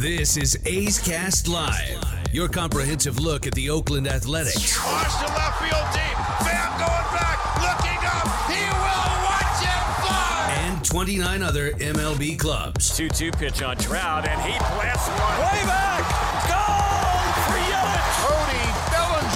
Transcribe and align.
This 0.00 0.38
is 0.38 0.58
A's 0.64 0.98
Cast 0.98 1.46
Live, 1.46 2.02
your 2.32 2.48
comprehensive 2.48 3.18
look 3.20 3.46
at 3.46 3.52
the 3.52 3.68
Oakland 3.68 4.08
Athletics. 4.08 4.82
Watch 4.82 5.12
the 5.20 5.26
left 5.26 5.58
field 5.60 5.86
deep. 5.92 6.16
Pham 6.40 6.70
going 6.78 7.08
back, 7.12 7.36
looking 7.60 8.00
up. 8.08 8.24
He 8.48 8.64
will 8.80 9.16
watch 9.28 9.60
it 9.60 9.82
fly. 10.00 10.56
And 10.64 10.82
29 10.82 11.42
other 11.42 11.72
MLB 11.72 12.38
clubs. 12.38 12.96
2 12.96 13.10
2 13.10 13.30
pitch 13.32 13.60
on 13.60 13.76
Trout, 13.76 14.26
and 14.26 14.40
he 14.40 14.58
blasts 14.58 15.06
one 15.06 15.38
way 15.38 15.66
back. 15.66 16.09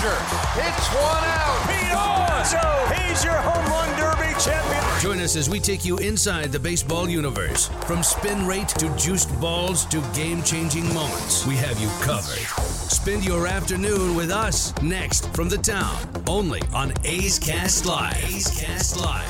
Bellinger 0.04 0.20
hits 0.60 0.88
one 0.88 1.24
out. 1.24 1.66
Pete 1.66 1.92
Alonso, 1.92 2.94
he's 2.94 3.24
your 3.24 3.32
home 3.34 3.64
run 3.66 3.88
derby 3.98 4.38
champion. 4.38 5.00
Join 5.00 5.18
us 5.18 5.34
as 5.34 5.48
we 5.48 5.58
take 5.58 5.84
you 5.84 5.96
inside 5.98 6.52
the 6.52 6.58
baseball 6.58 7.08
universe. 7.08 7.68
From 7.86 8.02
spin 8.02 8.46
rate 8.46 8.68
to 8.68 8.94
juiced 8.96 9.40
balls 9.40 9.86
to 9.86 10.02
game 10.14 10.42
changing 10.42 10.84
moments, 10.92 11.46
we 11.46 11.56
have 11.56 11.80
you 11.80 11.88
covered. 12.02 12.38
Spend 12.90 13.24
your 13.24 13.46
afternoon 13.46 14.14
with 14.14 14.30
us 14.30 14.74
next 14.82 15.34
from 15.34 15.48
the 15.48 15.58
town, 15.58 15.96
only 16.26 16.60
on 16.74 16.92
A's 17.04 17.38
Cast 17.38 17.86
Live. 17.86 18.22
A's 18.24 18.60
Cast 18.60 19.00
Live. 19.00 19.28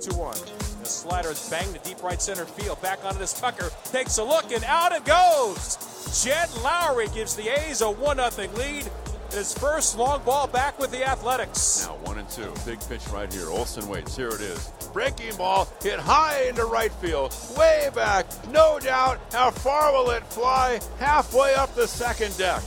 2 0.00 0.14
1. 0.14 0.36
The 0.80 0.86
slider 0.86 1.30
is 1.30 1.48
banged 1.50 1.74
to 1.74 1.80
deep 1.80 2.02
right 2.02 2.22
center 2.22 2.44
field. 2.44 2.80
Back 2.80 3.04
onto 3.04 3.18
this 3.18 3.32
Tucker. 3.32 3.70
Takes 3.84 4.18
a 4.18 4.24
look 4.24 4.52
and 4.52 4.62
out 4.64 4.92
it 4.92 5.04
goes. 5.04 5.93
Jed 6.22 6.48
Lowrie 6.62 7.12
gives 7.12 7.34
the 7.34 7.48
A's 7.48 7.80
a 7.80 7.90
1 7.90 8.30
0 8.30 8.48
lead. 8.54 8.88
His 9.32 9.52
first 9.52 9.98
long 9.98 10.22
ball 10.22 10.46
back 10.46 10.78
with 10.78 10.92
the 10.92 11.04
Athletics. 11.04 11.88
Now 11.88 11.96
one 12.04 12.18
and 12.18 12.28
two. 12.28 12.52
Big 12.64 12.78
pitch 12.88 13.08
right 13.08 13.30
here. 13.32 13.50
Olson 13.50 13.88
waits. 13.88 14.16
Here 14.16 14.28
it 14.28 14.40
is. 14.40 14.72
Breaking 14.92 15.34
ball 15.36 15.66
hit 15.82 15.98
high 15.98 16.44
into 16.48 16.66
right 16.66 16.92
field. 16.92 17.34
Way 17.56 17.90
back. 17.96 18.26
No 18.52 18.78
doubt. 18.78 19.18
How 19.32 19.50
far 19.50 19.92
will 19.92 20.10
it 20.10 20.24
fly? 20.28 20.78
Halfway 21.00 21.52
up 21.54 21.74
the 21.74 21.88
second 21.88 22.38
deck. 22.38 22.62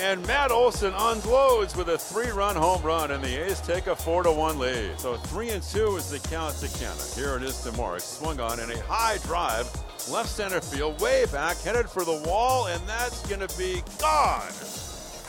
And 0.00 0.26
Matt 0.26 0.50
Olson 0.50 0.92
unloads 0.96 1.76
with 1.76 1.88
a 1.88 1.98
three-run 1.98 2.56
home 2.56 2.82
run, 2.82 3.12
and 3.12 3.22
the 3.22 3.44
A's 3.44 3.60
take 3.60 3.86
a 3.86 3.94
four-to-one 3.94 4.58
lead. 4.58 4.98
So 4.98 5.16
three 5.16 5.50
and 5.50 5.62
two 5.62 5.94
is 5.94 6.10
the 6.10 6.18
count 6.28 6.56
to 6.56 6.66
Canha. 6.66 7.14
Here 7.14 7.36
it 7.36 7.44
is 7.44 7.62
to 7.62 8.00
swung 8.00 8.40
on 8.40 8.58
in 8.58 8.72
a 8.72 8.78
high 8.82 9.18
drive, 9.18 9.70
left 10.08 10.28
center 10.28 10.60
field, 10.60 11.00
way 11.00 11.26
back, 11.26 11.56
headed 11.58 11.88
for 11.88 12.04
the 12.04 12.22
wall, 12.26 12.66
and 12.66 12.82
that's 12.88 13.26
going 13.26 13.46
to 13.46 13.58
be 13.58 13.82
gone 13.98 14.52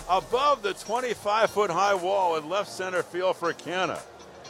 above 0.09 0.61
the 0.61 0.73
25 0.73 1.49
foot 1.49 1.71
high 1.71 1.95
wall 1.95 2.35
in 2.38 2.49
left 2.49 2.69
center 2.69 3.03
field 3.03 3.38
for 3.38 3.53
Canha. 3.53 4.01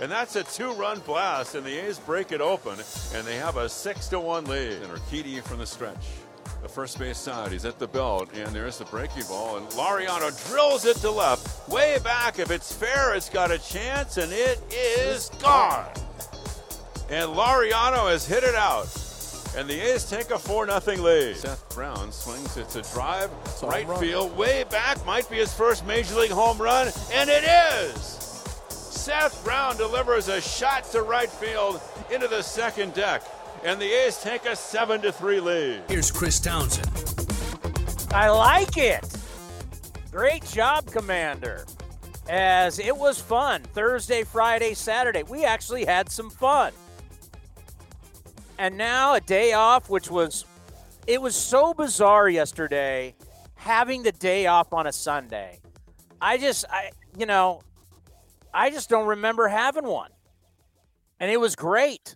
And 0.02 0.12
that's 0.12 0.36
a 0.36 0.44
two 0.44 0.74
run 0.74 1.00
blast, 1.02 1.56
and 1.56 1.66
the 1.66 1.86
A's 1.86 2.00
break 2.00 2.32
it 2.32 2.42
open, 2.42 2.80
and 3.14 3.28
they 3.28 3.36
have 3.36 3.58
a 3.58 3.70
6 3.70 4.08
to 4.10 4.20
1 4.20 4.46
lead. 4.46 4.82
And 4.82 4.92
Urquidy 4.92 5.42
from 5.44 5.60
the 5.60 5.66
stretch. 5.66 6.06
The 6.64 6.70
first 6.70 6.98
base 6.98 7.18
side, 7.18 7.52
he's 7.52 7.66
at 7.66 7.78
the 7.78 7.88
belt, 7.88 8.30
and 8.34 8.48
there's 8.56 8.80
the 8.80 8.86
breaking 8.86 9.24
ball, 9.28 9.58
and 9.58 9.68
Laureano 9.72 10.32
drills 10.50 10.86
it 10.86 10.98
to 10.98 11.12
left. 11.12 11.70
Way 11.70 12.00
back, 12.04 12.40
if 12.40 12.50
it's 12.50 12.74
fair, 12.74 13.14
it's 13.14 13.30
got 13.30 13.52
a 13.52 13.60
chance, 13.60 14.18
and 14.18 14.32
it 14.32 14.60
is 14.72 15.30
gone. 15.42 15.92
And 17.10 17.30
Laureano 17.32 18.10
has 18.10 18.26
hit 18.26 18.44
it 18.44 18.56
out. 18.56 18.88
And 19.56 19.70
the 19.70 19.80
A's 19.80 20.10
take 20.10 20.32
a 20.32 20.40
4 20.40 20.68
0 20.82 20.98
lead. 20.98 21.36
Seth 21.36 21.76
Brown 21.76 22.12
swings. 22.12 22.58
It's 22.58 22.76
a 22.76 22.82
drive. 22.94 23.30
right 23.62 23.88
field. 24.00 24.36
Way 24.36 24.64
back. 24.64 25.06
Might 25.06 25.30
be 25.30 25.38
his 25.38 25.54
first 25.54 25.86
Major 25.86 26.16
League 26.16 26.32
home 26.32 26.58
run. 26.58 26.92
And 27.12 27.30
it 27.30 27.44
is. 27.44 28.02
Seth 28.70 29.44
Brown 29.44 29.78
delivers 29.78 30.28
a 30.28 30.42
shot 30.42 30.86
to 30.86 31.04
right 31.04 31.30
field 31.30 31.82
into 32.12 32.28
the 32.28 32.42
second 32.42 32.96
deck. 32.96 33.22
And 33.64 33.80
the 33.80 33.86
A's 33.86 34.22
take 34.22 34.46
a 34.46 34.56
7 34.56 35.02
3 35.02 35.40
lead. 35.40 35.84
Here's 35.88 36.10
Chris 36.10 36.40
Townsend. 36.40 36.90
I 38.12 38.30
like 38.30 38.78
it. 38.78 39.06
Great 40.12 40.46
job, 40.46 40.88
Commander. 40.88 41.66
As 42.28 42.80
it 42.80 42.96
was 42.96 43.20
fun 43.20 43.62
Thursday, 43.62 44.24
Friday, 44.24 44.74
Saturday. 44.74 45.24
We 45.24 45.44
actually 45.44 45.86
had 45.86 46.10
some 46.10 46.30
fun 46.30 46.72
and 48.64 48.78
now 48.78 49.14
a 49.14 49.20
day 49.20 49.52
off, 49.52 49.90
which 49.90 50.10
was, 50.10 50.46
it 51.06 51.22
was 51.22 51.36
so 51.36 51.74
bizarre 51.74 52.30
yesterday 52.30 53.14
having 53.56 54.04
the 54.04 54.14
day 54.14 54.46
off 54.46 54.72
on 54.72 54.88
a 54.88 54.94
Sunday. 54.94 55.60
I 56.22 56.38
just, 56.38 56.64
I, 56.70 56.92
you 57.18 57.26
know, 57.26 57.62
I 58.54 58.70
just 58.70 58.90
don't 58.90 59.06
remember 59.06 59.50
having 59.50 59.84
one. 59.84 60.12
And 61.20 61.30
it 61.30 61.42
was 61.42 61.58
great. 61.58 62.16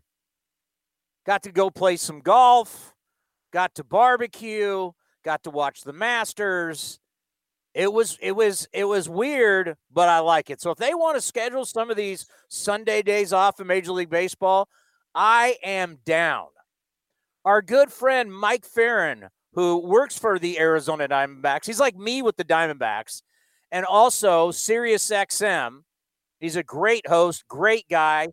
Got 1.25 1.43
to 1.43 1.51
go 1.51 1.69
play 1.69 1.97
some 1.97 2.21
golf, 2.21 2.95
got 3.51 3.75
to 3.75 3.83
barbecue, 3.83 4.91
got 5.25 5.43
to 5.43 5.49
watch 5.49 5.81
the 5.81 5.91
Masters. 5.91 7.01
It 7.73 7.91
was 7.91 8.17
it 8.21 8.31
was 8.31 8.69
it 8.71 8.85
was 8.85 9.09
weird, 9.09 9.75
but 9.91 10.07
I 10.07 10.19
like 10.19 10.49
it. 10.49 10.61
So 10.61 10.71
if 10.71 10.77
they 10.77 10.93
want 10.93 11.17
to 11.17 11.21
schedule 11.21 11.65
some 11.65 11.91
of 11.91 11.97
these 11.97 12.25
Sunday 12.47 13.01
days 13.01 13.33
off 13.33 13.59
in 13.59 13.67
Major 13.67 13.91
League 13.91 14.09
Baseball, 14.09 14.69
I 15.19 15.55
am 15.63 15.97
down. 16.05 16.45
Our 17.43 17.63
good 17.63 17.91
friend 17.91 18.31
Mike 18.31 18.65
Ferrin, 18.65 19.29
who 19.53 19.79
works 19.79 20.15
for 20.15 20.37
the 20.37 20.59
Arizona 20.59 21.07
Diamondbacks, 21.07 21.65
he's 21.65 21.79
like 21.79 21.95
me 21.97 22.21
with 22.21 22.37
the 22.37 22.43
Diamondbacks, 22.43 23.23
and 23.71 23.83
also 23.83 24.51
Sirius 24.51 25.09
XM. 25.09 25.79
He's 26.39 26.55
a 26.55 26.61
great 26.61 27.07
host, 27.07 27.47
great 27.47 27.85
guy, 27.89 28.27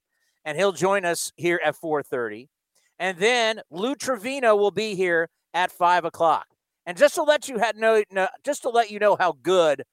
and 0.45 0.59
he'll 0.59 0.73
join 0.73 1.07
us 1.07 1.33
here 1.37 1.59
at 1.65 1.75
4:30. 1.75 2.51
And 2.99 3.17
then 3.17 3.63
Lou 3.71 3.95
Trivino 3.95 4.59
will 4.59 4.71
be 4.71 4.95
here 4.95 5.31
at 5.55 5.73
five 5.73 6.05
o'clock. 6.05 6.47
And 6.85 6.99
just 6.99 7.15
to 7.15 7.23
let 7.23 7.49
you 7.49 7.57
know, 7.77 8.03
just 8.45 8.61
to 8.61 8.69
let 8.69 8.91
you 8.91 8.99
know 8.99 9.17
how 9.17 9.33
good 9.33 9.85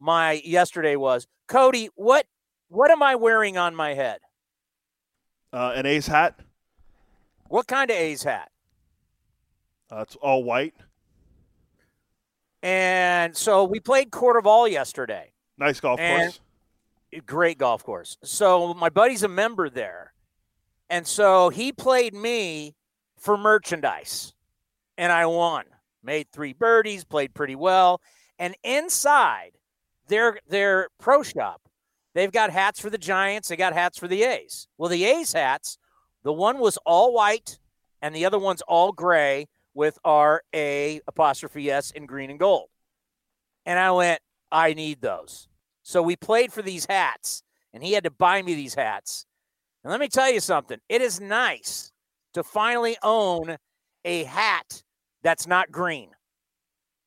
my 0.00 0.40
yesterday 0.42 0.96
was, 0.96 1.26
Cody, 1.48 1.90
what 1.96 2.24
what 2.68 2.90
am 2.90 3.02
I 3.02 3.14
wearing 3.14 3.58
on 3.58 3.74
my 3.74 3.92
head? 3.92 4.20
Uh, 5.52 5.72
an 5.74 5.86
A's 5.86 6.06
hat. 6.06 6.38
What 7.48 7.66
kind 7.66 7.90
of 7.90 7.96
A's 7.96 8.22
hat? 8.22 8.50
Uh, 9.90 10.00
it's 10.00 10.16
all 10.16 10.44
white. 10.44 10.74
And 12.62 13.36
so 13.36 13.64
we 13.64 13.80
played 13.80 14.10
CordeValle 14.10 14.70
yesterday. 14.70 15.32
Nice 15.56 15.80
golf 15.80 15.98
course. 15.98 16.40
Great 17.24 17.58
golf 17.58 17.82
course. 17.84 18.18
So 18.22 18.74
my 18.74 18.90
buddy's 18.90 19.22
a 19.22 19.28
member 19.28 19.70
there. 19.70 20.12
And 20.90 21.06
so 21.06 21.48
he 21.48 21.72
played 21.72 22.14
me 22.14 22.74
for 23.16 23.36
merchandise. 23.36 24.34
And 24.96 25.12
I 25.12 25.26
won. 25.26 25.64
Made 26.02 26.30
three 26.32 26.52
birdies, 26.52 27.04
played 27.04 27.34
pretty 27.34 27.56
well. 27.56 28.00
And 28.38 28.54
inside 28.62 29.52
their 30.08 30.38
their 30.48 30.88
pro 30.98 31.22
shop, 31.22 31.67
They've 32.18 32.32
got 32.32 32.50
hats 32.50 32.80
for 32.80 32.90
the 32.90 32.98
Giants. 32.98 33.46
They 33.46 33.54
got 33.54 33.74
hats 33.74 33.96
for 33.96 34.08
the 34.08 34.24
A's. 34.24 34.66
Well, 34.76 34.88
the 34.88 35.04
A's 35.04 35.34
hats, 35.34 35.78
the 36.24 36.32
one 36.32 36.58
was 36.58 36.76
all 36.84 37.14
white 37.14 37.60
and 38.02 38.12
the 38.12 38.24
other 38.24 38.40
one's 38.40 38.60
all 38.62 38.90
gray 38.90 39.46
with 39.72 40.00
R 40.04 40.42
A 40.52 41.00
apostrophe 41.06 41.70
S 41.70 41.92
in 41.92 42.06
green 42.06 42.28
and 42.28 42.40
gold. 42.40 42.70
And 43.64 43.78
I 43.78 43.92
went, 43.92 44.20
I 44.50 44.74
need 44.74 45.00
those. 45.00 45.46
So 45.84 46.02
we 46.02 46.16
played 46.16 46.52
for 46.52 46.60
these 46.60 46.86
hats, 46.86 47.44
and 47.72 47.84
he 47.84 47.92
had 47.92 48.02
to 48.02 48.10
buy 48.10 48.42
me 48.42 48.52
these 48.56 48.74
hats. 48.74 49.24
And 49.84 49.92
let 49.92 50.00
me 50.00 50.08
tell 50.08 50.28
you 50.28 50.40
something 50.40 50.80
it 50.88 51.00
is 51.00 51.20
nice 51.20 51.92
to 52.34 52.42
finally 52.42 52.96
own 53.00 53.58
a 54.04 54.24
hat 54.24 54.82
that's 55.22 55.46
not 55.46 55.70
green. 55.70 56.10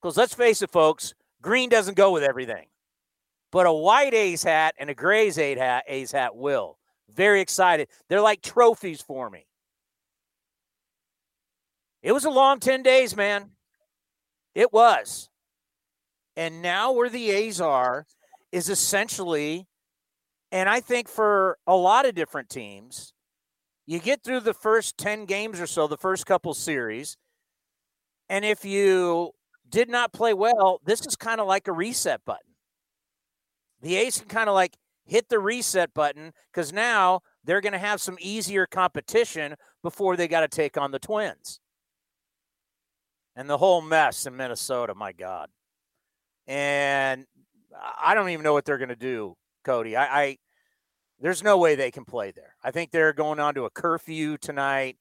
Because 0.02 0.16
let's 0.16 0.34
face 0.34 0.62
it, 0.62 0.72
folks, 0.72 1.14
green 1.42 1.68
doesn't 1.68 1.98
go 1.98 2.12
with 2.12 2.24
everything 2.24 2.68
but 3.52 3.68
a 3.68 3.74
white 3.74 4.14
A's 4.14 4.44
hat 4.44 4.76
and 4.80 4.90
a 4.90 4.94
gray 4.94 5.28
A's 5.28 5.38
hat, 5.38 5.84
A's 5.88 6.12
hat 6.12 6.36
will. 6.36 6.78
Very 7.14 7.42
excited. 7.42 7.90
They're 8.08 8.22
like 8.22 8.42
trophies 8.42 9.02
for 9.02 9.30
me. 9.30 9.46
It 12.02 12.14
was 12.14 12.26
a 12.26 12.30
long 12.30 12.60
10 12.60 12.82
days, 12.82 13.16
man. 13.16 13.52
It 14.56 14.74
was. 14.74 15.30
And 16.36 16.62
now 16.62 16.94
where 16.94 17.10
the 17.10 17.30
A's 17.30 17.60
are 17.60 18.06
is 18.52 18.70
essentially, 18.70 19.68
and 20.52 20.70
I 20.70 20.80
think 20.80 21.10
for 21.10 21.58
a 21.68 21.76
lot 21.76 22.06
of 22.06 22.16
different 22.16 22.50
teams, 22.50 23.14
you 23.86 24.00
get 24.00 24.24
through 24.24 24.40
the 24.40 24.54
first 24.54 24.98
10 24.98 25.26
games 25.26 25.60
or 25.60 25.68
so, 25.68 25.88
the 25.88 25.98
first 25.98 26.26
couple 26.26 26.54
series. 26.54 27.18
And 28.30 28.46
if 28.46 28.64
you 28.64 29.32
did 29.70 29.90
not 29.90 30.14
play 30.14 30.34
well, 30.34 30.80
this 30.86 31.06
is 31.06 31.18
kind 31.18 31.42
of 31.42 31.48
like 31.48 31.68
a 31.68 31.74
reset 31.74 32.24
button 32.26 32.51
the 33.82 33.96
A's 33.96 34.20
can 34.20 34.28
kind 34.28 34.50
of 34.50 34.56
like 34.56 34.78
hit 35.06 35.30
the 35.30 35.40
reset 35.40 35.94
button 35.94 36.34
because 36.52 36.72
now 36.72 37.22
they're 37.44 37.62
going 37.62 37.74
to 37.74 37.80
have 37.80 38.02
some 38.02 38.18
easier 38.20 38.66
competition 38.66 39.56
before 39.82 40.16
they 40.16 40.28
got 40.28 40.42
to 40.42 40.48
take 40.48 40.78
on 40.78 40.92
the 40.92 41.00
Twins. 41.00 41.60
And 43.36 43.50
the 43.50 43.58
whole 43.58 43.82
mess 43.82 44.26
in 44.26 44.36
Minnesota, 44.36 44.94
my 44.94 45.14
God. 45.14 45.50
And 46.48 47.26
I 48.02 48.14
don't 48.14 48.30
even 48.30 48.44
know 48.44 48.54
what 48.54 48.66
they're 48.66 48.78
going 48.78 48.90
to 48.90 48.96
do, 48.96 49.36
Cody. 49.64 49.96
I, 49.96 50.22
I 50.22 50.38
there's 51.20 51.44
no 51.44 51.58
way 51.58 51.76
they 51.76 51.92
can 51.92 52.04
play 52.04 52.32
there. 52.32 52.56
I 52.64 52.72
think 52.72 52.92
they're 52.92 53.14
going 53.14 53.40
on 53.40 53.54
to 53.56 53.66
a 53.66 53.70
curfew 53.70 54.38
tonight. 54.38 54.98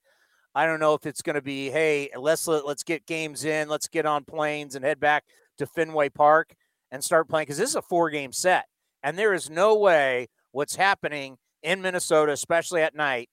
I 0.54 0.66
don't 0.66 0.80
know 0.80 0.94
if 0.94 1.06
it's 1.06 1.22
going 1.22 1.34
to 1.34 1.42
be, 1.42 1.70
hey, 1.70 2.10
let's 2.16 2.46
let, 2.46 2.66
let's 2.66 2.82
get 2.82 3.06
games 3.06 3.44
in, 3.44 3.68
let's 3.68 3.88
get 3.88 4.06
on 4.06 4.24
planes 4.24 4.74
and 4.74 4.84
head 4.84 5.00
back 5.00 5.24
to 5.58 5.66
Fenway 5.66 6.08
Park 6.10 6.54
and 6.90 7.02
start 7.02 7.28
playing 7.28 7.44
because 7.44 7.58
this 7.58 7.70
is 7.70 7.76
a 7.76 7.82
four 7.82 8.10
game 8.10 8.32
set, 8.32 8.66
and 9.02 9.18
there 9.18 9.34
is 9.34 9.48
no 9.50 9.76
way 9.76 10.28
what's 10.52 10.76
happening 10.76 11.36
in 11.62 11.82
Minnesota, 11.82 12.32
especially 12.32 12.82
at 12.82 12.94
night, 12.94 13.28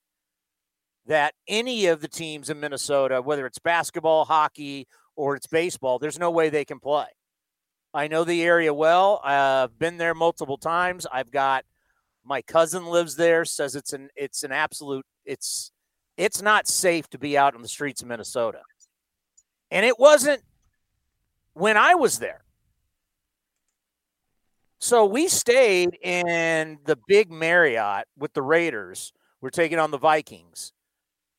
that 1.06 1.34
any 1.48 1.88
of 1.88 2.02
the 2.02 2.08
teams 2.08 2.50
in 2.50 2.60
Minnesota, 2.60 3.22
whether 3.22 3.46
it's 3.46 3.60
basketball, 3.60 4.26
hockey, 4.26 4.88
or 5.16 5.36
it's 5.36 5.48
baseball, 5.48 6.00
there's 6.00 6.20
no 6.20 6.30
way 6.30 6.50
they 6.50 6.66
can 6.66 6.80
play. 6.80 7.08
I 7.94 8.08
know 8.08 8.24
the 8.24 8.44
area 8.44 8.74
well. 8.74 9.22
I've 9.24 9.80
been 9.80 9.98
there 9.98 10.14
multiple 10.14 10.58
times. 10.58 11.08
I've 11.12 11.32
got 11.32 11.66
my 12.24 12.42
cousin 12.42 12.86
lives 12.86 13.16
there, 13.16 13.46
says 13.46 13.76
it's 13.76 13.94
an 13.94 14.10
it's 14.16 14.44
an 14.44 14.52
absolute 14.52 15.06
it's 15.26 15.72
it's 16.18 16.42
not 16.42 16.68
safe 16.68 17.08
to 17.10 17.18
be 17.18 17.38
out 17.38 17.56
on 17.56 17.62
the 17.62 17.68
streets 17.68 18.02
of 18.02 18.08
Minnesota. 18.08 18.62
And 19.72 19.86
it 19.86 20.00
wasn't 20.00 20.42
when 21.54 21.78
I 21.78 21.96
was 21.96 22.20
there. 22.20 22.44
So 24.80 25.06
we 25.06 25.28
stayed 25.28 25.98
in 26.04 26.78
the 26.86 26.98
big 27.08 27.32
Marriott 27.32 28.06
with 28.18 28.34
the 28.34 28.44
Raiders. 28.44 29.12
We're 29.42 29.50
taking 29.50 29.80
on 29.80 29.92
the 29.92 29.98
Vikings. 29.98 30.72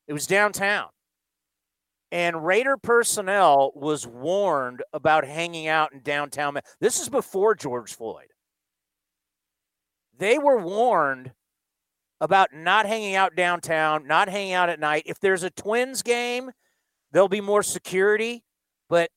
It 0.07 0.13
was 0.13 0.27
downtown. 0.27 0.87
And 2.11 2.45
Raider 2.45 2.75
personnel 2.75 3.71
was 3.75 4.07
warned 4.07 4.81
about 4.93 5.25
hanging 5.25 5.67
out 5.67 5.93
in 5.93 6.01
downtown. 6.01 6.57
This 6.79 6.99
is 6.99 7.07
before 7.07 7.55
George 7.55 7.95
Floyd. 7.95 8.27
They 10.17 10.37
were 10.37 10.57
warned 10.57 11.31
about 12.19 12.49
not 12.53 12.85
hanging 12.85 13.15
out 13.15 13.35
downtown, 13.35 14.05
not 14.05 14.27
hanging 14.27 14.53
out 14.53 14.69
at 14.69 14.79
night. 14.79 15.03
If 15.05 15.19
there's 15.19 15.43
a 15.43 15.49
Twins 15.49 16.01
game, 16.01 16.51
there'll 17.11 17.29
be 17.29 17.41
more 17.41 17.63
security, 17.63 18.43
but 18.89 19.11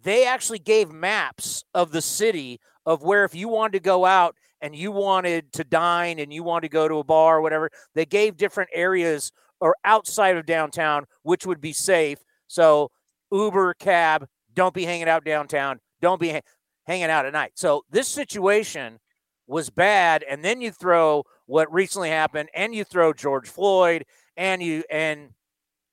they 0.00 0.26
actually 0.26 0.60
gave 0.60 0.90
maps 0.90 1.64
of 1.74 1.90
the 1.90 2.00
city 2.00 2.60
of 2.86 3.02
where 3.02 3.24
if 3.24 3.34
you 3.34 3.48
wanted 3.48 3.72
to 3.72 3.80
go 3.80 4.06
out 4.06 4.36
and 4.62 4.74
you 4.74 4.90
wanted 4.92 5.52
to 5.52 5.64
dine 5.64 6.18
and 6.18 6.32
you 6.32 6.42
wanted 6.42 6.68
to 6.68 6.72
go 6.72 6.88
to 6.88 6.98
a 6.98 7.04
bar 7.04 7.38
or 7.38 7.42
whatever, 7.42 7.70
they 7.94 8.06
gave 8.06 8.36
different 8.36 8.70
areas 8.72 9.32
or 9.60 9.74
outside 9.84 10.36
of 10.36 10.46
downtown 10.46 11.04
which 11.22 11.44
would 11.44 11.60
be 11.60 11.72
safe. 11.72 12.18
So 12.46 12.90
Uber, 13.32 13.74
cab, 13.74 14.26
don't 14.54 14.72
be 14.74 14.84
hanging 14.84 15.08
out 15.08 15.24
downtown, 15.24 15.80
don't 16.00 16.20
be 16.20 16.30
ha- 16.30 16.40
hanging 16.86 17.10
out 17.10 17.26
at 17.26 17.32
night. 17.32 17.52
So 17.56 17.82
this 17.90 18.08
situation 18.08 18.98
was 19.46 19.68
bad 19.70 20.24
and 20.28 20.44
then 20.44 20.60
you 20.60 20.70
throw 20.70 21.24
what 21.46 21.72
recently 21.72 22.10
happened 22.10 22.48
and 22.54 22.74
you 22.74 22.84
throw 22.84 23.12
George 23.12 23.48
Floyd 23.48 24.04
and 24.36 24.62
you 24.62 24.84
and 24.90 25.30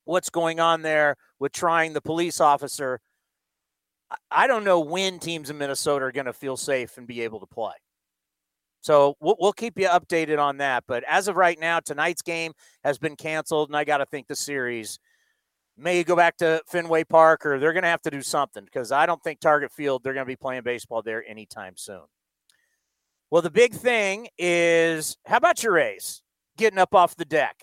what's 0.06 0.30
going 0.30 0.60
on 0.60 0.82
there 0.82 1.16
with 1.40 1.52
trying 1.52 1.94
the 1.94 2.02
police 2.02 2.42
officer 2.42 3.00
I 4.32 4.48
don't 4.48 4.64
know 4.64 4.80
when 4.80 5.20
teams 5.20 5.50
in 5.50 5.58
Minnesota 5.58 6.06
are 6.06 6.12
going 6.12 6.26
to 6.26 6.34
feel 6.34 6.58
safe 6.58 6.98
and 6.98 7.08
be 7.08 7.22
able 7.22 7.40
to 7.40 7.46
play. 7.46 7.74
So 8.82 9.16
we'll, 9.22 9.38
we'll, 9.40 9.54
keep 9.54 9.80
you 9.80 9.88
updated 9.88 10.40
on 10.40 10.58
that. 10.58 10.84
But 10.88 11.06
as 11.08 11.30
of 11.30 11.38
right 11.38 11.58
now, 11.58 11.80
tonight's 11.80 12.22
game 12.22 12.52
has 12.84 12.98
been 12.98 13.16
canceled, 13.16 13.70
and 13.70 13.78
I 13.78 13.86
got 13.86 14.00
to 14.00 14.06
think 14.06 14.28
the 14.28 14.36
series 14.36 15.00
may 15.78 16.04
go 16.04 16.16
back 16.16 16.38
to 16.38 16.62
Fenway 16.68 17.04
Park 17.04 17.46
or 17.46 17.60
they're 17.60 17.74
going 17.74 17.84
to 17.84 17.90
have 17.90 18.02
to 18.04 18.12
do 18.12 18.22
something 18.22 18.64
because 18.66 18.92
I 18.92 19.06
don't 19.06 19.24
think 19.24 19.40
Target 19.40 19.72
Field, 19.72 20.04
they're 20.04 20.14
going 20.14 20.26
to 20.26 20.32
be 20.32 20.36
playing 20.36 20.64
baseball 20.64 21.02
there 21.02 21.24
anytime 21.28 21.74
soon. 21.78 22.04
Well, 23.32 23.42
the 23.42 23.50
big 23.50 23.74
thing 23.74 24.28
is 24.38 25.18
how 25.26 25.38
about 25.38 25.64
your 25.64 25.78
A's 25.78 26.22
getting 26.58 26.78
up 26.78 26.94
off 26.94 27.16
the 27.16 27.26
deck? 27.26 27.56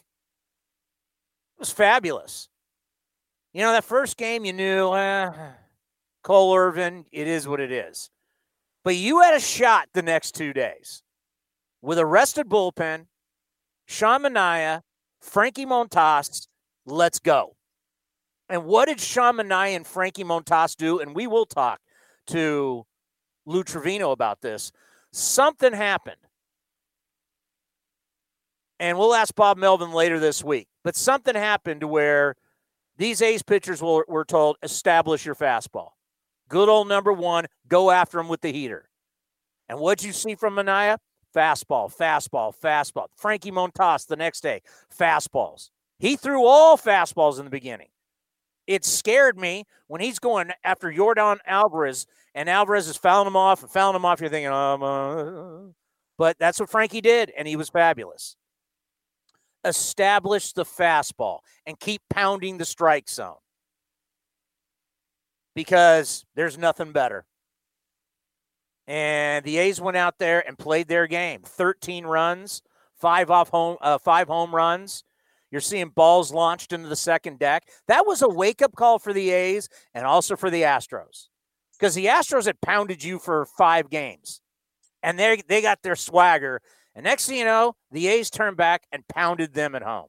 It 1.57 1.61
was 1.61 1.71
fabulous. 1.71 2.49
You 3.53 3.63
know, 3.63 3.73
that 3.73 3.85
first 3.85 4.17
game, 4.17 4.45
you 4.45 4.53
knew, 4.53 4.93
eh, 4.95 5.31
Cole 6.23 6.57
Irvin, 6.57 7.07
it 7.13 7.27
is 7.27 7.49
what 7.49 7.61
it 7.61 7.73
is. 7.73 8.11
But 8.85 8.97
you 8.97 9.21
had 9.21 9.35
a 9.35 9.41
shot 9.41 9.89
the 9.93 10.03
next 10.03 10.35
two 10.35 10.53
days 10.53 11.03
with 11.83 11.99
a 11.99 12.07
rested 12.07 12.49
bullpen, 12.49 13.07
Sean 13.87 14.23
Manaea, 14.23 14.83
Frankie 15.21 15.67
Montas. 15.67 16.49
Let's 16.87 17.19
go. 17.19 17.57
And 18.49 18.65
what 18.65 18.89
did 18.89 19.01
Sean 19.01 19.37
Manaea 19.37 19.77
and 19.77 19.87
Frankie 19.87 20.25
Montas 20.25 20.77
do? 20.77 20.99
And 20.99 21.15
we 21.15 21.27
will 21.27 21.47
talk 21.47 21.81
to 22.29 22.85
Lou 23.47 23.63
Trivino 23.63 24.13
about 24.13 24.41
this. 24.41 24.73
Something 25.13 25.73
happened. 25.73 26.17
And 28.79 28.99
we'll 28.99 29.15
ask 29.15 29.35
Bob 29.35 29.59
Melvin 29.59 29.93
later 29.93 30.19
this 30.19 30.43
week. 30.43 30.69
But 30.83 30.97
something 30.97 31.35
happened 31.35 31.83
to 31.83 31.89
where 31.89 32.35
these 32.97 33.21
ace 33.21 33.43
pitchers 33.43 33.83
were, 33.83 34.07
were 34.09 34.25
told, 34.25 34.57
establish 34.63 35.27
your 35.27 35.35
fastball. 35.35 35.91
Good 36.51 36.69
old 36.69 36.89
number 36.89 37.13
one, 37.13 37.47
go 37.69 37.91
after 37.93 38.19
him 38.19 38.29
with 38.29 38.41
the 38.41 38.53
heater. 38.53 38.89
And 39.69 39.79
what'd 39.79 40.05
you 40.05 40.13
see 40.13 40.35
from 40.35 40.57
Manaea? 40.57 40.99
Fastball, 41.35 41.97
fastball, 41.97 42.53
fastball. 42.53 43.07
Frankie 43.17 43.53
Montas 43.53 44.07
the 44.07 44.17
next 44.17 44.41
day, 44.41 44.61
fastballs. 44.93 45.71
He 46.01 46.17
threw 46.17 46.45
all 46.45 46.77
fastballs 46.77 47.39
in 47.39 47.45
the 47.45 47.51
beginning. 47.53 47.87
It 48.67 48.85
scared 48.85 49.39
me 49.39 49.65
when 49.87 50.01
he's 50.01 50.19
going 50.19 50.51
after 50.65 50.91
Yordan 50.91 51.39
Alvarez, 51.47 52.07
and 52.35 52.51
Alvarez 52.51 52.89
is 52.89 52.97
fouling 52.97 53.29
him 53.29 53.37
off 53.37 53.63
and 53.63 53.71
fouling 53.71 53.97
him 53.97 54.05
off. 54.05 54.21
You're 54.21 54.29
thinking, 54.29 54.53
um, 54.53 54.83
uh, 54.83 55.73
but 56.19 56.37
that's 56.41 56.59
what 56.59 56.69
Frankie 56.69 57.01
did, 57.01 57.33
and 57.39 57.47
he 57.47 57.55
was 57.55 57.69
fabulous. 57.69 58.35
Establish 59.65 60.53
the 60.53 60.65
fastball 60.65 61.41
and 61.65 61.79
keep 61.79 62.03
pounding 62.11 62.59
the 62.59 62.65
strike 62.65 63.09
zone 63.09 63.37
because 65.55 66.25
there's 66.35 66.59
nothing 66.59 66.93
better. 66.93 67.25
And 68.87 69.45
the 69.45 69.59
A's 69.59 69.81
went 69.81 69.97
out 69.97 70.19
there 70.19 70.47
and 70.47 70.59
played 70.59 70.89
their 70.89 71.07
game. 71.07 71.43
13 71.45 72.07
runs, 72.07 72.63
five 72.97 73.31
off 73.31 73.49
home, 73.51 73.77
uh, 73.81 73.99
five 73.99 74.29
home 74.29 74.55
runs. 74.55 75.05
You're 75.51 75.61
seeing 75.61 75.89
balls 75.89 76.33
launched 76.33 76.73
into 76.73 76.89
the 76.89 76.97
second 76.97 77.39
deck. 77.39 77.65
That 77.89 78.07
was 78.07 78.23
a 78.23 78.29
wake 78.29 78.63
up 78.63 78.75
call 78.77 78.99
for 78.99 79.13
the 79.13 79.31
A's 79.31 79.69
and 79.95 80.07
also 80.07 80.37
for 80.37 80.51
the 80.51 80.63
Astros 80.63 81.29
because 81.79 81.95
the 81.95 82.07
Astros 82.07 82.47
had 82.47 82.61
pounded 82.61 83.03
you 83.03 83.19
for 83.19 83.47
five 83.47 83.91
games 83.91 84.41
and 85.03 85.19
they 85.19 85.43
they 85.49 85.63
got 85.63 85.83
their 85.83 85.97
swagger. 85.97 86.61
And 86.95 87.05
next 87.05 87.27
thing 87.27 87.39
you 87.39 87.45
know, 87.45 87.75
the 87.91 88.09
A's 88.09 88.31
turned 88.31 88.57
back 88.57 88.85
and 88.93 89.07
pounded 89.09 89.55
them 89.55 89.75
at 89.75 89.83
home. 89.83 90.09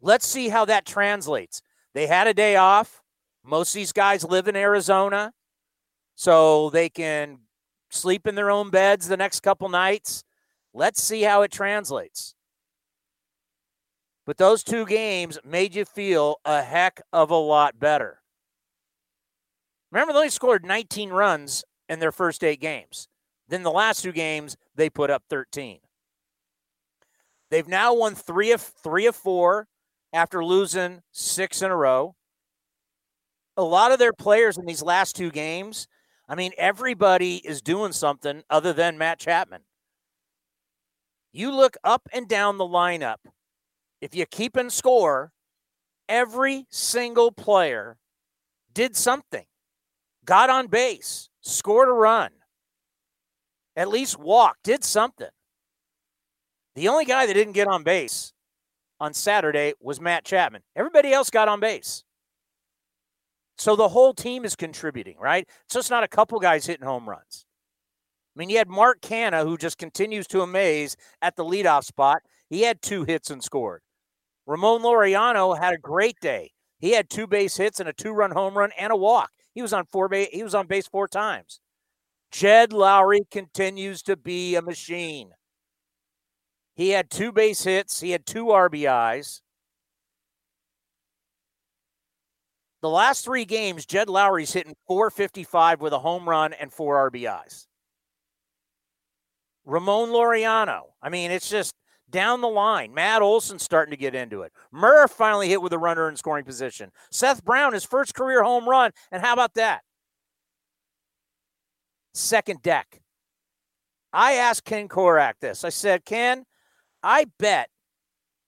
Let's 0.00 0.26
see 0.26 0.48
how 0.48 0.64
that 0.66 0.84
translates. 0.84 1.62
They 1.94 2.06
had 2.06 2.26
a 2.26 2.34
day 2.34 2.56
off. 2.56 3.02
Most 3.44 3.70
of 3.70 3.74
these 3.74 3.92
guys 3.92 4.24
live 4.24 4.48
in 4.48 4.56
Arizona, 4.56 5.32
so 6.14 6.70
they 6.70 6.88
can 6.88 7.40
sleep 7.90 8.26
in 8.26 8.34
their 8.34 8.50
own 8.50 8.70
beds 8.70 9.06
the 9.06 9.18
next 9.18 9.40
couple 9.40 9.68
nights. 9.68 10.24
Let's 10.72 11.02
see 11.02 11.22
how 11.22 11.42
it 11.42 11.52
translates. 11.52 12.34
But 14.24 14.38
those 14.38 14.64
two 14.64 14.86
games 14.86 15.38
made 15.44 15.74
you 15.74 15.84
feel 15.84 16.36
a 16.44 16.62
heck 16.62 17.02
of 17.12 17.30
a 17.30 17.36
lot 17.36 17.78
better. 17.78 18.22
Remember, 19.92 20.14
they 20.14 20.18
only 20.18 20.30
scored 20.30 20.64
19 20.64 21.10
runs 21.10 21.64
in 21.88 21.98
their 21.98 22.12
first 22.12 22.42
eight 22.42 22.60
games. 22.60 23.08
Then 23.46 23.62
the 23.62 23.70
last 23.70 24.02
two 24.02 24.12
games, 24.12 24.56
they 24.74 24.88
put 24.88 25.10
up 25.10 25.24
13. 25.28 25.80
They've 27.50 27.68
now 27.68 27.94
won 27.94 28.14
three 28.14 28.52
of 28.52 28.62
three 28.62 29.06
of 29.06 29.14
four 29.14 29.68
after 30.12 30.42
losing 30.42 31.02
six 31.12 31.60
in 31.60 31.70
a 31.70 31.76
row 31.76 32.16
a 33.56 33.62
lot 33.62 33.92
of 33.92 33.98
their 33.98 34.12
players 34.12 34.58
in 34.58 34.66
these 34.66 34.82
last 34.82 35.16
two 35.16 35.30
games, 35.30 35.86
I 36.28 36.34
mean, 36.34 36.52
everybody 36.56 37.36
is 37.36 37.60
doing 37.60 37.92
something 37.92 38.42
other 38.48 38.72
than 38.72 38.98
Matt 38.98 39.18
Chapman. 39.18 39.62
You 41.32 41.50
look 41.50 41.76
up 41.84 42.08
and 42.12 42.28
down 42.28 42.58
the 42.58 42.64
lineup. 42.64 43.16
If 44.00 44.14
you 44.14 44.26
keep 44.26 44.56
in 44.56 44.70
score, 44.70 45.32
every 46.08 46.66
single 46.70 47.32
player 47.32 47.96
did 48.72 48.96
something, 48.96 49.44
got 50.24 50.50
on 50.50 50.66
base, 50.68 51.28
scored 51.40 51.88
a 51.88 51.92
run, 51.92 52.30
at 53.76 53.88
least 53.88 54.18
walked, 54.18 54.62
did 54.62 54.84
something. 54.84 55.28
The 56.74 56.88
only 56.88 57.04
guy 57.04 57.26
that 57.26 57.34
didn't 57.34 57.52
get 57.52 57.68
on 57.68 57.84
base 57.84 58.32
on 59.00 59.14
Saturday 59.14 59.74
was 59.80 60.00
Matt 60.00 60.24
Chapman. 60.24 60.62
Everybody 60.76 61.12
else 61.12 61.30
got 61.30 61.48
on 61.48 61.60
base. 61.60 62.04
So 63.56 63.76
the 63.76 63.88
whole 63.88 64.14
team 64.14 64.44
is 64.44 64.56
contributing, 64.56 65.16
right? 65.18 65.48
So 65.68 65.78
it's 65.78 65.90
not 65.90 66.04
a 66.04 66.08
couple 66.08 66.38
guys 66.40 66.66
hitting 66.66 66.86
home 66.86 67.08
runs. 67.08 67.46
I 68.34 68.40
mean, 68.40 68.50
you 68.50 68.58
had 68.58 68.68
Mark 68.68 69.00
Canha, 69.00 69.44
who 69.44 69.56
just 69.56 69.78
continues 69.78 70.26
to 70.28 70.40
amaze 70.40 70.96
at 71.22 71.36
the 71.36 71.44
leadoff 71.44 71.84
spot. 71.84 72.22
He 72.50 72.62
had 72.62 72.82
two 72.82 73.04
hits 73.04 73.30
and 73.30 73.42
scored. 73.42 73.82
Ramon 74.46 74.82
Laureano 74.82 75.58
had 75.58 75.72
a 75.72 75.78
great 75.78 76.18
day. 76.20 76.50
He 76.80 76.90
had 76.92 77.08
two 77.08 77.26
base 77.26 77.56
hits 77.56 77.80
and 77.80 77.88
a 77.88 77.92
two-run 77.92 78.32
home 78.32 78.58
run 78.58 78.70
and 78.78 78.92
a 78.92 78.96
walk. 78.96 79.30
He 79.54 79.62
was 79.62 79.72
on 79.72 79.86
four 79.86 80.08
base. 80.08 80.28
He 80.32 80.42
was 80.42 80.54
on 80.54 80.66
base 80.66 80.88
four 80.88 81.06
times. 81.06 81.60
Jed 82.32 82.72
Lowrie 82.72 83.30
continues 83.30 84.02
to 84.02 84.16
be 84.16 84.56
a 84.56 84.62
machine. 84.62 85.30
He 86.74 86.90
had 86.90 87.08
two 87.08 87.30
base 87.30 87.62
hits. 87.62 88.00
He 88.00 88.10
had 88.10 88.26
two 88.26 88.46
RBIs. 88.46 89.40
The 92.84 92.90
last 92.90 93.24
three 93.24 93.46
games, 93.46 93.86
Jed 93.86 94.10
Lowrie's 94.10 94.52
hitting 94.52 94.74
455 94.88 95.80
with 95.80 95.94
a 95.94 95.98
home 96.00 96.28
run 96.28 96.52
and 96.52 96.70
four 96.70 97.10
RBIs. 97.10 97.64
Ramon 99.64 100.10
Laureano. 100.10 100.82
I 101.00 101.08
mean, 101.08 101.30
it's 101.30 101.48
just 101.48 101.74
down 102.10 102.42
the 102.42 102.48
line. 102.48 102.92
Matt 102.92 103.22
Olson 103.22 103.58
starting 103.58 103.92
to 103.92 103.96
get 103.96 104.14
into 104.14 104.42
it. 104.42 104.52
Murph 104.70 105.12
finally 105.12 105.48
hit 105.48 105.62
with 105.62 105.72
a 105.72 105.78
runner 105.78 106.10
in 106.10 106.16
scoring 106.16 106.44
position. 106.44 106.90
Seth 107.10 107.42
Brown, 107.42 107.72
his 107.72 107.86
first 107.86 108.14
career 108.14 108.42
home 108.42 108.68
run. 108.68 108.90
And 109.10 109.22
how 109.22 109.32
about 109.32 109.54
that? 109.54 109.80
Second 112.12 112.60
deck. 112.60 113.00
I 114.12 114.34
asked 114.34 114.66
Ken 114.66 114.88
Korach 114.88 115.40
this. 115.40 115.64
I 115.64 115.70
said, 115.70 116.04
Ken, 116.04 116.44
I 117.02 117.28
bet 117.38 117.70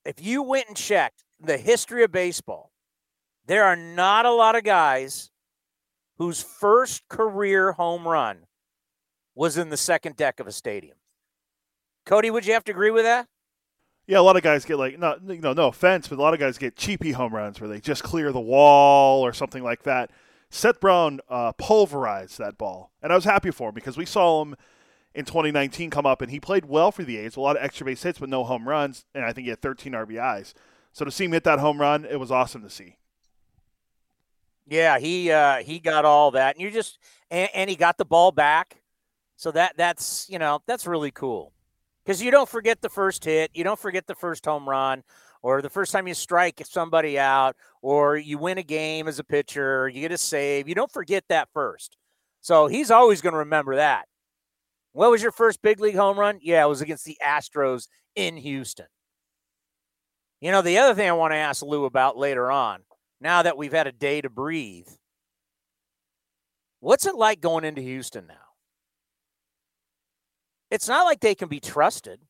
if 0.04 0.22
you 0.22 0.42
went 0.42 0.68
and 0.68 0.76
checked 0.76 1.24
the 1.40 1.56
history 1.56 2.04
of 2.04 2.12
baseball, 2.12 2.70
there 3.46 3.64
are 3.64 3.76
not 3.76 4.26
a 4.26 4.32
lot 4.32 4.56
of 4.56 4.64
guys 4.64 5.30
whose 6.18 6.42
first 6.42 7.08
career 7.08 7.72
home 7.72 8.06
run 8.06 8.46
was 9.34 9.56
in 9.56 9.68
the 9.68 9.76
second 9.76 10.16
deck 10.16 10.40
of 10.40 10.46
a 10.46 10.52
stadium. 10.52 10.96
Cody, 12.04 12.30
would 12.30 12.46
you 12.46 12.54
have 12.54 12.64
to 12.64 12.72
agree 12.72 12.90
with 12.90 13.04
that? 13.04 13.28
Yeah, 14.06 14.20
a 14.20 14.22
lot 14.22 14.36
of 14.36 14.42
guys 14.42 14.64
get 14.64 14.78
like 14.78 14.98
no, 14.98 15.16
you 15.26 15.40
know, 15.40 15.52
no 15.52 15.68
offense, 15.68 16.08
but 16.08 16.18
a 16.18 16.22
lot 16.22 16.32
of 16.32 16.40
guys 16.40 16.58
get 16.58 16.76
cheapy 16.76 17.12
home 17.12 17.34
runs 17.34 17.60
where 17.60 17.68
they 17.68 17.80
just 17.80 18.04
clear 18.04 18.30
the 18.32 18.40
wall 18.40 19.22
or 19.22 19.32
something 19.32 19.64
like 19.64 19.82
that. 19.82 20.10
Seth 20.48 20.78
Brown 20.78 21.20
uh, 21.28 21.52
pulverized 21.52 22.38
that 22.38 22.56
ball, 22.56 22.92
and 23.02 23.12
I 23.12 23.16
was 23.16 23.24
happy 23.24 23.50
for 23.50 23.70
him 23.70 23.74
because 23.74 23.96
we 23.96 24.06
saw 24.06 24.42
him 24.42 24.54
in 25.12 25.24
2019 25.24 25.90
come 25.90 26.06
up 26.06 26.22
and 26.22 26.30
he 26.30 26.38
played 26.38 26.66
well 26.66 26.92
for 26.92 27.02
the 27.02 27.16
A's, 27.16 27.36
a 27.36 27.40
lot 27.40 27.56
of 27.56 27.64
extra 27.64 27.84
base 27.84 28.02
hits 28.04 28.20
but 28.20 28.28
no 28.28 28.44
home 28.44 28.68
runs, 28.68 29.04
and 29.12 29.24
I 29.24 29.32
think 29.32 29.46
he 29.46 29.50
had 29.50 29.60
13 29.60 29.92
RBIs. 29.92 30.54
So 30.92 31.04
to 31.04 31.10
see 31.10 31.24
him 31.24 31.32
hit 31.32 31.42
that 31.44 31.58
home 31.58 31.80
run, 31.80 32.04
it 32.04 32.20
was 32.20 32.30
awesome 32.30 32.62
to 32.62 32.70
see. 32.70 32.96
Yeah, 34.66 34.98
he 34.98 35.30
uh, 35.30 35.58
he 35.58 35.78
got 35.78 36.04
all 36.04 36.32
that, 36.32 36.56
and 36.56 36.62
you 36.62 36.70
just 36.70 36.98
and, 37.30 37.48
and 37.54 37.70
he 37.70 37.76
got 37.76 37.98
the 37.98 38.04
ball 38.04 38.32
back, 38.32 38.82
so 39.36 39.50
that 39.52 39.76
that's 39.76 40.26
you 40.28 40.38
know 40.38 40.60
that's 40.66 40.86
really 40.86 41.10
cool 41.12 41.52
because 42.04 42.22
you 42.22 42.30
don't 42.30 42.48
forget 42.48 42.80
the 42.82 42.88
first 42.88 43.24
hit, 43.24 43.50
you 43.54 43.64
don't 43.64 43.78
forget 43.78 44.06
the 44.06 44.14
first 44.14 44.44
home 44.44 44.68
run, 44.68 45.02
or 45.42 45.62
the 45.62 45.70
first 45.70 45.92
time 45.92 46.08
you 46.08 46.14
strike 46.14 46.60
somebody 46.64 47.18
out, 47.18 47.56
or 47.82 48.16
you 48.16 48.38
win 48.38 48.58
a 48.58 48.62
game 48.62 49.08
as 49.08 49.18
a 49.18 49.24
pitcher, 49.24 49.88
you 49.88 50.00
get 50.00 50.12
a 50.12 50.18
save. 50.18 50.68
You 50.68 50.74
don't 50.74 50.90
forget 50.90 51.24
that 51.28 51.48
first. 51.52 51.96
So 52.40 52.68
he's 52.68 52.90
always 52.90 53.20
going 53.20 53.32
to 53.32 53.38
remember 53.38 53.76
that. 53.76 54.06
What 54.92 55.10
was 55.10 55.22
your 55.22 55.32
first 55.32 55.62
big 55.62 55.80
league 55.80 55.96
home 55.96 56.18
run? 56.18 56.38
Yeah, 56.40 56.64
it 56.64 56.68
was 56.68 56.80
against 56.80 57.04
the 57.04 57.18
Astros 57.24 57.86
in 58.14 58.36
Houston. 58.36 58.86
You 60.40 60.52
know, 60.52 60.62
the 60.62 60.78
other 60.78 60.94
thing 60.94 61.08
I 61.08 61.12
want 61.12 61.32
to 61.32 61.36
ask 61.36 61.62
Lou 61.62 61.84
about 61.84 62.16
later 62.16 62.50
on, 62.50 62.80
now 63.20 63.42
that 63.42 63.56
we've 63.56 63.72
had 63.72 63.86
a 63.86 63.92
day 63.92 64.20
to 64.20 64.30
breathe, 64.30 64.88
what's 66.80 67.06
it 67.06 67.14
like 67.14 67.40
going 67.40 67.64
into 67.64 67.82
Houston 67.82 68.26
now? 68.26 68.34
It's 70.70 70.88
not 70.88 71.04
like 71.04 71.20
they 71.20 71.34
can 71.34 71.48
be 71.48 71.60
trusted. 71.60 72.20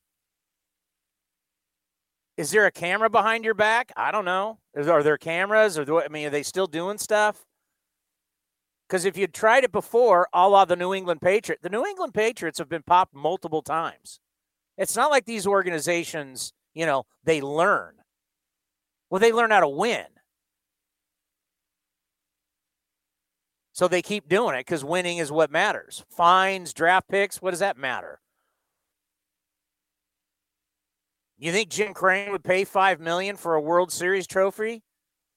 Is 2.36 2.50
there 2.50 2.66
a 2.66 2.70
camera 2.70 3.08
behind 3.08 3.44
your 3.44 3.54
back? 3.54 3.90
I 3.96 4.12
don't 4.12 4.26
know. 4.26 4.58
Are 4.76 5.02
there 5.02 5.16
cameras? 5.16 5.78
Or 5.78 6.02
I 6.02 6.08
mean, 6.08 6.26
are 6.26 6.30
they 6.30 6.42
still 6.42 6.66
doing 6.66 6.98
stuff? 6.98 7.46
Because 8.86 9.04
if 9.04 9.16
you'd 9.16 9.34
tried 9.34 9.64
it 9.64 9.72
before, 9.72 10.28
a 10.32 10.48
la 10.48 10.64
the 10.64 10.76
New 10.76 10.94
England 10.94 11.20
Patriots, 11.22 11.62
the 11.62 11.70
New 11.70 11.84
England 11.84 12.14
Patriots 12.14 12.58
have 12.58 12.68
been 12.68 12.82
popped 12.82 13.14
multiple 13.14 13.62
times. 13.62 14.20
It's 14.76 14.94
not 14.94 15.10
like 15.10 15.24
these 15.24 15.46
organizations, 15.46 16.52
you 16.74 16.84
know, 16.86 17.04
they 17.24 17.40
learn. 17.40 17.94
Well, 19.10 19.18
they 19.18 19.32
learn 19.32 19.50
how 19.50 19.60
to 19.60 19.68
win. 19.68 20.04
So 23.76 23.88
they 23.88 24.00
keep 24.00 24.26
doing 24.26 24.54
it 24.54 24.60
because 24.60 24.82
winning 24.82 25.18
is 25.18 25.30
what 25.30 25.50
matters. 25.50 26.02
Fines, 26.08 26.72
draft 26.72 27.10
picks, 27.10 27.42
what 27.42 27.50
does 27.50 27.60
that 27.60 27.76
matter? 27.76 28.20
You 31.36 31.52
think 31.52 31.68
Jim 31.68 31.92
Crane 31.92 32.32
would 32.32 32.42
pay 32.42 32.64
five 32.64 33.00
million 33.00 33.36
for 33.36 33.54
a 33.54 33.60
World 33.60 33.92
Series 33.92 34.26
trophy? 34.26 34.82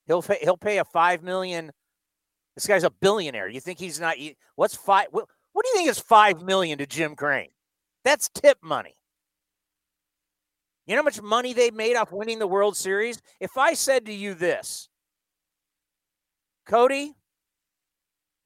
He'll 0.07 0.21
pay, 0.21 0.37
he'll 0.41 0.55
pay 0.55 0.77
a 0.77 0.85
five 0.85 1.21
million. 1.21 1.73
This 2.55 2.65
guy's 2.65 2.85
a 2.85 2.89
billionaire. 2.89 3.49
You 3.49 3.59
think 3.59 3.77
he's 3.77 3.99
not? 3.99 4.15
What's 4.55 4.73
five? 4.73 5.07
What, 5.11 5.25
what 5.51 5.65
do 5.65 5.71
you 5.71 5.75
think 5.75 5.89
is 5.89 5.99
five 5.99 6.41
million 6.41 6.77
to 6.77 6.85
Jim 6.85 7.17
Crane? 7.17 7.49
That's 8.05 8.29
tip 8.29 8.59
money. 8.63 8.95
You 10.87 10.95
know 10.95 11.01
how 11.01 11.03
much 11.03 11.21
money 11.21 11.51
they 11.51 11.71
made 11.71 11.97
off 11.97 12.13
winning 12.13 12.39
the 12.39 12.47
World 12.47 12.77
Series? 12.77 13.21
If 13.41 13.57
I 13.57 13.73
said 13.73 14.05
to 14.05 14.13
you 14.13 14.33
this, 14.33 14.87
Cody, 16.65 17.15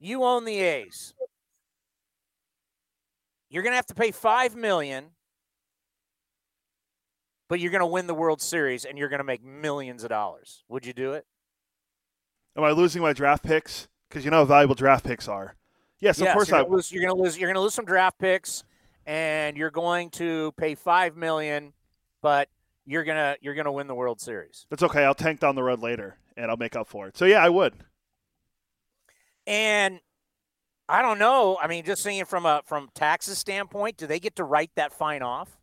you 0.04 0.24
own 0.24 0.44
the 0.44 0.58
A's. 0.58 1.14
You're 3.48 3.62
going 3.62 3.72
to 3.72 3.76
have 3.76 3.86
to 3.86 3.94
pay 3.94 4.10
5 4.10 4.56
million 4.56 5.10
but 7.48 7.60
you're 7.60 7.70
going 7.70 7.80
to 7.80 7.86
win 7.86 8.06
the 8.06 8.14
World 8.14 8.40
Series 8.40 8.84
and 8.84 8.98
you're 8.98 9.08
going 9.08 9.18
to 9.18 9.24
make 9.24 9.44
millions 9.44 10.02
of 10.02 10.08
dollars. 10.08 10.64
Would 10.68 10.86
you 10.86 10.92
do 10.92 11.12
it? 11.12 11.26
Am 12.56 12.64
I 12.64 12.70
losing 12.70 13.02
my 13.02 13.12
draft 13.12 13.44
picks? 13.44 13.88
Because 14.08 14.24
you 14.24 14.30
know 14.30 14.38
how 14.38 14.44
valuable 14.44 14.74
draft 14.74 15.04
picks 15.04 15.28
are. 15.28 15.56
Yes, 16.00 16.18
yes 16.18 16.28
of 16.28 16.34
course 16.34 16.48
you're 16.48 16.58
I. 16.58 16.62
Gonna 16.62 16.74
lose, 16.74 16.92
you're 16.92 17.02
going 17.02 17.16
to 17.16 17.22
lose. 17.22 17.38
You're 17.38 17.48
going 17.48 17.54
to 17.54 17.60
lose 17.60 17.74
some 17.74 17.84
draft 17.84 18.18
picks, 18.18 18.64
and 19.06 19.56
you're 19.56 19.70
going 19.70 20.10
to 20.10 20.52
pay 20.56 20.74
five 20.74 21.16
million, 21.16 21.72
but 22.22 22.48
you're 22.86 23.04
gonna 23.04 23.36
you're 23.40 23.54
gonna 23.54 23.72
win 23.72 23.86
the 23.86 23.94
World 23.94 24.20
Series. 24.20 24.66
That's 24.68 24.82
okay. 24.82 25.04
I'll 25.04 25.14
tank 25.14 25.40
down 25.40 25.54
the 25.54 25.62
road 25.62 25.80
later, 25.80 26.18
and 26.36 26.50
I'll 26.50 26.56
make 26.56 26.76
up 26.76 26.86
for 26.86 27.08
it. 27.08 27.16
So 27.16 27.24
yeah, 27.24 27.42
I 27.42 27.48
would. 27.48 27.74
And 29.46 30.00
I 30.88 31.02
don't 31.02 31.18
know. 31.18 31.58
I 31.62 31.66
mean, 31.66 31.84
just 31.84 32.02
seeing 32.02 32.24
from 32.24 32.46
a 32.46 32.62
from 32.64 32.88
taxes 32.94 33.38
standpoint, 33.38 33.96
do 33.96 34.06
they 34.06 34.20
get 34.20 34.36
to 34.36 34.44
write 34.44 34.70
that 34.76 34.92
fine 34.92 35.22
off? 35.22 35.58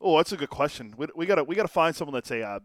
Oh, 0.00 0.16
that's 0.18 0.32
a 0.32 0.36
good 0.36 0.50
question. 0.50 0.94
We, 0.96 1.06
we 1.14 1.26
gotta 1.26 1.44
we 1.44 1.54
gotta 1.54 1.68
find 1.68 1.96
someone 1.96 2.14
that's 2.14 2.30
a 2.30 2.42
uh, 2.42 2.60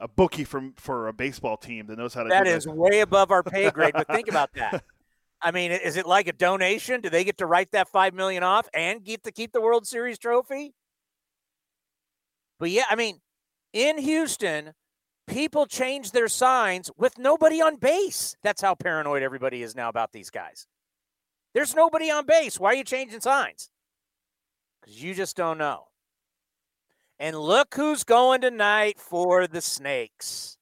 a 0.00 0.08
bookie 0.08 0.44
from 0.44 0.72
for 0.76 1.08
a 1.08 1.12
baseball 1.12 1.56
team 1.56 1.86
that 1.88 1.98
knows 1.98 2.14
how 2.14 2.22
to. 2.22 2.28
That 2.28 2.46
is 2.46 2.64
that. 2.64 2.74
way 2.74 3.00
above 3.00 3.30
our 3.30 3.42
pay 3.42 3.70
grade. 3.70 3.92
but 3.94 4.06
think 4.08 4.28
about 4.28 4.52
that. 4.54 4.84
I 5.42 5.50
mean, 5.50 5.72
is 5.72 5.96
it 5.96 6.06
like 6.06 6.26
a 6.26 6.32
donation? 6.32 7.02
Do 7.02 7.10
they 7.10 7.24
get 7.24 7.38
to 7.38 7.46
write 7.46 7.72
that 7.72 7.88
five 7.88 8.14
million 8.14 8.42
off 8.42 8.66
and 8.72 9.04
get 9.04 9.24
to 9.24 9.32
keep 9.32 9.52
the 9.52 9.60
World 9.60 9.86
Series 9.86 10.18
trophy? 10.18 10.72
But 12.58 12.70
yeah, 12.70 12.84
I 12.88 12.94
mean, 12.94 13.20
in 13.74 13.98
Houston, 13.98 14.72
people 15.26 15.66
change 15.66 16.10
their 16.10 16.28
signs 16.28 16.90
with 16.96 17.18
nobody 17.18 17.60
on 17.60 17.76
base. 17.76 18.36
That's 18.42 18.62
how 18.62 18.74
paranoid 18.74 19.22
everybody 19.22 19.62
is 19.62 19.74
now 19.74 19.88
about 19.88 20.12
these 20.12 20.30
guys. 20.30 20.66
There's 21.54 21.74
nobody 21.74 22.10
on 22.10 22.26
base. 22.26 22.58
Why 22.58 22.72
are 22.72 22.76
you 22.76 22.84
changing 22.84 23.20
signs? 23.20 23.70
Because 24.80 25.02
you 25.02 25.14
just 25.14 25.36
don't 25.36 25.58
know. 25.58 25.84
And 27.18 27.38
look 27.38 27.74
who's 27.74 28.04
going 28.04 28.40
tonight 28.40 28.98
for 28.98 29.46
the 29.46 29.60
Snakes. 29.60 30.58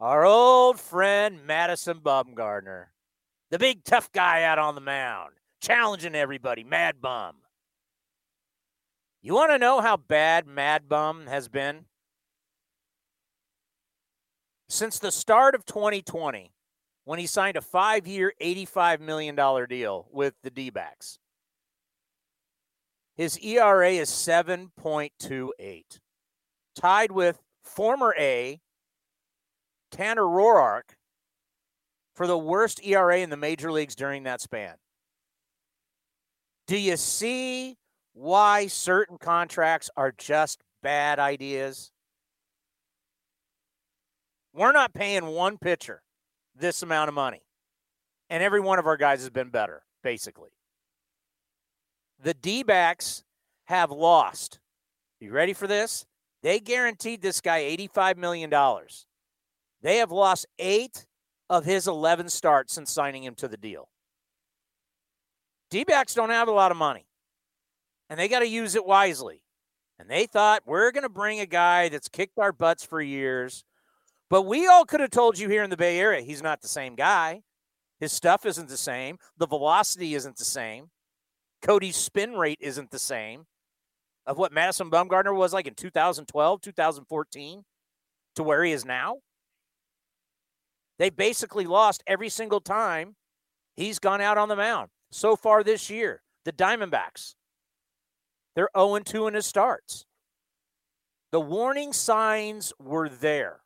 Our 0.00 0.24
old 0.24 0.78
friend 0.78 1.40
Madison 1.46 2.00
Bumgarner, 2.00 2.86
the 3.50 3.58
big 3.58 3.84
tough 3.84 4.12
guy 4.12 4.42
out 4.42 4.58
on 4.58 4.74
the 4.74 4.80
mound, 4.80 5.34
challenging 5.60 6.14
everybody, 6.14 6.64
Mad 6.64 7.00
Bum. 7.00 7.36
You 9.22 9.34
want 9.34 9.50
to 9.50 9.58
know 9.58 9.80
how 9.80 9.96
bad 9.96 10.46
Mad 10.46 10.88
Bum 10.88 11.26
has 11.26 11.48
been? 11.48 11.86
Since 14.68 14.98
the 14.98 15.10
start 15.10 15.54
of 15.54 15.64
2020, 15.64 16.52
when 17.04 17.18
he 17.18 17.26
signed 17.26 17.56
a 17.56 17.62
five 17.62 18.06
year, 18.06 18.34
$85 18.40 19.00
million 19.00 19.34
deal 19.66 20.06
with 20.12 20.34
the 20.42 20.50
D 20.50 20.68
backs, 20.68 21.18
his 23.16 23.38
ERA 23.38 23.92
is 23.92 24.10
7.28, 24.10 25.82
tied 26.76 27.10
with 27.10 27.40
former 27.64 28.14
A, 28.18 28.60
Tanner 29.90 30.22
Roark, 30.22 30.94
for 32.14 32.26
the 32.26 32.38
worst 32.38 32.84
ERA 32.84 33.18
in 33.18 33.30
the 33.30 33.36
major 33.36 33.72
leagues 33.72 33.96
during 33.96 34.24
that 34.24 34.40
span. 34.40 34.74
Do 36.66 36.76
you 36.76 36.96
see 36.98 37.78
why 38.12 38.66
certain 38.66 39.16
contracts 39.16 39.88
are 39.96 40.12
just 40.12 40.60
bad 40.82 41.18
ideas? 41.18 41.90
We're 44.58 44.72
not 44.72 44.92
paying 44.92 45.24
one 45.26 45.56
pitcher 45.56 46.02
this 46.54 46.82
amount 46.82 47.08
of 47.08 47.14
money. 47.14 47.42
And 48.28 48.42
every 48.42 48.60
one 48.60 48.78
of 48.78 48.86
our 48.86 48.98
guys 48.98 49.20
has 49.20 49.30
been 49.30 49.48
better, 49.48 49.84
basically 50.02 50.50
the 52.20 52.34
D 52.34 52.62
backs 52.62 53.22
have 53.66 53.90
lost. 53.90 54.58
You 55.20 55.32
ready 55.32 55.52
for 55.52 55.66
this? 55.66 56.06
They 56.42 56.60
guaranteed 56.60 57.22
this 57.22 57.40
guy 57.40 57.60
$85 57.76 58.16
million. 58.16 58.52
They 59.82 59.96
have 59.98 60.10
lost 60.10 60.46
eight 60.58 61.06
of 61.50 61.64
his 61.64 61.86
11 61.86 62.28
starts 62.28 62.72
since 62.74 62.92
signing 62.92 63.24
him 63.24 63.34
to 63.36 63.48
the 63.48 63.56
deal. 63.56 63.88
D 65.70 65.84
backs 65.84 66.14
don't 66.14 66.30
have 66.30 66.48
a 66.48 66.52
lot 66.52 66.70
of 66.70 66.76
money, 66.76 67.06
and 68.08 68.18
they 68.18 68.28
got 68.28 68.40
to 68.40 68.48
use 68.48 68.74
it 68.74 68.86
wisely. 68.86 69.42
And 69.98 70.08
they 70.08 70.26
thought, 70.26 70.62
we're 70.64 70.92
going 70.92 71.02
to 71.02 71.08
bring 71.08 71.40
a 71.40 71.46
guy 71.46 71.88
that's 71.88 72.08
kicked 72.08 72.38
our 72.38 72.52
butts 72.52 72.84
for 72.84 73.00
years. 73.00 73.64
But 74.30 74.42
we 74.42 74.66
all 74.66 74.84
could 74.84 75.00
have 75.00 75.10
told 75.10 75.38
you 75.38 75.48
here 75.48 75.62
in 75.62 75.70
the 75.70 75.76
Bay 75.76 75.98
Area 75.98 76.20
he's 76.22 76.42
not 76.42 76.60
the 76.60 76.68
same 76.68 76.94
guy. 76.94 77.42
His 78.00 78.12
stuff 78.12 78.46
isn't 78.46 78.68
the 78.68 78.76
same. 78.76 79.18
The 79.36 79.46
velocity 79.46 80.14
isn't 80.14 80.36
the 80.36 80.44
same. 80.44 80.90
Cody's 81.62 81.96
spin 81.96 82.34
rate 82.34 82.58
isn't 82.60 82.90
the 82.90 82.98
same 82.98 83.46
of 84.26 84.38
what 84.38 84.52
Madison 84.52 84.90
Bumgarner 84.90 85.34
was 85.34 85.52
like 85.52 85.66
in 85.66 85.74
2012, 85.74 86.60
2014 86.60 87.64
to 88.36 88.42
where 88.42 88.62
he 88.62 88.72
is 88.72 88.84
now. 88.84 89.16
They 90.98 91.10
basically 91.10 91.64
lost 91.66 92.02
every 92.06 92.28
single 92.28 92.60
time 92.60 93.16
he's 93.76 93.98
gone 93.98 94.20
out 94.20 94.38
on 94.38 94.48
the 94.48 94.56
mound 94.56 94.90
so 95.10 95.34
far 95.34 95.64
this 95.64 95.88
year. 95.88 96.22
The 96.44 96.52
Diamondbacks, 96.52 97.34
they're 98.54 98.70
0 98.76 99.00
2 99.00 99.26
in 99.26 99.34
his 99.34 99.46
starts. 99.46 100.04
The 101.30 101.40
warning 101.40 101.92
signs 101.92 102.72
were 102.78 103.08
there. 103.08 103.60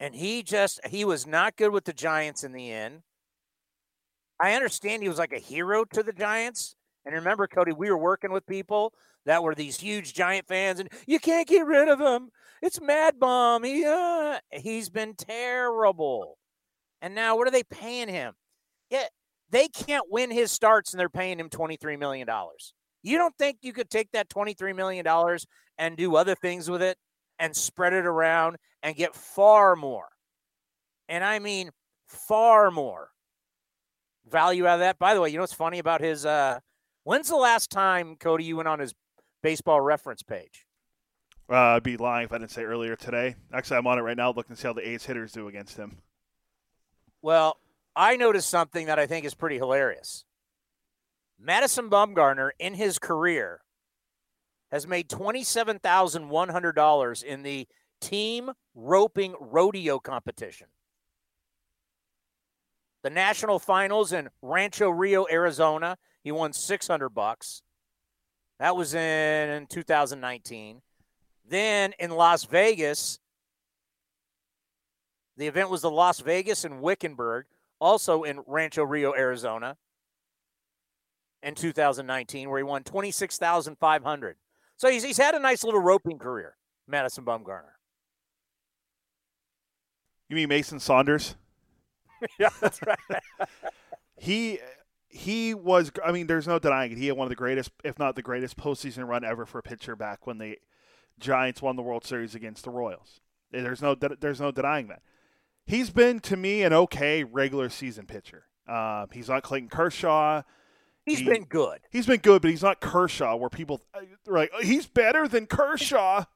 And 0.00 0.14
he 0.14 0.42
just, 0.42 0.80
he 0.88 1.04
was 1.04 1.26
not 1.26 1.56
good 1.56 1.70
with 1.70 1.84
the 1.84 1.92
Giants 1.92 2.42
in 2.42 2.52
the 2.52 2.72
end. 2.72 3.02
I 4.40 4.54
understand 4.54 5.02
he 5.02 5.08
was 5.10 5.18
like 5.18 5.34
a 5.34 5.38
hero 5.38 5.84
to 5.92 6.02
the 6.02 6.14
Giants. 6.14 6.74
And 7.04 7.14
remember, 7.14 7.46
Cody, 7.46 7.72
we 7.72 7.90
were 7.90 7.98
working 7.98 8.32
with 8.32 8.46
people 8.46 8.94
that 9.26 9.42
were 9.42 9.54
these 9.54 9.78
huge 9.78 10.14
Giant 10.14 10.48
fans, 10.48 10.80
and 10.80 10.88
you 11.06 11.20
can't 11.20 11.46
get 11.46 11.66
rid 11.66 11.88
of 11.88 12.00
him. 12.00 12.30
It's 12.62 12.80
Mad 12.80 13.20
Bum. 13.20 13.62
He, 13.62 13.84
uh, 13.84 14.38
he's 14.50 14.88
been 14.88 15.14
terrible. 15.14 16.38
And 17.02 17.14
now, 17.14 17.36
what 17.36 17.46
are 17.46 17.50
they 17.50 17.62
paying 17.62 18.08
him? 18.08 18.32
Yeah, 18.90 19.06
they 19.50 19.68
can't 19.68 20.06
win 20.10 20.30
his 20.30 20.50
starts, 20.50 20.92
and 20.92 21.00
they're 21.00 21.08
paying 21.08 21.38
him 21.38 21.50
$23 21.50 21.98
million. 21.98 22.26
You 23.02 23.18
don't 23.18 23.36
think 23.38 23.58
you 23.62 23.72
could 23.72 23.90
take 23.90 24.10
that 24.12 24.28
$23 24.28 24.74
million 24.74 25.06
and 25.78 25.96
do 25.96 26.16
other 26.16 26.34
things 26.34 26.70
with 26.70 26.82
it 26.82 26.96
and 27.38 27.54
spread 27.54 27.92
it 27.92 28.06
around 28.06 28.56
and 28.82 28.96
get 28.96 29.14
far 29.14 29.76
more? 29.76 30.08
And 31.08 31.24
I 31.24 31.38
mean, 31.38 31.70
far 32.06 32.70
more 32.70 33.10
value 34.28 34.66
out 34.66 34.74
of 34.74 34.80
that. 34.80 34.98
By 34.98 35.14
the 35.14 35.20
way, 35.20 35.30
you 35.30 35.36
know 35.36 35.42
what's 35.42 35.52
funny 35.52 35.78
about 35.78 36.00
his 36.00 36.26
uh 36.26 36.60
when's 37.04 37.28
the 37.28 37.36
last 37.36 37.70
time, 37.70 38.16
Cody, 38.16 38.44
you 38.44 38.56
went 38.56 38.68
on 38.68 38.78
his 38.78 38.94
baseball 39.42 39.80
reference 39.80 40.22
page? 40.22 40.66
Uh, 41.50 41.76
I'd 41.76 41.82
be 41.82 41.96
lying 41.96 42.26
if 42.26 42.32
I 42.32 42.38
didn't 42.38 42.52
say 42.52 42.62
earlier 42.62 42.94
today. 42.94 43.34
Actually, 43.52 43.78
I'm 43.78 43.86
on 43.88 43.98
it 43.98 44.02
right 44.02 44.16
now 44.16 44.32
looking 44.32 44.54
to 44.54 44.60
see 44.60 44.68
how 44.68 44.72
the 44.72 44.88
A's 44.88 45.04
hitters 45.04 45.32
do 45.32 45.48
against 45.48 45.76
him. 45.76 45.98
Well, 47.22 47.58
I 47.96 48.16
noticed 48.16 48.48
something 48.48 48.86
that 48.86 49.00
I 49.00 49.06
think 49.06 49.24
is 49.24 49.34
pretty 49.34 49.56
hilarious. 49.56 50.24
Madison 51.40 51.90
Bumgarner 51.90 52.50
in 52.58 52.74
his 52.74 53.00
career 53.00 53.62
has 54.70 54.86
made 54.86 55.08
$27,100 55.08 57.24
in 57.24 57.42
the 57.42 57.66
team 58.00 58.50
roping 58.74 59.34
rodeo 59.40 59.98
competition. 59.98 60.68
The 63.02 63.10
national 63.10 63.58
finals 63.58 64.12
in 64.12 64.28
Rancho 64.42 64.90
Rio, 64.90 65.26
Arizona, 65.30 65.96
he 66.22 66.32
won 66.32 66.52
600 66.52 67.08
bucks. 67.10 67.62
That 68.58 68.76
was 68.76 68.94
in 68.94 69.66
2019. 69.68 70.82
Then 71.48 71.94
in 71.98 72.10
Las 72.10 72.44
Vegas, 72.44 73.18
the 75.36 75.46
event 75.46 75.70
was 75.70 75.80
the 75.80 75.90
Las 75.90 76.20
Vegas 76.20 76.64
and 76.64 76.82
Wickenburg, 76.82 77.46
also 77.80 78.22
in 78.22 78.40
Rancho 78.46 78.84
Rio, 78.84 79.14
Arizona, 79.14 79.78
in 81.42 81.54
2019, 81.54 82.50
where 82.50 82.58
he 82.58 82.64
won 82.64 82.84
26,500. 82.84 84.36
So 84.76 84.90
he's, 84.90 85.02
he's 85.02 85.16
had 85.16 85.34
a 85.34 85.40
nice 85.40 85.64
little 85.64 85.80
roping 85.80 86.18
career, 86.18 86.56
Madison 86.86 87.24
Bumgarner. 87.24 87.79
You 90.30 90.36
mean 90.36 90.48
Mason 90.48 90.78
Saunders? 90.78 91.34
yeah, 92.38 92.50
that's 92.60 92.80
right. 92.86 92.98
he 94.16 94.60
he 95.08 95.54
was. 95.54 95.90
I 96.04 96.12
mean, 96.12 96.28
there's 96.28 96.46
no 96.46 96.60
denying 96.60 96.92
it. 96.92 96.98
He 96.98 97.08
had 97.08 97.16
one 97.16 97.26
of 97.26 97.30
the 97.30 97.36
greatest, 97.36 97.72
if 97.82 97.98
not 97.98 98.14
the 98.14 98.22
greatest, 98.22 98.56
postseason 98.56 99.08
run 99.08 99.24
ever 99.24 99.44
for 99.44 99.58
a 99.58 99.62
pitcher 99.62 99.96
back 99.96 100.28
when 100.28 100.38
the 100.38 100.56
Giants 101.18 101.60
won 101.60 101.74
the 101.74 101.82
World 101.82 102.04
Series 102.04 102.36
against 102.36 102.62
the 102.62 102.70
Royals. 102.70 103.20
There's 103.50 103.82
no 103.82 103.96
there's 103.96 104.40
no 104.40 104.52
denying 104.52 104.86
that. 104.86 105.02
He's 105.66 105.90
been 105.90 106.20
to 106.20 106.36
me 106.36 106.62
an 106.62 106.72
okay 106.72 107.24
regular 107.24 107.68
season 107.68 108.06
pitcher. 108.06 108.44
Um, 108.68 109.08
he's 109.12 109.28
not 109.28 109.42
Clayton 109.42 109.68
Kershaw. 109.68 110.42
He's 111.04 111.18
he, 111.18 111.24
been 111.24 111.44
good. 111.44 111.80
He's 111.90 112.06
been 112.06 112.20
good, 112.20 112.40
but 112.42 112.52
he's 112.52 112.62
not 112.62 112.80
Kershaw, 112.80 113.34
where 113.34 113.50
people 113.50 113.80
are 113.94 114.02
like, 114.26 114.52
oh, 114.54 114.62
he's 114.62 114.86
better 114.86 115.26
than 115.26 115.46
Kershaw. 115.46 116.24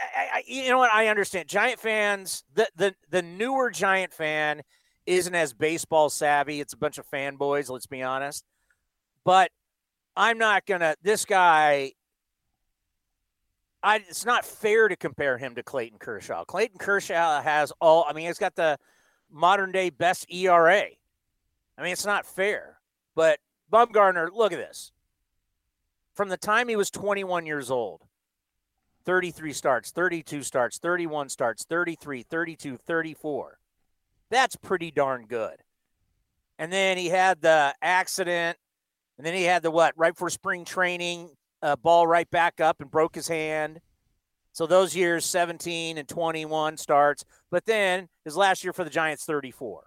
I, 0.00 0.38
I, 0.38 0.42
you 0.46 0.68
know 0.68 0.78
what? 0.78 0.92
I 0.92 1.08
understand. 1.08 1.48
Giant 1.48 1.78
fans, 1.78 2.44
the, 2.54 2.68
the 2.76 2.94
the 3.10 3.22
newer 3.22 3.70
Giant 3.70 4.12
fan 4.12 4.62
isn't 5.06 5.34
as 5.34 5.52
baseball 5.52 6.10
savvy. 6.10 6.60
It's 6.60 6.72
a 6.72 6.78
bunch 6.78 6.98
of 6.98 7.08
fanboys, 7.08 7.70
let's 7.70 7.86
be 7.86 8.02
honest. 8.02 8.44
But 9.24 9.50
I'm 10.16 10.38
not 10.38 10.66
gonna. 10.66 10.96
This 11.02 11.24
guy, 11.24 11.92
I. 13.82 13.96
It's 13.96 14.24
not 14.24 14.44
fair 14.44 14.88
to 14.88 14.96
compare 14.96 15.38
him 15.38 15.54
to 15.56 15.62
Clayton 15.62 15.98
Kershaw. 15.98 16.44
Clayton 16.44 16.78
Kershaw 16.78 17.42
has 17.42 17.72
all. 17.80 18.06
I 18.08 18.12
mean, 18.12 18.26
he's 18.26 18.38
got 18.38 18.54
the 18.54 18.78
modern 19.30 19.72
day 19.72 19.90
best 19.90 20.30
ERA. 20.32 20.84
I 21.78 21.82
mean, 21.82 21.92
it's 21.92 22.06
not 22.06 22.26
fair. 22.26 22.78
But 23.14 23.38
Bumgarner, 23.72 24.28
look 24.32 24.52
at 24.52 24.58
this. 24.58 24.92
From 26.14 26.28
the 26.28 26.36
time 26.36 26.68
he 26.68 26.76
was 26.76 26.90
21 26.90 27.46
years 27.46 27.70
old, 27.70 28.02
33 29.04 29.52
starts, 29.52 29.90
32 29.90 30.42
starts, 30.42 30.78
31 30.78 31.28
starts, 31.28 31.64
33, 31.64 32.22
32, 32.22 32.76
34. 32.76 33.58
That's 34.30 34.56
pretty 34.56 34.90
darn 34.90 35.26
good. 35.26 35.56
And 36.58 36.72
then 36.72 36.98
he 36.98 37.08
had 37.08 37.40
the 37.40 37.74
accident, 37.80 38.58
and 39.16 39.26
then 39.26 39.34
he 39.34 39.44
had 39.44 39.62
the 39.62 39.70
what 39.70 39.94
right 39.96 40.16
for 40.16 40.28
spring 40.30 40.64
training, 40.64 41.30
uh, 41.62 41.76
ball 41.76 42.06
right 42.06 42.30
back 42.30 42.60
up 42.60 42.80
and 42.80 42.90
broke 42.90 43.14
his 43.14 43.28
hand. 43.28 43.80
So 44.52 44.66
those 44.66 44.94
years, 44.94 45.24
17 45.24 45.96
and 45.96 46.08
21 46.08 46.76
starts. 46.76 47.24
But 47.50 47.64
then 47.66 48.08
his 48.24 48.36
last 48.36 48.64
year 48.64 48.72
for 48.72 48.84
the 48.84 48.90
Giants, 48.90 49.24
34. 49.24 49.84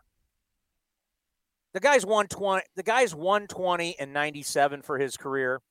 The 1.74 1.80
guy's 1.80 2.06
120. 2.06 2.64
The 2.76 2.84
guy's 2.84 3.16
120 3.16 4.00
and 4.00 4.14
97 4.14 4.82
for 4.84 5.00
his 5.00 5.18
career, 5.18 5.62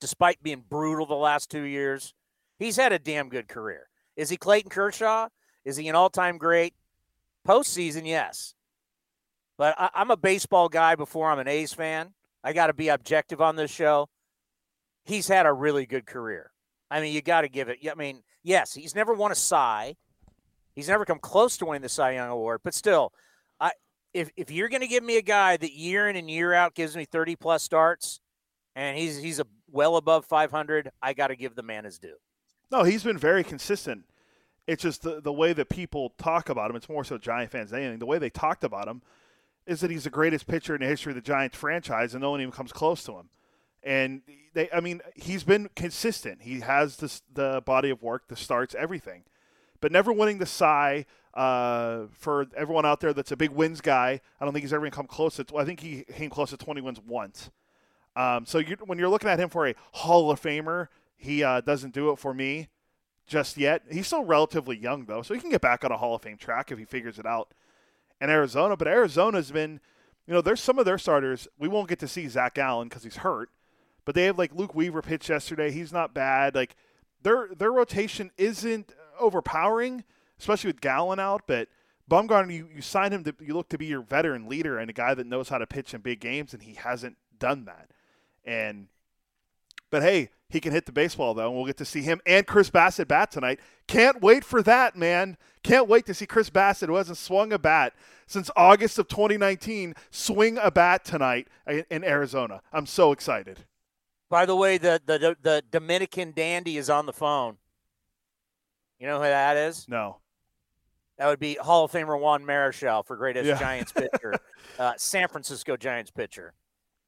despite 0.00 0.42
being 0.42 0.64
brutal 0.68 1.06
the 1.06 1.14
last 1.14 1.50
two 1.50 1.62
years. 1.62 2.12
He's 2.58 2.76
had 2.76 2.92
a 2.92 2.98
damn 2.98 3.28
good 3.28 3.48
career. 3.48 3.88
Is 4.16 4.30
he 4.30 4.36
Clayton 4.36 4.70
Kershaw? 4.70 5.28
Is 5.64 5.76
he 5.76 5.88
an 5.88 5.94
all-time 5.94 6.38
great? 6.38 6.74
Postseason, 7.46 8.06
yes. 8.06 8.54
But 9.58 9.74
I, 9.78 9.90
am 9.94 10.10
a 10.10 10.16
baseball 10.16 10.68
guy 10.68 10.94
before 10.94 11.30
I'm 11.30 11.38
an 11.38 11.48
A's 11.48 11.72
fan. 11.72 12.12
I 12.42 12.52
got 12.52 12.68
to 12.68 12.74
be 12.74 12.88
objective 12.88 13.40
on 13.40 13.56
this 13.56 13.70
show. 13.70 14.08
He's 15.04 15.28
had 15.28 15.46
a 15.46 15.52
really 15.52 15.86
good 15.86 16.06
career. 16.06 16.50
I 16.90 17.00
mean, 17.00 17.14
you 17.14 17.22
got 17.22 17.42
to 17.42 17.48
give 17.48 17.68
it. 17.68 17.78
I 17.90 17.94
mean, 17.94 18.22
yes, 18.42 18.74
he's 18.74 18.94
never 18.94 19.14
won 19.14 19.32
a 19.32 19.34
Cy. 19.34 19.96
He's 20.74 20.88
never 20.88 21.04
come 21.04 21.18
close 21.18 21.56
to 21.58 21.66
winning 21.66 21.82
the 21.82 21.88
Cy 21.88 22.12
Young 22.12 22.28
Award, 22.28 22.60
but 22.62 22.74
still, 22.74 23.12
I 23.58 23.72
if 24.12 24.30
if 24.36 24.50
you're 24.50 24.68
going 24.68 24.82
to 24.82 24.86
give 24.86 25.02
me 25.02 25.16
a 25.16 25.22
guy 25.22 25.56
that 25.56 25.72
year 25.72 26.08
in 26.08 26.16
and 26.16 26.30
year 26.30 26.52
out 26.52 26.74
gives 26.74 26.96
me 26.96 27.06
30 27.06 27.36
plus 27.36 27.62
starts, 27.62 28.20
and 28.74 28.96
he's 28.96 29.16
he's 29.16 29.40
a 29.40 29.46
well 29.70 29.96
above 29.96 30.26
500, 30.26 30.90
I 31.02 31.14
got 31.14 31.28
to 31.28 31.36
give 31.36 31.54
the 31.54 31.62
man 31.62 31.84
his 31.84 31.98
due. 31.98 32.16
No, 32.70 32.82
he's 32.82 33.04
been 33.04 33.18
very 33.18 33.44
consistent 33.44 34.04
it's 34.66 34.82
just 34.82 35.02
the, 35.02 35.20
the 35.20 35.32
way 35.32 35.52
that 35.52 35.68
people 35.68 36.12
talk 36.18 36.48
about 36.48 36.70
him. 36.70 36.76
It's 36.76 36.88
more 36.88 37.04
so 37.04 37.18
Giant 37.18 37.50
fans 37.52 37.70
than 37.70 37.80
anything. 37.80 37.98
The 37.98 38.06
way 38.06 38.18
they 38.18 38.30
talked 38.30 38.64
about 38.64 38.88
him 38.88 39.02
is 39.66 39.80
that 39.80 39.90
he's 39.90 40.04
the 40.04 40.10
greatest 40.10 40.46
pitcher 40.46 40.74
in 40.74 40.80
the 40.80 40.86
history 40.86 41.10
of 41.10 41.14
the 41.14 41.22
Giants 41.22 41.56
franchise, 41.56 42.14
and 42.14 42.22
no 42.22 42.30
one 42.30 42.40
even 42.40 42.52
comes 42.52 42.72
close 42.72 43.04
to 43.04 43.12
him. 43.12 43.28
And 43.82 44.22
they, 44.54 44.68
I 44.72 44.80
mean, 44.80 45.00
he's 45.14 45.44
been 45.44 45.70
consistent. 45.76 46.42
He 46.42 46.60
has 46.60 46.96
this, 46.96 47.22
the 47.32 47.62
body 47.64 47.90
of 47.90 48.02
work, 48.02 48.26
the 48.28 48.36
starts, 48.36 48.74
everything, 48.74 49.22
but 49.80 49.92
never 49.92 50.12
winning 50.12 50.38
the 50.38 50.46
Cy. 50.46 51.06
Uh, 51.34 52.06
for 52.12 52.46
everyone 52.56 52.86
out 52.86 53.00
there 53.00 53.12
that's 53.12 53.30
a 53.30 53.36
big 53.36 53.50
wins 53.50 53.82
guy, 53.82 54.22
I 54.40 54.44
don't 54.44 54.54
think 54.54 54.62
he's 54.62 54.72
ever 54.72 54.80
going 54.80 54.90
to 54.90 54.96
come 54.96 55.06
close. 55.06 55.36
To, 55.36 55.44
I 55.54 55.66
think 55.66 55.80
he 55.80 56.02
came 56.04 56.30
close 56.30 56.48
to 56.48 56.56
20 56.56 56.80
wins 56.80 56.98
once. 57.06 57.50
Um, 58.16 58.46
so 58.46 58.56
you, 58.56 58.78
when 58.86 58.98
you're 58.98 59.10
looking 59.10 59.28
at 59.28 59.38
him 59.38 59.50
for 59.50 59.68
a 59.68 59.74
Hall 59.92 60.30
of 60.30 60.40
Famer, 60.40 60.88
he 61.16 61.42
uh, 61.42 61.60
doesn't 61.60 61.94
do 61.94 62.10
it 62.10 62.18
for 62.18 62.34
me 62.34 62.68
just 63.26 63.56
yet. 63.56 63.82
He's 63.90 64.06
still 64.06 64.24
relatively 64.24 64.76
young 64.76 65.06
though, 65.06 65.22
so 65.22 65.34
he 65.34 65.40
can 65.40 65.50
get 65.50 65.60
back 65.60 65.84
on 65.84 65.92
a 65.92 65.96
Hall 65.96 66.14
of 66.14 66.22
Fame 66.22 66.36
track 66.36 66.70
if 66.70 66.78
he 66.78 66.84
figures 66.84 67.18
it 67.18 67.26
out. 67.26 67.52
in 68.20 68.30
Arizona, 68.30 68.76
but 68.76 68.88
Arizona's 68.88 69.50
been, 69.50 69.80
you 70.26 70.34
know, 70.34 70.40
there's 70.40 70.62
some 70.62 70.78
of 70.78 70.84
their 70.84 70.98
starters. 70.98 71.48
We 71.58 71.68
won't 71.68 71.88
get 71.88 71.98
to 72.00 72.08
see 72.08 72.28
Zac 72.28 72.54
Gallen 72.54 72.88
because 72.88 73.04
he's 73.04 73.16
hurt, 73.16 73.50
but 74.04 74.14
they 74.14 74.24
have 74.24 74.38
like 74.38 74.54
Luke 74.54 74.74
Weaver 74.74 75.02
pitched 75.02 75.28
yesterday. 75.28 75.70
He's 75.70 75.92
not 75.92 76.14
bad. 76.14 76.54
Like 76.54 76.76
their 77.22 77.48
their 77.56 77.72
rotation 77.72 78.30
isn't 78.36 78.92
overpowering, 79.18 80.04
especially 80.38 80.68
with 80.68 80.80
Gallen 80.80 81.18
out. 81.18 81.42
But 81.46 81.68
Bumgarner, 82.10 82.54
you, 82.54 82.68
you 82.74 82.82
signed 82.82 83.12
him 83.12 83.24
to 83.24 83.34
you 83.40 83.54
look 83.54 83.68
to 83.70 83.78
be 83.78 83.86
your 83.86 84.02
veteran 84.02 84.48
leader 84.48 84.78
and 84.78 84.88
a 84.88 84.92
guy 84.92 85.14
that 85.14 85.26
knows 85.26 85.48
how 85.48 85.58
to 85.58 85.66
pitch 85.66 85.92
in 85.92 86.00
big 86.00 86.20
games, 86.20 86.54
and 86.54 86.62
he 86.62 86.74
hasn't 86.74 87.16
done 87.38 87.64
that. 87.64 87.90
And 88.44 88.86
But 89.90 90.02
hey, 90.02 90.30
he 90.48 90.60
can 90.60 90.72
hit 90.72 90.86
the 90.86 90.92
baseball 90.92 91.34
though, 91.34 91.48
and 91.48 91.56
we'll 91.56 91.66
get 91.66 91.76
to 91.78 91.84
see 91.84 92.02
him 92.02 92.20
and 92.26 92.46
Chris 92.46 92.70
Bassitt 92.70 93.08
bat 93.08 93.30
tonight. 93.30 93.60
Can't 93.86 94.20
wait 94.20 94.44
for 94.44 94.62
that, 94.62 94.96
man. 94.96 95.36
Can't 95.62 95.88
wait 95.88 96.06
to 96.06 96.14
see 96.14 96.26
Chris 96.26 96.50
Bassitt, 96.50 96.88
who 96.88 96.96
hasn't 96.96 97.18
swung 97.18 97.52
a 97.52 97.58
bat 97.58 97.94
since 98.26 98.50
August 98.56 98.98
of 98.98 99.08
2019, 99.08 99.94
swing 100.10 100.58
a 100.60 100.70
bat 100.70 101.04
tonight 101.04 101.48
in 101.66 102.04
Arizona. 102.04 102.60
I'm 102.72 102.86
so 102.86 103.12
excited. 103.12 103.64
By 104.28 104.46
the 104.46 104.56
way, 104.56 104.78
the 104.78 105.00
the 105.04 105.36
the 105.40 105.62
Dominican 105.70 106.32
dandy 106.32 106.76
is 106.76 106.90
on 106.90 107.06
the 107.06 107.12
phone. 107.12 107.58
You 108.98 109.06
know 109.06 109.18
who 109.18 109.24
that 109.24 109.56
is? 109.56 109.86
No. 109.88 110.18
That 111.18 111.28
would 111.28 111.38
be 111.38 111.54
Hall 111.54 111.84
of 111.84 111.92
Famer 111.92 112.20
Juan 112.20 112.44
Marichal 112.44 113.06
for 113.06 113.16
greatest 113.16 113.46
yeah. 113.46 113.58
Giants 113.58 113.92
pitcher, 113.92 114.34
uh, 114.78 114.92
San 114.98 115.28
Francisco 115.28 115.76
Giants 115.76 116.10
pitcher. 116.10 116.52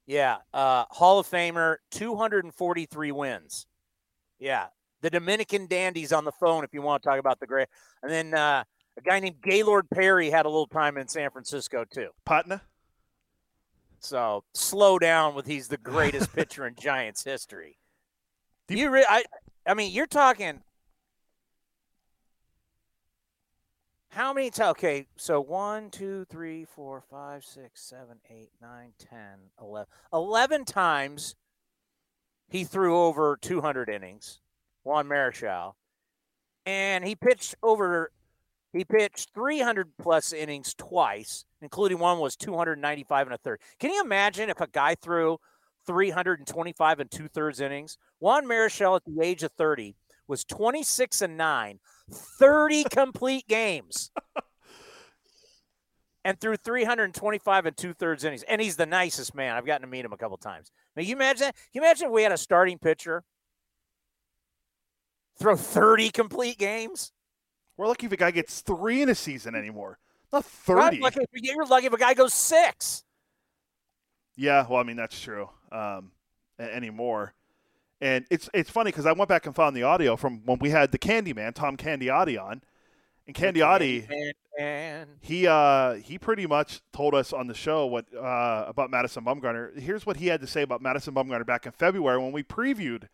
Yeah, 0.08 0.38
uh, 0.54 0.86
Hall 0.88 1.18
of 1.18 1.28
Famer, 1.28 1.76
243 1.90 3.12
wins. 3.12 3.66
Yeah, 4.38 4.68
the 5.02 5.10
Dominican 5.10 5.66
dandies 5.66 6.14
on 6.14 6.24
the 6.24 6.32
phone 6.32 6.64
if 6.64 6.72
you 6.72 6.80
want 6.80 7.02
to 7.02 7.08
talk 7.10 7.18
about 7.18 7.38
the 7.40 7.46
great. 7.46 7.68
And 8.02 8.10
then 8.10 8.32
uh, 8.32 8.64
a 8.96 9.02
guy 9.02 9.20
named 9.20 9.42
Gaylord 9.42 9.90
Perry 9.90 10.30
had 10.30 10.46
a 10.46 10.48
little 10.48 10.66
time 10.66 10.96
in 10.96 11.08
San 11.08 11.30
Francisco 11.30 11.84
too. 11.84 12.08
Patna. 12.24 12.62
So 14.00 14.44
slow 14.54 14.98
down 14.98 15.34
with 15.34 15.46
he's 15.46 15.68
the 15.68 15.76
greatest 15.76 16.32
pitcher 16.32 16.66
in 16.66 16.74
Giants 16.74 17.22
history. 17.22 17.76
Do 18.68 18.76
you 18.76 18.88
re- 18.88 19.06
I 19.06 19.24
I 19.66 19.74
mean 19.74 19.92
you're 19.92 20.06
talking 20.06 20.62
How 24.10 24.32
many 24.32 24.50
times? 24.50 24.70
Okay, 24.70 25.06
so 25.16 25.40
1, 25.40 25.90
2, 25.90 26.24
3, 26.24 26.64
4, 26.64 27.02
5, 27.10 27.44
6, 27.44 27.80
7, 27.80 28.16
8, 28.28 28.50
9, 28.60 28.92
10, 28.98 29.18
11. 29.60 29.86
11 30.12 30.64
times 30.64 31.34
he 32.48 32.64
threw 32.64 32.98
over 32.98 33.38
200 33.40 33.88
innings, 33.88 34.40
Juan 34.82 35.06
Marichal. 35.06 35.74
And 36.64 37.04
he 37.04 37.14
pitched 37.14 37.54
over, 37.62 38.10
he 38.72 38.84
pitched 38.84 39.30
300 39.34 39.92
plus 39.98 40.32
innings 40.32 40.74
twice, 40.74 41.44
including 41.60 41.98
one 41.98 42.18
was 42.18 42.34
295 42.36 43.26
and 43.26 43.34
a 43.34 43.38
third. 43.38 43.60
Can 43.78 43.90
you 43.90 44.00
imagine 44.02 44.48
if 44.48 44.60
a 44.60 44.66
guy 44.66 44.94
threw 44.94 45.38
325 45.86 47.00
and 47.00 47.10
two 47.10 47.28
thirds 47.28 47.60
innings? 47.60 47.98
Juan 48.20 48.46
Marichal 48.46 48.96
at 48.96 49.02
the 49.04 49.22
age 49.22 49.42
of 49.42 49.52
30 49.52 49.94
was 50.28 50.44
26 50.44 51.22
and 51.22 51.36
9, 51.36 51.80
30 52.10 52.84
complete 52.90 53.48
games. 53.48 54.10
and 56.24 56.38
threw 56.40 56.56
325 56.56 57.66
and 57.66 57.76
two 57.76 57.94
thirds 57.94 58.22
innings. 58.22 58.44
And 58.44 58.60
he's 58.60 58.76
the 58.76 58.86
nicest 58.86 59.34
man. 59.34 59.56
I've 59.56 59.66
gotten 59.66 59.82
to 59.82 59.88
meet 59.88 60.04
him 60.04 60.12
a 60.12 60.16
couple 60.16 60.36
times. 60.36 60.70
Now, 60.94 61.02
you 61.02 61.16
imagine 61.16 61.46
that? 61.46 61.54
Can 61.54 61.62
you 61.72 61.80
imagine 61.80 62.06
if 62.08 62.12
we 62.12 62.22
had 62.22 62.32
a 62.32 62.38
starting 62.38 62.78
pitcher 62.78 63.24
throw 65.38 65.56
30 65.56 66.10
complete 66.10 66.58
games? 66.58 67.12
We're 67.76 67.86
lucky 67.86 68.06
if 68.06 68.12
a 68.12 68.16
guy 68.16 68.30
gets 68.30 68.60
three 68.60 69.02
in 69.02 69.08
a 69.08 69.14
season 69.14 69.54
anymore. 69.54 69.98
Not 70.32 70.44
30. 70.44 71.00
Lucky 71.00 71.20
you're 71.32 71.64
lucky 71.64 71.86
if 71.86 71.92
a 71.92 71.98
guy 71.98 72.12
goes 72.12 72.34
six. 72.34 73.04
Yeah, 74.36 74.66
well, 74.68 74.80
I 74.80 74.82
mean, 74.82 74.96
that's 74.96 75.18
true 75.18 75.48
um, 75.72 76.12
anymore. 76.58 77.34
And 78.00 78.26
it's 78.30 78.48
it's 78.54 78.70
funny 78.70 78.90
because 78.90 79.06
I 79.06 79.12
went 79.12 79.28
back 79.28 79.46
and 79.46 79.54
found 79.54 79.76
the 79.76 79.82
audio 79.82 80.16
from 80.16 80.42
when 80.44 80.58
we 80.60 80.70
had 80.70 80.92
the 80.92 80.98
Candyman, 80.98 81.54
Tom 81.54 81.76
Candiotti 81.76 82.40
on. 82.40 82.62
And 83.26 83.34
Candiotti, 83.34 84.32
he 85.20 85.46
uh, 85.46 85.94
he 85.94 86.16
pretty 86.18 86.46
much 86.46 86.80
told 86.92 87.14
us 87.14 87.32
on 87.32 87.46
the 87.46 87.54
show 87.54 87.86
what 87.86 88.06
uh, 88.14 88.64
about 88.68 88.90
Madison 88.90 89.24
Bumgarner. 89.24 89.78
Here's 89.78 90.06
what 90.06 90.16
he 90.16 90.28
had 90.28 90.40
to 90.40 90.46
say 90.46 90.62
about 90.62 90.80
Madison 90.80 91.14
Bumgarner 91.14 91.44
back 91.44 91.66
in 91.66 91.72
February 91.72 92.18
when 92.18 92.32
we 92.32 92.42
previewed 92.42 93.08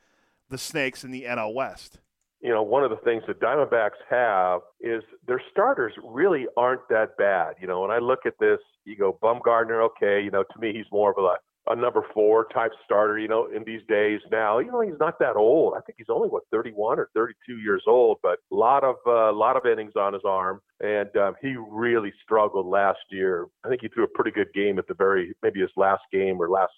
the 0.50 0.58
Snakes 0.58 1.02
in 1.02 1.10
the 1.10 1.24
NL 1.24 1.54
West. 1.54 1.98
You 2.40 2.50
know, 2.50 2.62
one 2.62 2.84
of 2.84 2.90
the 2.90 2.98
things 2.98 3.22
the 3.26 3.32
Diamondbacks 3.32 3.98
have 4.10 4.60
is 4.80 5.02
their 5.26 5.42
starters 5.50 5.94
really 6.04 6.46
aren't 6.58 6.86
that 6.90 7.16
bad. 7.16 7.54
You 7.58 7.66
know, 7.66 7.80
when 7.80 7.90
I 7.90 7.98
look 7.98 8.26
at 8.26 8.34
this, 8.38 8.58
you 8.84 8.96
go 8.96 9.18
Bumgarner, 9.22 9.82
okay. 9.86 10.22
You 10.22 10.30
know, 10.30 10.42
to 10.42 10.60
me, 10.60 10.74
he's 10.74 10.84
more 10.92 11.10
of 11.10 11.16
a 11.16 11.22
a 11.66 11.74
number 11.74 12.04
four 12.12 12.46
type 12.52 12.72
starter, 12.84 13.18
you 13.18 13.28
know, 13.28 13.46
in 13.46 13.64
these 13.64 13.80
days 13.88 14.20
now. 14.30 14.58
You 14.58 14.70
know, 14.70 14.80
he's 14.80 14.98
not 15.00 15.18
that 15.20 15.36
old. 15.36 15.74
I 15.74 15.80
think 15.80 15.96
he's 15.96 16.10
only 16.10 16.28
what 16.28 16.42
31 16.50 16.98
or 16.98 17.08
32 17.14 17.58
years 17.58 17.82
old, 17.86 18.18
but 18.22 18.38
a 18.52 18.54
lot 18.54 18.84
of 18.84 18.96
a 19.06 19.28
uh, 19.28 19.32
lot 19.32 19.56
of 19.56 19.64
innings 19.64 19.94
on 19.96 20.12
his 20.12 20.22
arm, 20.26 20.60
and 20.80 21.14
um, 21.16 21.34
he 21.40 21.56
really 21.70 22.12
struggled 22.22 22.66
last 22.66 23.00
year. 23.10 23.46
I 23.64 23.68
think 23.68 23.80
he 23.80 23.88
threw 23.88 24.04
a 24.04 24.08
pretty 24.08 24.30
good 24.30 24.52
game 24.54 24.78
at 24.78 24.86
the 24.86 24.94
very 24.94 25.34
maybe 25.42 25.60
his 25.60 25.70
last 25.76 26.02
game 26.12 26.40
or 26.40 26.50
last 26.50 26.72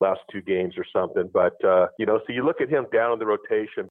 last 0.00 0.20
two 0.30 0.42
games 0.42 0.74
or 0.76 0.84
something. 0.92 1.30
But 1.32 1.62
uh, 1.64 1.86
you 1.98 2.04
know, 2.04 2.20
so 2.26 2.32
you 2.32 2.44
look 2.44 2.60
at 2.60 2.68
him 2.68 2.86
down 2.92 3.14
in 3.14 3.18
the 3.18 3.26
rotation. 3.26 3.88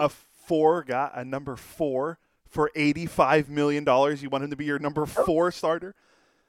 A 0.00 0.08
four 0.08 0.82
guy, 0.82 1.10
a 1.14 1.24
number 1.24 1.54
four 1.54 2.18
for 2.48 2.72
eighty-five 2.74 3.48
million 3.48 3.84
dollars. 3.84 4.24
You 4.24 4.28
want 4.28 4.42
him 4.42 4.50
to 4.50 4.56
be 4.56 4.64
your 4.64 4.80
number 4.80 5.06
four 5.06 5.52
starter? 5.52 5.94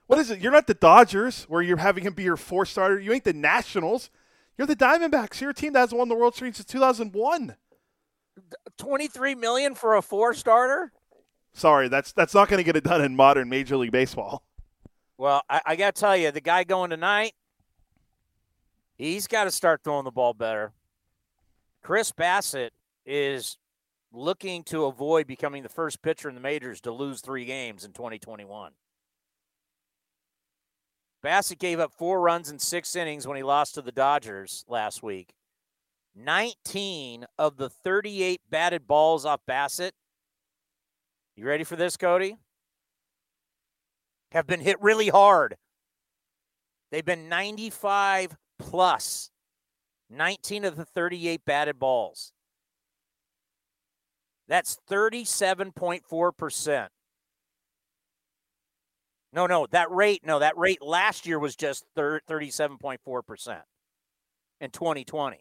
What 0.10 0.18
is 0.18 0.32
it? 0.32 0.40
You're 0.40 0.52
not 0.52 0.66
the 0.66 0.74
Dodgers 0.74 1.44
where 1.44 1.62
you're 1.62 1.78
having 1.78 2.04
him 2.04 2.14
be 2.14 2.24
your 2.24 2.36
four 2.36 2.66
starter. 2.66 3.00
You 3.00 3.14
ain't 3.14 3.26
the 3.26 3.32
Nationals. 3.32 4.10
You're 4.58 4.66
the 4.66 4.76
Diamondbacks. 4.76 5.40
You're 5.40 5.52
a 5.52 5.54
team 5.54 5.74
that 5.74 5.82
hasn't 5.82 6.00
won 6.00 6.10
the 6.10 6.16
World 6.16 6.34
Series 6.34 6.56
since 6.56 6.66
2001. 6.66 7.56
23 8.80 9.36
million 9.36 9.76
for 9.76 9.96
a 9.96 10.02
four 10.02 10.34
starter? 10.34 10.92
Sorry, 11.54 11.90
that's 11.90 12.12
that's 12.12 12.34
not 12.34 12.50
going 12.50 12.58
to 12.58 12.64
get 12.64 12.76
it 12.76 12.86
done 12.86 13.04
in 13.04 13.16
modern 13.16 13.50
Major 13.50 13.78
League 13.78 13.92
Baseball. 13.92 14.42
Well, 15.20 15.44
I, 15.48 15.62
I 15.64 15.76
got 15.76 15.94
to 15.94 16.02
tell 16.02 16.18
you, 16.18 16.32
the 16.32 16.42
guy 16.42 16.64
going 16.64 16.90
tonight, 16.90 17.34
he's 18.96 19.28
got 19.28 19.44
to 19.44 19.52
start 19.52 19.82
throwing 19.84 20.06
the 20.06 20.12
ball 20.12 20.34
better. 20.34 20.72
Chris 21.84 22.12
Bassitt 22.12 22.72
is 23.06 23.60
looking 24.12 24.64
to 24.64 24.86
avoid 24.86 25.28
becoming 25.28 25.62
the 25.62 25.70
first 25.70 26.02
pitcher 26.02 26.30
in 26.30 26.34
the 26.34 26.42
majors 26.42 26.82
to 26.82 26.92
lose 26.92 27.22
three 27.22 27.46
games 27.46 27.86
in 27.86 27.92
2021. 27.94 28.72
Bassitt 31.24 31.60
gave 31.60 31.80
up 31.80 31.92
four 31.94 32.22
runs 32.22 32.50
in 32.50 32.60
six 32.60 32.96
innings 32.96 33.28
when 33.28 33.38
he 33.38 33.44
lost 33.44 33.76
to 33.76 33.82
the 33.82 33.92
Dodgers 33.92 34.64
last 34.68 35.04
week. 35.04 35.34
19 36.16 37.26
of 37.38 37.58
the 37.58 37.70
38 37.70 38.42
batted 38.50 38.88
balls 38.88 39.26
off 39.26 39.42
Bassitt. 39.48 39.92
You 41.36 41.46
ready 41.46 41.64
for 41.64 41.76
this, 41.76 41.98
Cody? 41.98 42.38
Have 44.32 44.48
been 44.48 44.60
hit 44.60 44.82
really 44.82 45.10
hard. 45.10 45.56
They've 46.92 47.06
been 47.06 47.30
95 47.30 48.36
plus. 48.58 49.32
19 50.10 50.66
of 50.66 50.76
the 50.76 50.86
38 50.86 51.46
batted 51.46 51.80
balls. 51.80 52.34
That's 54.48 54.78
37.4%. 54.90 56.88
No, 59.32 59.46
no, 59.46 59.68
that 59.72 59.92
rate, 59.92 60.26
no, 60.26 60.40
that 60.40 60.58
rate 60.58 60.82
last 60.82 61.28
year 61.28 61.38
was 61.38 61.56
just 61.56 61.86
37.4% 61.96 63.62
in 64.60 64.72
2020. 64.72 65.38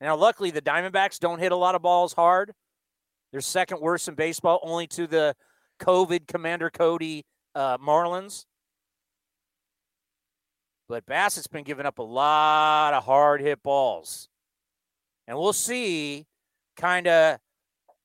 Now, 0.00 0.16
luckily, 0.16 0.50
the 0.50 0.60
Diamondbacks 0.60 1.18
don't 1.18 1.38
hit 1.38 1.52
a 1.52 1.56
lot 1.56 1.74
of 1.74 1.82
balls 1.82 2.12
hard. 2.12 2.52
They're 3.30 3.40
second 3.40 3.80
worst 3.80 4.08
in 4.08 4.14
baseball, 4.14 4.60
only 4.62 4.86
to 4.88 5.06
the 5.06 5.34
COVID 5.80 6.26
Commander 6.26 6.70
Cody 6.70 7.24
uh, 7.54 7.78
Marlins. 7.78 8.44
But 10.88 11.06
Bassitt's 11.06 11.46
been 11.46 11.64
giving 11.64 11.86
up 11.86 11.98
a 11.98 12.02
lot 12.02 12.92
of 12.92 13.04
hard 13.04 13.40
hit 13.40 13.62
balls. 13.62 14.28
And 15.26 15.38
we'll 15.38 15.54
see 15.54 16.26
kind 16.76 17.06
of 17.06 17.38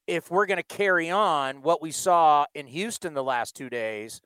if 0.05 0.31
we're 0.31 0.45
going 0.45 0.57
to 0.57 0.63
carry 0.63 1.09
on 1.09 1.61
what 1.61 1.81
we 1.81 1.91
saw 1.91 2.45
in 2.53 2.67
Houston 2.67 3.13
the 3.13 3.23
last 3.23 3.55
two 3.55 3.69
days 3.69 4.21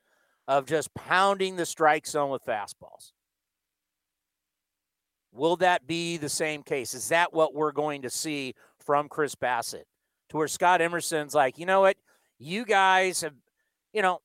of 0.48 0.66
just 0.66 0.94
pounding 0.94 1.56
the 1.56 1.66
strike 1.66 2.08
zone 2.08 2.30
with 2.30 2.46
fastballs. 2.46 3.12
Will 5.34 5.56
that 5.58 5.88
be 5.88 6.18
the 6.18 6.30
same 6.30 6.62
case? 6.62 6.94
Is 6.94 7.10
that 7.10 7.34
what 7.34 7.54
we're 7.54 7.72
going 7.72 8.02
to 8.02 8.10
see 8.10 8.54
from 8.80 9.08
Chris 9.08 9.36
Bassitt? 9.36 9.84
To 10.30 10.38
where 10.38 10.48
Scott 10.48 10.82
Emerson's 10.82 11.34
like, 11.34 11.58
you 11.58 11.66
know 11.66 11.82
what? 11.82 11.98
You 12.38 12.66
guys 12.66 13.22
have, 13.22 13.34
you 13.94 14.02
know, 14.02 14.20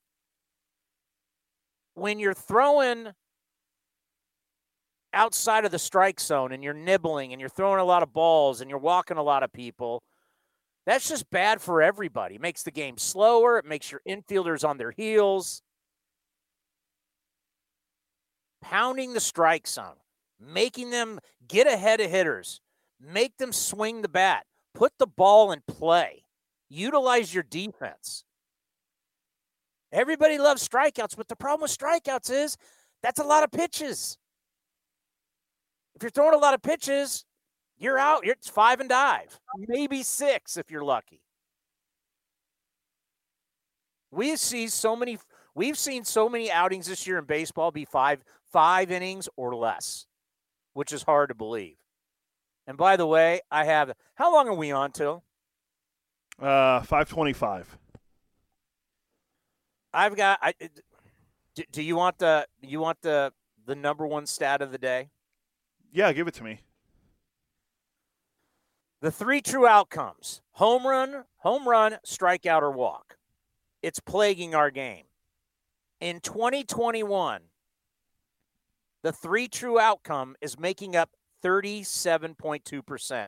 when 1.93 2.19
you're 2.19 2.33
throwing 2.33 3.07
outside 5.13 5.65
of 5.65 5.71
the 5.71 5.79
strike 5.79 6.19
zone 6.19 6.51
and 6.51 6.63
you're 6.63 6.73
nibbling 6.73 7.31
and 7.31 7.39
you're 7.39 7.49
throwing 7.49 7.79
a 7.79 7.85
lot 7.85 8.03
of 8.03 8.13
balls 8.13 8.61
and 8.61 8.69
you're 8.69 8.79
walking 8.79 9.17
a 9.17 9.23
lot 9.23 9.43
of 9.43 9.51
people, 9.51 10.03
that's 10.85 11.09
just 11.09 11.29
bad 11.29 11.61
for 11.61 11.81
everybody. 11.81 12.35
It 12.35 12.41
makes 12.41 12.63
the 12.63 12.71
game 12.71 12.97
slower. 12.97 13.57
It 13.57 13.65
makes 13.65 13.91
your 13.91 14.01
infielders 14.07 14.67
on 14.67 14.77
their 14.77 14.91
heels 14.91 15.61
pounding 18.69 19.13
the 19.13 19.19
strike 19.19 19.67
zone, 19.67 19.95
making 20.39 20.89
them 20.89 21.19
get 21.47 21.67
ahead 21.67 22.01
of 22.01 22.09
hitters, 22.09 22.61
make 22.99 23.37
them 23.37 23.53
swing 23.53 24.01
the 24.01 24.09
bat, 24.09 24.45
put 24.73 24.91
the 24.97 25.07
ball 25.07 25.51
in 25.51 25.61
play, 25.67 26.23
utilize 26.69 27.33
your 27.33 27.43
defense. 27.43 28.23
Everybody 29.91 30.37
loves 30.37 30.67
strikeouts, 30.67 31.15
but 31.15 31.27
the 31.27 31.35
problem 31.35 31.61
with 31.61 31.77
strikeouts 31.77 32.29
is 32.29 32.57
that's 33.01 33.19
a 33.19 33.23
lot 33.23 33.43
of 33.43 33.51
pitches. 33.51 34.17
If 35.95 36.03
you're 36.03 36.09
throwing 36.09 36.35
a 36.35 36.37
lot 36.37 36.53
of 36.53 36.61
pitches, 36.61 37.25
you're 37.77 37.97
out. 37.97 38.27
It's 38.27 38.49
five 38.49 38.79
and 38.79 38.89
dive, 38.89 39.39
maybe 39.57 40.03
six 40.03 40.57
if 40.57 40.69
you're 40.69 40.83
lucky. 40.83 41.21
We 44.11 44.35
see 44.35 44.67
so 44.67 44.95
many. 44.95 45.17
We've 45.55 45.77
seen 45.77 46.03
so 46.03 46.29
many 46.29 46.51
outings 46.51 46.87
this 46.87 47.07
year 47.07 47.17
in 47.17 47.25
baseball 47.25 47.71
be 47.71 47.85
five 47.85 48.23
five 48.51 48.91
innings 48.91 49.29
or 49.35 49.55
less, 49.55 50.05
which 50.73 50.91
is 50.91 51.03
hard 51.03 51.29
to 51.29 51.35
believe. 51.35 51.77
And 52.65 52.77
by 52.77 52.97
the 52.97 53.07
way, 53.07 53.41
I 53.49 53.65
have. 53.65 53.93
How 54.15 54.33
long 54.33 54.47
are 54.47 54.53
we 54.53 54.71
on 54.71 54.91
till? 54.91 55.23
Uh, 56.39 56.81
five 56.81 57.09
twenty-five. 57.09 57.77
I've 59.93 60.15
got. 60.15 60.39
I, 60.41 60.53
do, 61.55 61.63
do 61.71 61.81
you 61.81 61.95
want 61.95 62.19
the? 62.19 62.45
You 62.61 62.79
want 62.79 63.01
the 63.01 63.31
the 63.65 63.75
number 63.75 64.05
one 64.05 64.25
stat 64.25 64.61
of 64.61 64.71
the 64.71 64.77
day? 64.77 65.09
Yeah, 65.91 66.11
give 66.11 66.27
it 66.27 66.33
to 66.35 66.43
me. 66.43 66.59
The 69.01 69.11
three 69.11 69.41
true 69.41 69.65
outcomes: 69.65 70.41
home 70.51 70.85
run, 70.85 71.23
home 71.37 71.67
run, 71.67 71.97
strikeout, 72.05 72.61
or 72.61 72.71
walk. 72.71 73.17
It's 73.81 73.99
plaguing 73.99 74.53
our 74.53 74.69
game. 74.71 75.05
In 76.01 76.19
2021, 76.19 77.41
the 79.03 79.11
three 79.11 79.47
true 79.47 79.79
outcome 79.79 80.35
is 80.41 80.59
making 80.59 80.95
up 80.95 81.11
37.2% 81.43 83.27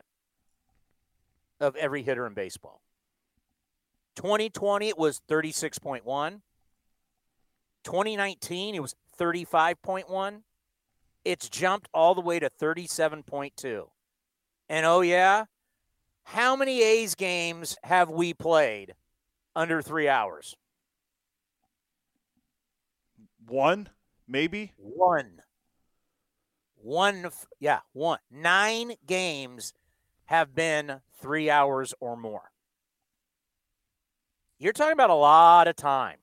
of 1.60 1.76
every 1.76 2.02
hitter 2.02 2.26
in 2.26 2.34
baseball. 2.34 2.80
2020, 4.16 4.88
it 4.88 4.98
was 4.98 5.20
36.1. 5.28 6.40
2019, 7.84 8.74
it 8.74 8.82
was 8.82 8.94
35.1. 9.18 10.42
It's 11.24 11.48
jumped 11.48 11.88
all 11.92 12.14
the 12.14 12.20
way 12.20 12.38
to 12.38 12.50
37.2. 12.50 13.88
And 14.68 14.86
oh, 14.86 15.00
yeah, 15.00 15.44
how 16.24 16.56
many 16.56 16.82
A's 16.82 17.14
games 17.14 17.76
have 17.84 18.08
we 18.10 18.34
played 18.34 18.94
under 19.56 19.82
three 19.82 20.08
hours? 20.08 20.54
One, 23.46 23.88
maybe? 24.28 24.72
One. 24.76 25.40
One, 26.82 27.30
yeah, 27.58 27.80
one. 27.92 28.18
Nine 28.30 28.94
games 29.06 29.74
have 30.26 30.54
been 30.54 31.00
three 31.20 31.50
hours 31.50 31.92
or 32.00 32.16
more. 32.16 32.50
You're 34.58 34.72
talking 34.72 34.92
about 34.92 35.10
a 35.10 35.14
lot 35.14 35.68
of 35.68 35.76
time. 35.76 36.18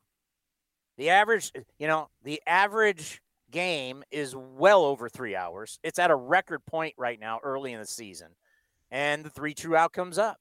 The 0.98 1.10
average, 1.10 1.52
you 1.78 1.88
know, 1.88 2.10
the 2.24 2.42
average 2.48 3.22
game 3.52 4.04
is 4.12 4.36
well 4.36 4.84
over 4.84 5.10
three 5.10 5.36
hours. 5.36 5.80
It's 5.84 6.00
at 6.00 6.12
a 6.12 6.16
record 6.16 6.66
point 6.66 6.96
right 6.98 7.20
now, 7.20 7.40
early 7.44 7.74
in 7.74 7.80
the 7.80 7.86
season, 7.86 8.30
and 8.90 9.24
the 9.24 9.30
three 9.30 9.54
true 9.54 9.76
outcomes 9.76 10.18
up. 10.18 10.38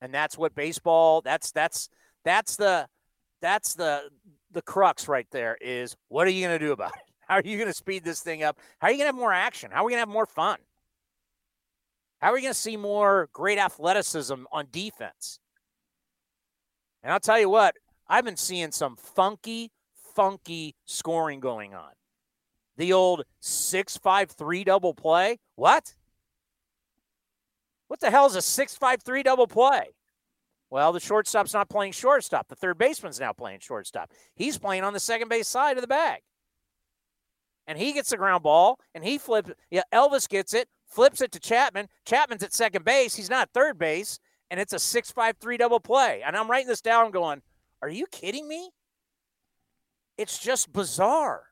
And 0.00 0.12
that's 0.12 0.38
what 0.38 0.54
baseball. 0.54 1.20
That's 1.22 1.52
that's 1.52 1.88
that's 2.24 2.56
the 2.56 2.88
that's 3.40 3.74
the 3.74 4.08
the 4.52 4.62
crux 4.62 5.08
right 5.08 5.26
there. 5.30 5.56
Is 5.60 5.96
what 6.08 6.26
are 6.26 6.30
you 6.30 6.46
going 6.46 6.58
to 6.58 6.64
do 6.64 6.72
about 6.72 6.92
it? 6.94 7.05
How 7.28 7.36
are 7.36 7.42
you 7.44 7.56
going 7.56 7.68
to 7.68 7.74
speed 7.74 8.04
this 8.04 8.20
thing 8.20 8.42
up? 8.42 8.58
How 8.78 8.88
are 8.88 8.90
you 8.90 8.98
going 8.98 9.10
to 9.10 9.14
have 9.14 9.20
more 9.20 9.32
action? 9.32 9.70
How 9.72 9.82
are 9.82 9.84
we 9.84 9.92
going 9.92 9.98
to 9.98 10.06
have 10.06 10.08
more 10.08 10.26
fun? 10.26 10.58
How 12.20 12.30
are 12.30 12.34
we 12.34 12.40
going 12.40 12.54
to 12.54 12.58
see 12.58 12.76
more 12.76 13.28
great 13.32 13.58
athleticism 13.58 14.44
on 14.52 14.68
defense? 14.70 15.40
And 17.02 17.12
I'll 17.12 17.20
tell 17.20 17.38
you 17.38 17.48
what, 17.48 17.74
I've 18.08 18.24
been 18.24 18.36
seeing 18.36 18.70
some 18.70 18.96
funky, 18.96 19.70
funky 20.14 20.74
scoring 20.84 21.40
going 21.40 21.74
on. 21.74 21.90
The 22.76 22.92
old 22.92 23.24
six-five-three 23.40 24.64
double 24.64 24.94
play. 24.94 25.38
What? 25.56 25.94
What 27.88 28.00
the 28.00 28.10
hell 28.10 28.26
is 28.26 28.36
a 28.36 28.42
six-five-three 28.42 29.22
double 29.22 29.46
play? 29.46 29.94
Well, 30.70 30.92
the 30.92 31.00
shortstop's 31.00 31.54
not 31.54 31.68
playing 31.68 31.92
shortstop. 31.92 32.48
The 32.48 32.56
third 32.56 32.78
baseman's 32.78 33.20
now 33.20 33.32
playing 33.32 33.60
shortstop. 33.60 34.12
He's 34.34 34.58
playing 34.58 34.84
on 34.84 34.92
the 34.92 35.00
second 35.00 35.28
base 35.28 35.48
side 35.48 35.76
of 35.76 35.80
the 35.80 35.88
bag. 35.88 36.22
And 37.66 37.78
he 37.78 37.92
gets 37.92 38.10
the 38.10 38.16
ground 38.16 38.42
ball 38.42 38.78
and 38.94 39.04
he 39.04 39.18
flips. 39.18 39.50
Yeah, 39.70 39.82
Elvis 39.92 40.28
gets 40.28 40.54
it, 40.54 40.68
flips 40.86 41.20
it 41.20 41.32
to 41.32 41.40
Chapman. 41.40 41.88
Chapman's 42.04 42.42
at 42.42 42.52
second 42.52 42.84
base. 42.84 43.14
He's 43.14 43.30
not 43.30 43.50
third 43.52 43.78
base. 43.78 44.18
And 44.50 44.60
it's 44.60 44.72
a 44.72 44.78
six-five-three 44.78 45.56
double 45.56 45.80
play. 45.80 46.22
And 46.24 46.36
I'm 46.36 46.48
writing 46.48 46.68
this 46.68 46.80
down 46.80 47.10
going, 47.10 47.42
are 47.82 47.88
you 47.88 48.06
kidding 48.06 48.46
me? 48.46 48.70
It's 50.16 50.38
just 50.38 50.72
bizarre. 50.72 51.42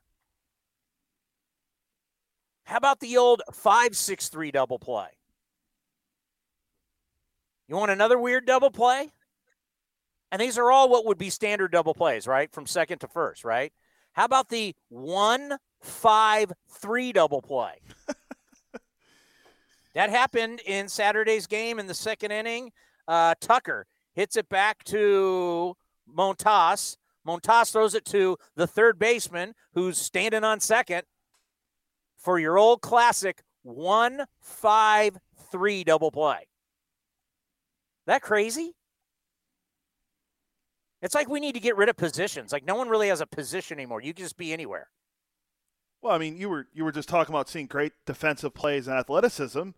How 2.63 2.77
about 2.77 2.99
the 2.99 3.17
old 3.17 3.43
563 3.51 4.51
double 4.51 4.79
play? 4.79 5.09
You 7.67 7.75
want 7.75 7.91
another 7.91 8.17
weird 8.17 8.45
double 8.45 8.71
play? 8.71 9.11
And 10.31 10.41
these 10.41 10.57
are 10.57 10.71
all 10.71 10.89
what 10.89 11.05
would 11.05 11.17
be 11.17 11.29
standard 11.29 11.71
double 11.71 11.93
plays, 11.93 12.27
right? 12.27 12.51
From 12.51 12.65
second 12.65 12.99
to 12.99 13.07
first, 13.07 13.45
right? 13.45 13.71
How 14.13 14.25
about 14.25 14.49
the 14.49 14.75
1 14.89 15.57
5 15.85 16.51
3 16.69 17.13
double 17.13 17.41
play? 17.41 17.75
that 19.93 20.09
happened 20.09 20.61
in 20.65 20.87
Saturday's 20.87 21.47
game 21.47 21.79
in 21.79 21.87
the 21.87 21.93
second 21.93 22.31
inning. 22.31 22.71
Uh, 23.07 23.35
Tucker 23.39 23.85
hits 24.13 24.35
it 24.35 24.49
back 24.49 24.83
to 24.85 25.75
Montas. 26.11 26.97
Montas 27.27 27.71
throws 27.71 27.95
it 27.95 28.05
to 28.05 28.37
the 28.55 28.67
third 28.67 28.99
baseman 28.99 29.53
who's 29.73 29.97
standing 29.97 30.43
on 30.43 30.59
second 30.59 31.03
for 32.17 32.39
your 32.39 32.57
old 32.57 32.81
classic 32.81 33.41
1 33.63 34.25
5 34.41 35.17
3 35.51 35.83
double 35.83 36.11
play. 36.11 36.47
That 38.07 38.21
crazy? 38.21 38.73
It's 41.01 41.15
like 41.15 41.29
we 41.29 41.39
need 41.39 41.53
to 41.53 41.59
get 41.59 41.77
rid 41.77 41.89
of 41.89 41.97
positions. 41.97 42.51
Like 42.51 42.65
no 42.65 42.75
one 42.75 42.89
really 42.89 43.09
has 43.09 43.21
a 43.21 43.27
position 43.27 43.77
anymore. 43.77 44.01
You 44.01 44.13
can 44.13 44.25
just 44.25 44.37
be 44.37 44.53
anywhere. 44.53 44.89
Well, 46.05 46.13
I 46.13 46.19
mean, 46.19 46.37
you 46.37 46.49
were 46.49 46.67
you 46.71 46.85
were 46.85 46.91
just 46.91 47.09
talking 47.09 47.33
about 47.33 47.49
seeing 47.49 47.65
great 47.65 47.93
defensive 48.05 48.53
plays 48.53 48.87
and 48.87 48.95
athleticism. 48.95 49.69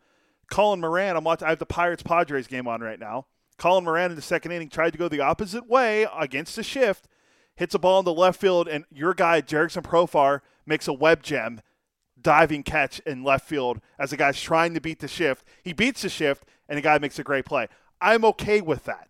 Colin 0.52 0.82
Moran, 0.82 1.16
I'm 1.16 1.24
watching. 1.24 1.46
I 1.46 1.52
have 1.52 1.60
the 1.60 1.66
Pirates 1.66 2.04
Padres 2.04 2.48
game 2.48 2.68
on 2.68 2.82
right 2.82 3.00
now. 3.00 3.28
Colin 3.58 3.86
Moran 3.86 4.12
in 4.12 4.18
the 4.18 4.22
second 4.22 4.52
inning 4.52 4.68
tried 4.68 4.92
to 4.92 4.98
go 4.98 5.08
the 5.08 5.22
opposite 5.22 5.70
way 5.70 6.06
against 6.20 6.58
the 6.58 6.64
shift, 6.64 7.08
hits 7.56 7.74
a 7.76 7.80
ball 7.80 8.00
in 8.00 8.04
the 8.04 8.14
left 8.14 8.42
field, 8.42 8.68
and 8.68 8.84
your 8.92 9.14
guy, 9.14 9.42
Jurickson 9.42 9.84
Profar, 9.84 10.42
makes 10.66 10.86
a 10.86 10.92
web 10.92 11.24
gem 11.24 11.62
diving 12.22 12.64
catch 12.64 13.00
in 13.06 13.24
left 13.24 13.48
field 13.48 13.80
as 13.98 14.10
the 14.10 14.18
guy's 14.18 14.42
trying 14.42 14.74
to 14.74 14.82
beat 14.82 15.00
the 15.00 15.08
shift. 15.08 15.48
He 15.64 15.72
beats 15.72 16.02
the 16.02 16.10
shift, 16.10 16.44
and 16.68 16.78
the 16.78 16.82
guy 16.82 16.98
makes 16.98 17.18
a 17.18 17.24
great 17.24 17.46
play. 17.46 17.70
I'm 18.02 18.26
okay 18.26 18.60
with 18.60 18.84
that. 18.84 19.08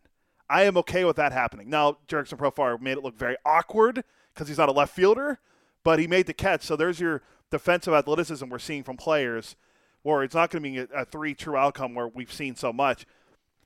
I 0.51 0.65
am 0.65 0.77
okay 0.77 1.03
with 1.03 1.15
that 1.15 1.31
happening. 1.31 1.67
Now, 1.67 1.97
Jurickson 2.07 2.37
Profar 2.37 2.79
made 2.79 2.99
it 2.99 3.03
look 3.03 3.17
very 3.17 3.37
awkward 3.43 4.03
because 4.35 4.49
he's 4.49 4.59
not 4.59 4.69
a 4.69 4.71
left 4.71 4.95
fielder, 4.95 5.39
but 5.83 5.99
he 5.99 6.07
made 6.07 6.27
the 6.27 6.33
catch. 6.33 6.63
So 6.63 6.75
there's 6.75 6.99
your 6.99 7.21
defensive 7.51 7.93
athleticism 7.93 8.49
we're 8.49 8.59
seeing 8.59 8.83
from 8.83 8.97
players 8.97 9.55
where 10.03 10.23
it's 10.23 10.35
not 10.35 10.49
going 10.49 10.63
to 10.63 10.69
be 10.69 10.77
a, 10.79 11.01
a 11.01 11.05
three 11.05 11.33
true 11.33 11.57
outcome 11.57 11.93
where 11.93 12.07
we've 12.07 12.31
seen 12.31 12.55
so 12.55 12.71
much. 12.71 13.05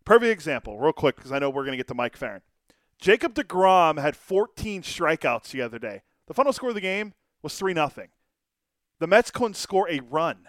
Perfect 0.05 0.31
example, 0.31 0.79
real 0.79 0.93
quick, 0.93 1.15
because 1.15 1.31
I 1.31 1.39
know 1.39 1.49
we're 1.49 1.63
going 1.63 1.73
to 1.73 1.77
get 1.77 1.87
to 1.87 1.93
Mike 1.93 2.17
Ferrin. 2.17 2.41
Jacob 2.99 3.33
DeGrom 3.33 3.99
had 3.99 4.15
14 4.15 4.83
strikeouts 4.83 5.51
the 5.51 5.61
other 5.61 5.79
day. 5.79 6.01
The 6.27 6.33
final 6.33 6.53
score 6.53 6.69
of 6.69 6.75
the 6.75 6.81
game 6.81 7.13
was 7.41 7.57
3 7.57 7.73
0. 7.73 7.91
The 8.99 9.07
Mets 9.07 9.31
couldn't 9.31 9.55
score 9.55 9.89
a 9.89 9.99
run. 9.99 10.47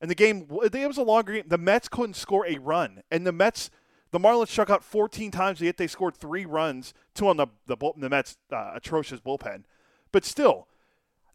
And 0.00 0.10
the 0.10 0.14
game, 0.14 0.46
it 0.62 0.86
was 0.86 0.98
a 0.98 1.02
longer 1.02 1.34
game. 1.34 1.44
The 1.46 1.58
Mets 1.58 1.88
couldn't 1.88 2.16
score 2.16 2.46
a 2.46 2.58
run. 2.58 3.02
And 3.10 3.26
the 3.26 3.32
Mets, 3.32 3.70
the 4.10 4.18
Marlins 4.18 4.48
struck 4.48 4.70
out 4.70 4.82
14 4.82 5.30
times, 5.30 5.60
yet 5.60 5.76
they 5.76 5.86
scored 5.86 6.16
three 6.16 6.44
runs, 6.44 6.94
two 7.14 7.28
on 7.28 7.36
the, 7.36 7.46
the, 7.66 7.76
the 7.96 8.08
Mets' 8.08 8.36
uh, 8.52 8.72
atrocious 8.74 9.20
bullpen. 9.20 9.64
But 10.12 10.24
still, 10.24 10.66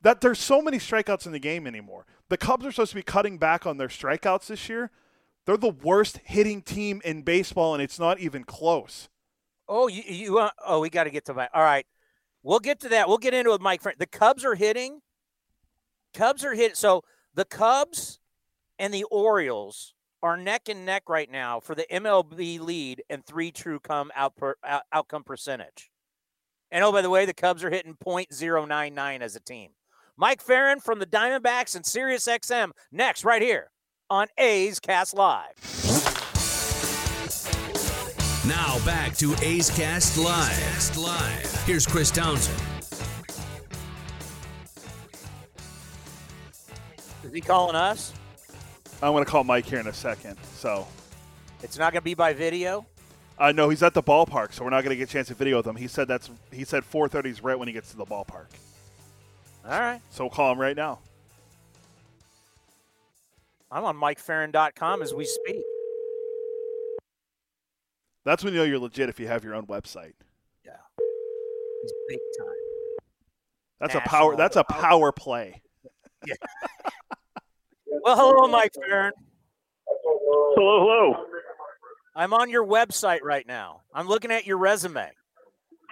that 0.02 0.22
there's 0.22 0.40
so 0.40 0.62
many 0.62 0.78
strikeouts 0.78 1.26
in 1.26 1.32
the 1.32 1.40
game 1.40 1.66
anymore. 1.66 2.06
The 2.30 2.38
Cubs 2.38 2.66
are 2.66 2.72
supposed 2.72 2.92
to 2.92 2.96
be 2.96 3.04
cutting 3.04 3.38
back 3.38 3.66
on 3.66 3.78
their 3.78 3.88
strikeouts 3.88 4.48
this 4.48 4.70
year. 4.70 4.92
They're 5.46 5.58
the 5.58 5.70
worst 5.70 6.20
hitting 6.24 6.62
team 6.62 7.02
in 7.06 7.22
baseball, 7.22 7.74
and 7.74 7.82
it's 7.82 8.00
not 8.00 8.20
even 8.20 8.44
close. 8.44 9.10
Oh, 9.68 9.88
you, 9.88 10.04
you 10.06 10.38
uh, 10.40 10.52
oh, 10.66 10.80
we 10.80 10.90
got 10.90 11.06
to 11.06 11.10
get 11.10 11.26
to 11.26 11.34
that. 11.34 11.52
All 11.54 11.64
right, 11.64 11.86
we'll 12.44 12.60
get 12.60 12.80
to 12.82 12.90
that. 12.90 13.08
We'll 13.08 13.18
get 13.18 13.34
into 13.34 13.54
it 13.54 13.62
Mike. 13.62 13.82
The 13.82 14.06
Cubs 14.06 14.44
are 14.44 14.56
hitting. 14.56 15.02
Cubs 16.14 16.44
are 16.44 16.54
hit. 16.54 16.78
So 16.78 17.04
the 17.34 17.46
Cubs 17.46 18.20
and 18.80 18.94
the 18.94 19.04
Orioles 19.06 19.94
are 20.24 20.38
neck 20.38 20.70
and 20.70 20.86
neck 20.86 21.04
right 21.10 21.30
now 21.30 21.60
for 21.60 21.76
the 21.76 21.86
MLB 21.92 22.60
lead 22.60 23.04
and 23.10 23.26
three 23.26 23.52
true 23.52 23.80
come 23.80 24.12
out 24.16 24.36
per, 24.36 24.56
out, 24.64 24.84
outcome 24.92 25.24
percentage. 25.24 25.92
And 26.72 26.84
oh, 26.84 26.92
by 26.92 27.02
the 27.02 27.10
way, 27.10 27.26
the 27.26 27.34
Cubs 27.34 27.64
are 27.64 27.70
hitting 27.70 27.96
.099 27.96 29.22
as 29.22 29.36
a 29.36 29.40
team. 29.40 29.72
Mike 30.18 30.42
Ferrin 30.42 30.80
from 30.80 31.00
the 31.00 31.06
Diamondbacks 31.06 31.76
and 31.76 31.86
Sirius 31.86 32.26
XM 32.28 32.72
next, 32.92 33.24
right 33.26 33.42
here 33.42 33.72
on 34.10 34.28
A's 34.38 34.80
Cast 34.80 35.14
Live. 35.14 35.54
Now 38.48 38.78
back 38.86 39.16
to 39.18 39.36
A's 39.42 39.70
Cast 39.72 40.18
Live. 40.18 40.98
Live. 40.98 41.64
Here's 41.66 41.86
Chris 41.86 42.12
Townsend. 42.12 42.62
Is 47.24 47.34
he 47.34 47.42
calling 47.42 47.76
us? 47.76 48.14
I'm 49.02 49.12
going 49.12 49.26
to 49.26 49.30
call 49.30 49.44
Mike 49.44 49.66
here 49.66 49.80
in 49.80 49.88
a 49.88 49.94
second. 49.94 50.38
So 50.56 50.88
It's 51.64 51.78
not 51.78 51.92
going 51.92 52.02
to 52.02 52.06
be 52.06 52.14
by 52.14 52.34
video. 52.34 52.86
I 53.38 53.50
uh, 53.50 53.52
know 53.52 53.70
he's 53.70 53.84
at 53.84 53.94
the 53.94 54.04
ballpark, 54.04 54.54
so 54.54 54.64
we're 54.64 54.70
not 54.70 54.84
going 54.84 54.92
to 54.92 54.96
get 54.96 55.10
a 55.10 55.12
chance 55.12 55.28
to 55.28 55.34
video 55.34 55.58
with 55.58 55.68
him. 55.68 55.76
He 55.76 55.88
said 55.88 56.08
that's 56.08 56.30
he 56.52 56.64
said 56.64 56.84
4:30 56.84 57.26
is 57.26 57.44
right 57.44 57.58
when 57.58 57.68
he 57.68 57.74
gets 57.74 57.92
to 57.92 57.98
the 57.98 58.06
ballpark. 58.06 58.48
All 59.66 59.80
right. 59.80 60.02
So 60.12 60.24
we'll 60.24 60.32
call 60.32 60.52
him 60.52 60.60
right 60.60 60.76
now. 60.76 61.00
I'm 63.72 63.84
on 63.84 63.98
MikeFerrin.com 63.98 65.02
as 65.02 65.14
we 65.14 65.26
speak. 65.26 65.64
That's 68.24 68.44
when 68.44 68.54
you 68.54 68.60
know 68.60 68.66
you're 68.66 68.80
legit 68.80 69.10
if 69.10 69.20
you 69.20 69.28
have 69.28 69.44
your 69.44 69.54
own 69.54 69.66
website. 69.68 70.14
Yeah. 70.66 70.78
He's 71.82 71.92
big 72.08 72.20
time. 72.40 72.48
That's 73.80 73.96
a 73.96 74.00
power. 74.02 74.36
That's 74.36 74.56
a 74.56 74.64
power 74.64 75.12
play. 75.12 75.62
Well, 78.06 78.16
hello, 78.16 78.48
Mike 78.48 78.72
Ferrin. 78.76 79.12
Hello, 79.88 80.80
hello. 80.80 81.26
I'm 82.16 82.34
on 82.34 82.50
your 82.50 82.66
website 82.66 83.22
right 83.24 83.46
now. 83.46 83.82
I'm 83.94 84.08
looking 84.08 84.32
at 84.32 84.46
your 84.46 84.58
resume. 84.58 85.12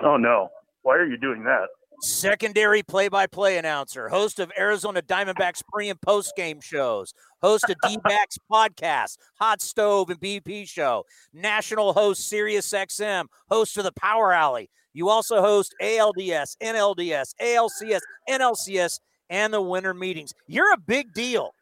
Oh 0.02 0.16
no. 0.16 0.50
Why 0.84 0.96
are 0.96 1.06
you 1.06 1.18
doing 1.18 1.44
that? 1.44 1.68
Secondary 2.02 2.84
play-by-play 2.84 3.58
announcer, 3.58 4.10
host 4.10 4.40
of 4.40 4.52
Arizona 4.58 5.02
Diamondbacks 5.02 5.62
pre 5.72 5.90
and 5.90 6.02
post 6.02 6.34
game 6.36 6.60
shows, 6.60 7.14
host 7.42 7.70
of 7.70 7.76
D-backs 7.88 8.38
podcast, 8.52 9.18
Hot 9.40 9.62
Stove 9.62 10.10
and 10.10 10.20
BP 10.20 10.68
show, 10.68 11.04
national 11.34 11.94
host 11.94 12.28
Sirius 12.28 12.70
XM, 12.72 13.26
host 13.50 13.78
of 13.78 13.84
the 13.86 13.94
Power 13.94 14.34
Alley. 14.34 14.70
You 14.94 15.10
also 15.10 15.42
host 15.42 15.76
ALDS, 15.82 16.58
NLDS, 16.62 17.36
ALCS, 17.42 18.02
NLCS, 18.30 19.00
and 19.30 19.54
the 19.54 19.62
winter 19.62 19.94
meetings. 19.94 20.34
You're 20.48 20.74
a 20.74 20.78
big 20.78 21.14
deal. 21.14 21.54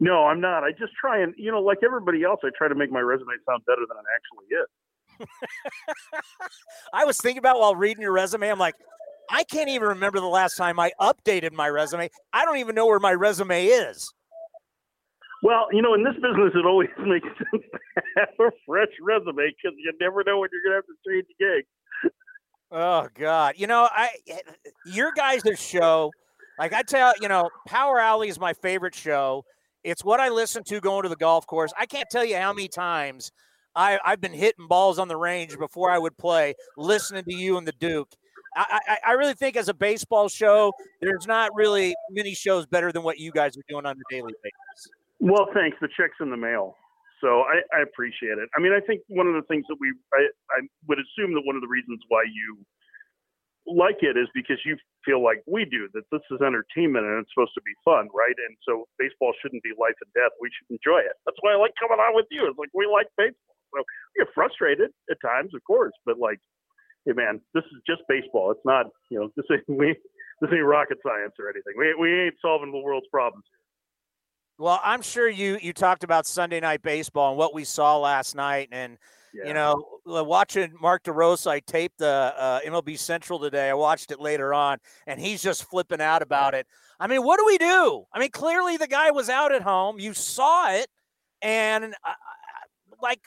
No, 0.00 0.26
I'm 0.26 0.40
not. 0.40 0.62
I 0.62 0.70
just 0.70 0.92
try 1.00 1.22
and 1.22 1.34
you 1.36 1.50
know, 1.50 1.60
like 1.60 1.78
everybody 1.84 2.22
else, 2.22 2.40
I 2.44 2.48
try 2.56 2.68
to 2.68 2.74
make 2.74 2.90
my 2.90 3.00
resume 3.00 3.32
sound 3.46 3.64
better 3.66 3.82
than 3.88 3.96
it 3.98 4.04
actually 4.14 4.56
is. 4.56 4.68
I 6.92 7.04
was 7.04 7.18
thinking 7.18 7.38
about 7.38 7.58
while 7.58 7.74
reading 7.74 8.02
your 8.02 8.12
resume, 8.12 8.48
I'm 8.48 8.58
like, 8.58 8.76
I 9.30 9.44
can't 9.44 9.68
even 9.68 9.88
remember 9.88 10.20
the 10.20 10.26
last 10.26 10.56
time 10.56 10.78
I 10.78 10.92
updated 11.00 11.52
my 11.52 11.68
resume. 11.68 12.08
I 12.32 12.44
don't 12.44 12.58
even 12.58 12.74
know 12.74 12.86
where 12.86 13.00
my 13.00 13.12
resume 13.12 13.66
is. 13.66 14.12
Well, 15.42 15.68
you 15.72 15.82
know, 15.82 15.94
in 15.94 16.02
this 16.02 16.14
business, 16.14 16.52
it 16.54 16.66
always 16.66 16.88
makes 16.98 17.26
sense 17.26 17.64
to 17.72 18.02
have 18.16 18.28
a 18.40 18.50
fresh 18.66 18.88
resume 19.00 19.34
because 19.34 19.76
you 19.76 19.92
never 20.00 20.24
know 20.24 20.40
when 20.40 20.48
you're 20.52 20.62
going 20.62 20.72
to 20.72 20.76
have 20.76 20.86
to 20.86 20.96
change 21.06 21.26
gigs. 21.38 21.68
Oh 22.70 23.08
God, 23.14 23.54
you 23.56 23.66
know, 23.66 23.88
I 23.90 24.10
your 24.84 25.10
guys' 25.12 25.42
show, 25.58 26.10
like 26.58 26.74
I 26.74 26.82
tell 26.82 27.14
you 27.18 27.26
know, 27.26 27.48
Power 27.66 27.98
Alley 27.98 28.28
is 28.28 28.38
my 28.38 28.52
favorite 28.52 28.94
show. 28.94 29.44
It's 29.84 30.04
what 30.04 30.20
I 30.20 30.28
listen 30.28 30.64
to 30.64 30.80
going 30.80 31.04
to 31.04 31.08
the 31.08 31.16
golf 31.16 31.46
course. 31.46 31.72
I 31.78 31.86
can't 31.86 32.08
tell 32.10 32.24
you 32.24 32.36
how 32.36 32.52
many 32.52 32.68
times 32.68 33.30
I, 33.74 33.98
I've 34.04 34.20
been 34.20 34.32
hitting 34.32 34.66
balls 34.66 34.98
on 34.98 35.08
the 35.08 35.16
range 35.16 35.56
before 35.58 35.90
I 35.90 35.98
would 35.98 36.16
play, 36.18 36.54
listening 36.76 37.24
to 37.24 37.34
you 37.34 37.56
and 37.56 37.66
the 37.66 37.72
Duke. 37.72 38.12
I, 38.56 38.80
I, 38.88 38.98
I 39.10 39.12
really 39.12 39.34
think 39.34 39.56
as 39.56 39.68
a 39.68 39.74
baseball 39.74 40.28
show, 40.28 40.72
there's 41.00 41.26
not 41.26 41.50
really 41.54 41.94
many 42.10 42.34
shows 42.34 42.66
better 42.66 42.90
than 42.90 43.02
what 43.02 43.18
you 43.18 43.30
guys 43.30 43.56
are 43.56 43.62
doing 43.68 43.86
on 43.86 43.96
a 43.96 44.14
daily 44.14 44.32
basis. 44.42 44.90
Well, 45.20 45.46
thanks. 45.54 45.76
The 45.80 45.88
check's 45.96 46.16
in 46.20 46.30
the 46.30 46.36
mail. 46.36 46.74
So 47.20 47.42
I, 47.42 47.60
I 47.76 47.82
appreciate 47.82 48.38
it. 48.38 48.48
I 48.56 48.60
mean, 48.60 48.72
I 48.72 48.80
think 48.80 49.02
one 49.08 49.26
of 49.26 49.34
the 49.34 49.42
things 49.48 49.64
that 49.68 49.76
we, 49.80 49.92
I, 50.14 50.26
I 50.54 50.60
would 50.88 50.98
assume 50.98 51.34
that 51.34 51.42
one 51.44 51.56
of 51.56 51.62
the 51.62 51.68
reasons 51.68 52.00
why 52.08 52.22
you 52.24 52.58
like 53.68 54.00
it 54.00 54.16
is 54.16 54.28
because 54.32 54.56
you 54.64 54.76
feel 55.04 55.22
like 55.22 55.44
we 55.46 55.64
do 55.64 55.88
that 55.92 56.08
this 56.10 56.24
is 56.32 56.40
entertainment 56.40 57.04
and 57.04 57.20
it's 57.20 57.30
supposed 57.32 57.54
to 57.54 57.62
be 57.62 57.76
fun, 57.84 58.08
right? 58.16 58.34
And 58.36 58.56
so 58.64 58.88
baseball 58.98 59.32
shouldn't 59.40 59.62
be 59.62 59.76
life 59.76 59.96
and 60.00 60.10
death. 60.16 60.32
We 60.40 60.48
should 60.48 60.72
enjoy 60.72 61.04
it. 61.04 61.16
That's 61.24 61.36
why 61.40 61.52
I 61.52 61.60
like 61.60 61.76
coming 61.76 62.00
on 62.00 62.16
with 62.16 62.26
you. 62.30 62.48
It's 62.48 62.58
like 62.58 62.72
we 62.72 62.88
like 62.88 63.08
baseball. 63.16 63.56
So 63.74 63.84
we 63.84 64.24
get 64.24 64.32
frustrated 64.32 64.90
at 65.10 65.18
times, 65.20 65.52
of 65.54 65.60
course, 65.64 65.92
but 66.08 66.18
like, 66.18 66.40
hey 67.04 67.12
man, 67.12 67.40
this 67.52 67.64
is 67.68 67.80
just 67.86 68.02
baseball. 68.08 68.50
It's 68.50 68.64
not, 68.64 68.86
you 69.10 69.20
know, 69.20 69.28
this 69.36 69.44
ain't 69.52 69.68
we 69.68 69.96
this 70.40 70.50
ain't 70.52 70.64
rocket 70.64 70.98
science 71.04 71.36
or 71.38 71.52
anything. 71.52 71.76
We 71.76 71.94
we 71.94 72.08
ain't 72.32 72.40
solving 72.40 72.72
the 72.72 72.80
world's 72.80 73.08
problems. 73.12 73.44
Well, 74.58 74.80
I'm 74.82 75.02
sure 75.02 75.28
you 75.28 75.58
you 75.60 75.72
talked 75.72 76.02
about 76.02 76.26
Sunday 76.26 76.60
night 76.60 76.82
baseball 76.82 77.30
and 77.30 77.38
what 77.38 77.54
we 77.54 77.64
saw 77.64 77.98
last 77.98 78.34
night, 78.34 78.68
and 78.72 78.98
Yeah. 79.38 79.48
you 79.48 79.54
know, 79.54 79.84
watching 80.04 80.72
Mark 80.80 81.04
DeRosa, 81.04 81.48
I 81.48 81.60
taped 81.60 81.98
the 81.98 82.34
uh, 82.36 82.60
MLB 82.66 82.98
Central 82.98 83.38
today. 83.38 83.70
I 83.70 83.74
watched 83.74 84.10
it 84.10 84.20
later 84.20 84.52
on, 84.52 84.78
and 85.06 85.20
he's 85.20 85.42
just 85.42 85.64
flipping 85.64 86.00
out 86.00 86.22
about 86.22 86.54
it. 86.54 86.66
I 86.98 87.06
mean, 87.06 87.22
what 87.22 87.38
do 87.38 87.46
we 87.46 87.58
do? 87.58 88.04
I 88.12 88.18
mean, 88.18 88.30
clearly 88.30 88.76
the 88.76 88.88
guy 88.88 89.10
was 89.10 89.28
out 89.28 89.52
at 89.52 89.62
home. 89.62 90.00
You 90.00 90.14
saw 90.14 90.72
it, 90.72 90.88
and 91.42 91.84
uh, 91.84 92.12
like 93.00 93.20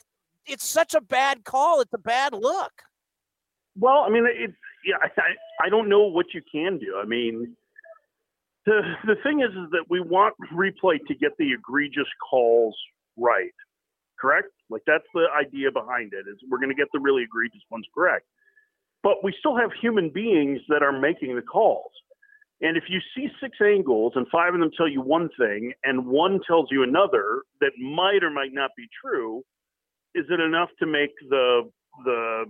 it's 0.46 0.66
such 0.66 0.94
a 0.94 1.02
bad 1.02 1.44
call. 1.44 1.82
It's 1.82 1.94
a 1.94 2.00
bad 2.00 2.34
look. 2.34 2.74
Well, 3.78 4.00
I 4.00 4.10
mean, 4.10 4.26
it's 4.28 4.54
yeah. 4.86 4.96
I, 5.02 5.08
I 5.22 5.68
I 5.68 5.70
don't 5.70 5.88
know 5.88 6.08
what 6.08 6.28
you 6.34 6.42
can 6.52 6.78
do. 6.78 7.00
I 7.02 7.06
mean, 7.06 7.56
the 8.66 8.82
the 9.06 9.16
thing 9.24 9.42
is, 9.42 9.52
is 9.52 9.70
that 9.72 9.86
we 9.90 10.02
want 10.02 10.36
replay 10.54 10.98
to 11.08 11.16
get 11.16 11.32
the 11.38 11.54
egregious 11.54 12.08
calls 12.30 12.76
right, 13.18 13.54
correct? 14.22 14.50
Like 14.70 14.84
that's 14.86 15.08
the 15.14 15.26
idea 15.36 15.72
behind 15.72 16.14
it. 16.14 16.30
Is 16.30 16.38
we're 16.50 16.60
going 16.60 16.70
to 16.70 16.76
get 16.76 16.88
the 16.94 17.00
really 17.00 17.24
egregious 17.24 17.64
ones 17.72 17.86
correct, 17.94 18.26
but 19.04 19.24
we 19.24 19.34
still 19.40 19.58
have 19.58 19.72
human 19.82 20.12
beings 20.14 20.60
that 20.70 20.84
are 20.84 20.98
making 20.98 21.36
the 21.36 21.42
calls. 21.42 21.92
And 22.62 22.78
if 22.78 22.84
you 22.90 23.00
see 23.16 23.28
six 23.42 23.58
angles 23.60 24.14
and 24.16 24.28
five 24.32 24.54
of 24.54 24.60
them 24.60 24.70
tell 24.78 24.88
you 24.88 25.02
one 25.02 25.30
thing 25.38 25.74
and 25.84 26.06
one 26.06 26.40
tells 26.46 26.68
you 26.70 26.84
another 26.84 27.42
that 27.60 27.72
might 27.80 28.24
or 28.24 28.30
might 28.30 28.54
not 28.54 28.70
be 28.78 28.86
true, 29.04 29.42
is 30.14 30.26
it 30.30 30.40
enough 30.40 30.70
to 30.80 30.86
make 30.86 31.12
the 31.30 31.70
the 32.06 32.46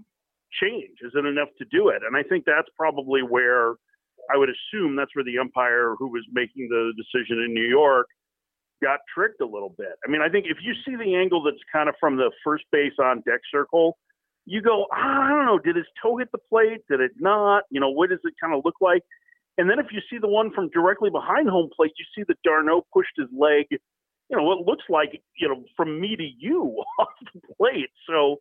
change? 0.62 0.97
Is 1.01 1.13
it 1.15 1.25
enough 1.25 1.49
to 1.60 1.65
do 1.71 1.89
it? 1.89 2.01
And 2.05 2.17
I 2.17 2.23
think 2.23 2.43
that's 2.45 2.67
probably 2.75 3.21
where 3.21 3.75
I 4.31 4.38
would 4.38 4.49
assume 4.49 4.95
that's 4.95 5.15
where 5.15 5.25
the 5.25 5.39
umpire 5.39 5.95
who 5.97 6.10
was 6.10 6.25
making 6.31 6.67
the 6.69 6.91
decision 6.97 7.43
in 7.43 7.53
New 7.53 7.67
York 7.67 8.07
got 8.82 9.00
tricked 9.13 9.41
a 9.41 9.46
little 9.46 9.74
bit. 9.78 9.94
I 10.06 10.12
mean, 10.12 10.22
I 10.22 10.30
think 10.30 10.46
if 10.50 10.58
you 10.62 10.74
see 10.86 10.96
the 10.96 11.15
angle 11.15 11.44
that's 11.44 11.62
kind 11.72 11.89
of 11.89 11.96
from 12.00 12.17
the 12.17 12.32
first 12.44 12.65
base 12.72 12.94
on 13.00 13.22
deck 13.22 13.41
circle, 13.52 13.98
you 14.46 14.62
go, 14.62 14.88
ah, 14.91 15.26
I 15.26 15.30
don't 15.30 15.46
know, 15.46 15.60
did 15.60 15.76
his 15.76 15.86
toe 16.02 16.17
hit 16.17 16.30
the 16.32 16.39
plate? 16.50 16.82
Did 16.89 17.00
it 17.00 17.12
not? 17.20 17.63
You 17.70 17.80
know, 17.80 17.89
what 17.89 18.10
does 18.10 18.20
it 18.24 18.34
kind 18.41 18.54
of 18.54 18.65
look 18.65 18.76
like? 18.82 19.04
And 19.58 19.70
then 19.70 19.80
if 19.80 19.88
you 19.91 20.00
see 20.10 20.17
the 20.17 20.28
one 20.28 20.52
from 20.52 20.70
directly 20.70 21.10
behind 21.10 21.50
home 21.50 21.70
plate, 21.76 21.91
you 21.98 22.06
see 22.15 22.26
that 22.28 22.41
d'Arnaud 22.44 22.86
pushed 22.94 23.13
his 23.17 23.28
leg, 23.38 23.65
you 23.70 24.38
know, 24.38 24.44
what 24.44 24.65
looks 24.65 24.86
like, 24.89 25.22
you 25.38 25.48
know, 25.48 25.63
from 25.78 26.00
me 26.00 26.15
to 26.15 26.28
you 26.38 26.84
off 27.00 27.10
the 27.34 27.41
plate. 27.58 27.89
So 28.10 28.38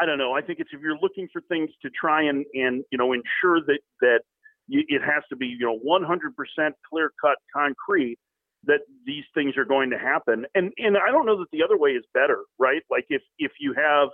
I 0.00 0.06
don't 0.06 0.18
know. 0.18 0.32
I 0.32 0.42
think 0.42 0.60
it's 0.60 0.70
if 0.72 0.80
you're 0.80 0.98
looking 1.00 1.28
for 1.32 1.40
things 1.42 1.70
to 1.82 1.90
try 1.90 2.22
and, 2.22 2.44
and 2.54 2.84
you 2.92 2.98
know, 2.98 3.12
ensure 3.12 3.60
that, 3.66 3.80
that 4.00 4.20
it 4.68 5.02
has 5.02 5.24
to 5.30 5.36
be, 5.36 5.46
you 5.46 5.66
know, 5.66 5.80
100% 5.84 6.70
clear 6.88 7.10
cut 7.20 7.38
concrete 7.52 8.18
that 8.64 8.80
these 9.06 9.24
things 9.34 9.56
are 9.56 9.64
going 9.64 9.90
to 9.90 9.98
happen. 9.98 10.44
And, 10.54 10.72
and 10.76 10.96
I 10.96 11.10
don't 11.10 11.26
know 11.26 11.38
that 11.38 11.50
the 11.52 11.62
other 11.62 11.78
way 11.78 11.90
is 11.90 12.04
better, 12.12 12.44
right? 12.58 12.82
Like 12.90 13.06
if, 13.08 13.22
if 13.38 13.52
you 13.60 13.74
have 13.74 14.08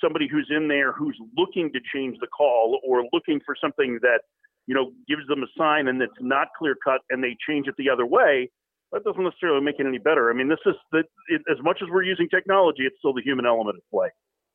somebody 0.00 0.26
who's 0.28 0.50
in 0.50 0.68
there 0.68 0.92
who's 0.92 1.18
looking 1.36 1.70
to 1.72 1.80
change 1.94 2.16
the 2.20 2.26
call 2.26 2.80
or 2.86 3.04
looking 3.12 3.40
for 3.44 3.54
something 3.60 3.98
that, 4.02 4.20
you 4.66 4.74
know, 4.74 4.92
gives 5.08 5.26
them 5.28 5.42
a 5.42 5.46
sign 5.58 5.88
and 5.88 6.00
it's 6.00 6.12
not 6.20 6.48
clear 6.58 6.74
cut 6.82 7.00
and 7.10 7.22
they 7.22 7.36
change 7.46 7.68
it 7.68 7.74
the 7.76 7.90
other 7.90 8.06
way, 8.06 8.50
that 8.92 9.04
doesn't 9.04 9.24
necessarily 9.24 9.60
make 9.60 9.76
it 9.78 9.86
any 9.86 9.98
better. 9.98 10.30
I 10.30 10.34
mean, 10.34 10.48
this 10.48 10.58
is 10.66 10.74
the, 10.90 11.04
it, 11.28 11.42
as 11.50 11.62
much 11.62 11.80
as 11.82 11.88
we're 11.90 12.02
using 12.02 12.28
technology, 12.28 12.82
it's 12.84 12.96
still 12.98 13.12
the 13.12 13.22
human 13.22 13.46
element 13.46 13.76
at 13.76 13.90
play. 13.90 14.08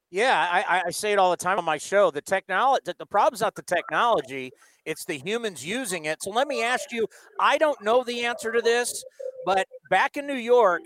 Yeah, 0.10 0.48
I, 0.50 0.84
I- 0.86 0.92
say 0.92 1.12
it 1.12 1.20
all 1.20 1.32
the 1.32 1.38
time 1.38 1.58
on 1.58 1.66
my 1.66 1.78
show. 1.78 2.12
The 2.12 2.22
technology, 2.22 2.94
the 2.98 3.06
problem's 3.06 3.42
not 3.42 3.56
the 3.56 3.62
technology; 3.62 4.52
it's 4.86 5.04
the 5.04 5.18
humans 5.18 5.66
using 5.66 6.06
it. 6.06 6.24
So 6.24 6.30
let 6.30 6.48
me 6.48 6.64
ask 6.64 6.94
you: 6.94 7.08
I 7.42 7.58
don't 7.58 7.82
know 7.84 8.06
the 8.06 8.24
answer 8.24 8.54
to 8.54 8.62
this, 8.62 9.04
but 9.48 9.66
back 9.90 10.18
in 10.18 10.28
New 10.28 10.34
York, 10.34 10.82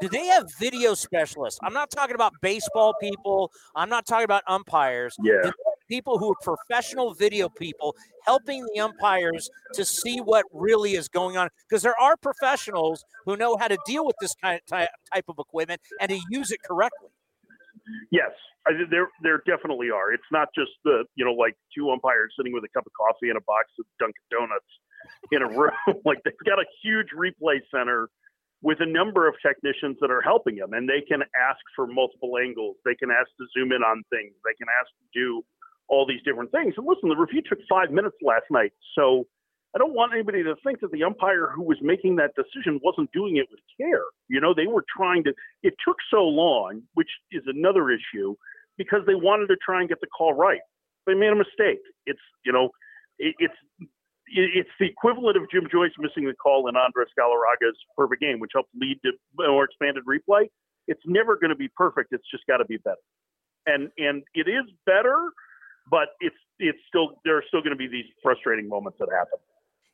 do 0.00 0.08
they 0.08 0.28
have 0.28 0.46
video 0.58 0.94
specialists? 0.94 1.60
I'm 1.62 1.74
not 1.74 1.90
talking 1.90 2.14
about 2.14 2.32
baseball 2.40 2.94
people. 2.98 3.52
I'm 3.76 3.90
not 3.90 4.06
talking 4.06 4.24
about 4.24 4.44
umpires. 4.46 5.14
Yeah. 5.22 5.32
Do 5.34 5.40
they 5.42 5.46
have 5.48 5.54
People 5.90 6.18
who 6.18 6.32
are 6.32 6.36
professional 6.42 7.14
video 7.14 7.48
people 7.48 7.96
helping 8.26 8.62
the 8.74 8.80
umpires 8.80 9.48
to 9.72 9.86
see 9.86 10.18
what 10.18 10.44
really 10.52 10.92
is 10.92 11.08
going 11.08 11.38
on 11.38 11.48
because 11.66 11.82
there 11.82 11.98
are 11.98 12.14
professionals 12.18 13.02
who 13.24 13.38
know 13.38 13.56
how 13.56 13.68
to 13.68 13.78
deal 13.86 14.04
with 14.04 14.14
this 14.20 14.34
kind 14.34 14.60
of 14.60 14.66
ty- 14.66 14.88
type 15.14 15.24
of 15.28 15.36
equipment 15.38 15.80
and 15.98 16.10
to 16.10 16.20
use 16.28 16.50
it 16.50 16.62
correctly. 16.62 17.08
Yes, 18.10 18.32
I, 18.66 18.72
there 18.90 19.08
there 19.22 19.42
definitely 19.46 19.88
are. 19.90 20.12
It's 20.12 20.30
not 20.30 20.48
just 20.54 20.72
the 20.84 21.04
you 21.14 21.24
know 21.24 21.32
like 21.32 21.56
two 21.74 21.90
umpires 21.90 22.34
sitting 22.38 22.52
with 22.52 22.64
a 22.64 22.68
cup 22.68 22.84
of 22.84 22.92
coffee 22.92 23.30
and 23.30 23.38
a 23.38 23.44
box 23.46 23.72
of 23.78 23.86
Dunkin' 23.98 24.28
Donuts 24.30 24.68
in 25.32 25.42
a 25.42 25.48
room. 25.48 25.70
like 26.04 26.18
they've 26.24 26.34
got 26.46 26.58
a 26.58 26.66
huge 26.82 27.08
replay 27.16 27.58
center 27.70 28.08
with 28.62 28.78
a 28.80 28.86
number 28.86 29.28
of 29.28 29.34
technicians 29.44 29.96
that 30.00 30.10
are 30.10 30.22
helping 30.22 30.56
them, 30.56 30.72
and 30.72 30.88
they 30.88 31.00
can 31.06 31.22
ask 31.22 31.60
for 31.76 31.86
multiple 31.86 32.38
angles. 32.42 32.76
They 32.84 32.94
can 32.94 33.10
ask 33.10 33.28
to 33.38 33.46
zoom 33.56 33.72
in 33.72 33.82
on 33.82 34.02
things. 34.10 34.34
They 34.44 34.54
can 34.58 34.66
ask 34.80 34.90
to 34.98 35.06
do 35.14 35.42
all 35.88 36.06
these 36.06 36.20
different 36.24 36.50
things. 36.50 36.74
And 36.76 36.86
listen, 36.86 37.08
the 37.08 37.16
review 37.16 37.42
took 37.48 37.58
five 37.70 37.90
minutes 37.90 38.16
last 38.22 38.44
night, 38.50 38.72
so 38.94 39.26
I 39.74 39.78
don't 39.78 39.94
want 39.94 40.12
anybody 40.12 40.42
to 40.42 40.54
think 40.64 40.80
that 40.80 40.90
the 40.92 41.04
umpire 41.04 41.50
who 41.54 41.62
was 41.62 41.78
making 41.82 42.16
that 42.16 42.32
decision 42.34 42.80
wasn't 42.82 43.12
doing 43.12 43.36
it 43.36 43.46
with 43.50 43.60
care. 43.78 44.04
You 44.28 44.40
know, 44.40 44.54
they 44.54 44.66
were 44.66 44.84
trying 44.96 45.24
to. 45.24 45.32
It 45.62 45.74
took 45.86 45.96
so 46.10 46.22
long, 46.24 46.82
which 46.94 47.10
is 47.30 47.42
another 47.46 47.90
issue, 47.90 48.34
because 48.76 49.00
they 49.06 49.14
wanted 49.14 49.48
to 49.48 49.56
try 49.64 49.80
and 49.80 49.88
get 49.88 50.00
the 50.00 50.06
call 50.06 50.34
right. 50.34 50.60
They 51.06 51.14
made 51.14 51.30
a 51.30 51.36
mistake. 51.36 51.80
It's 52.06 52.20
you 52.44 52.52
know, 52.52 52.70
it, 53.18 53.34
it's 53.38 53.54
it's 54.34 54.70
the 54.78 54.86
equivalent 54.86 55.36
of 55.36 55.50
Jim 55.50 55.66
Joyce 55.70 55.92
missing 55.98 56.24
the 56.24 56.34
call 56.34 56.68
in 56.68 56.76
Andres 56.76 57.08
Galarraga's 57.18 57.76
perfect 57.96 58.20
game, 58.20 58.40
which 58.40 58.52
helped 58.54 58.70
lead 58.74 58.98
to 59.04 59.12
more 59.36 59.64
expanded 59.64 60.04
replay. 60.04 60.48
It's 60.86 61.02
never 61.06 61.36
going 61.36 61.50
to 61.50 61.56
be 61.56 61.68
perfect. 61.68 62.12
It's 62.12 62.24
just 62.30 62.44
got 62.46 62.58
to 62.58 62.64
be 62.64 62.78
better, 62.78 62.96
and 63.66 63.90
and 63.98 64.22
it 64.34 64.48
is 64.48 64.64
better, 64.86 65.30
but 65.90 66.08
it's 66.20 66.36
it's 66.58 66.78
still 66.88 67.20
there 67.24 67.36
are 67.36 67.44
still 67.48 67.60
going 67.60 67.72
to 67.72 67.76
be 67.76 67.88
these 67.88 68.06
frustrating 68.22 68.68
moments 68.68 68.98
that 68.98 69.08
happen. 69.12 69.38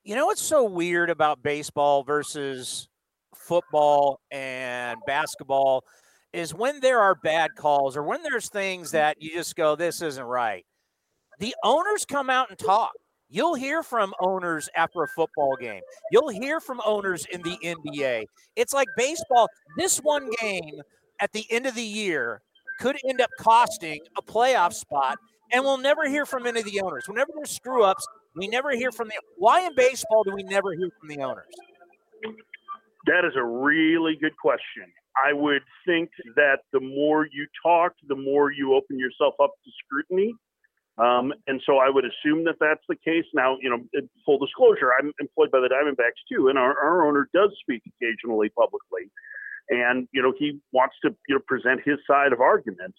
You 0.05 0.15
know 0.15 0.27
what's 0.27 0.43
so 0.43 0.65
weird 0.65 1.11
about 1.11 1.43
baseball 1.43 2.05
versus 2.05 2.89
football 3.35 4.21
and 4.31 4.99
basketball 5.07 5.85
is 6.33 6.53
when 6.53 6.81
there 6.81 7.01
are 7.01 7.15
bad 7.15 7.55
calls 7.55 7.97
or 7.97 8.03
when 8.03 8.23
there's 8.23 8.49
things 8.49 8.91
that 8.91 9.23
you 9.23 9.31
just 9.31 9.55
go, 9.55 9.77
this 9.77 10.03
isn't 10.03 10.25
right. 10.25 10.67
The 11.39 11.55
owners 11.63 12.05
come 12.05 12.29
out 12.29 12.51
and 12.51 12.59
talk. 12.59 12.93
You'll 13.35 13.57
hear 13.57 13.83
from 13.83 14.15
owners 14.21 14.69
after 14.77 15.03
a 15.03 15.09
football 15.09 15.57
game. 15.61 15.81
You'll 16.13 16.29
hear 16.29 16.61
from 16.61 16.81
owners 16.87 17.27
in 17.33 17.43
the 17.43 17.59
NBA. 17.65 18.27
It's 18.55 18.73
like 18.73 18.87
baseball. 18.97 19.49
This 19.77 19.99
one 19.99 20.31
game 20.41 20.81
at 21.19 21.33
the 21.33 21.45
end 21.51 21.67
of 21.67 21.75
the 21.75 21.83
year 21.83 22.43
could 22.79 22.97
end 23.09 23.21
up 23.21 23.31
costing 23.41 23.99
a 24.17 24.23
playoff 24.23 24.73
spot, 24.73 25.19
and 25.53 25.65
we'll 25.65 25.79
never 25.79 26.09
hear 26.09 26.25
from 26.27 26.47
any 26.47 26.61
of 26.61 26.65
the 26.65 26.81
owners. 26.81 27.09
Whenever 27.09 27.33
there's 27.35 27.51
screw 27.51 27.83
ups, 27.83 28.07
we 28.37 28.47
never 28.47 28.71
hear 28.71 28.93
from 28.93 29.09
the. 29.09 29.15
Why 29.37 29.67
in 29.67 29.75
baseball 29.75 30.23
do 30.23 30.33
we 30.33 30.45
never 30.45 30.73
hear 30.73 30.91
from 31.01 31.09
the 31.09 31.21
owners? 31.21 31.53
That 33.07 33.25
is 33.25 33.33
a 33.35 33.45
really 33.45 34.17
good 34.21 34.37
question. 34.41 34.85
I 35.17 35.33
would 35.33 35.63
think 35.85 36.09
that 36.37 36.59
the 36.73 36.79
more 36.79 37.27
you 37.27 37.49
talk, 37.61 37.95
the 38.07 38.15
more 38.15 38.53
you 38.53 38.75
open 38.75 38.97
yourself 38.97 39.35
up 39.43 39.51
to 39.65 39.71
scrutiny. 39.85 40.35
Um, 40.97 41.33
and 41.47 41.61
so 41.67 41.79
I 41.79 41.91
would 41.91 42.05
assume 42.05 42.45
that 42.45 42.57
that's 42.61 42.85
the 42.89 42.97
case. 42.97 43.25
Now, 43.35 43.57
you 43.61 43.69
know, 43.69 43.83
full 44.25 44.39
disclosure, 44.39 44.91
I'm 44.99 45.13
employed 45.21 45.51
by 45.51 45.61
the 45.61 45.69
Diamondbacks 45.69 46.23
too, 46.31 46.49
and 46.49 46.59
our, 46.59 46.79
our 46.79 47.07
owner 47.07 47.29
does 47.35 47.51
speak 47.61 47.83
occasionally 47.87 48.51
publicly. 48.51 49.11
And, 49.71 50.07
you 50.13 50.23
know, 50.23 50.33
he 50.39 50.61
wants 50.73 50.95
to, 51.03 51.17
you 51.27 51.35
know, 51.35 51.41
present 51.49 51.81
his 51.85 51.99
side 52.07 52.33
of 52.33 52.41
arguments 52.41 52.99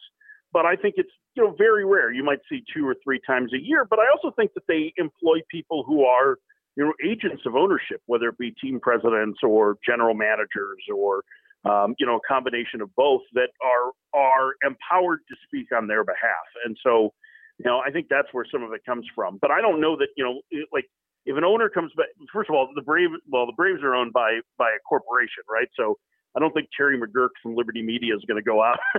but 0.56 0.66
I 0.66 0.78
think 0.78 0.96
it's 0.98 1.12
you 1.36 1.44
know 1.44 1.54
very 1.58 1.86
rare. 1.86 2.14
You 2.14 2.24
might 2.24 2.40
see 2.50 2.64
two 2.74 2.88
or 2.88 2.96
three 3.04 3.20
times 3.28 3.52
a 3.54 3.62
year, 3.62 3.86
but 3.88 4.00
I 4.00 4.06
also 4.16 4.34
think 4.38 4.54
that 4.54 4.64
they 4.70 4.94
employ 4.96 5.40
people 5.52 5.84
who 5.86 6.06
are 6.06 6.38
you 6.78 6.86
know 6.86 6.94
agents 7.06 7.44
of 7.46 7.58
ownership, 7.58 8.02
whether 8.06 8.30
it 8.30 8.38
be 8.38 8.52
team 8.52 8.80
presidents 8.80 9.40
or 9.44 9.76
general 9.86 10.14
managers 10.14 10.80
or 10.96 11.24
um, 11.70 11.94
you 12.00 12.06
know 12.06 12.16
a 12.16 12.26
combination 12.26 12.80
of 12.80 12.90
both 12.96 13.24
that 13.34 13.50
are 13.62 13.92
are 14.18 14.54
empowered 14.64 15.20
to 15.28 15.36
speak 15.46 15.68
on 15.76 15.88
their 15.88 16.06
behalf. 16.06 16.48
And 16.64 16.78
so 16.82 17.14
you 17.58 17.66
know 17.66 17.80
I 17.86 17.92
think 17.92 18.08
that's 18.10 18.28
where 18.32 18.46
some 18.52 18.64
of 18.64 18.74
it 18.74 18.82
comes 18.86 19.06
from. 19.16 19.38
But 19.42 19.52
I 19.52 19.62
don't 19.62 19.82
know 19.82 19.96
that 19.98 20.10
you 20.18 20.24
know 20.24 20.42
like 20.74 20.86
if 21.26 21.38
an 21.38 21.44
owner 21.44 21.70
comes 21.70 21.92
back. 21.98 22.08
First 22.32 22.50
of 22.50 22.56
all, 22.56 22.70
the 22.74 22.82
Brave 22.82 23.10
well 23.30 23.46
the 23.46 23.58
Braves 23.58 23.82
are 23.84 23.96
owned 23.96 24.14
by 24.14 24.40
by 24.58 24.70
a 24.70 24.80
corporation, 24.88 25.44
right? 25.50 25.68
So 25.78 25.98
I 26.36 26.40
don't 26.40 26.52
think 26.52 26.68
Terry 26.76 27.00
McGuirk 27.00 27.32
from 27.42 27.56
Liberty 27.56 27.82
Media 27.82 28.14
is 28.14 28.22
going 28.28 28.36
to 28.36 28.44
go 28.44 28.62
out 28.62 28.78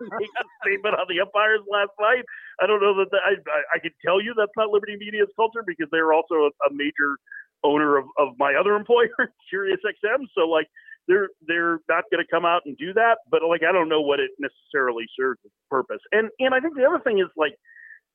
and 0.00 0.08
make 0.20 0.28
a 0.28 0.44
statement 0.60 0.94
on 0.94 1.08
the 1.08 1.20
umpires 1.24 1.64
last 1.64 1.96
night. 1.98 2.24
I 2.60 2.66
don't 2.66 2.82
know 2.84 2.92
that 3.00 3.08
the, 3.10 3.16
I, 3.16 3.40
I, 3.48 3.60
I 3.76 3.78
can 3.80 3.92
tell 4.04 4.20
you 4.20 4.34
that's 4.36 4.52
not 4.56 4.68
Liberty 4.68 4.96
Media's 5.00 5.32
culture 5.36 5.64
because 5.66 5.88
they're 5.90 6.12
also 6.12 6.52
a, 6.52 6.52
a 6.68 6.70
major 6.70 7.16
owner 7.64 7.96
of, 7.96 8.04
of 8.18 8.36
my 8.38 8.54
other 8.60 8.76
employer, 8.76 9.08
Sirius 9.50 9.80
XM. 9.80 10.28
So 10.36 10.48
like 10.48 10.68
they're 11.10 11.28
they're 11.46 11.80
not 11.90 12.04
going 12.10 12.24
to 12.24 12.30
come 12.30 12.46
out 12.46 12.62
and 12.64 12.78
do 12.78 12.94
that. 12.94 13.18
But 13.30 13.42
like 13.42 13.62
I 13.68 13.72
don't 13.72 13.90
know 13.90 14.00
what 14.00 14.20
it 14.20 14.30
necessarily 14.38 15.04
serves 15.18 15.40
its 15.44 15.54
purpose. 15.68 16.00
And 16.12 16.30
and 16.38 16.54
I 16.54 16.60
think 16.60 16.76
the 16.76 16.86
other 16.86 17.02
thing 17.02 17.18
is 17.18 17.28
like 17.36 17.54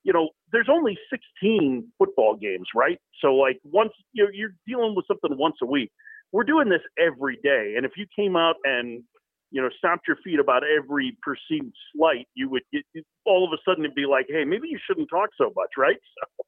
you 0.02 0.12
know, 0.12 0.30
there's 0.52 0.68
only 0.70 0.96
16 1.10 1.92
football 1.98 2.36
games, 2.36 2.68
right? 2.76 2.98
So 3.20 3.34
like 3.34 3.60
once 3.64 3.92
you 4.12 4.28
you're 4.32 4.56
dealing 4.66 4.94
with 4.96 5.06
something 5.06 5.36
once 5.38 5.56
a 5.62 5.66
week 5.66 5.92
we're 6.32 6.44
doing 6.44 6.68
this 6.68 6.82
every 6.98 7.38
day. 7.42 7.74
And 7.76 7.86
if 7.86 7.92
you 7.96 8.06
came 8.14 8.36
out 8.36 8.56
and 8.64 9.02
you 9.50 9.62
know 9.62 9.68
stomped 9.78 10.06
your 10.08 10.16
feet 10.24 10.38
about 10.40 10.62
every 10.64 11.16
perceived 11.22 11.74
slight, 11.94 12.26
you 12.34 12.50
would 12.50 12.62
get, 12.72 12.82
all 13.24 13.44
of 13.44 13.52
a 13.52 13.60
sudden 13.68 13.84
it'd 13.84 13.94
be 13.94 14.06
like, 14.06 14.26
hey, 14.28 14.44
maybe 14.44 14.68
you 14.68 14.78
shouldn't 14.86 15.08
talk 15.08 15.30
so 15.38 15.52
much, 15.56 15.70
right? 15.78 15.96
So. 16.38 16.44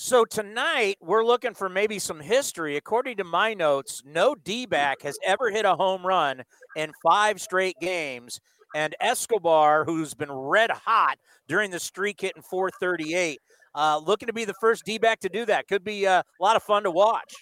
So 0.00 0.24
tonight 0.24 0.96
we're 1.00 1.24
looking 1.24 1.54
for 1.54 1.68
maybe 1.68 1.98
some 1.98 2.20
history. 2.20 2.76
According 2.76 3.16
to 3.16 3.24
my 3.24 3.52
notes, 3.52 4.00
no 4.06 4.36
D-back 4.36 5.02
has 5.02 5.18
ever 5.26 5.50
hit 5.50 5.64
a 5.64 5.74
home 5.74 6.06
run 6.06 6.44
in 6.76 6.92
five 7.02 7.40
straight 7.40 7.74
games. 7.80 8.40
And 8.76 8.94
Escobar, 9.00 9.84
who's 9.84 10.14
been 10.14 10.30
red 10.30 10.70
hot 10.70 11.18
during 11.48 11.72
the 11.72 11.80
streak 11.80 12.20
hitting 12.20 12.42
438, 12.42 13.40
uh, 13.74 13.98
looking 13.98 14.28
to 14.28 14.32
be 14.32 14.44
the 14.44 14.54
first 14.60 14.84
D-back 14.84 15.18
to 15.18 15.28
do 15.28 15.44
that. 15.46 15.66
Could 15.66 15.82
be 15.82 16.06
uh, 16.06 16.22
a 16.22 16.42
lot 16.42 16.54
of 16.54 16.62
fun 16.62 16.84
to 16.84 16.92
watch. 16.92 17.34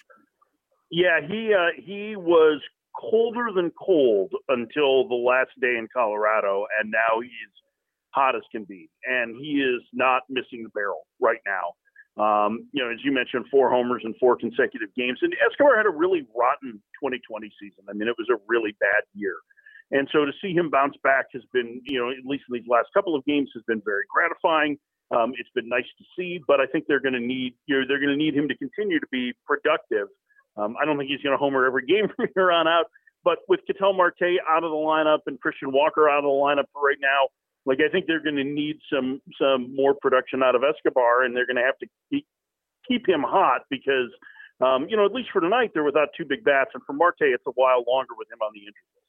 Yeah, 0.89 1.21
he 1.21 1.53
uh, 1.53 1.79
he 1.79 2.15
was 2.15 2.59
colder 2.99 3.51
than 3.55 3.71
cold 3.79 4.31
until 4.49 5.07
the 5.07 5.13
last 5.13 5.51
day 5.61 5.77
in 5.77 5.87
Colorado, 5.93 6.65
and 6.81 6.89
now 6.89 7.21
he's 7.21 7.31
hot 8.15 8.35
as 8.35 8.41
can 8.51 8.63
be, 8.63 8.89
and 9.05 9.35
he 9.39 9.61
is 9.61 9.83
not 9.93 10.23
missing 10.27 10.63
the 10.63 10.69
barrel 10.69 11.05
right 11.19 11.41
now. 11.45 11.73
Um, 12.17 12.67
you 12.73 12.83
know, 12.83 12.89
as 12.91 12.97
you 13.03 13.11
mentioned, 13.11 13.45
four 13.51 13.69
homers 13.69 14.01
in 14.03 14.13
four 14.19 14.35
consecutive 14.35 14.89
games, 14.95 15.19
and 15.21 15.33
Escobar 15.45 15.77
had 15.77 15.85
a 15.85 15.93
really 15.93 16.25
rotten 16.35 16.81
2020 17.01 17.51
season. 17.61 17.85
I 17.89 17.93
mean, 17.93 18.07
it 18.07 18.15
was 18.17 18.27
a 18.31 18.41
really 18.47 18.75
bad 18.79 19.03
year. 19.13 19.35
And 19.91 20.09
so 20.11 20.25
to 20.25 20.31
see 20.41 20.51
him 20.51 20.69
bounce 20.69 20.95
back 21.03 21.27
has 21.33 21.43
been, 21.53 21.79
you 21.85 21.99
know, 21.99 22.09
at 22.09 22.25
least 22.25 22.43
in 22.49 22.59
these 22.59 22.67
last 22.67 22.89
couple 22.93 23.15
of 23.15 23.23
games, 23.25 23.49
has 23.53 23.63
been 23.67 23.81
very 23.85 24.03
gratifying. 24.13 24.77
Um, 25.11 25.31
it's 25.37 25.49
been 25.55 25.69
nice 25.69 25.87
to 25.97 26.03
see, 26.17 26.41
but 26.45 26.59
I 26.59 26.65
think 26.65 26.85
they're 26.87 26.99
going 26.99 27.13
to 27.13 27.21
need, 27.23 27.53
you 27.67 27.79
know, 27.79 27.85
they're 27.87 27.99
going 27.99 28.11
to 28.11 28.17
need 28.17 28.35
him 28.35 28.49
to 28.49 28.57
continue 28.57 28.99
to 28.99 29.07
be 29.09 29.31
productive 29.45 30.09
um, 30.57 30.75
I 30.81 30.85
don't 30.85 30.97
think 30.97 31.09
he's 31.09 31.21
going 31.21 31.33
to 31.33 31.37
homer 31.37 31.65
every 31.65 31.85
game 31.87 32.07
from 32.15 32.27
here 32.35 32.51
on 32.51 32.67
out. 32.67 32.85
But 33.23 33.39
with 33.47 33.61
Ketel 33.67 33.93
Marte 33.93 34.39
out 34.49 34.63
of 34.63 34.71
the 34.71 34.77
lineup 34.77 35.19
and 35.27 35.39
Christian 35.39 35.71
Walker 35.71 36.09
out 36.09 36.19
of 36.19 36.23
the 36.23 36.29
lineup 36.29 36.65
for 36.73 36.81
right 36.81 36.97
now, 36.99 37.27
like 37.67 37.79
I 37.85 37.91
think 37.91 38.07
they're 38.07 38.23
going 38.23 38.37
to 38.37 38.45
need 38.45 38.79
some 38.91 39.21
some 39.39 39.75
more 39.75 39.93
production 39.93 40.41
out 40.41 40.55
of 40.55 40.63
Escobar, 40.63 41.23
and 41.23 41.35
they're 41.35 41.45
going 41.45 41.57
to 41.57 41.63
have 41.63 41.77
to 41.79 41.87
keep, 42.09 42.25
keep 42.87 43.07
him 43.07 43.21
hot 43.21 43.61
because, 43.69 44.09
um, 44.61 44.87
you 44.89 44.95
know, 44.95 45.05
at 45.05 45.11
least 45.11 45.29
for 45.31 45.41
tonight 45.41 45.71
they're 45.73 45.83
without 45.83 46.07
two 46.17 46.23
big 46.23 46.45
bats, 46.45 46.71
and 46.73 46.81
for 46.87 46.93
Marte 46.93 47.15
it's 47.19 47.43
a 47.45 47.51
while 47.51 47.83
longer 47.85 48.13
with 48.17 48.31
him 48.31 48.39
on 48.41 48.51
the 48.53 48.61
injury 48.61 48.87
list. 48.95 49.03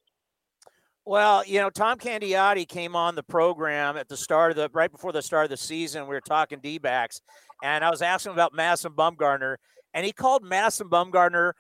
Well, 1.07 1.45
you 1.47 1.61
know, 1.61 1.71
Tom 1.71 1.99
Candiotti 1.99 2.69
came 2.69 2.97
on 2.97 3.15
the 3.15 3.23
program 3.23 3.97
at 3.97 4.09
the 4.09 4.17
start 4.17 4.51
of 4.51 4.57
the 4.57 4.69
right 4.75 4.91
before 4.91 5.13
the 5.13 5.23
start 5.23 5.45
of 5.45 5.51
the 5.51 5.57
season. 5.57 6.03
We 6.03 6.09
were 6.09 6.21
talking 6.21 6.59
D 6.61 6.79
backs, 6.79 7.23
and 7.63 7.85
I 7.85 7.91
was 7.91 8.03
asking 8.03 8.33
about 8.33 8.53
Madison 8.55 8.93
Bumgarner, 8.93 9.57
and 9.95 10.05
he 10.05 10.13
called 10.13 10.43
Madison 10.43 10.89
Bumgarner 10.91 11.53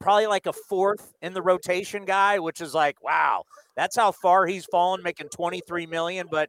probably 0.00 0.26
like 0.26 0.46
a 0.46 0.52
fourth 0.52 1.14
in 1.22 1.32
the 1.32 1.42
rotation 1.42 2.04
guy, 2.04 2.38
which 2.38 2.60
is 2.60 2.74
like, 2.74 3.02
wow, 3.02 3.44
that's 3.76 3.96
how 3.96 4.12
far 4.12 4.46
he's 4.46 4.64
fallen, 4.66 5.02
making 5.02 5.28
23 5.28 5.86
million. 5.86 6.26
But 6.30 6.48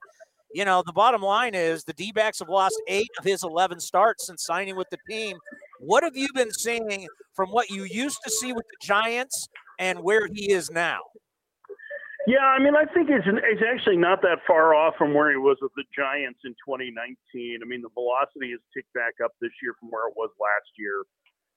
you 0.54 0.66
know, 0.66 0.82
the 0.86 0.94
bottom 0.94 1.22
line 1.22 1.54
is 1.56 1.84
the 1.84 1.94
D 1.94 2.12
backs 2.12 2.40
have 2.40 2.50
lost 2.50 2.82
eight 2.88 3.10
of 3.20 3.26
his 3.26 3.44
11 3.44 3.80
starts 3.80 4.28
since 4.28 4.46
signing 4.46 4.76
with 4.76 4.90
the 4.90 4.98
team. 5.10 5.38
What 5.80 6.04
have 6.04 6.16
you 6.16 6.28
been 6.34 6.52
seeing 6.52 7.08
from 7.34 7.50
what 7.50 7.70
you 7.70 7.84
used 7.84 8.20
to 8.24 8.32
see 8.32 8.54
with 8.54 8.66
the 8.66 8.86
Giants 8.86 9.48
and 9.78 10.00
where 10.00 10.28
he 10.28 10.52
is 10.52 10.72
now? 10.72 11.00
Yeah, 12.26 12.44
I 12.44 12.60
mean, 12.60 12.76
I 12.76 12.84
think 12.92 13.10
it's, 13.10 13.26
it's 13.26 13.62
actually 13.64 13.96
not 13.96 14.22
that 14.24 14.40
far 14.46 14.76
off 14.76 14.96
from 14.98 15.14
where 15.14 15.32
he 15.32 15.38
was 15.38 15.58
with 15.62 15.72
the 15.78 15.86
Giants 15.96 16.40
in 16.44 16.52
2019. 16.60 17.60
I 17.62 17.66
mean, 17.66 17.82
the 17.82 17.94
velocity 17.94 18.52
has 18.52 18.60
ticked 18.76 18.92
back 18.92 19.16
up 19.24 19.32
this 19.40 19.56
year 19.64 19.76
from 19.80 19.90
where 19.92 20.10
it 20.10 20.14
was 20.18 20.30
last 20.36 20.68
year. 20.78 21.04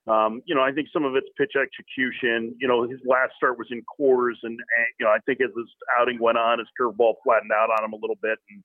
Um, 0.07 0.41
you 0.45 0.55
know, 0.55 0.61
I 0.61 0.71
think 0.71 0.87
some 0.91 1.05
of 1.05 1.15
it's 1.15 1.29
pitch 1.37 1.53
execution. 1.53 2.55
You 2.59 2.67
know, 2.67 2.87
his 2.89 2.99
last 3.05 3.33
start 3.37 3.57
was 3.57 3.67
in 3.69 3.83
Coors, 3.85 4.37
and, 4.43 4.57
and 4.57 4.87
you 4.99 5.05
know, 5.05 5.11
I 5.11 5.19
think 5.25 5.41
as 5.41 5.53
his 5.55 5.69
outing 5.99 6.17
went 6.19 6.37
on, 6.37 6.57
his 6.57 6.67
curveball 6.79 7.21
flattened 7.23 7.51
out 7.53 7.69
on 7.69 7.85
him 7.85 7.93
a 7.93 8.01
little 8.01 8.17
bit, 8.21 8.39
and 8.49 8.63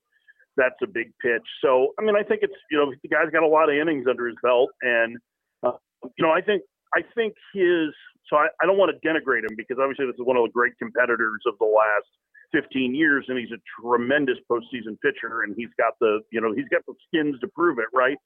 that's 0.57 0.81
a 0.81 0.87
big 0.87 1.13
pitch. 1.21 1.45
So, 1.61 1.93
I 1.99 2.03
mean, 2.03 2.15
I 2.15 2.23
think 2.23 2.41
it's 2.41 2.57
you 2.71 2.77
know, 2.77 2.89
the 2.89 3.07
guy's 3.07 3.29
got 3.31 3.43
a 3.43 3.47
lot 3.47 3.69
of 3.69 3.75
innings 3.77 4.05
under 4.09 4.25
his 4.25 4.35
belt, 4.41 4.69
and 4.81 5.17
uh, 5.61 5.77
you 6.17 6.25
know, 6.25 6.31
I 6.31 6.41
think 6.41 6.63
I 6.93 7.01
think 7.15 7.33
his. 7.53 7.93
So 8.29 8.35
I, 8.35 8.47
I 8.61 8.65
don't 8.65 8.77
want 8.77 8.91
to 8.91 8.99
denigrate 9.07 9.47
him 9.47 9.55
because 9.55 9.77
obviously 9.79 10.05
this 10.05 10.15
is 10.19 10.25
one 10.25 10.35
of 10.35 10.43
the 10.43 10.51
great 10.51 10.73
competitors 10.79 11.39
of 11.47 11.55
the 11.59 11.65
last 11.65 12.11
15 12.51 12.93
years, 12.93 13.23
and 13.29 13.37
he's 13.39 13.51
a 13.55 13.61
tremendous 13.79 14.35
postseason 14.51 14.99
pitcher, 14.99 15.43
and 15.43 15.55
he's 15.55 15.71
got 15.77 15.93
the 16.01 16.19
you 16.31 16.41
know 16.41 16.51
he's 16.51 16.67
got 16.67 16.81
the 16.87 16.93
skins 17.07 17.39
to 17.41 17.47
prove 17.47 17.77
it, 17.79 17.87
right? 17.93 18.17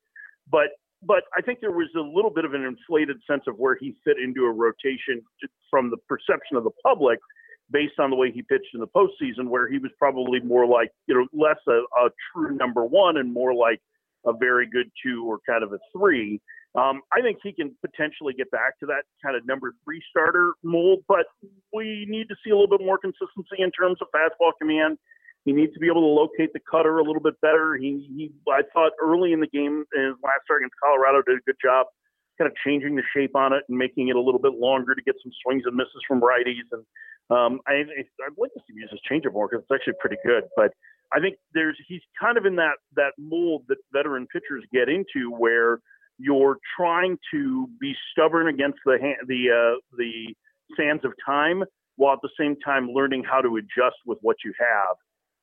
But 0.50 0.72
but 1.04 1.24
I 1.36 1.42
think 1.42 1.60
there 1.60 1.72
was 1.72 1.90
a 1.96 2.02
little 2.02 2.30
bit 2.30 2.46
of 2.46 2.54
an 2.54 2.64
inflated 2.64 3.18
sense 3.30 3.44
of 3.48 3.58
where 3.58 3.76
he 3.76 3.96
fit 4.04 4.18
into 4.24 4.46
a 4.46 4.52
rotation 4.52 5.22
from 5.70 5.90
the 5.90 5.98
perception 5.98 6.58
of 6.58 6.64
the 6.64 6.72
public 6.84 7.20
based 7.72 8.00
on 8.00 8.10
the 8.10 8.16
way 8.16 8.32
he 8.32 8.42
pitched 8.42 8.74
in 8.74 8.80
the 8.80 8.88
postseason, 8.88 9.48
where 9.48 9.68
he 9.68 9.78
was 9.78 9.92
probably 9.98 10.40
more 10.42 10.68
like, 10.68 10.92
you 11.08 11.16
know, 11.16 11.26
less 11.34 11.58
a, 11.68 11.82
a 12.06 12.10
true 12.34 12.56
number 12.56 12.86
one 12.86 13.18
and 13.18 13.34
more 13.34 13.54
like 13.54 13.80
a 14.26 14.34
very 14.34 14.68
good 14.70 14.92
two 15.04 15.26
or 15.26 15.40
kind 15.48 15.64
of 15.64 15.74
a 15.74 15.80
three. 15.98 16.40
Um, 16.76 17.02
I 17.12 17.22
think 17.22 17.40
he 17.44 17.52
can 17.52 17.76
potentially 17.82 18.34
get 18.34 18.50
back 18.52 18.80
to 18.80 18.86
that 18.88 19.04
kind 19.24 19.36
of 19.36 19.46
number 19.46 19.74
three 19.84 20.02
starter 20.10 20.54
mold, 20.64 21.04
but 21.08 21.26
we 21.74 22.06
need 22.08 22.30
to 22.30 22.36
see 22.44 22.52
a 22.52 22.56
little 22.56 22.78
bit 22.78 22.86
more 22.86 22.98
consistency 22.98 23.60
in 23.60 23.72
terms 23.72 23.98
of 24.02 24.08
fastball 24.16 24.52
command. 24.60 24.98
He 25.46 25.54
needs 25.54 25.74
to 25.74 25.80
be 25.80 25.88
able 25.88 26.02
to 26.02 26.14
locate 26.14 26.54
the 26.54 26.60
cutter 26.70 27.00
a 27.00 27.04
little 27.04 27.22
bit 27.22 27.40
better. 27.42 27.76
He, 27.76 28.06
he 28.16 28.32
I 28.52 28.62
thought 28.74 28.92
early 29.02 29.34
in 29.34 29.40
the 29.40 29.48
game, 29.48 29.86
in 29.96 30.04
his 30.06 30.16
last 30.24 30.46
start 30.46 30.62
against 30.62 30.76
Colorado, 30.84 31.22
did 31.26 31.38
a 31.38 31.46
good 31.46 31.58
job 31.64 31.88
kind 32.38 32.50
of 32.50 32.56
changing 32.66 32.96
the 32.96 33.04
shape 33.16 33.36
on 33.36 33.54
it 33.54 33.64
and 33.70 33.78
making 33.78 34.10
it 34.10 34.16
a 34.16 34.22
little 34.22 34.40
bit 34.40 34.54
longer 34.54 34.96
to 34.96 35.02
get 35.02 35.16
some 35.24 35.32
swings 35.44 35.64
and 35.66 35.76
misses 35.76 36.02
from 36.08 36.22
righties. 36.22 36.66
And 36.72 36.84
um, 37.30 37.60
I, 37.68 37.82
I'd 37.82 38.38
like 38.38 38.54
to 38.54 38.60
see 38.68 38.74
him 38.74 38.80
use 38.80 38.90
his 38.92 39.02
changeup 39.10 39.34
more 39.34 39.48
because 39.48 39.64
it's 39.64 39.74
actually 39.74 39.98
pretty 40.00 40.18
good. 40.26 40.44
But 40.56 40.74
I 41.14 41.20
think 41.20 41.36
there's 41.54 41.78
he's 41.88 42.02
kind 42.20 42.38
of 42.38 42.46
in 42.46 42.56
that 42.58 42.78
that 42.96 43.14
mold 43.18 43.64
that 43.70 43.78
veteran 43.92 44.28
pitchers 44.32 44.64
get 44.72 44.90
into 44.90 45.32
where 45.32 45.80
you're 46.18 46.58
trying 46.78 47.18
to 47.34 47.68
be 47.80 47.94
stubborn 48.12 48.48
against 48.48 48.80
the 48.86 48.98
the 49.28 49.50
uh, 49.50 49.80
the 49.98 50.36
sands 50.78 51.04
of 51.04 51.14
time 51.26 51.64
while 51.98 52.14
at 52.14 52.20
the 52.22 52.30
same 52.40 52.56
time 52.64 52.90
learning 52.94 53.24
how 53.24 53.42
to 53.42 53.58
adjust 53.58 53.98
with 54.06 54.18
what 54.22 54.38
you 54.44 54.54
have. 54.60 54.96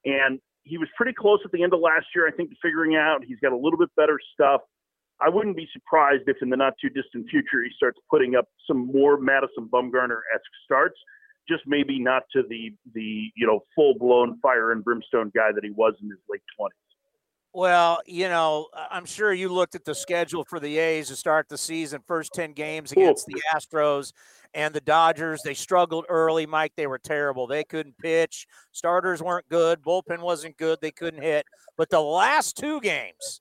And 0.09 0.41
he 0.65 0.79
was 0.79 0.89
pretty 0.97 1.13
close 1.13 1.41
at 1.45 1.53
the 1.53 1.63
end 1.63 1.73
of 1.73 1.81
last 1.81 2.07
year, 2.15 2.29
I 2.29 2.31
think, 2.31 2.51
to 2.51 2.57
figuring 2.63 2.97
out 2.97 3.25
he's 3.27 3.41
got 3.41 3.53
a 3.53 3.57
little 3.57 3.79
bit 3.79 3.91
better 3.97 4.19
stuff. 4.35 4.61
I 5.21 5.29
wouldn't 5.29 5.57
be 5.57 5.69
surprised 5.73 6.25
if 6.27 6.37
in 6.43 6.51
the 6.51 6.57
not 6.57 6.75
too 6.81 6.89
distant 6.91 7.29
future 7.29 7.63
he 7.65 7.71
starts 7.77 7.99
putting 8.11 8.37
up 8.37 8.47
some 8.67 8.87
more 8.87 9.19
Madison 9.19 9.69
Bumgarner 9.73 10.21
esque 10.33 10.55
starts, 10.65 10.97
just 11.49 11.63
maybe 11.67 11.99
not 11.99 12.23
to 12.35 12.43
the 12.49 12.71
the 12.95 13.31
you 13.35 13.47
know 13.47 13.61
full 13.75 13.95
blown 13.99 14.39
fire 14.41 14.71
and 14.71 14.85
brimstone 14.85 15.33
guy 15.35 15.51
that 15.53 15.65
he 15.65 15.71
was 15.71 15.95
in 16.01 16.09
his 16.09 16.21
late 16.29 16.43
twenties. 16.57 16.88
Well, 17.59 17.99
you 18.07 18.29
know, 18.29 18.69
I'm 18.89 19.05
sure 19.05 19.33
you 19.33 19.49
looked 19.49 19.75
at 19.75 19.85
the 19.85 19.93
schedule 19.93 20.45
for 20.45 20.61
the 20.61 20.79
A's 20.79 21.09
to 21.09 21.17
start 21.17 21.49
the 21.49 21.59
season, 21.59 22.01
first 22.07 22.33
10 22.33 22.53
games 22.53 22.93
against 22.93 23.27
the 23.27 23.43
Astros 23.53 24.13
and 24.55 24.73
the 24.73 24.81
Dodgers. 24.81 25.43
They 25.43 25.55
struggled 25.55 26.07
early, 26.09 26.47
Mike. 26.47 26.75
They 26.77 26.87
were 26.87 27.01
terrible. 27.01 27.49
They 27.49 27.65
couldn't 27.65 27.99
pitch. 27.99 28.47
Starters 28.71 29.25
weren't 29.25 29.49
good. 29.49 29.83
Bullpen 29.83 30.21
wasn't 30.21 30.57
good. 30.57 30.79
They 30.81 30.93
couldn't 30.93 31.21
hit. 31.21 31.47
But 31.77 31.91
the 31.91 32.01
last 32.01 32.57
two 32.57 32.81
games, 32.81 33.41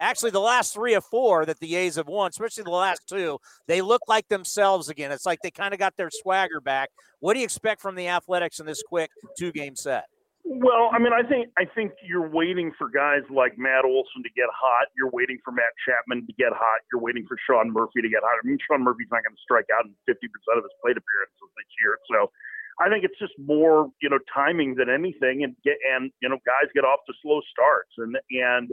actually 0.00 0.30
the 0.30 0.38
last 0.38 0.72
three 0.72 0.94
or 0.94 1.00
four 1.00 1.44
that 1.44 1.58
the 1.58 1.74
A's 1.74 1.96
have 1.96 2.06
won, 2.06 2.30
especially 2.30 2.62
the 2.62 2.70
last 2.70 3.00
two, 3.08 3.40
they 3.66 3.82
look 3.82 4.02
like 4.06 4.28
themselves 4.28 4.90
again. 4.90 5.10
It's 5.10 5.26
like 5.26 5.40
they 5.42 5.50
kind 5.50 5.74
of 5.74 5.80
got 5.80 5.96
their 5.96 6.10
swagger 6.12 6.60
back. 6.60 6.90
What 7.18 7.34
do 7.34 7.40
you 7.40 7.44
expect 7.44 7.82
from 7.82 7.96
the 7.96 8.06
Athletics 8.06 8.60
in 8.60 8.66
this 8.66 8.84
quick 8.84 9.10
two 9.36 9.50
game 9.50 9.74
set? 9.74 10.04
Well, 10.46 10.94
I 10.94 11.02
mean, 11.02 11.10
I 11.10 11.26
think 11.26 11.50
I 11.58 11.66
think 11.66 11.98
you're 12.06 12.30
waiting 12.30 12.70
for 12.78 12.86
guys 12.86 13.26
like 13.34 13.58
Matt 13.58 13.82
Olson 13.82 14.22
to 14.22 14.30
get 14.30 14.46
hot. 14.54 14.86
You're 14.94 15.10
waiting 15.10 15.42
for 15.42 15.50
Matt 15.50 15.74
Chapman 15.82 16.22
to 16.22 16.32
get 16.38 16.54
hot. 16.54 16.86
You're 16.92 17.02
waiting 17.02 17.26
for 17.26 17.34
Sean 17.50 17.74
Murphy 17.74 17.98
to 17.98 18.08
get 18.08 18.22
hot. 18.22 18.38
I 18.38 18.46
mean, 18.46 18.56
Sean 18.62 18.86
Murphy's 18.86 19.10
not 19.10 19.26
going 19.26 19.34
to 19.34 19.42
strike 19.42 19.66
out 19.74 19.90
in 19.90 19.92
50% 20.06 20.22
of 20.54 20.62
his 20.62 20.70
plate 20.78 20.94
appearances 20.94 21.50
this 21.58 21.70
year, 21.82 21.98
so 22.06 22.30
I 22.78 22.88
think 22.88 23.02
it's 23.02 23.18
just 23.18 23.34
more 23.42 23.90
you 23.98 24.08
know 24.08 24.22
timing 24.30 24.78
than 24.78 24.86
anything, 24.86 25.42
and 25.42 25.56
get 25.66 25.82
and 25.82 26.14
you 26.22 26.28
know 26.28 26.38
guys 26.46 26.70
get 26.78 26.86
off 26.86 27.02
to 27.10 27.14
slow 27.26 27.42
starts, 27.50 27.90
and 27.98 28.14
and 28.30 28.70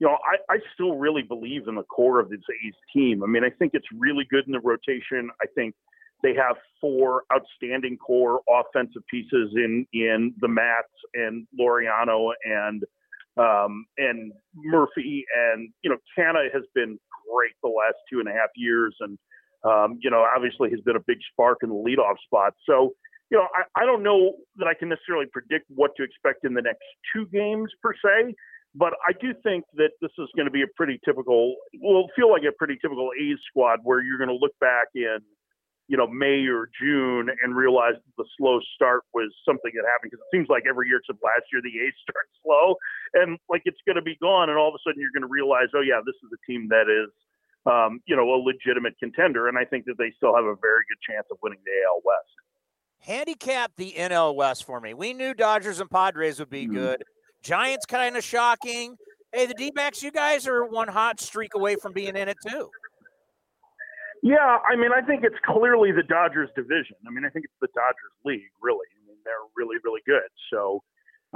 you 0.00 0.08
know 0.08 0.16
I 0.24 0.40
I 0.48 0.58
still 0.72 0.96
really 0.96 1.22
believe 1.22 1.68
in 1.68 1.74
the 1.74 1.84
core 1.84 2.20
of 2.20 2.30
this 2.30 2.40
A's 2.48 2.80
team. 2.96 3.22
I 3.22 3.26
mean, 3.26 3.44
I 3.44 3.50
think 3.50 3.76
it's 3.76 3.92
really 3.92 4.24
good 4.24 4.48
in 4.48 4.56
the 4.56 4.64
rotation. 4.64 5.28
I 5.36 5.52
think 5.54 5.76
they 6.22 6.34
have 6.34 6.56
four 6.80 7.24
outstanding 7.32 7.96
core 7.96 8.40
offensive 8.48 9.02
pieces 9.10 9.52
in 9.54 9.86
in 9.92 10.34
the 10.40 10.48
Mats 10.48 10.88
and 11.14 11.46
Laureano 11.58 12.32
and 12.44 12.82
um, 13.36 13.86
and 13.98 14.32
Murphy 14.54 15.24
and 15.34 15.70
you 15.82 15.90
know 15.90 15.96
Canha 16.16 16.52
has 16.52 16.62
been 16.74 16.98
great 17.30 17.52
the 17.62 17.68
last 17.68 17.96
two 18.12 18.20
and 18.20 18.28
a 18.28 18.32
half 18.32 18.50
years 18.56 18.94
and 19.00 19.18
um, 19.64 19.98
you 20.00 20.10
know 20.10 20.26
obviously 20.34 20.70
has 20.70 20.80
been 20.80 20.96
a 20.96 21.04
big 21.06 21.18
spark 21.32 21.58
in 21.62 21.68
the 21.68 21.74
leadoff 21.74 22.16
spot. 22.24 22.54
So 22.66 22.94
you 23.30 23.38
know 23.38 23.46
I, 23.54 23.82
I 23.82 23.86
don't 23.86 24.02
know 24.02 24.34
that 24.56 24.66
I 24.66 24.74
can 24.74 24.88
necessarily 24.88 25.26
predict 25.32 25.66
what 25.68 25.92
to 25.96 26.02
expect 26.02 26.44
in 26.44 26.54
the 26.54 26.62
next 26.62 26.84
two 27.14 27.26
games 27.26 27.70
per 27.82 27.94
se. 27.94 28.34
But 28.72 28.92
I 29.04 29.12
do 29.20 29.34
think 29.42 29.64
that 29.74 29.90
this 30.00 30.12
is 30.16 30.28
going 30.36 30.46
to 30.46 30.52
be 30.52 30.62
a 30.62 30.70
pretty 30.76 31.00
typical, 31.04 31.56
will 31.80 32.06
feel 32.14 32.30
like 32.30 32.42
a 32.48 32.52
pretty 32.56 32.78
typical 32.80 33.10
A's 33.20 33.38
squad 33.48 33.80
where 33.82 34.00
you're 34.00 34.16
going 34.16 34.30
to 34.30 34.38
look 34.40 34.56
back 34.60 34.86
in 34.94 35.18
you 35.90 35.96
know, 35.96 36.06
May 36.06 36.46
or 36.46 36.70
June 36.80 37.26
and 37.42 37.56
realized 37.56 37.98
the 38.16 38.24
slow 38.38 38.60
start 38.76 39.02
was 39.12 39.34
something 39.44 39.72
that 39.74 39.82
happened 39.82 40.14
because 40.14 40.22
it 40.22 40.30
seems 40.30 40.46
like 40.48 40.62
every 40.70 40.86
year 40.86 41.02
except 41.02 41.18
last 41.18 41.50
year 41.50 41.58
the 41.60 41.74
A's 41.82 41.98
start 42.06 42.30
slow 42.46 42.78
and 43.18 43.36
like 43.50 43.62
it's 43.64 43.82
going 43.84 43.98
to 43.98 44.06
be 44.06 44.14
gone 44.22 44.50
and 44.50 44.56
all 44.56 44.68
of 44.68 44.78
a 44.78 44.82
sudden 44.86 45.02
you're 45.02 45.10
going 45.10 45.26
to 45.26 45.34
realize, 45.34 45.66
oh 45.74 45.82
yeah, 45.82 45.98
this 46.06 46.14
is 46.22 46.30
a 46.30 46.40
team 46.46 46.70
that 46.70 46.86
is, 46.86 47.10
um, 47.66 47.98
you 48.06 48.14
know, 48.14 48.22
a 48.22 48.38
legitimate 48.38 48.94
contender 49.02 49.50
and 49.50 49.58
I 49.58 49.66
think 49.66 49.84
that 49.90 49.98
they 49.98 50.14
still 50.16 50.30
have 50.30 50.46
a 50.46 50.54
very 50.62 50.86
good 50.86 51.02
chance 51.02 51.26
of 51.26 51.42
winning 51.42 51.58
the 51.66 51.74
AL 51.90 52.06
West. 52.06 52.38
Handicap 53.02 53.72
the 53.74 53.90
NL 53.98 54.36
West 54.36 54.62
for 54.62 54.80
me. 54.80 54.94
We 54.94 55.12
knew 55.12 55.34
Dodgers 55.34 55.80
and 55.80 55.90
Padres 55.90 56.38
would 56.38 56.50
be 56.50 56.70
mm-hmm. 56.70 56.74
good. 56.74 57.02
Giants 57.42 57.86
kind 57.86 58.16
of 58.16 58.22
shocking. 58.22 58.94
Hey, 59.32 59.46
the 59.46 59.54
D-backs, 59.54 60.04
you 60.04 60.12
guys 60.12 60.46
are 60.46 60.64
one 60.64 60.88
hot 60.88 61.18
streak 61.18 61.54
away 61.54 61.74
from 61.82 61.92
being 61.92 62.14
in 62.14 62.28
it 62.28 62.36
too. 62.46 62.70
Yeah, 64.22 64.58
I 64.68 64.76
mean, 64.76 64.90
I 64.92 65.00
think 65.00 65.24
it's 65.24 65.38
clearly 65.46 65.92
the 65.92 66.02
Dodgers 66.02 66.50
division. 66.54 66.96
I 67.06 67.10
mean, 67.10 67.24
I 67.24 67.30
think 67.30 67.46
it's 67.46 67.60
the 67.60 67.72
Dodgers 67.74 68.12
league, 68.24 68.52
really. 68.60 68.84
I 69.00 69.00
mean, 69.08 69.16
they're 69.24 69.48
really, 69.56 69.76
really 69.82 70.02
good. 70.06 70.28
So, 70.52 70.82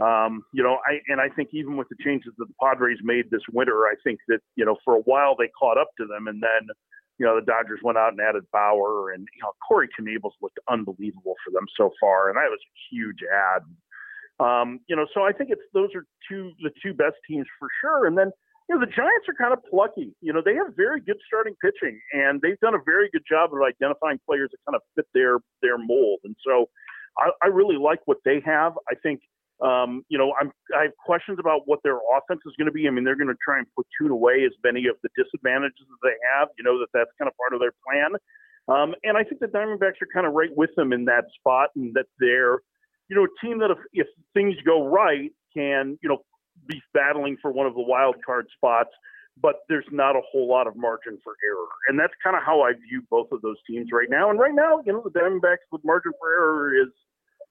um, 0.03 0.43
you 0.53 0.62
know, 0.62 0.78
I 0.85 1.01
and 1.09 1.20
I 1.20 1.28
think 1.30 1.51
even 1.53 1.76
with 1.76 1.89
the 1.89 1.97
changes 2.05 2.32
that 2.37 2.47
the 2.47 2.55
Padres 2.61 2.99
made 3.03 3.30
this 3.30 3.41
winter, 3.53 3.85
I 3.87 3.95
think 4.05 4.20
that 4.28 4.41
you 4.57 4.64
know 4.64 4.76
for 4.85 4.97
a 4.97 5.01
while 5.01 5.35
they 5.37 5.49
caught 5.59 5.78
up 5.78 5.89
to 5.99 6.07
them, 6.07 6.26
and 6.26 6.43
then 6.43 6.68
you 7.18 7.24
know 7.24 7.37
the 7.41 7.47
Dodgers 7.47 7.80
went 7.82 7.97
out 7.97 8.12
and 8.12 8.20
added 8.20 8.45
Bauer, 8.53 9.12
and 9.12 9.26
you 9.35 9.43
know 9.43 9.53
Corey 9.66 9.89
Knebel's 9.99 10.35
looked 10.43 10.59
unbelievable 10.68 11.37
for 11.45 11.53
them 11.53 11.64
so 11.76 11.91
far, 12.01 12.28
and 12.28 12.37
that 12.37 12.51
was 12.51 12.61
a 12.61 12.74
huge 12.95 13.20
ad. 13.32 13.62
Um, 14.41 14.80
you 14.89 14.97
know, 14.97 15.07
so 15.14 15.22
I 15.22 15.32
think 15.32 15.51
it's 15.51 15.62
those 15.72 15.91
are 15.95 16.05
two 16.28 16.53
the 16.61 16.70
two 16.82 16.93
best 16.93 17.16
teams 17.26 17.47
for 17.59 17.68
sure, 17.80 18.07
and 18.07 18.18
then 18.18 18.30
you 18.68 18.74
know, 18.74 18.80
the 18.80 18.90
Giants 18.90 19.28
are 19.28 19.34
kind 19.36 19.52
of 19.52 19.60
plucky. 19.68 20.14
You 20.20 20.32
know, 20.32 20.40
they 20.44 20.54
have 20.54 20.74
very 20.76 21.00
good 21.00 21.18
starting 21.26 21.54
pitching, 21.60 22.00
and 22.12 22.40
they've 22.40 22.58
done 22.60 22.74
a 22.74 22.82
very 22.84 23.10
good 23.12 23.24
job 23.28 23.52
of 23.52 23.60
identifying 23.60 24.18
players 24.26 24.50
that 24.52 24.58
kind 24.66 24.76
of 24.76 24.82
fit 24.96 25.06
their 25.12 25.38
their 25.60 25.76
mold. 25.76 26.20
And 26.24 26.34
so, 26.44 26.70
I, 27.18 27.30
I 27.42 27.46
really 27.48 27.76
like 27.76 28.00
what 28.06 28.18
they 28.24 28.40
have. 28.44 28.72
I 28.88 28.94
think, 29.02 29.20
um, 29.60 30.02
you 30.08 30.16
know, 30.16 30.32
I'm 30.40 30.50
I 30.76 30.84
have 30.84 30.96
questions 31.04 31.38
about 31.38 31.62
what 31.66 31.80
their 31.84 31.98
offense 32.16 32.40
is 32.46 32.54
going 32.56 32.66
to 32.66 32.72
be. 32.72 32.88
I 32.88 32.90
mean, 32.90 33.04
they're 33.04 33.20
going 33.20 33.28
to 33.28 33.42
try 33.44 33.58
and 33.58 33.66
platoon 33.74 34.10
away 34.10 34.44
as 34.46 34.52
many 34.64 34.86
of 34.86 34.96
the 35.02 35.10
disadvantages 35.12 35.84
that 35.84 36.00
they 36.02 36.16
have. 36.32 36.48
You 36.56 36.64
know, 36.64 36.78
that 36.80 36.88
that's 36.94 37.10
kind 37.18 37.28
of 37.28 37.36
part 37.36 37.52
of 37.52 37.60
their 37.60 37.74
plan. 37.84 38.16
Um, 38.66 38.94
and 39.04 39.18
I 39.18 39.24
think 39.24 39.40
the 39.40 39.46
Diamondbacks 39.46 40.00
are 40.00 40.08
kind 40.12 40.26
of 40.26 40.32
right 40.32 40.48
with 40.56 40.70
them 40.74 40.94
in 40.94 41.04
that 41.04 41.24
spot, 41.38 41.68
and 41.76 41.92
that 41.94 42.06
they're, 42.18 42.60
you 43.08 43.16
know, 43.16 43.24
a 43.24 43.46
team 43.46 43.58
that 43.58 43.70
if, 43.70 43.78
if 43.92 44.06
things 44.32 44.54
go 44.64 44.88
right, 44.88 45.30
can 45.52 45.98
you 46.02 46.08
know 46.08 46.24
be 46.66 46.82
battling 46.92 47.36
for 47.40 47.52
one 47.52 47.66
of 47.66 47.74
the 47.74 47.82
wild 47.82 48.16
card 48.24 48.46
spots, 48.57 48.90
but 49.40 49.57
there's 49.68 49.86
not 49.90 50.16
a 50.16 50.20
whole 50.30 50.48
lot 50.48 50.66
of 50.66 50.76
margin 50.76 51.18
for 51.22 51.34
error. 51.46 51.68
And 51.88 51.98
that's 51.98 52.12
kind 52.22 52.36
of 52.36 52.42
how 52.42 52.62
I 52.62 52.72
view 52.72 53.02
both 53.11 53.32
of 53.32 53.42
those 53.42 53.57
teams 53.68 53.88
right 53.92 54.09
now. 54.09 54.30
And 54.30 54.38
right 54.38 54.55
now, 54.55 54.80
you 54.86 54.92
know, 54.92 55.02
the 55.02 55.11
Diamondbacks 55.11 55.66
with 55.72 55.82
margin 55.84 56.12
for 56.18 56.32
error 56.32 56.74
is, 56.74 56.88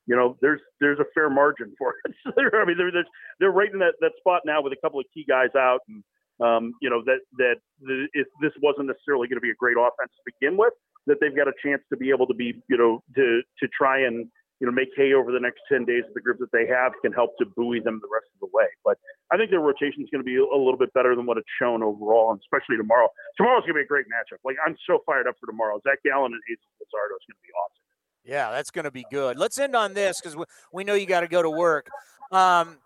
you 0.06 0.16
know, 0.16 0.38
there's 0.41 0.60
there's 0.82 0.99
a 0.99 1.06
fair 1.14 1.30
margin 1.30 1.74
for 1.78 1.95
it. 2.04 2.16
I 2.54 2.66
mean, 2.66 2.78
they're, 2.78 2.91
they're 2.91 3.06
they're 3.39 3.51
right 3.51 3.72
in 3.72 3.80
that, 3.80 3.93
that 4.01 4.12
spot 4.18 4.41
now 4.45 4.62
with 4.62 4.74
a 4.74 4.82
couple 4.82 4.99
of 4.99 5.06
key 5.14 5.26
guys 5.28 5.56
out, 5.56 5.80
and 5.88 6.04
um, 6.41 6.74
you 6.82 6.89
know 6.89 7.01
that 7.06 7.20
that 7.38 7.56
the, 7.80 8.08
if 8.12 8.28
this 8.41 8.51
wasn't 8.62 8.88
necessarily 8.88 9.30
going 9.30 9.38
to 9.38 9.41
be 9.41 9.51
a 9.51 9.56
great 9.56 9.78
offense 9.80 10.12
to 10.12 10.32
begin 10.39 10.58
with, 10.58 10.74
that 11.08 11.18
they've 11.22 11.36
got 11.36 11.47
a 11.47 11.54
chance 11.64 11.82
to 11.89 11.97
be 11.97 12.10
able 12.10 12.28
to 12.28 12.34
be, 12.34 12.62
you 12.68 12.78
know, 12.78 13.01
to 13.16 13.41
to 13.60 13.68
try 13.70 13.99
and 14.06 14.28
you 14.60 14.68
know, 14.68 14.72
make 14.72 14.89
hay 14.95 15.14
over 15.14 15.32
the 15.32 15.39
next 15.39 15.62
10 15.72 15.86
days 15.86 16.04
of 16.08 16.14
the 16.14 16.22
group 16.22 16.39
that 16.39 16.51
they 16.51 16.68
have 16.68 16.93
can 17.01 17.12
help 17.12 17.38
to 17.38 17.45
buoy 17.45 17.80
them 17.80 17.99
the 18.01 18.12
rest 18.12 18.28
of 18.36 18.39
the 18.39 18.51
way. 18.54 18.68
But 18.84 18.97
I 19.32 19.38
think 19.38 19.49
their 19.49 19.60
rotation 19.60 20.04
is 20.04 20.10
going 20.12 20.24
to 20.24 20.28
be 20.28 20.38
a 20.38 20.43
little 20.43 20.78
bit 20.78 20.93
better 20.93 21.16
than 21.16 21.26
what 21.26 21.38
it's 21.38 21.49
shown 21.60 21.84
overall, 21.84 22.32
and 22.32 22.39
especially 22.39 22.78
tomorrow. 22.78 23.10
Tomorrow's 23.36 23.64
going 23.68 23.76
to 23.76 23.82
be 23.82 23.88
a 23.88 23.91
great 23.91 24.06
matchup. 24.08 24.39
Like, 24.45 24.56
I'm 24.66 24.76
so 24.88 24.99
fired 25.06 25.28
up 25.28 25.36
for 25.39 25.47
tomorrow. 25.47 25.80
Zac 25.84 25.99
Gallen 26.04 26.32
and 26.32 26.41
Jesus 26.47 26.64
Luzardo 26.80 27.18
is 27.18 27.26
going 27.28 27.38
to 27.39 27.45
be 27.45 27.54
awesome. 27.54 27.84
Yeah, 28.24 28.51
that's 28.51 28.72
going 28.72 28.86
to 28.86 28.91
be 28.91 29.06
good. 29.12 29.38
Let's 29.38 29.60
end 29.60 29.76
on 29.76 29.93
this 29.93 30.22
because 30.22 30.36
we, 30.36 30.45
we 30.72 30.84
know 30.84 30.93
you 30.93 31.06
got 31.06 31.22
to 31.22 31.28
go 31.28 31.41
to 31.41 31.49
work. 31.49 31.88
Um, 32.32 32.78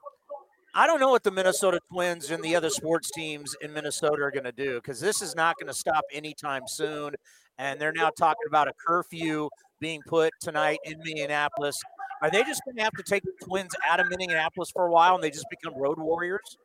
I 0.74 0.86
don't 0.86 1.00
know 1.00 1.10
what 1.10 1.24
the 1.24 1.32
Minnesota 1.32 1.80
Twins 1.92 2.30
and 2.30 2.44
the 2.44 2.56
other 2.56 2.70
sports 2.70 3.10
teams 3.12 3.56
in 3.62 3.74
Minnesota 3.74 4.22
are 4.22 4.32
going 4.32 4.44
to 4.44 4.52
do 4.52 4.76
because 4.76 5.00
this 5.00 5.22
is 5.22 5.36
not 5.36 5.56
going 5.60 5.68
to 5.68 5.74
stop 5.74 6.04
anytime 6.12 6.64
soon. 6.68 7.16
And 7.58 7.80
they're 7.80 7.94
now 7.94 8.10
talking 8.10 8.46
about 8.48 8.68
a 8.68 8.74
curfew 8.86 9.50
being 9.80 10.02
put 10.08 10.32
tonight 10.42 10.80
in 10.84 10.96
Minneapolis. 11.04 11.80
Are 12.22 12.30
they 12.30 12.44
just 12.44 12.62
going 12.66 12.78
to 12.78 12.84
have 12.84 12.94
to 12.94 13.04
take 13.04 13.24
the 13.24 13.34
Twins 13.44 13.72
out 13.88 14.00
of 14.00 14.08
Minneapolis 14.10 14.72
for 14.72 14.88
a 14.88 14.92
while 14.92 15.16
and 15.16 15.24
they 15.24 15.30
just 15.30 15.48
become 15.50 15.80
road 15.80 16.00
warriors? 16.00 16.58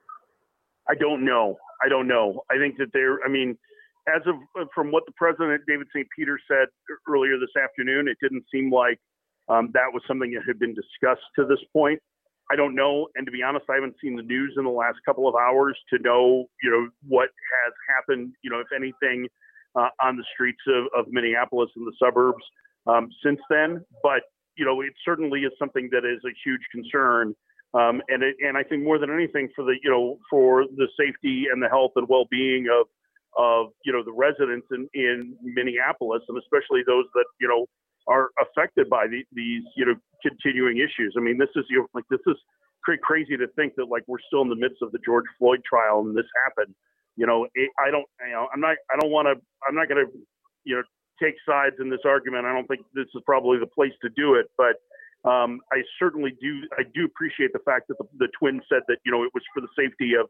I 0.88 0.94
don't 0.94 1.24
know. 1.24 1.56
I 1.84 1.88
don't 1.88 2.08
know. 2.08 2.42
I 2.50 2.58
think 2.58 2.76
that 2.78 2.88
they're, 2.92 3.22
I 3.24 3.28
mean, 3.28 3.56
as 4.08 4.22
of 4.26 4.34
uh, 4.60 4.64
from 4.74 4.90
what 4.90 5.04
the 5.06 5.12
president, 5.12 5.62
David 5.66 5.86
St. 5.94 6.06
Peter, 6.16 6.38
said 6.48 6.68
earlier 7.08 7.38
this 7.38 7.54
afternoon, 7.62 8.08
it 8.08 8.16
didn't 8.20 8.44
seem 8.52 8.72
like 8.72 8.98
um, 9.48 9.70
that 9.74 9.92
was 9.92 10.02
something 10.08 10.32
that 10.32 10.42
had 10.46 10.58
been 10.58 10.74
discussed 10.74 11.22
to 11.36 11.46
this 11.46 11.60
point. 11.72 12.00
I 12.50 12.56
don't 12.56 12.74
know. 12.74 13.08
And 13.14 13.24
to 13.26 13.32
be 13.32 13.42
honest, 13.42 13.66
I 13.70 13.74
haven't 13.74 13.94
seen 14.02 14.16
the 14.16 14.22
news 14.22 14.54
in 14.58 14.64
the 14.64 14.70
last 14.70 14.98
couple 15.06 15.28
of 15.28 15.34
hours 15.34 15.78
to 15.90 15.98
know, 16.00 16.46
you 16.62 16.70
know, 16.70 16.88
what 17.08 17.28
has 17.64 17.72
happened, 17.88 18.34
you 18.42 18.50
know, 18.50 18.60
if 18.60 18.66
anything 18.74 19.28
uh, 19.74 19.88
on 20.00 20.16
the 20.16 20.24
streets 20.34 20.60
of, 20.68 20.86
of 20.96 21.12
Minneapolis 21.12 21.70
and 21.76 21.86
the 21.86 21.92
suburbs 22.02 22.44
um, 22.86 23.08
since 23.24 23.40
then. 23.48 23.84
But 24.02 24.22
you 24.56 24.64
know, 24.64 24.80
it 24.82 24.92
certainly 25.04 25.40
is 25.40 25.52
something 25.58 25.88
that 25.92 26.04
is 26.04 26.20
a 26.24 26.34
huge 26.44 26.60
concern. 26.72 27.34
Um, 27.74 28.02
and 28.08 28.22
it, 28.22 28.36
and 28.40 28.56
I 28.56 28.62
think 28.62 28.84
more 28.84 28.98
than 28.98 29.10
anything 29.10 29.48
for 29.56 29.64
the 29.64 29.76
you 29.82 29.90
know 29.90 30.18
for 30.30 30.64
the 30.64 30.88
safety 30.98 31.46
and 31.50 31.62
the 31.62 31.68
health 31.68 31.92
and 31.96 32.06
well-being 32.08 32.66
of 32.68 32.86
of 33.38 33.72
you 33.84 33.92
know 33.92 34.04
the 34.04 34.12
residents 34.12 34.66
in, 34.70 34.88
in 34.92 35.36
Minneapolis 35.42 36.22
and 36.28 36.36
especially 36.36 36.82
those 36.86 37.06
that 37.14 37.24
you 37.40 37.48
know 37.48 37.66
are 38.08 38.28
affected 38.40 38.90
by 38.90 39.06
the, 39.06 39.24
these 39.32 39.62
you 39.76 39.86
know 39.86 39.94
continuing 40.20 40.78
issues. 40.78 41.14
I 41.16 41.20
mean, 41.20 41.38
this 41.38 41.48
is 41.56 41.64
you 41.70 41.80
know, 41.80 41.86
like 41.94 42.04
this 42.10 42.20
is 42.26 42.36
crazy 43.02 43.36
to 43.36 43.46
think 43.56 43.74
that 43.76 43.86
like 43.86 44.02
we're 44.06 44.22
still 44.26 44.42
in 44.42 44.48
the 44.48 44.56
midst 44.56 44.82
of 44.82 44.92
the 44.92 44.98
George 45.04 45.24
Floyd 45.38 45.60
trial 45.64 46.00
and 46.00 46.16
this 46.16 46.26
happened. 46.44 46.74
You 47.16 47.26
know, 47.26 47.46
it, 47.54 47.70
I 47.78 47.90
don't 47.90 48.06
you 48.26 48.32
know 48.32 48.48
I'm 48.52 48.60
not 48.60 48.76
I 48.92 48.98
don't 49.00 49.10
want 49.10 49.26
to 49.26 49.34
I'm 49.68 49.74
not 49.74 49.88
going 49.88 50.06
to 50.06 50.12
you 50.64 50.76
know 50.76 50.82
take 51.22 51.34
sides 51.46 51.76
in 51.80 51.90
this 51.90 52.00
argument. 52.04 52.46
I 52.46 52.52
don't 52.52 52.66
think 52.66 52.82
this 52.94 53.06
is 53.14 53.22
probably 53.26 53.58
the 53.58 53.66
place 53.66 53.92
to 54.02 54.10
do 54.16 54.34
it, 54.34 54.46
but 54.56 54.80
um, 55.28 55.60
I 55.72 55.82
certainly 55.98 56.34
do. 56.40 56.62
I 56.78 56.82
do 56.94 57.04
appreciate 57.04 57.52
the 57.52 57.62
fact 57.64 57.88
that 57.88 57.98
the, 57.98 58.06
the 58.18 58.28
twins 58.38 58.62
said 58.68 58.82
that 58.88 58.98
you 59.04 59.12
know 59.12 59.22
it 59.22 59.30
was 59.34 59.42
for 59.54 59.60
the 59.60 59.68
safety 59.78 60.14
of 60.18 60.26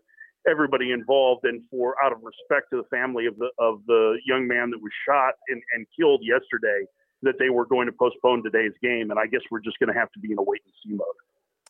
everybody 0.48 0.90
involved 0.90 1.44
and 1.44 1.62
for 1.70 1.94
out 2.04 2.12
of 2.12 2.18
respect 2.18 2.70
to 2.70 2.76
the 2.76 2.88
family 2.90 3.26
of 3.26 3.36
the 3.38 3.50
of 3.58 3.80
the 3.86 4.18
young 4.26 4.46
man 4.46 4.70
that 4.70 4.78
was 4.82 4.92
shot 5.08 5.34
and, 5.48 5.62
and 5.74 5.86
killed 5.98 6.20
yesterday 6.22 6.84
that 7.22 7.34
they 7.38 7.50
were 7.50 7.64
going 7.64 7.86
to 7.86 7.92
postpone 7.92 8.42
today's 8.42 8.72
game. 8.82 9.10
And 9.10 9.18
I 9.18 9.26
guess 9.26 9.40
we're 9.50 9.60
just 9.60 9.78
going 9.78 9.92
to 9.92 9.98
have 9.98 10.10
to 10.12 10.18
be 10.18 10.32
in 10.32 10.38
a 10.38 10.42
wait 10.42 10.60
and 10.64 10.74
see 10.84 10.96
mode. 10.96 11.06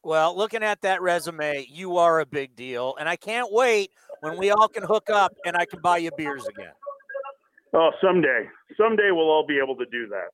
Well, 0.03 0.37
looking 0.37 0.65
at 0.65 0.81
that 0.83 1.01
resume, 1.01 1.67
you 1.71 1.99
are 1.99 2.19
a 2.19 2.27
big 2.27 2.57
deal, 2.57 2.97
and 2.99 3.09
I 3.09 3.15
can't 3.15 3.53
wait 3.53 3.91
when 4.23 4.39
we 4.39 4.51
all 4.53 4.69
can 4.69 4.85
hook 4.85 5.11
up 5.11 5.35
and 5.45 5.57
I 5.57 5.67
can 5.67 5.81
buy 5.81 5.99
you 5.99 6.11
beers 6.17 6.47
again. 6.47 6.73
Oh, 7.75 7.91
someday, 8.01 8.47
someday 8.77 9.11
we'll 9.11 9.31
all 9.31 9.47
be 9.47 9.59
able 9.63 9.77
to 9.77 9.87
do 9.87 10.07
that. 10.09 10.29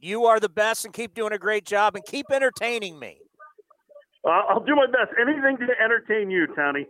You 0.00 0.24
are 0.24 0.40
the 0.40 0.48
best, 0.48 0.86
and 0.86 0.94
keep 0.94 1.14
doing 1.14 1.32
a 1.32 1.38
great 1.38 1.66
job, 1.66 1.94
and 1.94 2.02
keep 2.04 2.26
entertaining 2.32 2.98
me. 2.98 3.18
Uh, 4.24 4.42
I'll 4.48 4.64
do 4.64 4.74
my 4.74 4.86
best. 4.86 5.10
Anything 5.20 5.58
to 5.58 5.82
entertain 5.82 6.30
you, 6.30 6.46
Tony. 6.56 6.86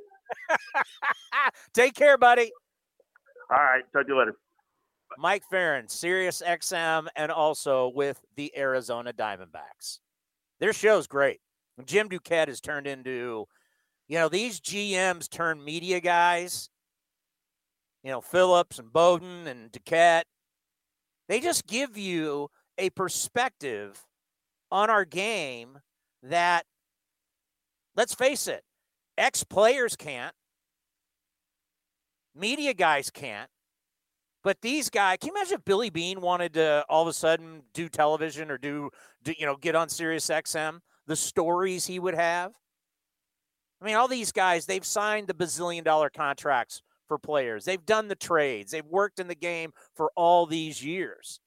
Take 1.75 1.95
care, 1.95 2.17
buddy. 2.17 2.53
All 3.51 3.57
right. 3.57 3.83
Talk 3.93 4.07
to 4.07 4.13
you 4.13 4.19
later. 4.19 4.37
Mike 5.19 5.43
Ferrin, 5.51 5.89
Sirius 5.89 6.41
XM, 6.47 7.09
and 7.17 7.33
also 7.33 7.89
with 7.89 8.21
the 8.37 8.57
Arizona 8.57 9.13
Diamondbacks. 9.13 9.99
Their 10.61 10.73
show's 10.73 11.09
great. 11.09 11.41
Jim 11.85 12.09
Duquette 12.09 12.49
has 12.49 12.61
turned 12.61 12.87
into, 12.87 13.47
you 14.11 14.19
know, 14.19 14.29
these 14.29 14.59
GMs 14.61 15.31
turn 15.31 15.65
media 15.65 16.01
guys. 16.01 16.69
You 18.03 18.11
know, 18.11 18.21
Phillips 18.21 18.81
and 18.81 18.93
Bowden 18.93 19.47
and 19.47 19.71
Duquette. 19.71 20.25
They 21.29 21.39
just 21.39 21.65
give 21.69 21.97
you 21.97 22.51
a 22.77 22.91
perspective 22.91 24.05
on 24.73 24.91
our 24.91 25.05
game 25.05 25.79
that, 26.25 26.67
let's 27.95 28.13
face 28.13 28.49
it, 28.49 28.65
ex 29.17 29.45
players 29.45 29.95
can't, 29.95 30.35
media 32.35 32.75
guys 32.75 33.11
can't. 33.11 33.49
But 34.43 34.61
these 34.61 34.91
guys, 34.91 35.19
can 35.21 35.29
you 35.29 35.37
imagine 35.37 35.59
if 35.59 35.65
Billy 35.65 35.91
Beane 35.91 36.21
wanted 36.21 36.55
to 36.55 36.85
all 36.89 37.03
of 37.03 37.09
a 37.09 37.13
sudden 37.13 37.63
do 37.75 37.89
television 37.89 38.51
or 38.51 38.59
do, 38.59 38.91
do 39.23 39.35
you 39.39 39.47
know, 39.47 39.55
get 39.55 39.77
on 39.77 39.89
Sirius 39.89 40.27
XM? 40.27 40.81
The 41.07 41.15
stories 41.15 41.87
he 41.87 42.01
would 42.01 42.15
have. 42.15 42.60
I 43.81 43.87
mean, 43.87 43.97
all 43.97 44.09
these 44.09 44.33
guys, 44.33 44.67
they've 44.67 44.85
signed 44.85 45.27
the 45.27 45.35
bazillion 45.35 45.85
dollar 45.85 46.11
contracts 46.11 46.83
for 47.09 47.19
players. 47.19 47.65
They've 47.65 47.85
done 47.85 48.09
the 48.09 48.15
trades. 48.15 48.73
They've 48.73 48.85
worked 48.85 49.19
in 49.19 49.29
the 49.29 49.35
game 49.35 49.73
for 49.95 50.11
all 50.15 50.47
these 50.47 50.85
years. 50.85 51.41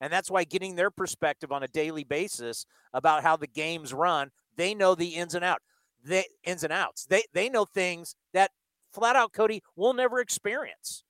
And 0.00 0.12
that's 0.12 0.30
why 0.30 0.44
getting 0.44 0.76
their 0.76 0.90
perspective 0.90 1.52
on 1.52 1.62
a 1.62 1.68
daily 1.68 2.04
basis 2.04 2.64
about 2.94 3.22
how 3.22 3.36
the 3.36 3.46
games 3.46 3.92
run, 3.92 4.30
they 4.56 4.74
know 4.74 4.94
the 4.94 5.08
ins 5.08 5.34
and 5.34 5.44
out, 5.44 5.60
the 6.02 6.24
ins 6.44 6.64
and 6.64 6.72
outs. 6.72 7.04
They 7.04 7.24
they 7.34 7.50
know 7.50 7.66
things 7.66 8.14
that 8.32 8.50
flat 8.92 9.16
out 9.16 9.32
Cody 9.32 9.62
will 9.76 9.92
never 9.92 10.20
experience. 10.20 11.04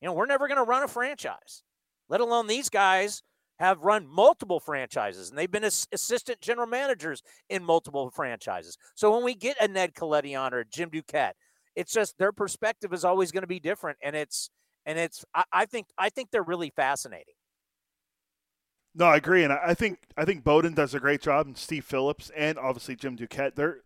You 0.00 0.06
know, 0.06 0.12
we're 0.12 0.26
never 0.26 0.46
going 0.46 0.58
to 0.58 0.64
run 0.64 0.84
a 0.84 0.88
franchise, 0.88 1.64
let 2.08 2.20
alone 2.20 2.46
these 2.46 2.68
guys 2.68 3.22
have 3.58 3.80
run 3.82 4.06
multiple 4.06 4.60
franchises 4.60 5.30
and 5.30 5.38
they've 5.38 5.50
been 5.50 5.64
assistant 5.64 6.40
general 6.40 6.66
managers 6.66 7.22
in 7.48 7.64
multiple 7.64 8.10
franchises. 8.10 8.76
So 8.94 9.12
when 9.12 9.24
we 9.24 9.34
get 9.34 9.56
a 9.60 9.68
Ned 9.68 9.94
Colletti 9.94 10.38
on 10.38 10.54
or 10.54 10.64
Jim 10.64 10.90
Duquette, 10.90 11.32
it's 11.74 11.92
just 11.92 12.18
their 12.18 12.32
perspective 12.32 12.92
is 12.92 13.04
always 13.04 13.32
going 13.32 13.42
to 13.42 13.48
be 13.48 13.60
different. 13.60 13.98
And 14.02 14.16
it's, 14.16 14.50
and 14.86 14.98
it's, 14.98 15.24
I, 15.34 15.44
I 15.52 15.66
think, 15.66 15.88
I 15.98 16.08
think 16.08 16.30
they're 16.30 16.42
really 16.42 16.72
fascinating. 16.74 17.34
No, 18.94 19.04
I 19.04 19.16
agree, 19.16 19.44
and 19.44 19.52
I 19.52 19.74
think 19.74 19.98
I 20.16 20.24
think 20.24 20.42
Bowden 20.42 20.74
does 20.74 20.92
a 20.92 20.98
great 20.98 21.20
job, 21.20 21.46
and 21.46 21.56
Steve 21.56 21.84
Phillips, 21.84 22.32
and 22.36 22.58
obviously 22.58 22.96
Jim 22.96 23.16
Duquette. 23.16 23.54
They're 23.54 23.82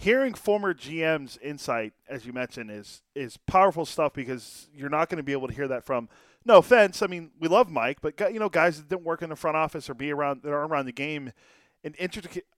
hearing 0.00 0.32
former 0.32 0.72
GM's 0.72 1.38
insight, 1.42 1.92
as 2.08 2.24
you 2.24 2.32
mentioned, 2.32 2.70
is 2.70 3.02
is 3.14 3.36
powerful 3.36 3.84
stuff 3.84 4.14
because 4.14 4.68
you're 4.74 4.88
not 4.88 5.10
going 5.10 5.18
to 5.18 5.22
be 5.22 5.32
able 5.32 5.48
to 5.48 5.54
hear 5.54 5.68
that 5.68 5.84
from. 5.84 6.08
No 6.44 6.56
offense, 6.56 7.02
I 7.02 7.06
mean 7.06 7.32
we 7.38 7.48
love 7.48 7.70
Mike, 7.70 7.98
but 8.00 8.18
you 8.32 8.40
know 8.40 8.48
guys 8.48 8.78
that 8.78 8.88
didn't 8.88 9.04
work 9.04 9.20
in 9.20 9.28
the 9.28 9.36
front 9.36 9.58
office 9.58 9.90
or 9.90 9.94
be 9.94 10.10
around 10.10 10.42
that 10.42 10.52
are 10.52 10.64
around 10.64 10.86
the 10.86 10.92
game, 10.92 11.32
and 11.84 11.94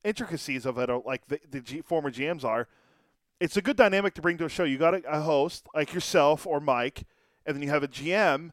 intricacies 0.04 0.64
of 0.64 0.78
it, 0.78 0.88
uh, 0.88 1.00
like 1.04 1.26
the, 1.26 1.40
the 1.50 1.60
G, 1.60 1.82
former 1.82 2.10
GMs 2.10 2.44
are. 2.44 2.68
It's 3.40 3.56
a 3.56 3.62
good 3.62 3.76
dynamic 3.76 4.14
to 4.14 4.22
bring 4.22 4.38
to 4.38 4.44
a 4.44 4.48
show. 4.48 4.62
You 4.62 4.78
got 4.78 4.94
a, 4.94 5.02
a 5.08 5.20
host 5.20 5.66
like 5.74 5.92
yourself 5.92 6.46
or 6.46 6.60
Mike, 6.60 7.02
and 7.44 7.56
then 7.56 7.62
you 7.62 7.70
have 7.70 7.82
a 7.82 7.88
GM. 7.88 8.50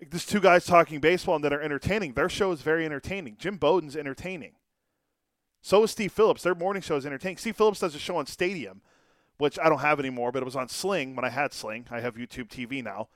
There's 0.00 0.26
two 0.26 0.40
guys 0.40 0.66
talking 0.66 0.98
baseball 0.98 1.36
and 1.36 1.44
that 1.44 1.52
are 1.52 1.62
entertaining. 1.62 2.14
Their 2.14 2.28
show 2.28 2.50
is 2.50 2.62
very 2.62 2.84
entertaining. 2.84 3.36
Jim 3.38 3.58
Bowden's 3.58 3.94
entertaining. 3.94 4.54
So 5.62 5.84
is 5.84 5.92
Steve 5.92 6.12
Phillips. 6.12 6.42
Their 6.42 6.56
morning 6.56 6.82
show 6.82 6.96
is 6.96 7.06
entertaining. 7.06 7.38
Steve 7.38 7.56
Phillips 7.56 7.78
does 7.78 7.94
a 7.94 7.98
show 7.98 8.16
on 8.16 8.26
Stadium, 8.26 8.82
which 9.38 9.58
I 9.60 9.68
don't 9.68 9.78
have 9.78 10.00
anymore, 10.00 10.32
but 10.32 10.42
it 10.42 10.44
was 10.44 10.56
on 10.56 10.68
Sling 10.68 11.14
when 11.14 11.24
I 11.24 11.30
had 11.30 11.52
Sling. 11.52 11.86
I 11.90 12.00
have 12.00 12.16
YouTube 12.16 12.48
TV 12.48 12.82
now. 12.82 13.08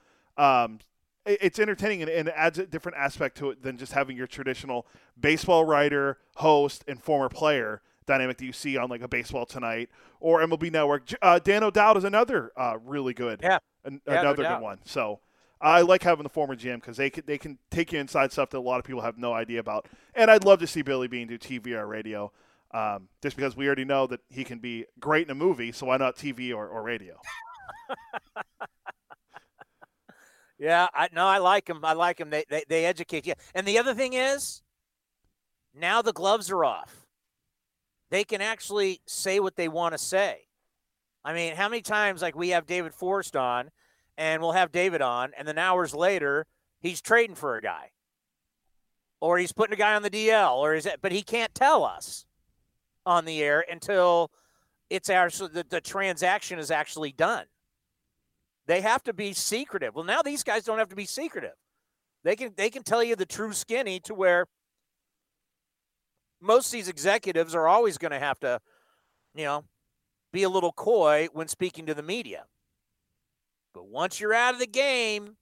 Um, 0.42 0.78
it's 1.26 1.58
entertaining 1.58 2.02
and, 2.02 2.10
and, 2.10 2.28
it 2.28 2.34
adds 2.36 2.56
a 2.58 2.66
different 2.66 2.96
aspect 2.96 3.36
to 3.38 3.50
it 3.50 3.62
than 3.62 3.76
just 3.76 3.92
having 3.92 4.16
your 4.16 4.28
traditional 4.28 4.86
baseball 5.18 5.64
writer, 5.64 6.18
host, 6.36 6.84
and 6.86 7.02
former 7.02 7.28
player 7.28 7.82
dynamic 8.06 8.38
that 8.38 8.44
you 8.44 8.52
see 8.52 8.76
on 8.76 8.88
like 8.88 9.02
a 9.02 9.08
Baseball 9.08 9.44
Tonight 9.44 9.88
or 10.20 10.40
MLB 10.40 10.70
Network. 10.70 11.02
Uh, 11.20 11.40
Dan 11.40 11.64
O'Dowd 11.64 11.96
is 11.96 12.04
another 12.04 12.52
uh, 12.56 12.76
really 12.84 13.12
good, 13.12 13.40
yeah, 13.42 13.58
an, 13.84 14.00
yeah 14.06 14.20
another 14.20 14.44
no 14.44 14.54
good 14.54 14.62
one. 14.62 14.78
So 14.84 15.18
I 15.60 15.80
like 15.80 16.02
having 16.02 16.22
the 16.22 16.28
former 16.28 16.54
GM 16.54 16.76
because 16.76 16.96
they 16.96 17.08
can 17.10 17.24
they 17.26 17.38
can 17.38 17.58
take 17.70 17.92
you 17.92 17.98
inside 17.98 18.32
stuff 18.32 18.50
that 18.50 18.58
a 18.58 18.60
lot 18.60 18.78
of 18.78 18.84
people 18.84 19.00
have 19.00 19.16
no 19.16 19.32
idea 19.32 19.60
about. 19.60 19.86
And 20.14 20.30
I'd 20.30 20.44
love 20.44 20.58
to 20.60 20.66
see 20.66 20.82
Billy 20.82 21.08
Beane 21.08 21.28
do 21.28 21.38
TV 21.38 21.68
or 21.72 21.86
radio, 21.86 22.30
um, 22.72 23.08
just 23.22 23.36
because 23.36 23.56
we 23.56 23.66
already 23.66 23.84
know 23.84 24.06
that 24.06 24.20
he 24.28 24.44
can 24.44 24.58
be 24.58 24.84
great 25.00 25.26
in 25.26 25.30
a 25.30 25.34
movie. 25.34 25.72
So 25.72 25.86
why 25.86 25.96
not 25.96 26.16
TV 26.16 26.54
or, 26.54 26.68
or 26.68 26.82
radio? 26.82 27.18
yeah, 30.58 30.88
I 30.92 31.08
no, 31.12 31.26
I 31.26 31.38
like 31.38 31.68
him. 31.68 31.84
I 31.84 31.94
like 31.94 32.20
him. 32.20 32.28
They, 32.30 32.44
they 32.50 32.64
they 32.68 32.84
educate 32.84 33.26
you. 33.26 33.34
And 33.54 33.66
the 33.66 33.78
other 33.78 33.94
thing 33.94 34.12
is, 34.12 34.62
now 35.74 36.02
the 36.02 36.12
gloves 36.12 36.50
are 36.50 36.64
off. 36.64 37.06
They 38.10 38.24
can 38.24 38.40
actually 38.40 39.00
say 39.06 39.40
what 39.40 39.56
they 39.56 39.68
want 39.68 39.92
to 39.92 39.98
say. 39.98 40.42
I 41.24 41.32
mean, 41.32 41.56
how 41.56 41.68
many 41.68 41.82
times 41.82 42.22
like 42.22 42.36
we 42.36 42.50
have 42.50 42.66
David 42.66 42.94
Forst 42.94 43.34
on? 43.36 43.70
And 44.16 44.40
we'll 44.40 44.52
have 44.52 44.72
David 44.72 45.02
on, 45.02 45.32
and 45.36 45.46
then 45.46 45.58
hours 45.58 45.94
later, 45.94 46.46
he's 46.80 47.00
trading 47.00 47.36
for 47.36 47.56
a 47.56 47.62
guy, 47.62 47.90
or 49.20 49.38
he's 49.38 49.52
putting 49.52 49.74
a 49.74 49.78
guy 49.78 49.94
on 49.94 50.02
the 50.02 50.10
DL, 50.10 50.56
or 50.56 50.74
is 50.74 50.86
it? 50.86 51.00
But 51.02 51.12
he 51.12 51.22
can't 51.22 51.54
tell 51.54 51.84
us 51.84 52.26
on 53.04 53.24
the 53.24 53.42
air 53.42 53.64
until 53.70 54.30
it's 54.90 55.10
actually 55.10 55.50
the, 55.52 55.64
the 55.68 55.80
transaction 55.80 56.58
is 56.58 56.70
actually 56.70 57.12
done. 57.12 57.46
They 58.66 58.80
have 58.80 59.02
to 59.04 59.12
be 59.12 59.32
secretive. 59.32 59.94
Well, 59.94 60.04
now 60.04 60.22
these 60.22 60.42
guys 60.42 60.64
don't 60.64 60.78
have 60.78 60.88
to 60.88 60.96
be 60.96 61.04
secretive. 61.04 61.54
They 62.24 62.34
can 62.34 62.52
they 62.56 62.70
can 62.70 62.82
tell 62.82 63.04
you 63.04 63.14
the 63.14 63.26
true 63.26 63.52
skinny 63.52 64.00
to 64.00 64.14
where 64.14 64.46
most 66.40 66.66
of 66.66 66.72
these 66.72 66.88
executives 66.88 67.54
are 67.54 67.68
always 67.68 67.98
going 67.98 68.10
to 68.10 68.18
have 68.18 68.40
to, 68.40 68.60
you 69.34 69.44
know, 69.44 69.64
be 70.32 70.42
a 70.42 70.48
little 70.48 70.72
coy 70.72 71.28
when 71.32 71.48
speaking 71.48 71.86
to 71.86 71.94
the 71.94 72.02
media. 72.02 72.44
But 73.76 73.88
once 73.88 74.18
you're 74.18 74.32
out 74.32 74.54
of 74.54 74.58
the 74.60 74.66
game, 74.66 75.36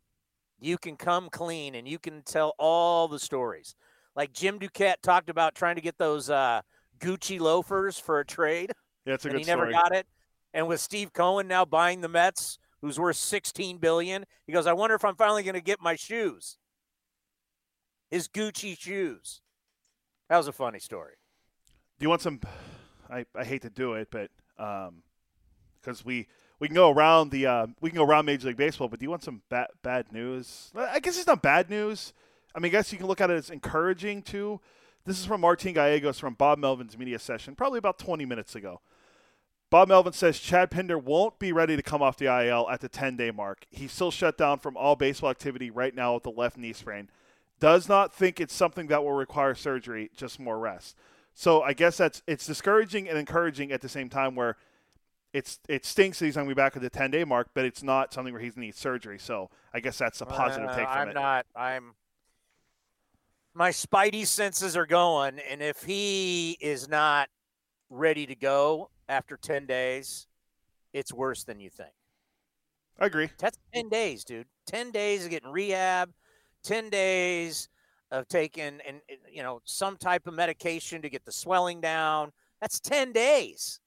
you 0.58 0.76
can 0.76 0.96
come 0.96 1.28
clean 1.30 1.76
and 1.76 1.86
you 1.86 2.00
can 2.00 2.22
tell 2.22 2.52
all 2.58 3.06
the 3.06 3.20
stories. 3.20 3.76
Like 4.16 4.32
Jim 4.32 4.58
Duquette 4.58 5.00
talked 5.02 5.30
about 5.30 5.54
trying 5.54 5.76
to 5.76 5.80
get 5.80 5.98
those 5.98 6.28
uh, 6.28 6.62
Gucci 6.98 7.38
loafers 7.38 7.96
for 7.96 8.18
a 8.18 8.26
trade. 8.26 8.72
Yeah, 9.06 9.12
it's 9.12 9.26
a 9.26 9.28
and 9.28 9.34
good 9.34 9.44
he 9.44 9.46
never 9.46 9.70
story. 9.70 9.74
got 9.74 9.94
it. 9.94 10.06
And 10.54 10.66
with 10.66 10.80
Steve 10.80 11.12
Cohen 11.12 11.46
now 11.46 11.66
buying 11.66 12.00
the 12.00 12.08
Mets, 12.08 12.58
who's 12.80 12.98
worth 12.98 13.16
16 13.16 13.76
billion, 13.76 14.24
he 14.46 14.52
goes, 14.54 14.66
"I 14.66 14.72
wonder 14.72 14.96
if 14.96 15.04
I'm 15.04 15.14
finally 15.14 15.42
going 15.42 15.56
to 15.56 15.60
get 15.60 15.78
my 15.78 15.94
shoes." 15.94 16.56
His 18.10 18.28
Gucci 18.28 18.78
shoes. 18.80 19.42
That 20.30 20.38
was 20.38 20.48
a 20.48 20.52
funny 20.52 20.78
story. 20.78 21.16
Do 21.98 22.04
you 22.04 22.08
want 22.08 22.22
some? 22.22 22.40
I, 23.10 23.26
I 23.36 23.44
hate 23.44 23.60
to 23.60 23.68
do 23.68 23.92
it, 23.92 24.08
but 24.10 24.30
because 24.56 24.88
um, 24.88 26.06
we 26.06 26.28
we 26.58 26.68
can 26.68 26.74
go 26.74 26.90
around 26.90 27.30
the 27.30 27.46
uh, 27.46 27.66
we 27.80 27.90
can 27.90 27.96
go 27.96 28.04
around 28.04 28.26
Major 28.26 28.48
League 28.48 28.56
Baseball. 28.56 28.88
But 28.88 29.00
do 29.00 29.04
you 29.04 29.10
want 29.10 29.22
some 29.22 29.42
bad 29.48 29.68
bad 29.82 30.12
news? 30.12 30.72
I 30.76 31.00
guess 31.00 31.18
it's 31.18 31.26
not 31.26 31.42
bad 31.42 31.70
news. 31.70 32.12
I 32.54 32.60
mean, 32.60 32.70
I 32.70 32.72
guess 32.72 32.92
you 32.92 32.98
can 32.98 33.06
look 33.06 33.20
at 33.20 33.30
it 33.30 33.34
as 33.34 33.50
encouraging 33.50 34.22
too. 34.22 34.60
This 35.04 35.18
is 35.18 35.26
from 35.26 35.42
Martin 35.42 35.74
Gallegos 35.74 36.18
from 36.18 36.34
Bob 36.34 36.58
Melvin's 36.58 36.96
media 36.96 37.18
session, 37.18 37.54
probably 37.54 37.78
about 37.78 37.98
20 37.98 38.24
minutes 38.24 38.54
ago. 38.54 38.80
Bob 39.68 39.88
Melvin 39.88 40.12
says 40.12 40.38
Chad 40.38 40.70
Pinder 40.70 40.96
won't 40.96 41.38
be 41.38 41.52
ready 41.52 41.74
to 41.74 41.82
come 41.82 42.00
off 42.00 42.16
the 42.16 42.26
IL 42.26 42.70
at 42.70 42.80
the 42.80 42.88
10 42.88 43.16
day 43.16 43.30
mark. 43.30 43.66
He's 43.70 43.92
still 43.92 44.10
shut 44.10 44.38
down 44.38 44.60
from 44.60 44.76
all 44.76 44.94
baseball 44.94 45.30
activity 45.30 45.70
right 45.70 45.94
now 45.94 46.14
with 46.14 46.22
the 46.22 46.30
left 46.30 46.56
knee 46.56 46.72
sprain. 46.72 47.10
Does 47.60 47.88
not 47.88 48.14
think 48.14 48.40
it's 48.40 48.54
something 48.54 48.86
that 48.86 49.02
will 49.02 49.12
require 49.12 49.54
surgery, 49.54 50.10
just 50.16 50.38
more 50.38 50.58
rest. 50.58 50.96
So 51.34 51.62
I 51.62 51.72
guess 51.72 51.96
that's 51.96 52.22
it's 52.26 52.46
discouraging 52.46 53.08
and 53.08 53.18
encouraging 53.18 53.72
at 53.72 53.80
the 53.80 53.88
same 53.88 54.08
time 54.08 54.36
where 54.36 54.56
it's 55.34 55.58
it 55.68 55.84
stinks 55.84 56.20
that 56.20 56.26
he's 56.26 56.36
going 56.36 56.48
to 56.48 56.54
be 56.54 56.56
back 56.56 56.76
at 56.76 56.82
the 56.82 56.88
10 56.88 57.10
day 57.10 57.24
mark, 57.24 57.48
but 57.54 57.64
it's 57.64 57.82
not 57.82 58.14
something 58.14 58.32
where 58.32 58.40
he's 58.40 58.54
going 58.54 58.62
to 58.62 58.66
need 58.68 58.76
surgery. 58.76 59.18
So 59.18 59.50
I 59.74 59.80
guess 59.80 59.98
that's 59.98 60.20
a 60.20 60.26
positive 60.26 60.70
Uh, 60.70 60.76
take 60.76 60.86
from 60.86 60.96
I'm 60.96 61.08
it. 61.10 61.14
not. 61.14 61.46
I'm. 61.54 61.94
My 63.52 63.70
spidey 63.70 64.26
senses 64.26 64.76
are 64.76 64.86
going, 64.86 65.38
and 65.38 65.60
if 65.62 65.82
he 65.82 66.56
is 66.60 66.88
not 66.88 67.28
ready 67.90 68.26
to 68.26 68.34
go 68.34 68.90
after 69.08 69.36
ten 69.36 69.66
days, 69.66 70.26
it's 70.92 71.12
worse 71.12 71.44
than 71.44 71.60
you 71.60 71.68
think. 71.70 71.92
I 72.98 73.06
agree. 73.06 73.28
That's 73.38 73.58
ten 73.72 73.88
days, 73.88 74.24
dude. 74.24 74.46
Ten 74.66 74.92
days 74.92 75.24
of 75.24 75.30
getting 75.30 75.50
rehab, 75.50 76.10
ten 76.62 76.90
days 76.90 77.68
of 78.10 78.28
taking 78.28 78.64
and 78.64 78.80
and, 78.86 79.00
you 79.30 79.42
know 79.42 79.60
some 79.64 79.96
type 79.96 80.26
of 80.28 80.34
medication 80.34 81.02
to 81.02 81.10
get 81.10 81.24
the 81.24 81.32
swelling 81.32 81.80
down. 81.80 82.32
That's 82.60 82.78
ten 82.80 83.12
days, 83.12 83.80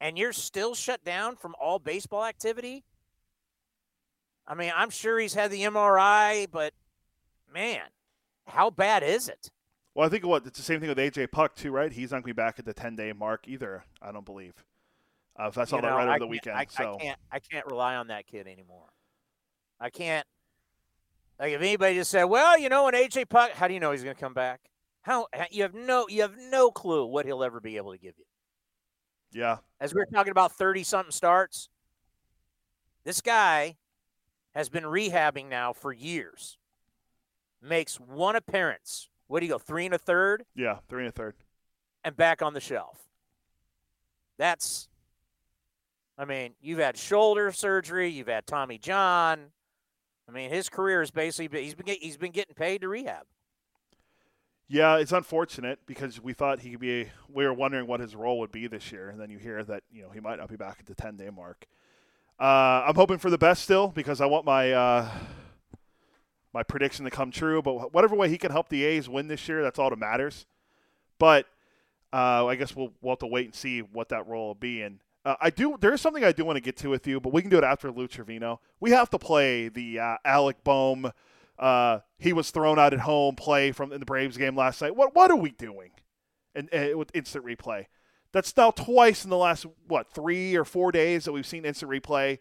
and 0.00 0.18
you're 0.18 0.32
still 0.32 0.74
shut 0.74 1.04
down 1.04 1.36
from 1.36 1.54
all 1.60 1.78
baseball 1.78 2.24
activity. 2.24 2.84
I 4.46 4.54
mean, 4.54 4.72
I'm 4.74 4.90
sure 4.90 5.18
he's 5.18 5.34
had 5.34 5.50
the 5.50 5.62
MRI, 5.62 6.46
but 6.50 6.72
man, 7.52 7.82
how 8.46 8.70
bad 8.70 9.02
is 9.02 9.28
it? 9.28 9.50
Well, 9.94 10.06
I 10.06 10.10
think 10.10 10.24
what 10.24 10.46
it's 10.46 10.58
the 10.58 10.64
same 10.64 10.80
thing 10.80 10.88
with 10.88 10.98
AJ 10.98 11.30
Puk 11.30 11.54
too, 11.54 11.70
right? 11.70 11.92
He's 11.92 12.10
not 12.10 12.16
going 12.16 12.22
to 12.22 12.26
be 12.28 12.32
back 12.32 12.58
at 12.58 12.64
the 12.64 12.72
10 12.72 12.96
day 12.96 13.12
mark 13.12 13.46
either. 13.46 13.84
I 14.00 14.12
don't 14.12 14.24
believe. 14.24 14.54
Uh, 15.38 15.48
if 15.48 15.54
saw 15.54 15.76
You 15.76 15.82
that 15.82 15.88
right 15.88 16.08
over 16.08 16.18
the 16.18 16.26
weekend. 16.26 16.56
I, 16.56 16.66
so 16.68 16.96
I 16.98 17.02
can't. 17.02 17.18
I 17.32 17.38
can't 17.38 17.66
rely 17.66 17.96
on 17.96 18.08
that 18.08 18.26
kid 18.26 18.46
anymore. 18.46 18.88
I 19.80 19.90
can't. 19.90 20.26
Like 21.38 21.52
if 21.52 21.60
anybody 21.60 21.94
just 21.94 22.10
said, 22.10 22.24
"Well, 22.24 22.58
you 22.58 22.68
know, 22.68 22.88
an 22.88 22.94
AJ 22.94 23.28
Puk," 23.28 23.52
how 23.52 23.66
do 23.66 23.74
you 23.74 23.80
know 23.80 23.92
he's 23.92 24.02
going 24.02 24.14
to 24.14 24.20
come 24.20 24.34
back? 24.34 24.60
How 25.02 25.28
you 25.50 25.62
have 25.62 25.72
no 25.72 26.06
you 26.08 26.22
have 26.22 26.36
no 26.36 26.70
clue 26.70 27.06
what 27.06 27.24
he'll 27.24 27.42
ever 27.42 27.60
be 27.60 27.78
able 27.78 27.92
to 27.92 27.98
give 27.98 28.14
you. 28.18 28.24
Yeah, 29.32 29.58
As 29.80 29.94
we 29.94 30.00
were 30.00 30.06
talking 30.06 30.30
about 30.30 30.52
thirty 30.52 30.82
something 30.82 31.12
starts, 31.12 31.68
this 33.04 33.20
guy 33.20 33.76
has 34.54 34.68
been 34.68 34.84
rehabbing 34.84 35.48
now 35.48 35.72
for 35.72 35.92
years. 35.92 36.58
Makes 37.62 38.00
one 38.00 38.36
appearance. 38.36 39.08
What 39.26 39.40
do 39.40 39.46
you 39.46 39.52
go 39.52 39.58
three 39.58 39.84
and 39.86 39.94
a 39.94 39.98
third? 39.98 40.44
yeah, 40.54 40.78
three 40.88 41.00
and 41.04 41.08
a 41.08 41.12
third. 41.12 41.34
and 42.04 42.16
back 42.16 42.42
on 42.42 42.54
the 42.54 42.60
shelf. 42.60 42.98
That's, 44.38 44.88
I 46.18 46.24
mean, 46.24 46.54
you've 46.62 46.78
had 46.78 46.96
shoulder 46.96 47.52
surgery, 47.52 48.08
you've 48.08 48.28
had 48.28 48.46
Tommy 48.46 48.78
John. 48.78 49.52
I 50.28 50.32
mean, 50.32 50.50
his 50.50 50.68
career 50.68 51.02
is 51.02 51.10
basically 51.10 51.62
he's 51.62 51.74
been 51.74 51.86
he's 52.00 52.16
been 52.16 52.32
getting 52.32 52.54
paid 52.54 52.80
to 52.80 52.88
rehab. 52.88 53.26
Yeah, 54.72 54.98
it's 54.98 55.10
unfortunate 55.10 55.80
because 55.84 56.22
we 56.22 56.32
thought 56.32 56.60
he 56.60 56.70
could 56.70 56.78
be. 56.78 57.08
We 57.28 57.44
were 57.44 57.52
wondering 57.52 57.88
what 57.88 57.98
his 57.98 58.14
role 58.14 58.38
would 58.38 58.52
be 58.52 58.68
this 58.68 58.92
year, 58.92 59.08
and 59.10 59.20
then 59.20 59.28
you 59.28 59.36
hear 59.36 59.64
that 59.64 59.82
you 59.92 60.00
know 60.00 60.10
he 60.10 60.20
might 60.20 60.38
not 60.38 60.48
be 60.48 60.54
back 60.54 60.76
at 60.78 60.86
the 60.86 60.94
10 60.94 61.16
day 61.16 61.28
mark. 61.28 61.66
Uh, 62.38 62.84
I'm 62.86 62.94
hoping 62.94 63.18
for 63.18 63.30
the 63.30 63.36
best 63.36 63.64
still 63.64 63.88
because 63.88 64.20
I 64.20 64.26
want 64.26 64.44
my 64.44 64.70
uh, 64.70 65.10
my 66.54 66.62
prediction 66.62 67.04
to 67.04 67.10
come 67.10 67.32
true. 67.32 67.60
But 67.62 67.92
whatever 67.92 68.14
way 68.14 68.28
he 68.28 68.38
can 68.38 68.52
help 68.52 68.68
the 68.68 68.84
A's 68.84 69.08
win 69.08 69.26
this 69.26 69.48
year, 69.48 69.60
that's 69.60 69.80
all 69.80 69.90
that 69.90 69.98
matters. 69.98 70.46
But 71.18 71.46
uh, 72.12 72.46
I 72.46 72.54
guess 72.54 72.76
we'll, 72.76 72.92
we'll 73.02 73.14
have 73.14 73.18
to 73.18 73.26
wait 73.26 73.46
and 73.46 73.54
see 73.56 73.80
what 73.80 74.10
that 74.10 74.28
role 74.28 74.46
will 74.46 74.54
be. 74.54 74.82
And 74.82 75.00
uh, 75.24 75.34
I 75.40 75.50
do. 75.50 75.78
There 75.80 75.92
is 75.92 76.00
something 76.00 76.22
I 76.22 76.30
do 76.30 76.44
want 76.44 76.58
to 76.58 76.62
get 76.62 76.76
to 76.76 76.90
with 76.90 77.08
you, 77.08 77.18
but 77.18 77.32
we 77.32 77.42
can 77.42 77.50
do 77.50 77.58
it 77.58 77.64
after 77.64 77.90
Lou 77.90 78.06
Trivino. 78.06 78.60
We 78.78 78.92
have 78.92 79.10
to 79.10 79.18
play 79.18 79.66
the 79.68 79.98
uh, 79.98 80.16
Alec 80.24 80.62
Bohm. 80.62 81.10
Uh, 81.60 82.00
he 82.18 82.32
was 82.32 82.50
thrown 82.50 82.78
out 82.78 82.94
at 82.94 83.00
home 83.00 83.36
play 83.36 83.70
from 83.70 83.92
in 83.92 84.00
the 84.00 84.06
Braves 84.06 84.38
game 84.38 84.56
last 84.56 84.80
night. 84.80 84.96
What 84.96 85.14
what 85.14 85.30
are 85.30 85.36
we 85.36 85.50
doing? 85.50 85.90
And, 86.54 86.72
and 86.72 86.96
with 86.96 87.14
instant 87.14 87.44
replay, 87.44 87.86
that's 88.32 88.56
now 88.56 88.70
twice 88.70 89.24
in 89.24 89.30
the 89.30 89.36
last 89.36 89.66
what 89.86 90.10
three 90.10 90.56
or 90.56 90.64
four 90.64 90.90
days 90.90 91.26
that 91.26 91.32
we've 91.32 91.46
seen 91.46 91.66
instant 91.66 91.92
replay 91.92 92.38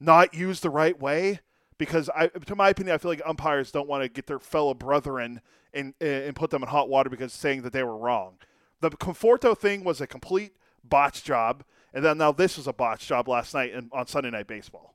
not 0.00 0.34
used 0.34 0.62
the 0.62 0.70
right 0.70 0.98
way. 0.98 1.40
Because 1.78 2.08
I, 2.16 2.28
to 2.28 2.56
my 2.56 2.70
opinion, 2.70 2.94
I 2.94 2.98
feel 2.98 3.10
like 3.10 3.20
umpires 3.26 3.70
don't 3.70 3.86
want 3.86 4.02
to 4.02 4.08
get 4.08 4.26
their 4.26 4.38
fellow 4.38 4.72
brethren 4.72 5.42
and 5.74 5.92
and 6.00 6.34
put 6.34 6.48
them 6.48 6.62
in 6.62 6.70
hot 6.70 6.88
water 6.88 7.10
because 7.10 7.34
saying 7.34 7.60
that 7.62 7.74
they 7.74 7.82
were 7.82 7.98
wrong. 7.98 8.38
The 8.80 8.88
Conforto 8.90 9.56
thing 9.56 9.84
was 9.84 10.00
a 10.00 10.06
complete 10.06 10.52
botch 10.82 11.22
job, 11.22 11.62
and 11.92 12.02
then 12.02 12.16
now 12.16 12.32
this 12.32 12.56
was 12.56 12.66
a 12.66 12.72
botch 12.72 13.06
job 13.06 13.28
last 13.28 13.52
night 13.52 13.72
in, 13.72 13.90
on 13.92 14.06
Sunday 14.06 14.30
Night 14.30 14.46
Baseball. 14.46 14.94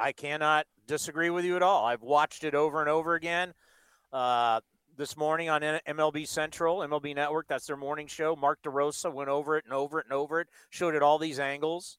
I 0.00 0.12
cannot 0.12 0.66
disagree 0.86 1.30
with 1.30 1.44
you 1.44 1.56
at 1.56 1.62
all. 1.62 1.84
I've 1.84 2.02
watched 2.02 2.42
it 2.42 2.54
over 2.54 2.80
and 2.80 2.88
over 2.88 3.14
again. 3.14 3.52
Uh, 4.12 4.60
this 4.96 5.16
morning 5.16 5.48
on 5.48 5.62
MLB 5.62 6.26
Central, 6.26 6.78
MLB 6.78 7.14
Network, 7.14 7.46
that's 7.48 7.66
their 7.66 7.76
morning 7.76 8.06
show. 8.06 8.34
Mark 8.34 8.60
DeRosa 8.62 9.12
went 9.12 9.28
over 9.28 9.56
it 9.56 9.64
and 9.64 9.72
over 9.72 10.00
it 10.00 10.06
and 10.06 10.12
over 10.12 10.40
it, 10.40 10.48
showed 10.68 10.94
it 10.94 11.02
all 11.02 11.18
these 11.18 11.38
angles. 11.38 11.98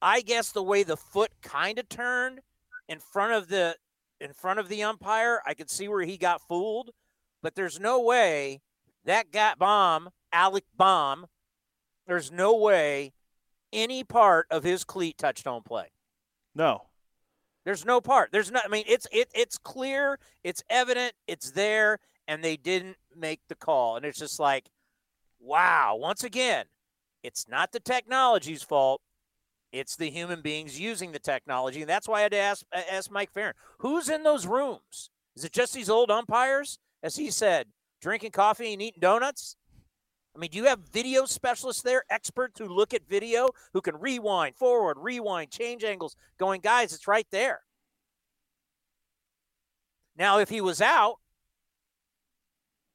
I 0.00 0.20
guess 0.20 0.50
the 0.50 0.62
way 0.62 0.82
the 0.82 0.96
foot 0.96 1.30
kind 1.42 1.78
of 1.78 1.88
turned 1.88 2.40
in 2.88 2.98
front 2.98 3.32
of 3.34 3.48
the 3.48 3.76
in 4.20 4.32
front 4.32 4.60
of 4.60 4.68
the 4.68 4.82
umpire, 4.82 5.42
I 5.46 5.54
could 5.54 5.70
see 5.70 5.88
where 5.88 6.02
he 6.02 6.16
got 6.16 6.40
fooled, 6.40 6.90
but 7.42 7.54
there's 7.56 7.80
no 7.80 8.00
way 8.00 8.62
that 9.04 9.32
got 9.32 9.58
bomb, 9.58 10.10
Alec 10.32 10.64
Bohm, 10.76 11.26
there's 12.06 12.30
no 12.30 12.56
way 12.56 13.12
any 13.72 14.04
part 14.04 14.46
of 14.50 14.62
his 14.62 14.84
cleat 14.84 15.18
touched 15.18 15.44
home 15.44 15.62
play. 15.64 15.88
No, 16.54 16.86
There's 17.64 17.84
no 17.84 18.00
part. 18.00 18.30
There's 18.32 18.50
not. 18.50 18.64
I 18.64 18.68
mean, 18.68 18.84
it's 18.88 19.06
it 19.12 19.28
it's 19.34 19.58
clear. 19.58 20.18
It's 20.42 20.62
evident. 20.68 21.12
It's 21.28 21.52
there, 21.52 21.98
and 22.26 22.42
they 22.42 22.56
didn't 22.56 22.96
make 23.16 23.40
the 23.48 23.54
call. 23.54 23.96
And 23.96 24.04
it's 24.04 24.18
just 24.18 24.40
like, 24.40 24.70
wow. 25.40 25.96
Once 25.96 26.24
again, 26.24 26.66
it's 27.22 27.48
not 27.48 27.72
the 27.72 27.80
technology's 27.80 28.62
fault. 28.62 29.00
It's 29.70 29.96
the 29.96 30.10
human 30.10 30.42
beings 30.42 30.78
using 30.78 31.12
the 31.12 31.18
technology, 31.18 31.80
and 31.80 31.88
that's 31.88 32.06
why 32.06 32.18
I 32.18 32.22
had 32.22 32.32
to 32.32 32.38
ask 32.38 32.66
ask 32.90 33.10
Mike 33.10 33.32
Ferrin, 33.32 33.54
who's 33.78 34.08
in 34.08 34.22
those 34.22 34.46
rooms? 34.46 35.10
Is 35.34 35.44
it 35.44 35.52
just 35.52 35.72
these 35.72 35.88
old 35.88 36.10
umpires, 36.10 36.78
as 37.02 37.16
he 37.16 37.30
said, 37.30 37.68
drinking 38.00 38.32
coffee 38.32 38.74
and 38.74 38.82
eating 38.82 39.00
donuts? 39.00 39.56
I 40.34 40.38
mean, 40.38 40.50
do 40.50 40.58
you 40.58 40.64
have 40.64 40.80
video 40.92 41.26
specialists 41.26 41.82
there, 41.82 42.04
experts 42.08 42.58
who 42.58 42.66
look 42.66 42.94
at 42.94 43.06
video, 43.08 43.50
who 43.72 43.80
can 43.80 43.96
rewind, 43.96 44.56
forward, 44.56 44.96
rewind, 44.98 45.50
change 45.50 45.84
angles, 45.84 46.16
going, 46.38 46.60
guys, 46.60 46.92
it's 46.94 47.06
right 47.06 47.26
there. 47.30 47.60
Now, 50.16 50.38
if 50.38 50.48
he 50.48 50.60
was 50.60 50.80
out, 50.80 51.16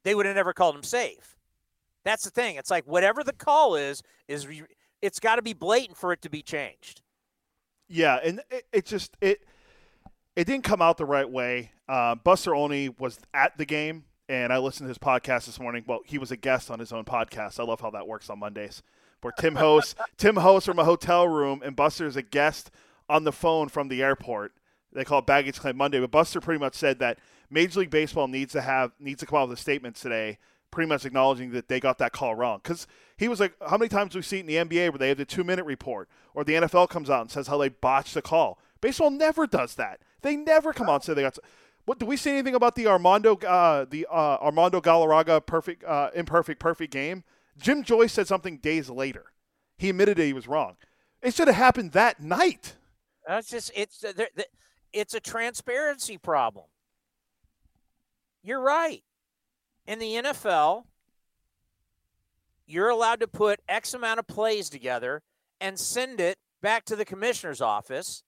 they 0.04 0.16
would 0.16 0.26
have 0.26 0.36
never 0.36 0.54
called 0.54 0.76
him 0.76 0.84
safe. 0.84 1.36
That's 2.04 2.24
the 2.24 2.30
thing. 2.30 2.56
It's 2.56 2.72
like 2.72 2.86
whatever 2.88 3.24
the 3.24 3.34
call 3.34 3.76
is, 3.76 4.02
is 4.28 4.48
re- 4.48 4.64
it's 5.02 5.20
got 5.20 5.36
to 5.36 5.42
be 5.42 5.54
blatant 5.54 5.98
for 5.98 6.14
it 6.14 6.22
to 6.22 6.30
be 6.30 6.42
changed. 6.42 7.02
Yeah, 7.90 8.20
and 8.24 8.42
it, 8.50 8.66
it 8.72 8.86
just 8.86 9.16
it 9.22 9.44
it 10.36 10.46
didn't 10.46 10.64
come 10.64 10.82
out 10.82 10.98
the 10.98 11.06
right 11.06 11.30
way. 11.30 11.72
Uh, 11.90 12.16
Buster 12.16 12.56
Olney 12.56 12.90
was 12.90 13.20
at 13.34 13.58
the 13.58 13.66
game, 13.66 14.06
and 14.30 14.52
I 14.52 14.58
listened 14.58 14.86
to 14.86 14.90
his 14.90 14.98
podcast 14.98 15.46
this 15.46 15.60
morning. 15.60 15.84
Well, 15.88 16.02
he 16.06 16.18
was 16.18 16.32
a 16.32 16.38
guest 16.38 16.70
on 16.70 16.80
his 16.80 16.92
own 16.92 17.06
podcast. 17.06 17.60
I 17.60 17.64
love 17.64 17.82
how 17.82 17.92
that 17.92 18.08
works 18.08 18.30
on 18.30 18.40
Mondays. 18.40 18.84
Where 19.22 19.34
Tim 19.40 19.56
hosts 19.56 19.96
Tim 20.18 20.38
hosts 20.38 20.68
from 20.68 20.80
a 20.80 20.84
hotel 20.84 21.28
room, 21.28 21.62
and 21.64 21.76
Buster 21.76 22.06
is 22.06 22.16
a 22.16 22.22
guest 22.22 22.72
on 23.10 23.24
the 23.24 23.32
phone 23.32 23.70
from 23.70 23.88
the 23.88 24.04
airport. 24.04 24.54
They 24.94 25.06
call 25.06 25.20
it 25.20 25.26
baggage 25.26 25.60
claim 25.60 25.78
Monday, 25.78 26.00
but 26.00 26.12
Buster 26.12 26.40
pretty 26.40 26.60
much 26.60 26.76
said 26.76 27.00
that 27.00 27.20
Major 27.50 27.82
League 27.82 27.90
Baseball 27.90 28.28
needs 28.28 28.54
to 28.54 28.62
have 28.62 28.92
needs 29.00 29.20
to 29.22 29.26
come 29.26 29.40
out 29.40 29.50
with 29.50 29.58
a 29.58 29.62
statement 29.62 29.96
today, 29.96 30.38
pretty 30.72 30.90
much 30.90 31.06
acknowledging 31.06 31.52
that 31.52 31.68
they 31.68 31.80
got 31.80 31.98
that 32.00 32.12
call 32.12 32.36
wrong. 32.36 32.60
Because 32.62 32.88
he 33.18 33.28
was 33.28 33.40
like, 33.40 33.54
how 33.68 33.78
many 33.78 33.90
times 33.90 34.14
do 34.14 34.20
we 34.20 34.24
see 34.24 34.38
it 34.38 34.42
in 34.42 34.46
the 34.46 34.56
NBA 34.56 34.90
where 34.92 35.00
they 35.00 35.10
have 35.10 35.18
the 35.18 35.26
two 35.26 35.44
minute 35.44 35.66
report, 35.66 36.10
or 36.34 36.44
the 36.44 36.54
NFL 36.54 36.90
comes 36.90 37.10
out 37.10 37.22
and 37.22 37.32
says 37.32 37.48
how 37.48 37.58
they 37.58 37.70
botched 37.70 38.14
the 38.14 38.22
call. 38.22 38.60
Baseball 38.82 39.10
never 39.10 39.48
does 39.48 39.76
that. 39.76 40.02
They 40.22 40.36
never 40.36 40.74
come 40.74 40.90
out 40.90 40.96
and 40.96 41.04
say 41.04 41.14
they 41.14 41.22
got. 41.22 41.38
What 41.88 42.00
do 42.00 42.06
we 42.06 42.18
see 42.18 42.32
anything 42.32 42.54
about 42.54 42.76
the 42.76 42.86
Armando 42.88 43.38
uh, 43.38 43.86
the 43.90 44.08
uh, 44.12 44.38
Armando 44.42 44.82
Galarraga 44.82 45.46
perfect 45.46 45.86
uh, 45.86 46.10
imperfect 46.14 46.60
perfect 46.60 46.92
game? 46.92 47.24
Jim 47.58 47.82
Joyce 47.82 48.12
said 48.12 48.28
something 48.28 48.58
days 48.58 48.90
later. 48.90 49.28
He 49.78 49.90
admitted 49.90 50.18
he 50.18 50.34
was 50.34 50.50
wrong. 50.50 50.76
It 51.22 51.34
should 51.34 51.48
have 51.48 51.56
happened 51.56 51.94
that 51.94 52.22
night. 52.22 52.76
That's 53.26 53.50
just 53.50 53.72
it's 53.74 54.04
uh, 54.04 54.12
it's 54.92 55.14
a 55.14 55.22
transparency 55.22 56.18
problem. 56.18 56.66
You're 58.44 58.60
right. 58.60 59.06
In 59.86 60.00
the 60.00 60.16
NFL, 60.16 60.84
you're 62.66 62.90
allowed 62.90 63.22
to 63.22 63.30
put 63.30 63.62
X 63.70 63.94
amount 63.94 64.20
of 64.20 64.28
plays 64.28 64.70
together, 64.70 65.24
and 65.62 65.80
send 65.80 66.20
it 66.20 66.38
back 66.62 66.84
to 66.84 66.98
the 66.98 67.06
commissioner's 67.06 67.62
office. 67.62 68.24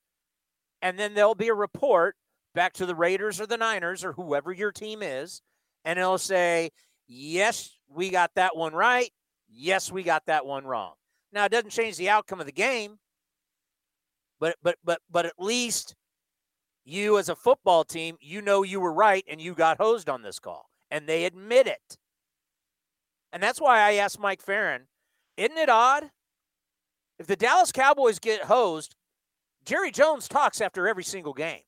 And 0.82 0.98
then 0.98 1.14
there'll 1.14 1.36
be 1.36 1.50
a 1.50 1.54
report 1.54 2.16
back 2.60 2.74
to 2.74 2.86
the 2.86 2.94
Raiders 2.94 3.40
or 3.40 3.46
the 3.46 3.56
Niners 3.56 4.04
or 4.04 4.12
whoever 4.12 4.52
your 4.52 4.74
team 4.74 5.02
is. 5.02 5.42
And 5.86 5.98
it'll 5.98 6.18
say, 6.18 6.72
yes, 7.08 7.78
we 7.88 8.10
got 8.10 8.32
that 8.36 8.58
one 8.58 8.74
right. 8.74 9.10
Yes, 9.48 9.94
we 9.94 10.04
got 10.04 10.26
that 10.26 10.46
one 10.46 10.66
wrong. 10.66 10.96
Now 11.32 11.46
it 11.46 11.54
doesn't 11.54 11.70
change 11.70 11.96
the 11.96 12.10
outcome 12.10 12.42
of 12.42 12.46
the 12.46 12.52
game, 12.52 13.00
but 14.42 14.58
but 14.62 14.76
but 14.84 15.00
but 15.10 15.26
at 15.26 15.40
least 15.40 15.96
you 16.84 17.18
as 17.18 17.30
a 17.30 17.36
football 17.38 17.86
team, 17.86 18.18
you 18.20 18.42
know 18.42 18.64
you 18.64 18.82
were 18.82 18.92
right 18.92 19.24
and 19.30 19.40
you 19.40 19.54
got 19.54 19.78
hosed 19.78 20.10
on 20.10 20.22
this 20.22 20.38
call. 20.38 20.66
And 20.92 21.08
they 21.08 21.24
admit 21.24 21.66
it. 21.66 21.98
And 23.32 23.42
that's 23.42 23.62
why 23.62 23.80
I 23.80 23.94
asked 23.94 24.20
Mike 24.20 24.42
Ferrin, 24.42 24.82
isn't 25.38 25.58
it 25.58 25.70
odd? 25.70 26.12
If 27.20 27.26
the 27.26 27.38
Dallas 27.38 27.72
Cowboys 27.72 28.20
get 28.20 28.42
hosed, 28.42 28.98
Jerry 29.64 29.92
Jones 29.92 30.28
talks 30.28 30.60
after 30.60 30.90
every 30.90 31.06
single 31.06 31.34
game. 31.34 31.62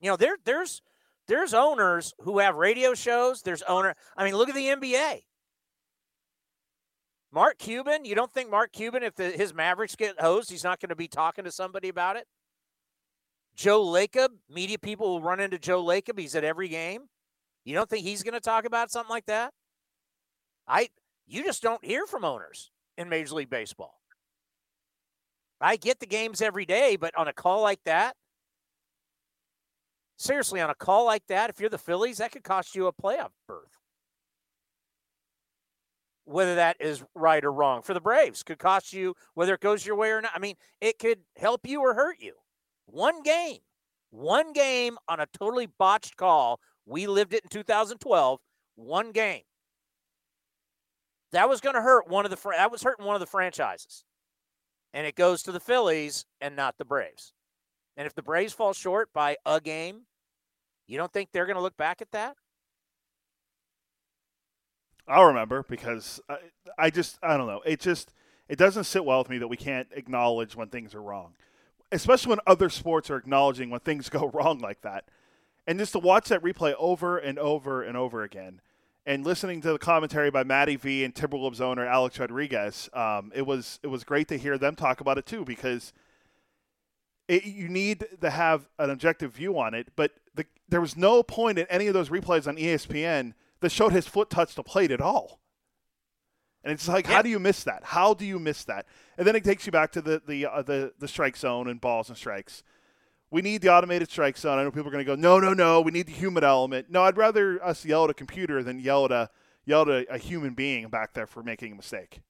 You 0.00 0.10
know, 0.10 0.16
there 0.16 0.36
there's 0.44 0.82
there's 1.28 1.54
owners 1.54 2.14
who 2.20 2.38
have 2.38 2.56
radio 2.56 2.94
shows. 2.94 3.42
There's 3.42 3.62
owner. 3.62 3.94
I 4.16 4.24
mean, 4.24 4.36
look 4.36 4.48
at 4.48 4.54
the 4.54 4.66
NBA. 4.66 5.22
Mark 7.32 7.58
Cuban. 7.58 8.04
You 8.04 8.14
don't 8.14 8.32
think 8.32 8.50
Mark 8.50 8.72
Cuban, 8.72 9.02
if 9.02 9.14
the, 9.14 9.30
his 9.30 9.52
Mavericks 9.52 9.96
get 9.96 10.20
hosed, 10.20 10.50
he's 10.50 10.64
not 10.64 10.80
going 10.80 10.90
to 10.90 10.96
be 10.96 11.08
talking 11.08 11.44
to 11.44 11.52
somebody 11.52 11.88
about 11.88 12.16
it? 12.16 12.26
Joe 13.56 13.84
Lacob, 13.84 14.28
media 14.48 14.78
people 14.78 15.08
will 15.08 15.22
run 15.22 15.40
into 15.40 15.58
Joe 15.58 15.82
Lacob. 15.84 16.18
He's 16.18 16.34
at 16.34 16.44
every 16.44 16.68
game. 16.68 17.02
You 17.64 17.74
don't 17.74 17.90
think 17.90 18.06
he's 18.06 18.22
going 18.22 18.34
to 18.34 18.40
talk 18.40 18.64
about 18.64 18.90
something 18.90 19.10
like 19.10 19.26
that? 19.26 19.52
I 20.68 20.88
you 21.26 21.42
just 21.42 21.62
don't 21.62 21.84
hear 21.84 22.06
from 22.06 22.24
owners 22.24 22.70
in 22.96 23.08
Major 23.08 23.34
League 23.34 23.50
Baseball. 23.50 23.98
I 25.60 25.76
get 25.76 26.00
the 26.00 26.06
games 26.06 26.40
every 26.42 26.64
day, 26.64 26.96
but 26.96 27.16
on 27.16 27.28
a 27.28 27.32
call 27.32 27.62
like 27.62 27.80
that, 27.84 28.14
seriously, 30.16 30.60
on 30.60 30.70
a 30.70 30.74
call 30.74 31.04
like 31.04 31.26
that, 31.28 31.50
if 31.50 31.60
you're 31.60 31.70
the 31.70 31.78
Phillies, 31.78 32.18
that 32.18 32.32
could 32.32 32.44
cost 32.44 32.74
you 32.74 32.86
a 32.86 32.92
playoff 32.92 33.30
berth. 33.46 33.80
Whether 36.24 36.56
that 36.56 36.76
is 36.80 37.04
right 37.14 37.44
or 37.44 37.52
wrong 37.52 37.82
for 37.82 37.94
the 37.94 38.00
Braves 38.00 38.42
could 38.42 38.58
cost 38.58 38.92
you 38.92 39.14
whether 39.34 39.54
it 39.54 39.60
goes 39.60 39.86
your 39.86 39.94
way 39.94 40.10
or 40.10 40.20
not. 40.20 40.32
I 40.34 40.40
mean, 40.40 40.56
it 40.80 40.98
could 40.98 41.20
help 41.36 41.68
you 41.68 41.80
or 41.80 41.94
hurt 41.94 42.16
you. 42.18 42.34
One 42.86 43.22
game, 43.22 43.58
one 44.10 44.52
game 44.52 44.98
on 45.08 45.20
a 45.20 45.26
totally 45.26 45.66
botched 45.66 46.16
call. 46.16 46.58
We 46.84 47.06
lived 47.06 47.32
it 47.32 47.44
in 47.44 47.50
2012. 47.50 48.40
One 48.74 49.12
game. 49.12 49.42
That 51.32 51.48
was 51.48 51.60
going 51.60 51.74
to 51.74 51.82
hurt 51.82 52.08
one 52.08 52.24
of 52.24 52.30
the 52.30 52.50
that 52.50 52.72
was 52.72 52.82
hurting 52.82 53.04
one 53.04 53.14
of 53.14 53.20
the 53.20 53.26
franchises, 53.26 54.04
and 54.94 55.06
it 55.06 55.16
goes 55.16 55.42
to 55.42 55.52
the 55.52 55.60
Phillies 55.60 56.24
and 56.40 56.56
not 56.56 56.76
the 56.78 56.84
Braves. 56.84 57.32
And 57.96 58.06
if 58.06 58.14
the 58.14 58.22
Braves 58.22 58.52
fall 58.52 58.72
short 58.72 59.12
by 59.12 59.36
a 59.46 59.60
game, 59.60 60.02
you 60.86 60.98
don't 60.98 61.12
think 61.12 61.30
they're 61.32 61.46
going 61.46 61.56
to 61.56 61.62
look 61.62 61.76
back 61.76 62.02
at 62.02 62.12
that? 62.12 62.36
I'll 65.08 65.26
remember 65.26 65.64
because 65.68 66.20
I, 66.28 66.38
I 66.78 66.90
just 66.90 67.18
I 67.22 67.36
don't 67.36 67.46
know. 67.46 67.62
It 67.64 67.80
just 67.80 68.12
it 68.48 68.58
doesn't 68.58 68.84
sit 68.84 69.04
well 69.04 69.18
with 69.18 69.30
me 69.30 69.38
that 69.38 69.48
we 69.48 69.56
can't 69.56 69.88
acknowledge 69.92 70.56
when 70.56 70.68
things 70.68 70.94
are 70.94 71.02
wrong 71.02 71.34
especially 71.92 72.30
when 72.30 72.38
other 72.46 72.68
sports 72.68 73.10
are 73.10 73.16
acknowledging 73.16 73.70
when 73.70 73.80
things 73.80 74.08
go 74.10 74.28
wrong 74.32 74.58
like 74.58 74.82
that. 74.82 75.04
And 75.66 75.78
just 75.78 75.92
to 75.92 75.98
watch 75.98 76.28
that 76.28 76.42
replay 76.42 76.74
over 76.78 77.18
and 77.18 77.38
over 77.38 77.82
and 77.82 77.96
over 77.96 78.22
again, 78.22 78.60
and 79.04 79.24
listening 79.24 79.60
to 79.62 79.72
the 79.72 79.78
commentary 79.78 80.30
by 80.30 80.42
Matty 80.44 80.76
V 80.76 81.04
and 81.04 81.14
Timberwolves 81.14 81.60
owner 81.60 81.86
Alex 81.86 82.18
Rodriguez, 82.18 82.88
um, 82.92 83.32
it 83.34 83.46
was 83.46 83.78
it 83.82 83.88
was 83.88 84.04
great 84.04 84.28
to 84.28 84.38
hear 84.38 84.58
them 84.58 84.74
talk 84.74 85.00
about 85.00 85.18
it 85.18 85.26
too 85.26 85.44
because 85.44 85.92
it, 87.28 87.44
you 87.44 87.68
need 87.68 88.06
to 88.20 88.30
have 88.30 88.68
an 88.78 88.90
objective 88.90 89.32
view 89.32 89.58
on 89.58 89.74
it. 89.74 89.88
But 89.96 90.12
the, 90.34 90.46
there 90.68 90.80
was 90.80 90.96
no 90.96 91.22
point 91.22 91.58
in 91.58 91.66
any 91.68 91.86
of 91.86 91.94
those 91.94 92.08
replays 92.08 92.46
on 92.46 92.56
ESPN 92.56 93.34
that 93.60 93.72
showed 93.72 93.92
his 93.92 94.06
foot 94.06 94.30
touch 94.30 94.54
the 94.54 94.62
plate 94.62 94.90
at 94.90 95.00
all. 95.00 95.40
And 96.62 96.72
it's 96.72 96.88
like, 96.88 97.06
yeah. 97.06 97.14
how 97.14 97.22
do 97.22 97.28
you 97.28 97.38
miss 97.38 97.62
that? 97.64 97.84
How 97.84 98.12
do 98.12 98.24
you 98.24 98.38
miss 98.38 98.64
that? 98.64 98.86
And 99.16 99.26
then 99.26 99.36
it 99.36 99.44
takes 99.44 99.66
you 99.66 99.72
back 99.72 99.92
to 99.92 100.02
the 100.02 100.20
the 100.26 100.46
uh, 100.46 100.62
the 100.62 100.92
the 100.98 101.06
strike 101.06 101.36
zone 101.36 101.68
and 101.68 101.80
balls 101.80 102.08
and 102.08 102.18
strikes. 102.18 102.64
We 103.30 103.40
need 103.40 103.62
the 103.62 103.72
automated 103.72 104.10
strike 104.10 104.36
zone. 104.36 104.58
I 104.58 104.64
know 104.64 104.70
people 104.70 104.88
are 104.88 104.92
going 104.92 105.04
to 105.04 105.08
go, 105.08 105.14
no, 105.14 105.38
no, 105.38 105.52
no. 105.52 105.80
We 105.80 105.92
need 105.92 106.06
the 106.06 106.12
human 106.12 106.44
element. 106.44 106.90
No, 106.90 107.02
I'd 107.02 107.16
rather 107.16 107.62
us 107.64 107.84
yell 107.84 108.04
at 108.04 108.10
a 108.10 108.14
computer 108.14 108.62
than 108.62 108.80
yell 108.80 109.04
at 109.04 109.12
a 109.12 109.30
yell 109.64 109.82
at 109.82 109.88
a, 109.88 110.14
a 110.14 110.18
human 110.18 110.54
being 110.54 110.88
back 110.88 111.12
there 111.14 111.26
for 111.26 111.42
making 111.42 111.72
a 111.72 111.76
mistake. 111.76 112.20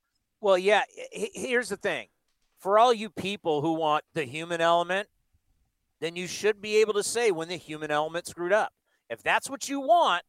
Well, 0.41 0.59
yeah. 0.59 0.83
Here's 1.13 1.71
the 1.71 1.79
thing: 1.79 2.09
for 2.59 2.79
all 2.79 2.93
you 2.93 3.11
people 3.11 3.61
who 3.61 3.75
want 3.75 4.05
the 4.15 4.25
human 4.25 4.61
element, 4.61 5.09
then 6.01 6.17
you 6.17 6.27
should 6.27 6.61
be 6.61 6.77
able 6.77 6.95
to 6.95 7.03
say 7.03 7.31
when 7.31 7.49
the 7.49 7.57
human 7.57 7.91
element 7.91 8.27
screwed 8.27 8.53
up. 8.53 8.73
If 9.09 9.23
that's 9.23 9.49
what 9.49 9.69
you 9.69 9.81
want, 9.81 10.23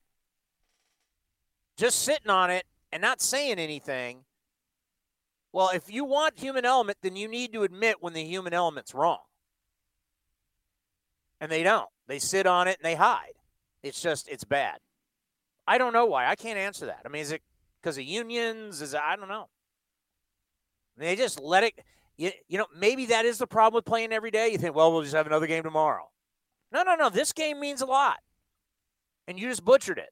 just 1.78 1.99
sitting 1.99 2.30
on 2.30 2.49
it 2.49 2.65
and 2.91 3.01
not 3.01 3.21
saying 3.21 3.59
anything, 3.59 4.23
well, 5.51 5.69
if 5.73 5.91
you 5.91 6.05
want 6.05 6.39
human 6.39 6.65
element, 6.65 6.99
then 7.01 7.15
you 7.15 7.28
need 7.28 7.53
to 7.53 7.63
admit 7.63 7.97
when 8.01 8.13
the 8.13 8.23
human 8.23 8.53
element's 8.53 8.93
wrong. 8.93 9.19
And 11.39 11.51
they 11.51 11.63
don't. 11.63 11.89
They 12.07 12.19
sit 12.19 12.45
on 12.45 12.67
it 12.67 12.78
and 12.82 12.86
they 12.86 12.95
hide. 12.95 13.34
It's 13.84 14.01
just, 14.01 14.28
it's 14.28 14.43
bad. 14.43 14.78
I 15.67 15.78
don't 15.78 15.93
know 15.93 16.05
why. 16.05 16.28
I 16.28 16.36
can't 16.36 16.57
answer 16.57 16.86
that. 16.88 17.01
I 17.05 17.09
mean, 17.09 17.21
is 17.21 17.32
it 17.32 17.41
because 17.82 17.97
of 17.97 18.03
unions? 18.03 18.82
Is 18.82 18.93
it, 18.93 19.01
I 19.03 19.15
don't 19.15 19.28
know. 19.28 19.49
They 20.97 21.15
just 21.15 21.39
let 21.39 21.63
it. 21.63 21.73
You, 22.18 22.32
you 22.47 22.57
know, 22.57 22.65
maybe 22.76 23.05
that 23.07 23.26
is 23.26 23.38
the 23.38 23.47
problem 23.47 23.78
with 23.78 23.86
playing 23.86 24.11
every 24.11 24.32
day. 24.32 24.49
You 24.49 24.57
think, 24.57 24.76
well, 24.76 24.91
we'll 24.91 25.03
just 25.03 25.15
have 25.15 25.28
another 25.28 25.47
game 25.47 25.63
tomorrow. 25.63 26.09
No, 26.72 26.84
no, 26.84 26.95
no. 26.95 27.09
This 27.09 27.32
game 27.32 27.59
means 27.59 27.82
a 27.82 27.86
lot. 27.86 28.18
And 29.28 29.39
you 29.39 29.47
just 29.49 29.63
butchered 29.63 29.99
it. 29.99 30.09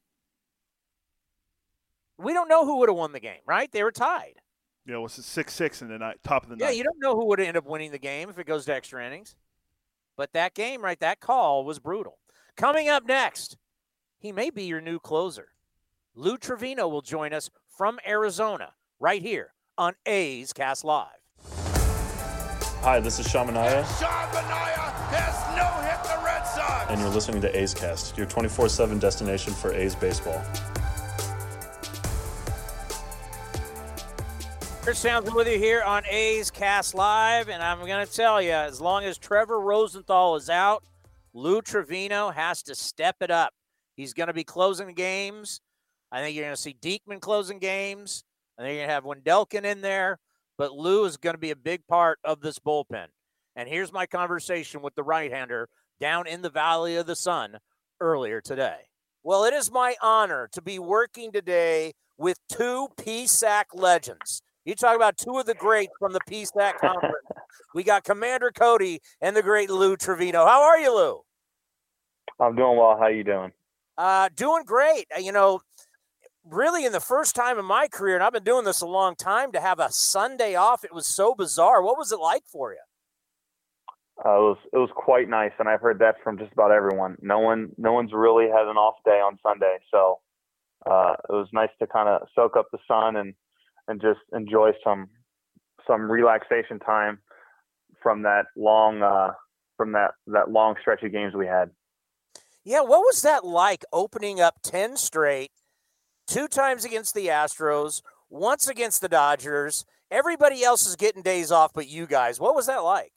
We 2.17 2.33
don't 2.33 2.47
know 2.47 2.65
who 2.65 2.77
would 2.77 2.89
have 2.89 2.97
won 2.97 3.11
the 3.11 3.19
game, 3.19 3.41
right? 3.45 3.71
They 3.71 3.83
were 3.83 3.91
tied. 3.91 4.35
Yeah, 4.85 4.97
it 4.97 4.99
was 4.99 5.13
six 5.13 5.53
six 5.53 5.81
in 5.81 5.87
the 5.87 5.97
night, 5.97 6.17
top 6.23 6.43
of 6.43 6.49
the 6.49 6.55
yeah, 6.57 6.67
night. 6.67 6.71
Yeah, 6.71 6.77
you 6.77 6.83
don't 6.83 6.99
know 6.99 7.15
who 7.15 7.25
would 7.25 7.39
end 7.39 7.57
up 7.57 7.65
winning 7.65 7.91
the 7.91 7.97
game 7.97 8.29
if 8.29 8.37
it 8.37 8.45
goes 8.45 8.65
to 8.65 8.73
extra 8.73 9.05
innings. 9.05 9.35
But 10.15 10.31
that 10.33 10.53
game, 10.53 10.81
right, 10.81 10.99
that 10.99 11.19
call 11.19 11.65
was 11.65 11.79
brutal. 11.79 12.19
Coming 12.55 12.87
up 12.87 13.05
next, 13.05 13.57
he 14.19 14.31
may 14.31 14.49
be 14.49 14.63
your 14.63 14.81
new 14.81 14.99
closer. 14.99 15.49
Lou 16.13 16.37
Trivino 16.37 16.89
will 16.89 17.01
join 17.01 17.33
us 17.33 17.49
from 17.67 17.99
Arizona 18.07 18.73
right 18.99 19.21
here 19.21 19.53
on 19.77 19.93
A's 20.05 20.53
Cast 20.53 20.85
Live. 20.85 21.09
Hi, 22.81 22.99
this 22.99 23.19
is 23.19 23.27
Sean 23.27 23.47
Manaea. 23.47 23.83
Sean 23.99 24.27
Manaea 24.29 24.91
has 25.11 25.57
no 25.57 25.65
hit 25.87 26.03
the 26.03 26.23
Red 26.23 26.43
Sox. 26.43 26.91
And 26.91 27.01
you're 27.01 27.09
listening 27.09 27.41
to 27.41 27.57
A's 27.57 27.73
Cast, 27.73 28.15
your 28.17 28.27
24 28.27 28.69
7 28.69 28.99
destination 28.99 29.53
for 29.53 29.73
A's 29.73 29.95
baseball. 29.95 30.43
Chris 34.83 35.01
Townsend 35.01 35.35
with 35.35 35.47
you 35.47 35.57
here 35.57 35.81
on 35.81 36.03
A's 36.05 36.51
Cast 36.51 36.93
Live, 36.93 37.49
and 37.49 37.63
I'm 37.63 37.79
going 37.79 38.05
to 38.05 38.13
tell 38.13 38.39
you, 38.39 38.51
as 38.51 38.79
long 38.79 39.03
as 39.03 39.17
Trevor 39.17 39.59
Rosenthal 39.59 40.35
is 40.35 40.47
out, 40.47 40.83
Lou 41.33 41.63
Trivino 41.63 42.31
has 42.31 42.61
to 42.63 42.75
step 42.75 43.15
it 43.21 43.31
up. 43.31 43.51
He's 43.95 44.13
going 44.13 44.27
to 44.27 44.33
be 44.33 44.43
closing 44.43 44.93
games. 44.93 45.59
I 46.11 46.21
think 46.21 46.35
you're 46.35 46.45
going 46.45 46.55
to 46.55 46.61
see 46.61 46.75
Diekman 46.79 47.19
closing 47.19 47.57
games. 47.57 48.23
I 48.59 48.61
think 48.61 48.77
you're 48.77 48.85
going 48.85 48.89
to 48.89 48.93
have 48.93 49.03
Wendelken 49.05 49.63
in 49.63 49.81
there, 49.81 50.19
but 50.57 50.73
Lou 50.73 51.05
is 51.05 51.17
going 51.17 51.33
to 51.35 51.39
be 51.39 51.51
a 51.51 51.55
big 51.55 51.85
part 51.87 52.19
of 52.23 52.41
this 52.41 52.59
bullpen. 52.59 53.07
And 53.55 53.69
here's 53.69 53.93
my 53.93 54.05
conversation 54.05 54.81
with 54.81 54.95
the 54.95 55.03
right-hander 55.03 55.69
down 55.99 56.27
in 56.27 56.41
the 56.41 56.49
Valley 56.49 56.97
of 56.97 57.05
the 57.05 57.15
Sun 57.15 57.57
earlier 57.99 58.41
today. 58.41 58.77
Well, 59.23 59.45
it 59.45 59.53
is 59.53 59.71
my 59.71 59.95
honor 60.01 60.49
to 60.51 60.61
be 60.61 60.77
working 60.77 61.31
today 61.31 61.93
with 62.17 62.37
two 62.49 62.89
PSAC 62.97 63.63
legends. 63.73 64.41
You 64.65 64.75
talk 64.75 64.95
about 64.95 65.17
two 65.17 65.37
of 65.37 65.45
the 65.45 65.53
greats 65.53 65.93
from 65.99 66.13
the 66.13 66.19
PSAC 66.29 66.77
conference. 66.81 67.15
we 67.73 67.83
got 67.83 68.03
Commander 68.03 68.51
Cody 68.51 68.99
and 69.21 69.35
the 69.35 69.43
great 69.43 69.69
Lou 69.69 69.95
Trivino. 69.95 70.45
How 70.45 70.63
are 70.63 70.79
you, 70.79 70.95
Lou? 70.95 71.21
I'm 72.39 72.55
doing 72.55 72.77
well. 72.77 72.97
How 72.97 73.03
are 73.03 73.11
you 73.11 73.23
doing? 73.23 73.51
Uh, 73.97 74.29
doing 74.35 74.63
great. 74.65 75.07
Uh, 75.15 75.19
you 75.19 75.31
know, 75.31 75.61
really 76.49 76.85
in 76.85 76.91
the 76.91 76.99
first 76.99 77.35
time 77.35 77.57
in 77.57 77.65
my 77.65 77.87
career, 77.87 78.15
and 78.15 78.23
I've 78.23 78.33
been 78.33 78.43
doing 78.43 78.65
this 78.65 78.81
a 78.81 78.87
long 78.87 79.15
time, 79.15 79.51
to 79.51 79.59
have 79.59 79.79
a 79.79 79.91
Sunday 79.91 80.55
off, 80.55 80.83
it 80.83 80.93
was 80.93 81.07
so 81.07 81.33
bizarre. 81.33 81.81
What 81.81 81.97
was 81.97 82.11
it 82.11 82.19
like 82.19 82.43
for 82.45 82.71
you? 82.71 82.79
Uh, 84.23 84.37
it 84.37 84.41
was 84.41 84.57
it 84.71 84.77
was 84.77 84.89
quite 84.95 85.27
nice, 85.27 85.51
and 85.59 85.67
I've 85.67 85.81
heard 85.81 85.99
that 85.99 86.15
from 86.23 86.37
just 86.37 86.53
about 86.53 86.71
everyone. 86.71 87.17
No 87.21 87.39
one 87.39 87.71
no 87.77 87.91
one's 87.91 88.13
really 88.13 88.45
had 88.45 88.67
an 88.67 88.77
off 88.77 88.95
day 89.03 89.19
on 89.19 89.37
Sunday, 89.43 89.77
so 89.91 90.19
uh, 90.85 91.15
it 91.29 91.33
was 91.33 91.49
nice 91.51 91.69
to 91.79 91.87
kind 91.87 92.07
of 92.07 92.27
soak 92.33 92.55
up 92.55 92.67
the 92.71 92.77
sun 92.87 93.17
and 93.17 93.33
and 93.89 94.01
just 94.01 94.21
enjoy 94.33 94.71
some 94.83 95.09
some 95.85 96.09
relaxation 96.09 96.79
time 96.79 97.19
from 98.01 98.21
that 98.23 98.45
long 98.55 99.01
uh, 99.01 99.31
from 99.75 99.91
that 99.91 100.11
that 100.27 100.49
long 100.49 100.75
stretch 100.79 101.03
of 101.03 101.11
games 101.11 101.33
we 101.33 101.47
had. 101.47 101.69
Yeah, 102.63 102.81
what 102.81 103.01
was 103.01 103.21
that 103.21 103.45
like 103.45 103.83
opening 103.93 104.41
up 104.41 104.55
10 104.63 104.97
straight, 104.97 105.51
two 106.27 106.47
times 106.47 106.85
against 106.85 107.13
the 107.13 107.27
Astros, 107.27 108.01
once 108.29 108.67
against 108.67 109.01
the 109.01 109.09
Dodgers, 109.09 109.85
Everybody 110.11 110.63
else 110.63 110.85
is 110.85 110.95
getting 110.95 111.23
days 111.23 111.51
off, 111.51 111.73
but 111.73 111.87
you 111.87 112.05
guys. 112.05 112.39
What 112.39 112.55
was 112.55 112.67
that 112.67 112.83
like? 112.83 113.11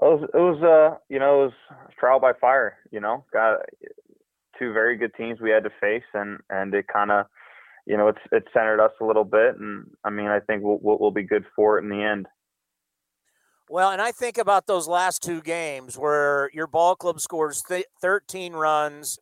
It 0.00 0.04
was, 0.04 0.28
it 0.34 0.36
was, 0.36 0.62
uh, 0.62 0.98
you 1.08 1.18
know, 1.18 1.42
it 1.42 1.44
was 1.44 1.52
trial 1.98 2.18
by 2.18 2.32
fire. 2.32 2.78
You 2.90 3.00
know, 3.00 3.24
got 3.32 3.60
two 4.58 4.72
very 4.72 4.96
good 4.96 5.12
teams 5.14 5.40
we 5.40 5.50
had 5.50 5.64
to 5.64 5.70
face, 5.80 6.02
and 6.14 6.40
and 6.50 6.74
it 6.74 6.86
kind 6.88 7.10
of, 7.10 7.26
you 7.86 7.96
know, 7.96 8.08
it's 8.08 8.18
it 8.32 8.44
centered 8.52 8.80
us 8.82 8.92
a 9.00 9.04
little 9.04 9.24
bit, 9.24 9.56
and 9.58 9.86
I 10.02 10.10
mean, 10.10 10.26
I 10.26 10.40
think 10.40 10.62
we'll 10.64 10.80
we'll, 10.82 11.10
be 11.10 11.22
good 11.22 11.44
for 11.54 11.78
it 11.78 11.84
in 11.84 11.90
the 11.90 12.02
end. 12.02 12.26
Well, 13.68 13.90
and 13.90 14.02
I 14.02 14.10
think 14.10 14.38
about 14.38 14.66
those 14.66 14.88
last 14.88 15.22
two 15.22 15.40
games 15.40 15.96
where 15.96 16.50
your 16.52 16.66
ball 16.66 16.96
club 16.96 17.20
scores 17.20 17.62
th- 17.62 17.86
13 18.00 18.52
runs, 18.52 19.18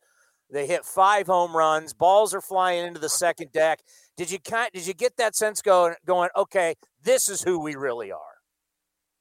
they 0.53 0.67
hit 0.67 0.85
five 0.85 1.27
home 1.27 1.55
runs, 1.55 1.93
balls 1.93 2.33
are 2.33 2.41
flying 2.41 2.85
into 2.85 2.99
the 2.99 3.09
second 3.09 3.51
deck. 3.51 3.81
Did 4.15 4.31
you 4.31 4.39
kind 4.39 4.69
did 4.73 4.87
you 4.87 4.93
get 4.93 5.17
that 5.17 5.35
sense 5.35 5.61
going 5.61 5.95
going 6.05 6.29
okay, 6.35 6.75
this 7.03 7.29
is 7.29 7.41
who 7.41 7.59
we 7.59 7.75
really 7.75 8.11
are? 8.11 8.19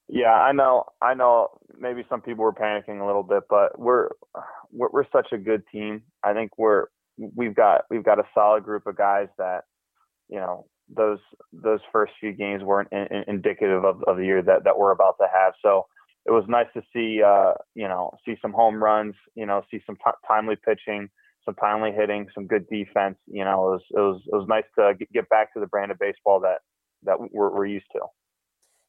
Yeah, 0.08 0.34
I 0.34 0.52
know. 0.52 0.84
I 1.00 1.14
know. 1.14 1.48
Maybe 1.78 2.04
some 2.08 2.20
people 2.20 2.44
were 2.44 2.52
panicking 2.52 3.00
a 3.00 3.06
little 3.06 3.22
bit, 3.22 3.44
but 3.48 3.78
we're 3.78 4.10
we're, 4.70 4.88
we're 4.92 5.10
such 5.10 5.28
a 5.32 5.38
good 5.38 5.62
team. 5.72 6.02
I 6.22 6.34
think 6.34 6.58
we're 6.58 6.86
we've 7.16 7.54
got 7.54 7.84
we've 7.90 8.04
got 8.04 8.18
a 8.18 8.24
solid 8.34 8.64
group 8.64 8.86
of 8.86 8.96
guys 8.96 9.28
that 9.38 9.64
you 10.28 10.38
know 10.38 10.66
those 10.94 11.18
those 11.52 11.80
first 11.92 12.12
few 12.20 12.32
games 12.32 12.62
weren't 12.62 12.88
in, 12.92 13.06
in, 13.10 13.24
indicative 13.26 13.84
of, 13.84 14.02
of 14.04 14.16
the 14.16 14.24
year 14.24 14.42
that, 14.42 14.64
that 14.64 14.78
we're 14.78 14.90
about 14.90 15.16
to 15.18 15.26
have. 15.32 15.54
So 15.62 15.86
it 16.26 16.30
was 16.30 16.44
nice 16.48 16.66
to 16.74 16.82
see 16.92 17.22
uh, 17.22 17.54
you 17.74 17.88
know 17.88 18.12
see 18.24 18.36
some 18.42 18.52
home 18.52 18.82
runs, 18.82 19.14
you 19.34 19.46
know, 19.46 19.62
see 19.70 19.80
some 19.86 19.96
t- 19.96 20.26
timely 20.26 20.56
pitching, 20.56 21.08
some 21.44 21.54
timely 21.54 21.92
hitting, 21.92 22.28
some 22.34 22.46
good 22.46 22.66
defense. 22.68 23.16
You 23.26 23.44
know, 23.44 23.68
it 23.68 23.70
was 23.70 23.82
it 23.90 24.00
was 24.00 24.22
it 24.26 24.36
was 24.36 24.46
nice 24.48 24.64
to 24.78 24.94
get 25.12 25.28
back 25.28 25.52
to 25.54 25.60
the 25.60 25.66
brand 25.66 25.90
of 25.90 25.98
baseball 25.98 26.40
that 26.40 26.58
that 27.04 27.18
we're, 27.32 27.50
we're 27.50 27.66
used 27.66 27.86
to. 27.92 28.00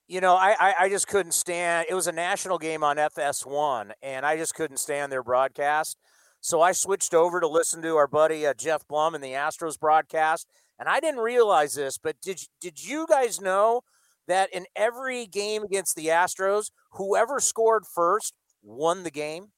You 0.08 0.22
know, 0.22 0.36
I, 0.36 0.74
I, 0.78 0.90
just 0.90 1.08
couldn't 1.08 1.32
stand. 1.32 1.88
It 1.90 1.94
was 1.94 2.08
a 2.08 2.12
national 2.12 2.58
game 2.58 2.84
on 2.84 2.98
FS1, 2.98 3.92
and 4.02 4.26
I 4.26 4.36
just 4.36 4.54
couldn't 4.54 4.78
stand 4.78 5.12
their 5.12 5.24
broadcast. 5.24 5.98
So 6.42 6.62
I 6.62 6.74
switched 6.74 7.14
over 7.14 7.40
to 7.40 7.48
listen 7.48 7.82
to 7.84 7.96
our 7.96 8.06
buddy 8.06 8.46
uh, 8.46 8.54
Geoff 8.54 8.86
Blum 8.86 9.16
and 9.16 9.24
the 9.24 9.32
Astros 9.32 9.80
broadcast, 9.80 10.46
and 10.78 10.90
I 10.90 11.00
didn't 11.00 11.22
realize 11.22 11.76
this, 11.76 11.98
but 11.98 12.20
did 12.22 12.42
did 12.60 12.86
you 12.86 13.08
guys 13.08 13.40
know 13.40 13.82
that 14.28 14.54
in 14.54 14.66
every 14.76 15.26
game 15.26 15.64
against 15.64 15.96
the 15.96 16.08
Astros, 16.08 16.72
whoever 16.92 17.40
scored 17.40 17.86
first 17.86 18.34
won 18.62 19.04
the 19.04 19.12
game? 19.12 19.54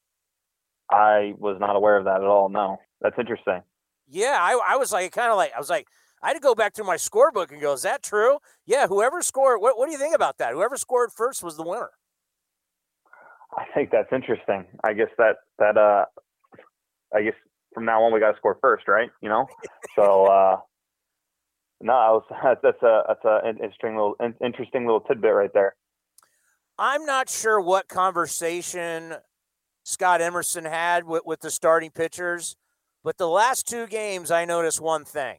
I 0.92 1.34
was 1.38 1.58
not 1.60 1.76
aware 1.76 1.98
of 1.98 2.06
that 2.06 2.22
at 2.22 2.28
all. 2.28 2.50
No, 2.50 2.78
that's 3.02 3.18
interesting. 3.20 3.62
Yeah, 4.08 4.38
I, 4.40 4.60
I 4.70 4.78
was 4.78 4.92
like, 4.92 5.12
kind 5.12 5.32
of 5.32 5.38
like, 5.38 5.52
I 5.56 5.60
was 5.60 5.70
like, 5.70 5.88
I 6.22 6.30
had 6.30 6.34
to 6.36 6.40
go 6.40 6.56
back 6.56 6.74
through 6.74 6.86
my 6.86 6.96
scorebook 6.96 7.52
and 7.52 7.62
go, 7.62 7.74
is 7.74 7.82
that 7.84 8.04
true? 8.04 8.38
Yeah, 8.66 8.88
whoever 8.88 9.22
scored, 9.22 9.62
what, 9.62 9.78
what 9.78 9.88
do 9.88 9.92
you 9.92 9.98
think 9.98 10.16
about 10.16 10.38
that? 10.38 10.54
Whoever 10.54 10.78
scored 10.78 11.12
first 11.12 11.44
was 11.44 11.58
the 11.58 11.64
winner. 11.64 11.92
I 13.58 13.66
think 13.74 13.90
that's 13.92 14.12
interesting. 14.12 14.66
I 14.84 14.94
guess 14.94 15.10
that, 15.18 15.38
that, 15.60 15.78
uh, 15.78 16.06
I 17.16 17.24
guess 17.24 17.34
from 17.74 17.86
now 17.86 18.04
on 18.04 18.14
we 18.14 18.20
got 18.20 18.32
to 18.32 18.38
score 18.38 18.58
first, 18.62 18.88
right? 18.88 19.10
You 19.22 19.30
know? 19.30 19.48
So, 19.96 20.26
uh, 20.32 20.58
no, 21.82 21.94
I 21.94 22.12
was, 22.12 22.24
that's 22.64 22.84
a, 22.84 23.04
that's 23.08 23.26
a 23.26 23.48
interesting 23.50 23.96
little, 23.96 24.16
interesting 24.44 24.86
little 24.86 25.02
tidbit 25.02 25.34
right 25.34 25.54
there. 25.54 25.76
I'm 26.78 27.06
not 27.06 27.30
sure 27.30 27.62
what 27.62 27.88
conversation 27.88 29.16
Scott 29.86 30.20
Emerson 30.20 30.66
had 30.66 31.06
with, 31.06 31.22
with 31.26 31.42
the 31.42 31.52
starting 31.52 31.92
pitchers. 31.92 32.56
But 33.04 33.18
the 33.18 33.30
last 33.30 33.68
two 33.68 33.86
games, 33.86 34.32
I 34.32 34.44
noticed 34.44 34.82
one 34.82 35.06
thing 35.06 35.38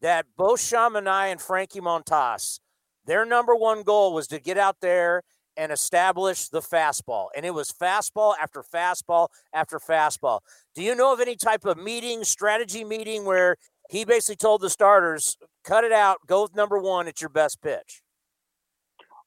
that 0.00 0.26
both 0.36 0.60
Sean 0.60 0.94
Manaea 0.94 1.30
and 1.30 1.40
Frankie 1.40 1.80
Montas, 1.80 2.58
their 3.06 3.24
number 3.24 3.54
one 3.54 3.82
goal 3.82 4.12
was 4.12 4.26
to 4.28 4.40
get 4.40 4.58
out 4.58 4.78
there 4.80 5.22
and 5.56 5.70
establish 5.70 6.48
the 6.48 6.60
fastball. 6.60 7.28
And 7.36 7.46
it 7.46 7.54
was 7.54 7.70
fastball 7.70 8.34
after 8.40 8.62
fastball 8.62 9.28
after 9.52 9.78
fastball. 9.78 10.40
Do 10.74 10.82
you 10.82 10.96
know 10.96 11.12
of 11.12 11.20
any 11.20 11.36
type 11.36 11.64
of 11.64 11.78
meeting, 11.78 12.24
strategy 12.24 12.82
meeting, 12.84 13.24
where 13.24 13.56
he 13.90 14.04
basically 14.04 14.36
told 14.36 14.60
the 14.60 14.70
starters, 14.70 15.36
cut 15.64 15.84
it 15.84 15.92
out, 15.92 16.18
go 16.26 16.42
with 16.42 16.54
number 16.54 16.78
one, 16.78 17.06
it's 17.06 17.20
your 17.20 17.30
best 17.30 17.62
pitch? 17.62 18.02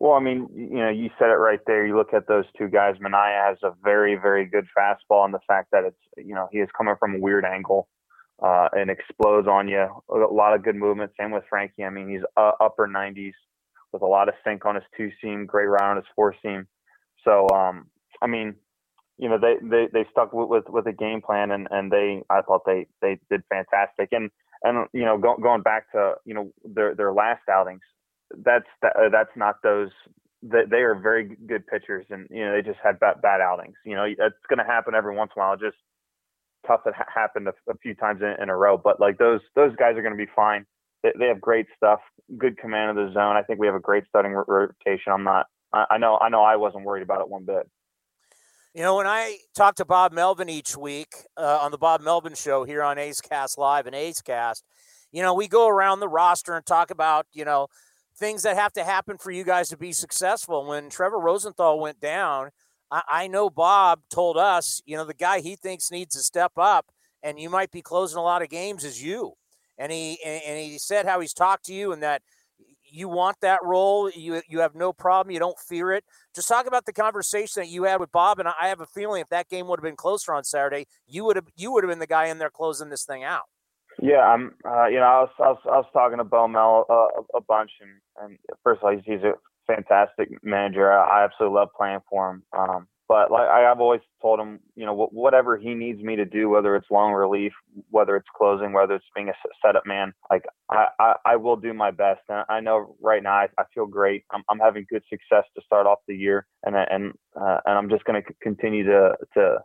Well, 0.02 0.14
I 0.14 0.20
mean, 0.20 0.50
you 0.56 0.80
know, 0.80 0.90
you 0.90 1.12
said 1.20 1.30
it 1.30 1.36
right 1.36 1.60
there. 1.68 1.86
You 1.86 1.96
look 1.96 2.12
at 2.12 2.28
those 2.28 2.46
two 2.58 2.70
guys. 2.70 2.96
Manaea 2.96 3.50
has 3.50 3.60
a 3.62 3.74
very, 3.84 4.16
very 4.16 4.48
good 4.48 4.66
fastball, 4.76 5.26
and 5.26 5.32
the 5.32 5.40
fact 5.48 5.68
that 5.74 5.84
it's, 5.84 5.96
you 6.18 6.34
know, 6.34 6.50
he 6.52 6.58
is 6.58 6.70
coming 6.76 6.96
from 7.00 7.14
a 7.14 7.20
weird 7.20 7.46
angle 7.46 7.88
uh, 8.44 8.70
and 8.72 8.90
explodes 8.90 9.48
on 9.48 9.68
you. 9.68 9.86
A 10.10 10.34
lot 10.34 10.56
of 10.56 10.64
good 10.64 10.76
movement. 10.76 11.12
Same 11.20 11.30
with 11.30 11.44
Frankie. 11.48 11.84
I 11.84 11.92
mean, 11.92 12.10
he's 12.10 12.24
uh, 12.36 12.54
upper 12.60 12.88
90s 12.88 13.34
with 13.94 14.02
a 14.02 14.08
lot 14.08 14.28
of 14.28 14.34
sink 14.44 14.66
on 14.66 14.74
his 14.74 14.84
two 14.98 15.12
seam, 15.22 15.46
great 15.46 15.68
round 15.68 15.92
on 15.92 15.98
his 15.98 16.06
four 16.16 16.34
seam. 16.42 16.66
So, 17.24 17.48
um, 17.50 17.86
I 18.24 18.26
mean, 18.26 18.56
you 19.20 19.30
know, 19.30 19.38
they, 19.38 19.58
they, 19.62 19.88
they 19.94 20.10
stuck 20.10 20.34
with, 20.34 20.50
with, 20.50 20.68
with 20.68 20.88
a 20.88 20.94
game 20.94 21.22
plan 21.22 21.52
and, 21.52 21.68
and 21.70 21.92
they, 21.92 22.24
I 22.28 22.42
thought 22.42 22.64
they, 22.66 22.88
they 23.04 23.20
did 23.30 23.44
fantastic. 23.50 24.10
And, 24.14 24.32
and, 24.64 24.88
you 24.94 25.06
know, 25.06 25.20
go, 25.20 25.38
going 25.38 25.62
back 25.62 25.92
to, 25.92 26.16
you 26.26 26.34
know, 26.34 26.52
their, 26.64 26.96
their 26.96 27.14
last 27.14 27.44
outings, 27.48 27.82
that's 28.44 28.68
that, 28.82 28.96
uh, 28.96 29.10
that's 29.10 29.36
not 29.36 29.56
those 29.64 29.90
that 30.44 30.70
they 30.70 30.78
are 30.78 30.96
very 30.96 31.38
good 31.48 31.66
pitchers 31.68 32.06
and 32.10 32.28
you 32.32 32.44
know 32.44 32.54
they 32.54 32.62
just 32.62 32.80
had 32.84 33.00
bad, 33.00 33.22
bad 33.22 33.42
outings 33.42 33.76
you 33.86 33.96
know 33.96 34.08
that's 34.18 34.36
going 34.50 34.58
to 34.58 34.66
happen 34.66 34.96
every 34.96 35.16
once 35.16 35.32
in 35.36 35.42
a 35.42 35.46
while 35.46 35.58
just 35.58 35.78
tough 36.66 36.82
that 36.86 36.94
ha- 36.96 37.06
happened 37.14 37.48
a, 37.48 37.54
a, 37.72 37.78
few 37.78 37.94
times 37.96 38.22
in, 38.22 38.36
in, 38.42 38.50
a 38.50 38.56
row 38.56 38.78
but 38.78 39.00
like 39.00 39.18
those 39.18 39.42
those 39.56 39.76
guys 39.76 39.96
are 39.98 40.02
going 40.02 40.14
to 40.14 40.26
be 40.26 40.32
fine. 40.36 40.66
They, 41.04 41.12
they, 41.18 41.28
have 41.28 41.42
great 41.42 41.68
stuff 41.76 42.00
good 42.38 42.58
command 42.58 42.98
of 42.98 43.08
the 43.08 43.14
zone. 43.14 43.36
I 43.36 43.44
think 43.44 43.60
we 43.60 43.68
have 43.68 43.76
a 43.76 43.80
great 43.80 44.04
starting 44.08 44.32
rotation. 44.32 45.12
I'm 45.12 45.24
not 45.24 45.48
I, 45.74 45.86
I 45.92 45.98
know 45.98 46.18
i 46.20 46.30
know 46.30 46.42
i 46.42 46.56
wasn't 46.56 46.86
worried 46.86 47.04
about 47.04 47.22
it 47.22 47.30
one 47.30 47.46
bit. 47.46 47.70
You 48.74 48.84
know, 48.84 48.96
when 48.96 49.08
I 49.08 49.40
talk 49.54 49.76
to 49.76 49.86
Bob 49.86 50.14
Melvin 50.14 50.48
each 50.48 50.78
week 50.78 51.14
uh, 51.36 51.60
on 51.62 51.72
the 51.72 51.78
Bob 51.78 52.00
Melvin 52.00 52.36
Show 52.36 52.64
here 52.64 52.82
on 52.82 52.98
A's 52.98 53.20
Cast 53.20 53.58
Live 53.58 53.86
and 53.86 53.94
A's 53.94 54.22
Cast, 54.22 54.64
you 55.12 55.22
know, 55.22 55.34
we 55.34 55.50
go 55.50 55.68
around 55.68 56.00
the 56.00 56.08
roster 56.08 56.56
and 56.56 56.66
talk 56.66 56.90
about, 56.90 57.26
you 57.34 57.44
know, 57.44 57.68
things 58.22 58.44
that 58.44 58.56
have 58.56 58.72
to 58.74 58.84
happen 58.84 59.18
for 59.18 59.32
you 59.32 59.44
guys 59.44 59.68
to 59.70 59.78
be 59.78 59.92
successful. 59.92 60.68
When 60.68 60.90
Trevor 60.90 61.20
Rosenthal 61.20 61.80
went 61.80 62.00
down, 62.00 62.52
I, 62.92 63.02
I 63.10 63.28
know 63.28 63.50
Bob 63.50 64.02
told 64.12 64.38
us, 64.38 64.80
you 64.86 64.96
know, 64.96 65.06
the 65.06 65.16
guy 65.16 65.42
he 65.42 65.56
thinks 65.56 65.92
needs 65.92 66.16
to 66.16 66.22
step 66.22 66.52
up 66.56 66.86
and 67.24 67.40
you 67.40 67.50
might 67.50 67.72
be 67.72 67.82
closing 67.82 68.20
a 68.20 68.24
lot 68.24 68.44
of 68.44 68.50
games 68.50 68.84
is 68.84 69.04
you. 69.04 69.34
And 69.78 69.92
he 69.92 70.20
and 70.24 70.60
he 70.60 70.78
said 70.78 71.08
how 71.08 71.20
he's 71.20 71.34
talked 71.34 71.66
to 71.66 71.74
you 71.74 71.92
and 71.92 72.04
that 72.04 72.22
you 72.84 73.10
want 73.10 73.38
that 73.42 73.64
role. 73.64 74.12
You 74.12 74.42
you 74.48 74.60
have 74.60 74.76
no 74.76 74.94
problem. 74.94 75.34
You 75.34 75.40
don't 75.40 75.58
fear 75.58 75.92
it. 75.92 76.04
Just 76.36 76.48
talk 76.48 76.68
about 76.68 76.86
the 76.86 76.94
conversation 76.94 77.64
that 77.64 77.70
you 77.70 77.84
had 77.84 78.00
with 78.00 78.12
Bob. 78.12 78.38
And 78.38 78.48
I 78.48 78.68
have 78.68 78.82
a 78.82 78.86
feeling 78.86 79.22
if 79.22 79.30
that 79.30 79.50
game 79.50 79.68
would 79.68 79.80
have 79.80 79.84
been 79.84 79.96
closer 79.96 80.36
on 80.36 80.44
Saturday, 80.44 80.86
you 81.08 81.24
would 81.26 81.36
have 81.36 81.48
you 81.56 81.72
would 81.72 81.84
have 81.84 81.90
been 81.90 81.98
the 81.98 82.06
guy 82.06 82.28
in 82.28 82.38
there 82.38 82.52
closing 82.52 82.90
this 82.90 83.06
thing 83.06 83.24
out. 83.24 83.46
Yeah, 84.00 84.22
I'm. 84.22 84.54
Uh, 84.66 84.88
you 84.88 84.98
know, 84.98 85.04
I 85.06 85.22
was, 85.22 85.30
I 85.40 85.48
was 85.50 85.60
I 85.66 85.78
was 85.78 85.86
talking 85.94 86.18
to 86.18 86.24
Bo 86.24 86.48
Mel 86.48 86.86
uh, 86.90 87.22
a 87.38 87.42
bunch, 87.42 87.72
and 87.82 87.92
and 88.24 88.38
first 88.64 88.80
of 88.80 88.86
all, 88.86 88.92
he's, 88.96 89.04
he's 89.06 89.24
a 89.24 89.34
fantastic 89.68 90.30
manager. 90.44 90.92
I, 90.92 91.22
I 91.22 91.24
absolutely 91.24 91.56
love 91.56 91.70
playing 91.78 92.00
for 92.10 92.30
him. 92.32 92.44
Um, 92.58 92.88
but 93.08 93.30
like 93.30 93.50
I've 93.50 93.82
always 93.82 94.00
told 94.22 94.40
him, 94.40 94.62
you 94.76 94.86
know, 94.86 95.10
whatever 95.12 95.58
he 95.58 95.74
needs 95.74 96.02
me 96.02 96.16
to 96.16 96.24
do, 96.24 96.48
whether 96.48 96.78
it's 96.78 96.90
long 96.90 97.12
relief, 97.12 97.52
whether 97.90 98.16
it's 98.16 98.30
closing, 98.38 98.72
whether 98.72 98.96
it's 98.96 99.06
being 99.14 99.28
a 99.28 99.34
setup 99.66 99.86
man, 99.86 100.14
like 100.30 100.46
I, 100.70 100.88
I, 100.98 101.16
I 101.26 101.36
will 101.36 101.58
do 101.58 101.74
my 101.74 101.92
best. 101.92 102.22
And 102.30 102.46
I 102.48 102.62
know 102.62 102.96
right 103.02 103.22
now 103.22 103.34
I, 103.34 103.48
I 103.58 103.64
feel 103.74 103.86
great. 103.86 104.24
I'm, 104.32 104.44
I'm 104.50 104.60
having 104.60 104.86
good 104.90 105.04
success 105.10 105.44
to 105.56 105.62
start 105.66 105.88
off 105.88 106.00
the 106.08 106.16
year, 106.16 106.48
and 106.64 106.74
and 106.78 107.12
uh, 107.36 107.58
and 107.66 107.78
I'm 107.78 107.90
just 107.90 108.06
going 108.06 108.24
to 108.24 108.34
continue 108.42 108.86
to 108.86 109.18
to 109.34 109.58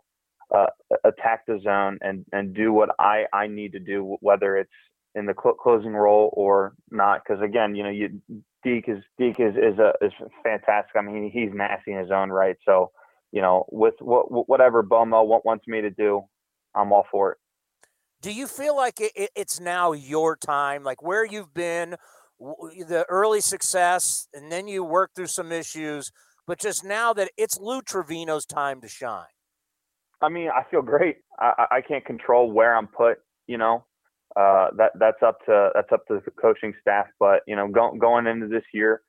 uh, 0.53 0.67
attack 1.03 1.45
the 1.45 1.59
zone 1.63 1.97
and 2.01 2.25
and 2.31 2.53
do 2.53 2.71
what 2.71 2.89
I 2.99 3.25
I 3.33 3.47
need 3.47 3.73
to 3.73 3.79
do, 3.79 4.17
whether 4.21 4.57
it's 4.57 4.71
in 5.15 5.25
the 5.25 5.33
cl- 5.41 5.55
closing 5.55 5.93
role 5.93 6.31
or 6.33 6.73
not. 6.91 7.21
Because 7.23 7.41
again, 7.41 7.75
you 7.75 7.83
know, 7.83 7.89
you 7.89 8.21
Deke 8.63 8.89
is 8.89 9.03
Deke 9.17 9.39
is 9.39 9.55
is 9.55 9.79
a 9.79 9.93
is 10.01 10.13
fantastic. 10.43 10.95
I 10.95 11.01
mean, 11.01 11.29
he's 11.31 11.51
nasty 11.53 11.91
in 11.91 11.99
his 11.99 12.11
own 12.11 12.29
right. 12.29 12.55
So, 12.65 12.91
you 13.31 13.41
know, 13.41 13.65
with 13.69 13.95
what 13.99 14.47
whatever 14.47 14.83
Bomo 14.83 15.25
wants 15.43 15.67
me 15.67 15.81
to 15.81 15.89
do, 15.89 16.23
I'm 16.75 16.91
all 16.91 17.07
for 17.11 17.33
it. 17.33 17.37
Do 18.21 18.31
you 18.31 18.47
feel 18.47 18.75
like 18.75 18.99
it, 18.99 19.29
it's 19.35 19.59
now 19.59 19.91
your 19.91 20.35
time? 20.35 20.83
Like 20.83 21.03
where 21.03 21.25
you've 21.25 21.53
been, 21.53 21.95
the 22.39 23.05
early 23.09 23.41
success, 23.41 24.27
and 24.33 24.51
then 24.51 24.67
you 24.67 24.83
work 24.83 25.11
through 25.15 25.27
some 25.27 25.51
issues, 25.51 26.11
but 26.45 26.59
just 26.59 26.83
now 26.83 27.13
that 27.13 27.31
it's 27.37 27.59
Lou 27.59 27.81
Trivino's 27.81 28.45
time 28.45 28.81
to 28.81 28.87
shine. 28.87 29.25
I 30.21 30.29
mean, 30.29 30.49
I 30.49 30.63
feel 30.69 30.81
great. 30.81 31.17
I, 31.39 31.65
I 31.71 31.81
can't 31.81 32.05
control 32.05 32.51
where 32.51 32.75
I'm 32.75 32.87
put. 32.87 33.19
You 33.47 33.57
know, 33.57 33.85
uh, 34.35 34.69
that 34.77 34.91
that's 34.99 35.21
up 35.25 35.39
to 35.45 35.69
that's 35.75 35.91
up 35.91 36.05
to 36.07 36.21
the 36.25 36.31
coaching 36.31 36.73
staff. 36.81 37.07
But 37.19 37.41
you 37.47 37.55
know, 37.55 37.67
go, 37.67 37.93
going 37.99 38.27
into 38.27 38.47
this 38.47 38.63
year, 38.73 39.01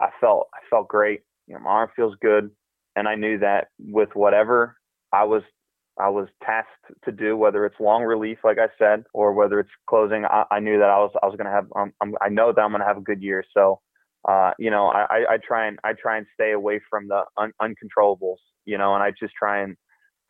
I 0.00 0.08
felt 0.20 0.48
I 0.54 0.58
felt 0.70 0.88
great. 0.88 1.20
You 1.46 1.54
know, 1.54 1.60
my 1.60 1.70
arm 1.70 1.90
feels 1.96 2.14
good, 2.20 2.50
and 2.96 3.08
I 3.08 3.14
knew 3.14 3.38
that 3.38 3.68
with 3.78 4.10
whatever 4.14 4.76
I 5.12 5.24
was 5.24 5.42
I 5.98 6.08
was 6.10 6.28
tasked 6.44 6.70
to 7.04 7.12
do, 7.12 7.36
whether 7.36 7.64
it's 7.64 7.80
long 7.80 8.02
relief, 8.02 8.38
like 8.44 8.58
I 8.58 8.68
said, 8.78 9.04
or 9.14 9.32
whether 9.32 9.60
it's 9.60 9.70
closing, 9.88 10.26
I, 10.26 10.44
I 10.50 10.60
knew 10.60 10.78
that 10.78 10.90
I 10.90 10.98
was 10.98 11.12
I 11.22 11.26
was 11.26 11.36
going 11.36 11.46
to 11.46 11.52
have 11.52 11.66
um, 11.76 11.92
i 12.20 12.28
know 12.28 12.52
that 12.52 12.60
I'm 12.60 12.70
going 12.72 12.80
to 12.82 12.86
have 12.86 12.98
a 12.98 13.02
good 13.02 13.22
year. 13.22 13.44
So 13.54 13.80
uh, 14.28 14.50
you 14.58 14.70
know, 14.70 14.88
I, 14.88 15.24
I 15.34 15.38
try 15.46 15.68
and 15.68 15.78
I 15.84 15.92
try 15.92 16.18
and 16.18 16.26
stay 16.34 16.52
away 16.52 16.80
from 16.90 17.08
the 17.08 17.22
un- 17.38 17.52
uncontrollables, 17.62 18.38
you 18.64 18.76
know, 18.76 18.94
and 18.94 19.02
I 19.02 19.12
just 19.12 19.34
try 19.38 19.60
and 19.62 19.76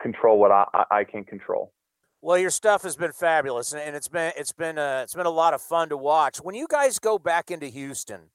control 0.01 0.39
what 0.39 0.51
I, 0.51 0.85
I 0.91 1.03
can 1.03 1.23
control. 1.23 1.73
Well, 2.21 2.37
your 2.37 2.49
stuff 2.49 2.83
has 2.83 2.95
been 2.95 3.11
fabulous, 3.11 3.73
and 3.73 3.95
it's 3.95 4.07
been 4.07 4.33
it's 4.35 4.51
been 4.51 4.77
a, 4.77 5.01
it's 5.03 5.13
been 5.13 5.25
a 5.27 5.31
lot 5.31 5.53
of 5.53 5.61
fun 5.61 5.89
to 5.89 5.97
watch. 5.97 6.37
When 6.37 6.55
you 6.55 6.67
guys 6.69 6.99
go 6.99 7.19
back 7.19 7.51
into 7.51 7.67
Houston, 7.67 8.29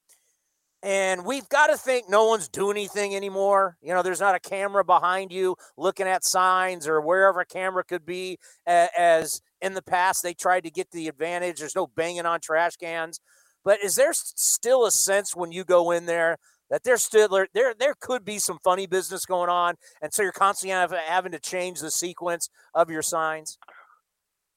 and 0.83 1.25
we've 1.25 1.49
got 1.49 1.69
to 1.69 1.77
think 1.77 2.09
no 2.09 2.27
one's 2.27 2.49
doing 2.49 2.77
anything 2.77 3.15
anymore. 3.15 3.77
You 3.81 3.95
know, 3.95 4.03
there's 4.03 4.21
not 4.21 4.35
a 4.35 4.41
camera 4.41 4.85
behind 4.85 5.31
you 5.31 5.57
looking 5.77 6.09
at 6.09 6.25
signs 6.25 6.89
or 6.89 7.01
wherever 7.01 7.41
a 7.41 7.47
camera 7.47 7.85
could 7.85 8.05
be. 8.05 8.39
As 8.67 9.41
in 9.61 9.75
the 9.75 9.83
past, 9.83 10.25
they 10.25 10.35
tried 10.35 10.65
to 10.65 10.71
get 10.71 10.91
the 10.91 11.07
advantage. 11.07 11.59
There's 11.61 11.77
no 11.77 11.87
banging 11.87 12.27
on 12.27 12.41
trash 12.41 12.77
cans. 12.77 13.21
But 13.65 13.79
is 13.83 13.95
there 13.95 14.13
still 14.13 14.85
a 14.85 14.91
sense 14.91 15.37
when 15.37 15.53
you 15.53 15.65
go 15.65 15.93
in 15.93 16.07
there 16.07 16.39
that 16.73 16.85
there's 16.85 17.05
still 17.05 17.29
there 17.29 17.75
there 17.79 17.95
could 18.01 18.25
be 18.25 18.39
some 18.39 18.59
funny 18.65 18.87
business 18.87 19.27
going 19.27 19.51
on, 19.51 19.77
and 20.01 20.13
so 20.13 20.23
you're 20.23 20.33
constantly 20.33 20.99
having 21.07 21.31
to 21.33 21.39
change 21.39 21.81
the 21.81 21.91
sequence 21.91 22.49
of 22.75 22.91
your 22.91 23.03
signs? 23.03 23.59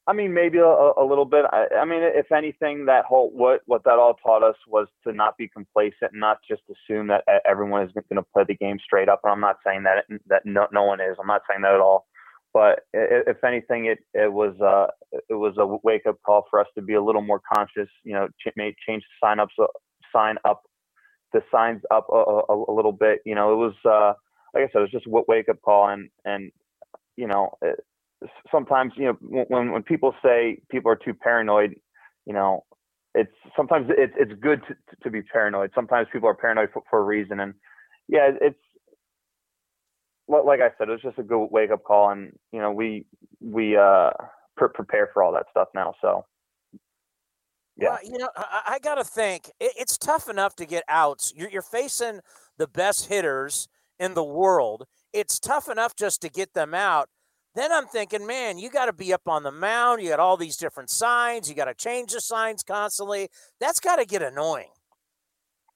I 0.07 0.13
mean, 0.13 0.33
maybe 0.33 0.59
a, 0.59 0.63
a 0.63 1.05
little 1.05 1.25
bit. 1.25 1.45
I, 1.51 1.65
I, 1.79 1.85
mean, 1.85 2.01
if 2.03 2.31
anything, 2.31 2.85
that 2.85 3.05
whole 3.05 3.31
what 3.31 3.61
what 3.65 3.83
that 3.83 3.99
all 3.99 4.13
taught 4.13 4.43
us 4.43 4.55
was 4.67 4.87
to 5.05 5.11
not 5.11 5.35
be 5.37 5.49
complacent, 5.49 6.13
and 6.13 6.21
not 6.21 6.37
just 6.47 6.61
assume 6.69 7.07
that 7.07 7.23
everyone 7.45 7.83
is 7.83 7.91
going 7.91 8.15
to 8.15 8.25
play 8.33 8.43
the 8.47 8.55
game 8.55 8.79
straight 8.83 9.09
up. 9.09 9.19
And 9.23 9.33
I'm 9.33 9.41
not 9.41 9.57
saying 9.65 9.83
that 9.83 10.05
that 10.27 10.43
no, 10.45 10.67
no 10.71 10.83
one 10.83 11.01
is. 11.01 11.17
I'm 11.19 11.27
not 11.27 11.41
saying 11.49 11.63
that 11.63 11.73
at 11.73 11.81
all. 11.81 12.07
But 12.53 12.83
if 12.93 13.43
anything, 13.43 13.87
it 13.87 13.99
it 14.13 14.31
was 14.31 14.55
uh 14.61 14.87
it 15.27 15.33
was 15.33 15.55
a 15.57 15.65
wake 15.83 16.05
up 16.07 16.17
call 16.25 16.45
for 16.49 16.61
us 16.61 16.67
to 16.75 16.81
be 16.81 16.93
a 16.93 17.03
little 17.03 17.21
more 17.21 17.41
conscious. 17.53 17.89
You 18.05 18.13
know, 18.13 18.27
ch- 18.39 18.55
change 18.55 19.03
the 19.03 19.27
sign 19.27 19.41
up 19.41 19.49
sign 20.13 20.37
up 20.45 20.61
the 21.35 21.43
signs 21.51 21.81
up 21.91 22.07
a, 22.09 22.15
a, 22.15 22.71
a, 22.71 22.73
little 22.73 22.93
bit. 22.93 23.19
You 23.25 23.35
know, 23.35 23.53
it 23.53 23.57
was 23.57 23.73
uh 23.85 24.13
like 24.53 24.63
I 24.63 24.71
said, 24.71 24.79
it 24.79 24.87
was 24.87 24.91
just 24.91 25.05
a 25.05 25.23
wake 25.27 25.49
up 25.49 25.61
call, 25.61 25.89
and 25.89 26.09
and 26.23 26.51
you 27.15 27.27
know. 27.27 27.51
It, 27.61 27.79
sometimes 28.51 28.93
you 28.95 29.05
know 29.05 29.17
when 29.49 29.71
when 29.71 29.83
people 29.83 30.13
say 30.23 30.59
people 30.69 30.91
are 30.91 30.95
too 30.95 31.13
paranoid, 31.13 31.75
you 32.25 32.33
know, 32.33 32.63
it's 33.13 33.31
sometimes 33.55 33.87
it's 33.89 34.13
it's 34.17 34.33
good 34.41 34.61
to 34.67 34.75
to 35.03 35.09
be 35.09 35.21
paranoid. 35.21 35.71
Sometimes 35.75 36.07
people 36.11 36.29
are 36.29 36.35
paranoid 36.35 36.69
for, 36.73 36.83
for 36.89 36.99
a 36.99 37.03
reason, 37.03 37.39
and 37.39 37.53
yeah, 38.07 38.31
it's 38.41 38.59
like 40.27 40.59
I 40.59 40.69
said, 40.77 40.89
it 40.89 40.91
was 40.91 41.01
just 41.01 41.19
a 41.19 41.23
good 41.23 41.47
wake 41.51 41.71
up 41.71 41.83
call, 41.83 42.09
and 42.09 42.31
you 42.51 42.59
know 42.59 42.71
we 42.71 43.05
we 43.41 43.77
uh 43.77 44.11
pre- 44.57 44.69
prepare 44.73 45.09
for 45.13 45.23
all 45.23 45.33
that 45.33 45.45
stuff 45.51 45.69
now. 45.73 45.93
So 46.01 46.25
yeah, 47.77 47.89
well, 47.89 47.99
you 48.03 48.17
know, 48.17 48.29
I, 48.35 48.61
I 48.73 48.79
got 48.79 48.95
to 48.95 49.03
think 49.03 49.51
it, 49.59 49.73
it's 49.77 49.97
tough 49.97 50.29
enough 50.29 50.55
to 50.57 50.65
get 50.65 50.83
outs. 50.87 51.33
You're, 51.35 51.49
you're 51.49 51.61
facing 51.61 52.21
the 52.57 52.67
best 52.67 53.07
hitters 53.07 53.67
in 53.99 54.13
the 54.13 54.23
world. 54.23 54.85
It's 55.13 55.39
tough 55.39 55.69
enough 55.69 55.95
just 55.95 56.21
to 56.21 56.29
get 56.29 56.53
them 56.53 56.73
out. 56.73 57.09
Then 57.55 57.71
I'm 57.71 57.85
thinking, 57.85 58.27
man, 58.27 58.57
you 58.57 58.69
got 58.69 58.87
to 58.87 58.93
be 58.93 59.13
up 59.13 59.27
on 59.27 59.43
the 59.43 59.51
mound. 59.51 60.01
You 60.01 60.09
got 60.09 60.19
all 60.19 60.35
these 60.35 60.57
different 60.57 60.89
signs. 60.89 61.49
You 61.49 61.55
got 61.55 61.65
to 61.65 61.73
change 61.73 62.11
the 62.11 62.19
signs 62.19 62.63
constantly. 62.63 63.29
That's 63.61 63.79
got 63.79 63.95
to 63.95 64.05
get 64.05 64.21
annoying. 64.21 64.67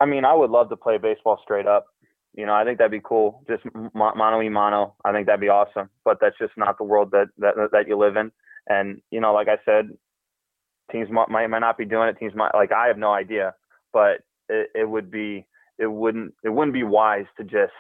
I 0.02 0.06
mean, 0.06 0.26
I 0.26 0.34
would 0.34 0.50
love 0.50 0.70
to 0.70 0.78
play 0.78 0.98
baseball 0.98 1.40
straight 1.44 1.68
up. 1.68 1.86
You 2.34 2.46
know, 2.46 2.54
I 2.54 2.64
think 2.64 2.78
that'd 2.78 2.92
be 2.92 3.02
cool. 3.04 3.44
Just 3.50 3.64
mano 3.94 4.38
y 4.38 4.50
mano. 4.50 4.96
I 5.04 5.12
think 5.12 5.26
that'd 5.26 5.42
be 5.42 5.50
awesome. 5.50 5.90
But 6.06 6.20
that's 6.22 6.38
just 6.38 6.54
not 6.58 6.78
the 6.78 6.84
world 6.84 7.12
that 7.12 7.28
that 7.38 7.56
that 7.72 7.88
you 7.88 7.98
live 7.98 8.16
in. 8.16 8.32
And 8.68 9.02
you 9.10 9.20
know, 9.20 9.34
like 9.34 9.48
I 9.48 9.58
said, 9.66 9.90
teams 10.92 11.10
might 11.10 11.30
might 11.30 11.60
not 11.60 11.78
be 11.78 11.86
doing 11.86 12.10
it. 12.10 12.18
Teams 12.18 12.36
might 12.36 12.54
like 12.54 12.72
I 12.72 12.88
have 12.88 12.98
no 12.98 13.14
idea, 13.14 13.54
but 13.94 14.22
it, 14.48 14.70
it 14.76 14.90
would 14.90 15.12
be 15.12 15.46
it 15.78 15.88
wouldn't 15.88 16.34
it 16.44 16.50
wouldn't 16.50 16.74
be 16.74 16.84
wise 16.84 17.26
to 17.38 17.44
just 17.44 17.74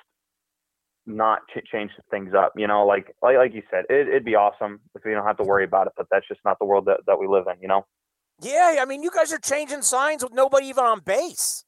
not 1.05 1.39
ch- 1.49 1.65
change 1.71 1.91
things 2.11 2.33
up. 2.33 2.53
You 2.55 2.67
know, 2.67 2.85
like 2.85 3.15
like, 3.21 3.37
like 3.37 3.53
you 3.53 3.63
said, 3.69 3.85
it, 3.89 4.11
would 4.11 4.25
be 4.25 4.35
awesome 4.35 4.79
if 4.95 5.03
we 5.03 5.11
don't 5.11 5.25
have 5.25 5.37
to 5.37 5.43
worry 5.43 5.63
about 5.63 5.87
it. 5.87 5.93
But 5.97 6.07
that's 6.11 6.27
just 6.27 6.41
not 6.45 6.57
the 6.59 6.65
world 6.65 6.85
that, 6.85 7.01
that 7.07 7.19
we 7.19 7.27
live 7.27 7.45
in. 7.47 7.61
You 7.61 7.67
know. 7.67 7.85
Yeah, 8.41 8.77
I 8.79 8.85
mean, 8.85 9.03
you 9.03 9.11
guys 9.11 9.33
are 9.33 9.39
changing 9.39 9.81
signs 9.81 10.23
with 10.23 10.33
nobody 10.33 10.67
even 10.67 10.85
on 10.85 11.01
base. 11.01 11.65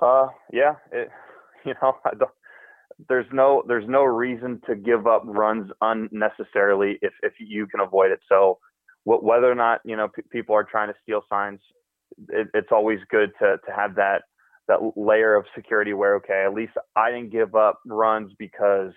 Uh, 0.00 0.28
yeah, 0.52 0.76
it, 0.90 1.10
you 1.66 1.74
know, 1.82 1.96
I 2.04 2.14
don't, 2.18 2.30
there's 3.08 3.26
no 3.32 3.62
there's 3.66 3.88
no 3.88 4.04
reason 4.04 4.60
to 4.66 4.74
give 4.74 5.06
up 5.06 5.22
runs 5.24 5.70
unnecessarily 5.80 6.98
if 7.02 7.12
if 7.22 7.34
you 7.38 7.66
can 7.66 7.80
avoid 7.80 8.10
it. 8.10 8.20
So, 8.28 8.58
whether 9.04 9.50
or 9.50 9.54
not 9.54 9.80
you 9.84 9.96
know 9.96 10.08
p- 10.08 10.22
people 10.30 10.54
are 10.54 10.64
trying 10.64 10.88
to 10.88 10.94
steal 11.02 11.22
signs, 11.28 11.60
it, 12.28 12.48
it's 12.54 12.68
always 12.70 13.00
good 13.10 13.32
to 13.40 13.58
to 13.66 13.72
have 13.74 13.96
that 13.96 14.22
that 14.68 14.78
layer 14.96 15.34
of 15.34 15.44
security 15.54 15.92
where 15.92 16.16
okay, 16.16 16.44
at 16.46 16.54
least 16.54 16.72
I 16.96 17.10
didn't 17.10 17.30
give 17.30 17.54
up 17.54 17.80
runs 17.86 18.32
because 18.38 18.92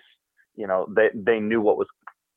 you 0.54 0.66
know 0.66 0.86
they 0.94 1.08
they 1.14 1.40
knew 1.40 1.60
what 1.60 1.76
was 1.76 1.88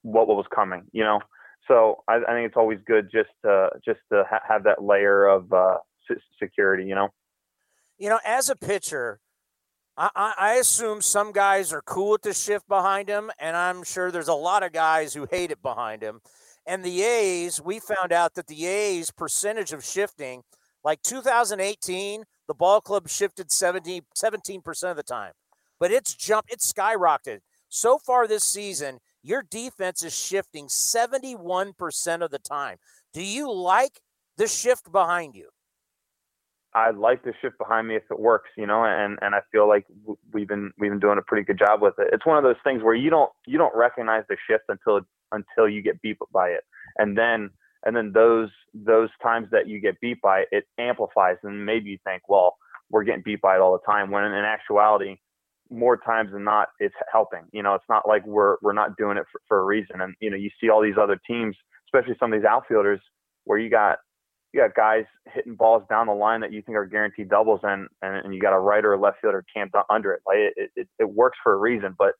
what 0.02 0.28
was 0.28 0.46
coming. 0.54 0.84
You 0.92 1.04
know, 1.04 1.20
so 1.68 2.04
I, 2.08 2.16
I 2.16 2.34
think 2.34 2.48
it's 2.48 2.58
always 2.58 2.80
good 2.86 3.10
just 3.12 3.30
to 3.44 3.70
just 3.86 4.00
to 4.12 4.24
ha- 4.30 4.42
have 4.48 4.64
that 4.64 4.84
layer 4.84 5.28
of 5.28 5.52
uh, 5.54 5.78
security. 6.42 6.86
You 6.86 6.96
know. 6.96 7.10
You 7.98 8.08
know, 8.08 8.20
as 8.26 8.50
a 8.50 8.56
pitcher, 8.56 9.20
I, 9.98 10.34
I, 10.38 10.54
assume 10.54 11.02
some 11.02 11.34
guys 11.34 11.74
are 11.74 11.82
cool 11.82 12.12
with 12.12 12.22
the 12.22 12.34
shift 12.34 12.66
behind 12.70 13.10
him, 13.10 13.30
and 13.38 13.58
I'm 13.58 13.84
sure 13.84 14.10
there's 14.10 14.30
a 14.30 14.34
lot 14.34 14.64
of 14.64 14.72
guys 14.72 15.14
who 15.14 15.28
hate 15.30 15.52
it 15.52 15.62
behind 15.62 16.02
him. 16.02 16.22
And 16.66 16.84
the 16.84 17.02
A's, 17.02 17.62
we 17.62 17.80
found 17.80 18.12
out 18.12 18.36
that 18.36 18.48
the 18.48 18.66
A's 18.66 19.12
percentage 19.12 19.74
of 19.74 19.84
shifting, 19.84 20.44
like 20.84 21.02
2018, 21.02 22.24
the 22.48 22.54
ball 22.54 22.82
club 22.82 23.10
shifted 23.10 23.52
17, 23.52 24.02
17% 24.16 24.92
of 24.92 24.98
the 24.98 25.04
time, 25.04 25.34
but 25.80 25.92
it's 25.92 26.14
jumped, 26.14 26.52
it's 26.52 26.72
skyrocketed. 26.72 27.40
So 27.70 27.98
far 27.98 28.28
this 28.28 28.44
season, 28.44 29.00
your 29.22 29.44
defense 29.44 30.04
is 30.04 30.18
shifting 30.18 30.68
71% 30.68 32.24
of 32.24 32.32
the 32.32 32.40
time. 32.40 32.78
Do 33.14 33.24
you 33.24 33.52
like 33.52 34.00
the 34.38 34.48
shift 34.48 34.92
behind 34.92 35.36
you? 35.36 35.50
I'd 36.74 36.98
like 36.98 37.24
the 37.24 37.34
shift 37.42 37.58
behind 37.58 37.88
me 37.88 37.96
if 37.96 38.04
it 38.12 38.20
works, 38.20 38.50
you 38.56 38.68
know, 38.68 38.84
and 38.86 39.18
and 39.22 39.34
I 39.34 39.40
feel 39.52 39.68
like 39.68 39.86
we've 40.32 40.48
been 40.48 40.72
we've 40.78 40.92
been 40.92 41.00
doing 41.00 41.18
a 41.18 41.22
pretty 41.22 41.44
good 41.44 41.58
job 41.58 41.82
with 41.82 41.96
it. 41.98 42.10
It's 42.14 42.26
one 42.26 42.38
of 42.38 42.44
those 42.44 42.62
things 42.64 42.84
where 42.84 42.94
you 42.94 43.10
don't 43.10 43.32
you 43.48 43.58
don't 43.58 43.76
recognize 43.76 44.24
the 44.30 44.38
shift 44.48 44.66
until 44.70 45.02
until 45.32 45.70
you 45.70 45.82
get 45.82 46.02
beat 46.02 46.18
by 46.34 46.50
it, 46.50 46.64
and 46.98 47.18
then 47.18 47.50
and 47.86 47.96
then 47.96 48.12
those 48.14 48.50
those 48.74 49.10
times 49.22 49.48
that 49.52 49.68
you 49.68 49.80
get 49.80 50.00
beat 50.02 50.22
by 50.22 50.42
it, 50.42 50.48
it 50.52 50.64
amplifies 50.78 51.38
and 51.44 51.66
maybe 51.66 51.92
you 51.92 51.98
think 52.04 52.24
well 52.28 52.58
we're 52.90 53.04
getting 53.04 53.24
beat 53.24 53.42
by 53.42 53.56
it 53.56 53.60
all 53.60 53.72
the 53.72 53.92
time 53.92 54.12
when 54.12 54.24
in 54.24 54.34
actuality 54.34 55.16
more 55.70 55.98
times 55.98 56.32
than 56.32 56.44
not 56.44 56.70
it's 56.80 56.96
helping. 57.12 57.44
You 57.52 57.64
know 57.64 57.76
it's 57.76 57.90
not 57.90 58.08
like 58.08 58.26
we're 58.26 58.58
we're 58.62 58.74
not 58.74 58.98
doing 58.98 59.18
it 59.18 59.26
for, 59.32 59.42
for 59.48 59.60
a 59.60 59.66
reason. 59.66 60.02
And 60.02 60.16
you 60.20 60.30
know 60.30 60.38
you 60.38 60.50
see 60.60 60.70
all 60.70 60.82
these 60.82 60.98
other 61.02 61.20
teams 61.28 61.56
especially 61.88 62.16
some 62.20 62.34
of 62.34 62.40
these 62.40 62.48
outfielders 62.48 63.00
where 63.46 63.58
you 63.58 63.70
got 63.70 63.98
you 64.54 64.62
got 64.62 64.76
guys 64.76 65.06
hitting 65.34 65.56
balls 65.56 65.84
down 65.90 66.08
the 66.08 66.14
line 66.14 66.42
that 66.42 66.52
you 66.52 66.62
think 66.64 66.76
are 66.76 66.86
guaranteed 66.86 67.30
doubles 67.30 67.62
and 67.64 67.88
and, 68.02 68.26
and 68.26 68.34
you 68.34 68.42
got 68.42 68.54
a 68.54 68.60
right 68.60 68.84
or 68.84 68.94
a 68.94 69.00
left 69.00 69.18
fielder 69.22 69.46
camped 69.56 69.76
under 69.90 70.12
it. 70.14 70.22
Like 70.26 70.38
it, 70.38 70.72
it, 70.76 70.88
it 71.00 71.10
works 71.10 71.38
for 71.44 71.54
a 71.54 71.58
reason 71.58 71.96
but 71.98 72.14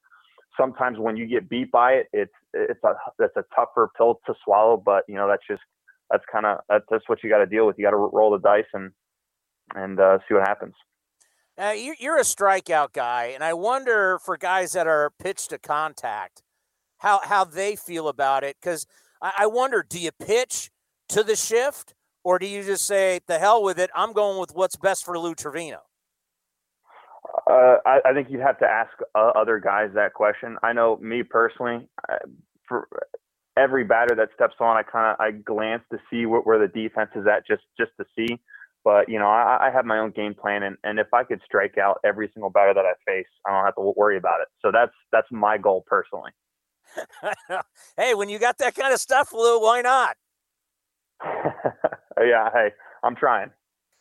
sometimes 0.58 0.98
when 1.00 1.18
you 1.18 1.26
get 1.26 1.50
beat 1.50 1.72
by 1.72 1.94
it, 1.94 2.08
it's 2.14 2.34
it's 2.54 2.84
a 2.84 2.94
that's 3.18 3.36
a 3.36 3.44
tougher 3.56 3.90
pill 3.98 4.20
to 4.26 4.34
swallow. 4.44 4.78
But 4.78 5.04
you 5.08 5.16
know 5.16 5.28
that's 5.28 5.44
just 5.48 5.62
that's 6.10 6.24
kind 6.32 6.46
of 6.46 6.60
that's, 6.70 6.86
that's 6.90 7.08
what 7.08 7.24
you 7.24 7.30
got 7.30 7.40
to 7.40 7.46
deal 7.46 7.66
with. 7.66 7.78
You 7.78 7.86
got 7.86 7.92
to 7.92 7.98
roll 7.98 8.32
the 8.32 8.40
dice 8.40 8.66
and 8.74 8.92
and 9.76 10.00
uh, 10.00 10.20
see 10.28 10.36
what 10.36 10.48
happens. 10.48 10.74
Uh, 11.58 11.76
you're 12.00 12.18
a 12.18 12.22
strikeout 12.22 12.94
guy, 12.94 13.32
and 13.34 13.44
I 13.44 13.54
wonder 13.54 14.18
for 14.20 14.38
guys 14.38 14.72
that 14.74 14.88
are 14.88 15.12
pitched 15.20 15.50
to 15.50 15.60
contact, 15.60 16.42
how 17.00 17.20
how 17.24 17.44
they 17.44 17.76
feel 17.76 18.08
about 18.08 18.44
it. 18.44 18.56
Because 18.62 18.88
I, 19.22 19.34
I 19.40 19.48
wonder, 19.48 19.86
do 19.88 20.00
you 20.00 20.12
pitch 20.12 20.72
to 21.10 21.22
the 21.22 21.36
shift, 21.36 21.94
or 22.24 22.40
do 22.40 22.48
you 22.48 22.64
just 22.64 22.86
say 22.86 23.20
the 23.28 23.40
hell 23.40 23.62
with 23.62 23.78
it? 23.78 23.90
I'm 23.94 24.14
going 24.14 24.40
with 24.40 24.52
what's 24.54 24.78
best 24.78 25.04
for 25.04 25.20
Lou 25.20 25.36
Trivino. 25.36 25.80
Uh, 27.50 27.78
I, 27.84 28.00
I, 28.06 28.14
think 28.14 28.28
you'd 28.30 28.42
have 28.42 28.60
to 28.60 28.66
ask 28.66 28.92
uh, 29.16 29.32
other 29.36 29.60
guys 29.60 29.90
that 29.96 30.14
question. 30.14 30.58
I 30.62 30.72
know 30.72 30.98
me 30.98 31.24
personally, 31.24 31.90
I, 32.08 32.18
for 32.68 32.88
every 33.58 33.84
batter 33.84 34.14
that 34.16 34.30
steps 34.36 34.56
on, 34.60 34.78
I 34.78 34.84
kind 34.84 35.12
of 35.12 35.20
I 35.20 35.32
glance 35.32 35.82
to 35.92 35.98
see 36.12 36.28
where, 36.28 36.42
where, 36.42 36.60
the 36.60 36.68
defense 36.68 37.10
is 37.16 37.26
at, 37.26 37.48
just 37.48 37.64
just 37.76 37.92
to 38.00 38.06
see. 38.16 38.40
But 38.84 39.10
you 39.10 39.18
know, 39.18 39.28
I, 39.28 39.68
I 39.68 39.72
have 39.72 39.84
my 39.86 39.98
own 39.98 40.12
game 40.12 40.36
plan, 40.36 40.62
and, 40.62 40.78
and 40.84 41.00
if 41.00 41.12
I 41.12 41.24
could 41.24 41.42
strike 41.44 41.78
out 41.80 42.00
every 42.06 42.30
single 42.34 42.52
batter 42.52 42.74
that 42.74 42.86
I 42.86 42.94
face, 43.06 43.28
I 43.48 43.52
don't 43.52 43.66
have 43.66 43.76
to 43.76 43.94
worry 43.98 44.18
about 44.18 44.42
it. 44.42 44.48
So 44.62 44.72
that's 44.72 44.94
that's 45.12 45.28
my 45.32 45.58
goal 45.58 45.84
personally. 45.88 46.32
hey, 47.98 48.14
when 48.14 48.30
you 48.30 48.38
got 48.38 48.60
that 48.60 48.76
kind 48.76 48.94
of 48.94 49.00
stuff, 49.00 49.34
Lou, 49.34 49.60
why 49.60 49.82
not? 49.82 50.18
yeah, 51.26 52.50
hey, 52.54 52.70
I'm 53.04 53.16
trying. 53.16 53.50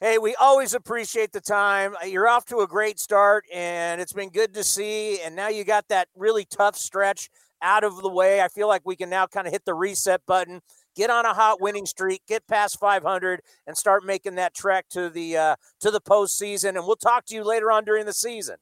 Hey, 0.01 0.19
we 0.19 0.37
always 0.37 0.75
appreciate 0.75 1.33
the 1.33 1.41
time. 1.41 1.97
Uh, 2.01 2.07
you're 2.07 2.29
off 2.29 2.45
to 2.47 2.59
a 2.59 2.69
great 2.69 3.01
start, 3.01 3.45
and 3.53 4.01
it's 4.01 4.13
been 4.13 4.29
good 4.29 4.55
to 4.55 4.63
see. 4.63 5.21
And 5.21 5.35
now 5.35 5.49
you 5.49 5.65
got 5.65 5.89
that 5.89 6.07
really 6.15 6.45
tough 6.45 6.77
stretch 6.77 7.29
out 7.61 7.83
of 7.83 8.01
the 8.01 8.09
way. 8.09 8.41
I 8.41 8.47
feel 8.47 8.69
like 8.69 8.83
we 8.85 8.95
can 8.95 9.11
now 9.11 9.27
kind 9.27 9.49
of 9.49 9.53
hit 9.53 9.65
the 9.65 9.75
reset 9.75 10.25
button, 10.25 10.61
get 10.95 11.11
on 11.11 11.27
a 11.27 11.35
hot 11.35 11.61
winning 11.61 11.85
streak, 11.85 12.23
get 12.29 12.47
past 12.47 12.79
500, 12.79 13.41
and 13.67 13.77
start 13.77 14.05
making 14.05 14.37
that 14.37 14.55
trek 14.55 14.89
to 14.91 15.11
the 15.11 15.37
uh, 15.37 15.57
to 15.81 15.91
the 15.91 16.01
postseason. 16.01 16.77
And 16.77 16.87
we'll 16.87 16.95
talk 16.95 17.25
to 17.27 17.35
you 17.35 17.43
later 17.43 17.73
on 17.73 17.85
during 17.85 18.07
the 18.07 18.13
season. 18.13 18.59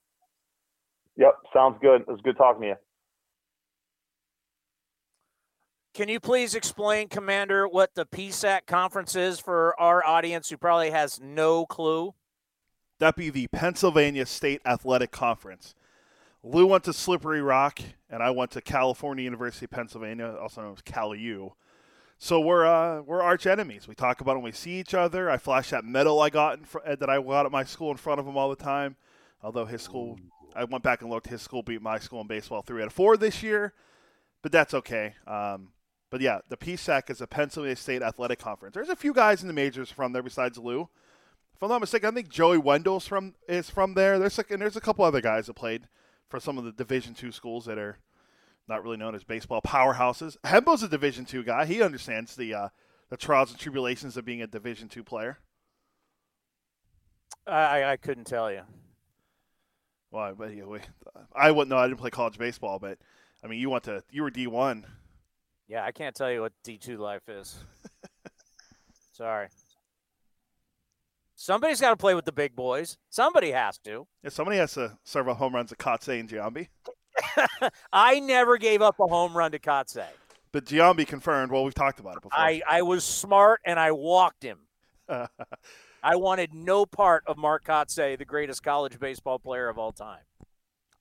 Yep, 1.18 1.34
sounds 1.52 1.76
good. 1.82 2.00
It 2.00 2.08
was 2.08 2.20
good 2.24 2.38
talking 2.38 2.62
to 2.62 2.68
you. 2.68 2.76
Can 5.96 6.10
you 6.10 6.20
please 6.20 6.54
explain, 6.54 7.08
Commander, 7.08 7.66
what 7.66 7.94
the 7.94 8.04
PSAC 8.04 8.66
conference 8.66 9.16
is 9.16 9.40
for 9.40 9.74
our 9.80 10.04
audience 10.04 10.50
who 10.50 10.58
probably 10.58 10.90
has 10.90 11.18
no 11.22 11.64
clue? 11.64 12.12
That'd 12.98 13.16
be 13.16 13.30
the 13.30 13.46
Pennsylvania 13.46 14.26
State 14.26 14.60
Athletic 14.66 15.10
Conference. 15.10 15.74
Lou 16.42 16.66
went 16.66 16.84
to 16.84 16.92
Slippery 16.92 17.40
Rock, 17.40 17.80
and 18.10 18.22
I 18.22 18.28
went 18.28 18.50
to 18.50 18.60
California 18.60 19.24
University 19.24 19.64
of 19.64 19.70
Pennsylvania, 19.70 20.36
also 20.38 20.60
known 20.60 20.74
as 20.74 20.82
CalU. 20.82 21.52
So 22.18 22.40
we're 22.40 22.66
uh, 22.66 23.00
we're 23.00 23.22
arch 23.22 23.46
enemies. 23.46 23.88
We 23.88 23.94
talk 23.94 24.20
about 24.20 24.36
when 24.36 24.44
we 24.44 24.52
see 24.52 24.78
each 24.78 24.92
other. 24.92 25.30
I 25.30 25.38
flash 25.38 25.70
that 25.70 25.86
medal 25.86 26.20
I 26.20 26.28
got 26.28 26.66
fr- 26.66 26.80
that 26.84 27.08
I 27.08 27.22
got 27.22 27.46
at 27.46 27.52
my 27.52 27.64
school 27.64 27.90
in 27.90 27.96
front 27.96 28.20
of 28.20 28.26
him 28.26 28.36
all 28.36 28.50
the 28.50 28.56
time. 28.56 28.96
Although 29.42 29.64
his 29.64 29.80
school, 29.80 30.18
I 30.54 30.64
went 30.64 30.84
back 30.84 31.00
and 31.00 31.08
looked. 31.08 31.28
His 31.28 31.40
school 31.40 31.62
beat 31.62 31.80
my 31.80 31.98
school 31.98 32.20
in 32.20 32.26
baseball 32.26 32.60
three 32.60 32.82
out 32.82 32.88
of 32.88 32.92
four 32.92 33.16
this 33.16 33.42
year, 33.42 33.72
but 34.42 34.52
that's 34.52 34.74
okay. 34.74 35.14
Um, 35.26 35.70
but 36.10 36.20
yeah, 36.20 36.38
the 36.48 36.56
PSAC 36.56 37.10
is 37.10 37.20
a 37.20 37.26
Pennsylvania 37.26 37.76
State 37.76 38.02
Athletic 38.02 38.38
Conference. 38.38 38.74
There's 38.74 38.88
a 38.88 38.96
few 38.96 39.12
guys 39.12 39.42
in 39.42 39.48
the 39.48 39.54
majors 39.54 39.90
from 39.90 40.12
there 40.12 40.22
besides 40.22 40.58
Lou. 40.58 40.88
If 41.54 41.62
I'm 41.62 41.68
not 41.68 41.80
mistaken, 41.80 42.10
I 42.10 42.12
think 42.12 42.28
Joey 42.28 42.58
Wendle's 42.58 43.06
from 43.06 43.34
is 43.48 43.70
from 43.70 43.94
there. 43.94 44.18
There's 44.18 44.36
like, 44.36 44.50
and 44.50 44.60
there's 44.60 44.76
a 44.76 44.80
couple 44.80 45.04
other 45.04 45.20
guys 45.22 45.46
that 45.46 45.54
played 45.54 45.88
for 46.28 46.38
some 46.38 46.58
of 46.58 46.64
the 46.64 46.72
Division 46.72 47.14
two 47.14 47.32
schools 47.32 47.64
that 47.64 47.78
are 47.78 47.98
not 48.68 48.82
really 48.82 48.96
known 48.96 49.14
as 49.14 49.24
baseball 49.24 49.62
powerhouses. 49.62 50.36
Hembo's 50.44 50.82
a 50.82 50.88
Division 50.88 51.24
two 51.24 51.42
guy. 51.42 51.64
He 51.64 51.82
understands 51.82 52.36
the 52.36 52.52
uh, 52.52 52.68
the 53.08 53.16
trials 53.16 53.50
and 53.50 53.58
tribulations 53.58 54.16
of 54.16 54.24
being 54.24 54.42
a 54.42 54.46
Division 54.46 54.88
two 54.88 55.02
player. 55.02 55.38
I, 57.46 57.84
I 57.84 57.96
couldn't 57.96 58.24
tell 58.26 58.50
you. 58.50 58.62
Well, 60.10 60.34
but 60.36 60.50
we, 60.50 60.80
I 61.34 61.50
wouldn't 61.50 61.70
know. 61.70 61.78
I 61.78 61.86
didn't 61.86 62.00
play 62.00 62.10
college 62.10 62.38
baseball, 62.38 62.78
but 62.78 62.98
I 63.42 63.46
mean, 63.46 63.60
you 63.60 63.70
went 63.70 63.84
to 63.84 64.02
you 64.10 64.22
were 64.22 64.30
D 64.30 64.46
one. 64.46 64.84
Yeah, 65.68 65.84
I 65.84 65.92
can't 65.92 66.14
tell 66.14 66.30
you 66.30 66.42
what 66.42 66.52
D2 66.64 66.98
life 66.98 67.28
is. 67.28 67.56
Sorry. 69.12 69.48
Somebody's 71.34 71.80
got 71.80 71.90
to 71.90 71.96
play 71.96 72.14
with 72.14 72.24
the 72.24 72.32
big 72.32 72.54
boys. 72.54 72.98
Somebody 73.10 73.50
has 73.50 73.78
to. 73.78 74.06
Yeah, 74.22 74.30
somebody 74.30 74.58
has 74.58 74.74
to 74.74 74.96
serve 75.04 75.28
up 75.28 75.38
home 75.38 75.54
runs 75.54 75.70
to 75.70 75.76
Kotsay 75.76 76.20
and 76.20 76.28
Giambi. 76.28 76.68
I 77.92 78.20
never 78.20 78.58
gave 78.58 78.80
up 78.80 78.96
a 79.00 79.06
home 79.06 79.36
run 79.36 79.52
to 79.52 79.58
Kotsay. 79.58 80.06
But 80.52 80.64
Giambi 80.64 81.06
confirmed. 81.06 81.50
Well, 81.50 81.64
we've 81.64 81.74
talked 81.74 81.98
about 81.98 82.16
it 82.16 82.22
before. 82.22 82.38
I, 82.38 82.62
I 82.68 82.82
was 82.82 83.04
smart 83.04 83.60
and 83.66 83.78
I 83.78 83.92
walked 83.92 84.42
him. 84.42 84.60
I 85.08 86.16
wanted 86.16 86.54
no 86.54 86.86
part 86.86 87.24
of 87.26 87.36
Mark 87.36 87.64
Kotsay, 87.64 88.16
the 88.16 88.24
greatest 88.24 88.62
college 88.62 88.98
baseball 88.98 89.38
player 89.38 89.68
of 89.68 89.78
all 89.78 89.92
time. 89.92 90.20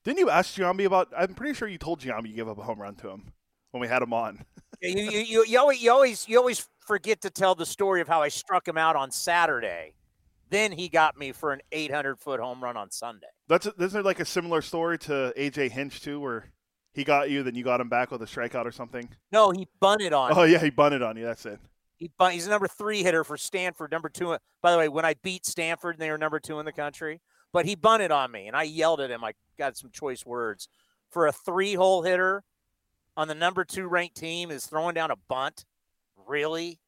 Didn't 0.04 0.18
you 0.18 0.30
ask 0.30 0.54
Giambi 0.54 0.84
about? 0.84 1.12
I'm 1.16 1.34
pretty 1.34 1.54
sure 1.54 1.68
you 1.68 1.78
told 1.78 2.00
Giambi 2.00 2.28
you 2.28 2.36
gave 2.36 2.48
up 2.48 2.58
a 2.58 2.62
home 2.62 2.80
run 2.80 2.96
to 2.96 3.10
him 3.10 3.32
when 3.76 3.82
we 3.82 3.92
had 3.92 4.02
him 4.02 4.12
on. 4.12 4.42
you, 4.82 4.90
you, 4.90 5.20
you, 5.20 5.44
you, 5.46 5.58
always, 5.58 5.82
you 5.82 5.92
always 5.92 6.28
you 6.28 6.38
always 6.38 6.68
forget 6.80 7.20
to 7.22 7.30
tell 7.30 7.54
the 7.54 7.66
story 7.66 8.00
of 8.00 8.08
how 8.08 8.22
I 8.22 8.28
struck 8.28 8.66
him 8.66 8.78
out 8.78 8.96
on 8.96 9.10
Saturday. 9.10 9.92
Then 10.48 10.72
he 10.72 10.88
got 10.88 11.18
me 11.18 11.32
for 11.32 11.52
an 11.52 11.60
800 11.72 12.18
foot 12.18 12.40
home 12.40 12.62
run 12.62 12.76
on 12.76 12.90
Sunday. 12.90 13.26
That's 13.48 13.66
isn't 13.66 13.92
there 13.92 14.02
like 14.02 14.20
a 14.20 14.24
similar 14.24 14.62
story 14.62 14.98
to 15.00 15.32
AJ 15.36 15.72
Hinch 15.72 16.00
too, 16.00 16.20
where 16.20 16.50
he 16.92 17.04
got 17.04 17.30
you, 17.30 17.42
then 17.42 17.54
you 17.54 17.64
got 17.64 17.80
him 17.80 17.88
back 17.88 18.10
with 18.10 18.22
a 18.22 18.26
strikeout 18.26 18.64
or 18.64 18.72
something? 18.72 19.08
No, 19.30 19.50
he 19.50 19.68
bunted 19.80 20.12
on. 20.12 20.32
Oh 20.34 20.46
me. 20.46 20.52
yeah, 20.52 20.58
he 20.58 20.70
bunted 20.70 21.02
on 21.02 21.16
you. 21.16 21.24
That's 21.24 21.44
it. 21.44 21.60
He 21.96 22.10
bun- 22.18 22.32
he's 22.32 22.46
a 22.46 22.50
number 22.50 22.68
three 22.68 23.02
hitter 23.02 23.24
for 23.24 23.36
Stanford, 23.36 23.90
number 23.90 24.08
two. 24.08 24.36
By 24.62 24.72
the 24.72 24.78
way, 24.78 24.88
when 24.88 25.04
I 25.04 25.14
beat 25.22 25.44
Stanford, 25.44 25.98
they 25.98 26.10
were 26.10 26.18
number 26.18 26.38
two 26.40 26.58
in 26.60 26.66
the 26.66 26.72
country. 26.72 27.20
But 27.52 27.64
he 27.64 27.74
bunted 27.74 28.10
on 28.10 28.30
me, 28.30 28.46
and 28.46 28.56
I 28.56 28.64
yelled 28.64 29.00
at 29.00 29.10
him. 29.10 29.24
I 29.24 29.32
got 29.58 29.76
some 29.76 29.90
choice 29.90 30.26
words 30.26 30.68
for 31.08 31.26
a 31.26 31.32
three-hole 31.32 32.02
hitter 32.02 32.44
on 33.16 33.28
the 33.28 33.34
number 33.34 33.64
two 33.64 33.86
ranked 33.86 34.16
team 34.16 34.50
is 34.50 34.66
throwing 34.66 34.94
down 34.94 35.10
a 35.10 35.16
bunt. 35.28 35.64
Really? 36.26 36.80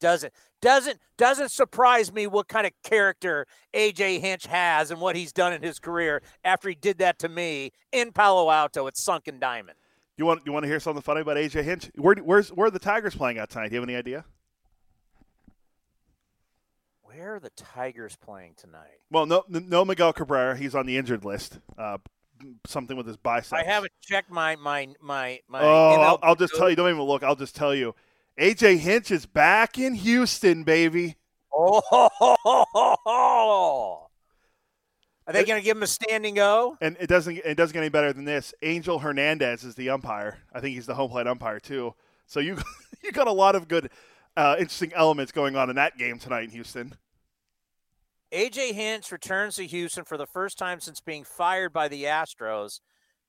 Doesn't 0.00 0.32
doesn't 0.60 0.98
doesn't 1.16 1.50
surprise 1.50 2.12
me 2.12 2.26
what 2.26 2.48
kind 2.48 2.66
of 2.66 2.72
character 2.82 3.46
AJ 3.72 4.20
Hinch 4.20 4.46
has 4.46 4.90
and 4.90 5.00
what 5.00 5.16
he's 5.16 5.32
done 5.32 5.52
in 5.52 5.62
his 5.62 5.78
career 5.78 6.22
after 6.44 6.68
he 6.68 6.74
did 6.74 6.98
that 6.98 7.18
to 7.20 7.28
me 7.28 7.72
in 7.92 8.12
Palo 8.12 8.50
Alto 8.50 8.86
at 8.86 8.96
Sunken 8.96 9.38
Diamond. 9.38 9.78
You 10.16 10.26
want 10.26 10.42
you 10.44 10.52
want 10.52 10.64
to 10.64 10.68
hear 10.68 10.80
something 10.80 11.02
funny 11.02 11.20
about 11.20 11.36
AJ 11.36 11.64
Hinch? 11.64 11.90
Where 11.96 12.14
where's 12.16 12.50
where 12.50 12.66
are 12.66 12.70
the 12.70 12.78
Tigers 12.78 13.14
playing 13.14 13.38
at 13.38 13.50
tonight? 13.50 13.68
Do 13.68 13.74
you 13.74 13.80
have 13.80 13.88
any 13.88 13.96
idea? 13.96 14.24
Where 17.02 17.36
are 17.36 17.40
the 17.40 17.50
Tigers 17.50 18.16
playing 18.16 18.54
tonight? 18.56 18.98
Well, 19.10 19.26
no 19.26 19.44
no 19.48 19.84
Miguel 19.84 20.12
Cabrera. 20.12 20.56
He's 20.56 20.74
on 20.74 20.86
the 20.86 20.98
injured 20.98 21.24
list. 21.24 21.60
Uh, 21.78 21.98
something 22.66 22.96
with 22.96 23.06
his 23.06 23.16
biceps. 23.16 23.52
I 23.52 23.64
haven't 23.64 23.92
checked 24.00 24.30
my 24.30 24.56
my 24.56 24.88
my 25.00 25.40
my. 25.48 25.60
Oh, 25.62 26.00
I'll, 26.00 26.18
I'll 26.22 26.34
just 26.34 26.54
tell 26.54 26.70
you. 26.70 26.76
Don't 26.76 26.90
even 26.90 27.02
look. 27.02 27.22
I'll 27.22 27.36
just 27.36 27.56
tell 27.56 27.74
you. 27.74 27.94
AJ 28.38 28.78
Hinch 28.78 29.10
is 29.10 29.26
back 29.26 29.78
in 29.78 29.94
Houston, 29.94 30.64
baby. 30.64 31.16
Oh, 31.56 31.80
are 35.26 35.32
they 35.32 35.44
going 35.44 35.60
to 35.60 35.64
give 35.64 35.76
him 35.76 35.82
a 35.82 35.86
standing 35.86 36.38
O? 36.38 36.76
And 36.80 36.96
it 37.00 37.06
doesn't 37.06 37.38
it 37.38 37.54
doesn't 37.54 37.72
get 37.72 37.80
any 37.80 37.88
better 37.88 38.12
than 38.12 38.24
this. 38.24 38.52
Angel 38.62 38.98
Hernandez 38.98 39.64
is 39.64 39.74
the 39.74 39.90
umpire. 39.90 40.38
I 40.52 40.60
think 40.60 40.74
he's 40.74 40.86
the 40.86 40.94
home 40.94 41.10
plate 41.10 41.26
umpire 41.26 41.60
too. 41.60 41.94
So 42.26 42.40
you 42.40 42.58
you 43.02 43.12
got 43.12 43.26
a 43.26 43.32
lot 43.32 43.54
of 43.54 43.68
good, 43.68 43.90
uh, 44.36 44.56
interesting 44.58 44.92
elements 44.94 45.32
going 45.32 45.56
on 45.56 45.70
in 45.70 45.76
that 45.76 45.96
game 45.96 46.18
tonight 46.18 46.44
in 46.44 46.50
Houston. 46.50 46.94
AJ 48.34 48.72
Hinch 48.72 49.12
returns 49.12 49.54
to 49.56 49.66
Houston 49.66 50.04
for 50.04 50.16
the 50.16 50.26
first 50.26 50.58
time 50.58 50.80
since 50.80 51.00
being 51.00 51.22
fired 51.22 51.72
by 51.72 51.86
the 51.86 52.02
Astros, 52.02 52.80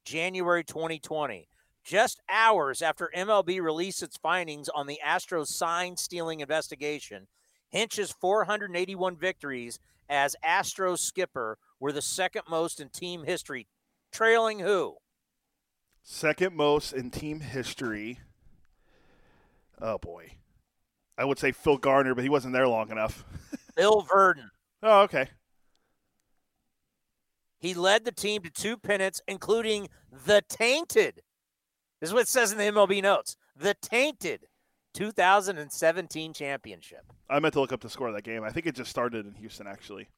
January 0.03 0.63
2020. 0.63 1.47
Just 1.83 2.19
hours 2.27 2.81
after 2.81 3.11
MLB 3.15 3.61
released 3.61 4.01
its 4.01 4.17
findings 4.17 4.67
on 4.67 4.87
the 4.87 4.99
Astros 5.05 5.49
sign 5.49 5.95
stealing 5.95 6.39
investigation, 6.39 7.27
Hinch's 7.69 8.11
481 8.19 9.15
victories 9.15 9.77
as 10.09 10.35
Astros 10.43 10.99
skipper 10.99 11.59
were 11.79 11.91
the 11.91 12.01
second 12.01 12.41
most 12.49 12.79
in 12.79 12.89
team 12.89 13.25
history, 13.25 13.67
trailing 14.11 14.57
who? 14.57 14.95
Second 16.01 16.55
most 16.55 16.93
in 16.93 17.11
team 17.11 17.41
history. 17.41 18.21
Oh 19.79 19.99
boy, 19.99 20.31
I 21.15 21.25
would 21.25 21.37
say 21.37 21.51
Phil 21.51 21.77
Garner, 21.77 22.15
but 22.15 22.23
he 22.23 22.29
wasn't 22.29 22.53
there 22.53 22.67
long 22.67 22.89
enough. 22.89 23.23
Bill 23.75 24.01
Virdon. 24.01 24.49
Oh, 24.87 25.01
okay. 25.01 25.29
He 27.57 27.73
led 27.73 28.05
the 28.05 28.11
team 28.11 28.43
to 28.43 28.51
two 28.51 28.77
pennants, 28.77 29.19
including 29.27 29.89
the 30.11 30.43
tainted. 30.47 31.23
This 31.99 32.11
is 32.11 32.13
what 32.13 32.21
it 32.21 32.27
says 32.27 32.51
in 32.51 32.59
the 32.59 32.65
MLB 32.65 33.01
notes. 33.01 33.35
The 33.55 33.73
tainted 33.81 34.45
2017 34.93 36.33
championship. 36.33 37.11
I 37.27 37.39
meant 37.39 37.55
to 37.55 37.61
look 37.61 37.71
up 37.71 37.81
the 37.81 37.89
score 37.89 38.09
of 38.09 38.13
that 38.13 38.23
game. 38.23 38.43
I 38.43 38.51
think 38.51 38.67
it 38.67 38.75
just 38.75 38.91
started 38.91 39.25
in 39.25 39.33
Houston, 39.33 39.65
actually. 39.65 40.09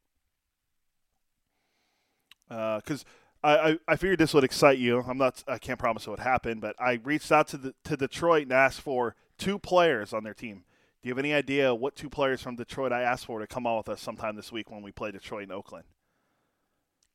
Because 2.50 3.06
uh, 3.44 3.48
I, 3.48 3.70
I, 3.70 3.78
I 3.88 3.96
figured 3.96 4.20
this 4.20 4.34
would 4.34 4.44
excite 4.44 4.80
you. 4.80 5.02
I'm 5.08 5.18
not. 5.18 5.46
I 5.48 5.60
can't 5.60 5.80
promise 5.80 6.08
it 6.08 6.10
would 6.10 6.20
happen, 6.20 6.60
but 6.60 6.76
I 6.78 7.00
reached 7.06 7.32
out 7.32 7.48
to 7.50 7.58
the 7.58 7.74
to 7.86 7.96
Detroit 7.96 8.44
and 8.44 8.52
asked 8.52 8.82
for 8.82 9.16
two 9.38 9.60
players 9.60 10.12
on 10.12 10.26
their 10.26 10.34
team. 10.34 10.66
Do 11.08 11.10
you 11.10 11.16
have 11.16 11.24
any 11.24 11.34
idea 11.34 11.74
what 11.74 11.96
two 11.96 12.10
players 12.10 12.42
from 12.42 12.58
Detroit 12.58 12.92
I 12.92 13.02
asked 13.02 13.28
for 13.28 13.40
to 13.40 13.48
come 13.48 13.66
on 13.66 13.78
with 13.78 13.88
us 13.88 14.02
sometime 14.02 14.36
this 14.36 14.52
week 14.52 14.70
when 14.70 14.82
we 14.82 14.92
play 14.92 15.10
Detroit 15.10 15.44
and 15.44 15.54
Oakland? 15.54 15.86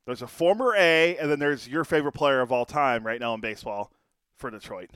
There's 0.06 0.22
a 0.22 0.26
former 0.26 0.74
A, 0.74 1.18
and 1.18 1.30
then 1.30 1.38
there's 1.38 1.68
your 1.68 1.84
favorite 1.84 2.12
player 2.12 2.40
of 2.40 2.50
all 2.50 2.64
time 2.64 3.04
right 3.06 3.20
now 3.20 3.34
in 3.34 3.42
baseball 3.42 3.92
for 4.38 4.50
Detroit. 4.50 4.92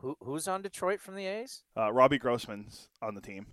Who, 0.00 0.18
who's 0.22 0.46
on 0.46 0.60
Detroit 0.60 1.00
from 1.00 1.14
the 1.14 1.24
A's? 1.24 1.62
Uh, 1.74 1.90
Robbie 1.90 2.18
Grossman's 2.18 2.88
on 3.00 3.14
the 3.14 3.22
team. 3.22 3.46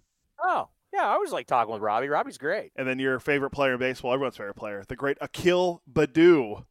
Oh, 0.43 0.67
yeah, 0.93 1.07
I 1.07 1.13
always 1.13 1.31
like 1.31 1.47
talking 1.47 1.71
with 1.71 1.81
Robbie. 1.81 2.09
Robbie's 2.09 2.37
great. 2.37 2.73
And 2.75 2.85
then 2.85 2.99
your 2.99 3.21
favorite 3.21 3.51
player 3.51 3.75
in 3.75 3.79
baseball, 3.79 4.11
everyone's 4.11 4.35
favorite 4.35 4.57
player, 4.57 4.83
the 4.85 4.97
great 4.97 5.17
Akil 5.21 5.81
Baddoo. 5.89 6.65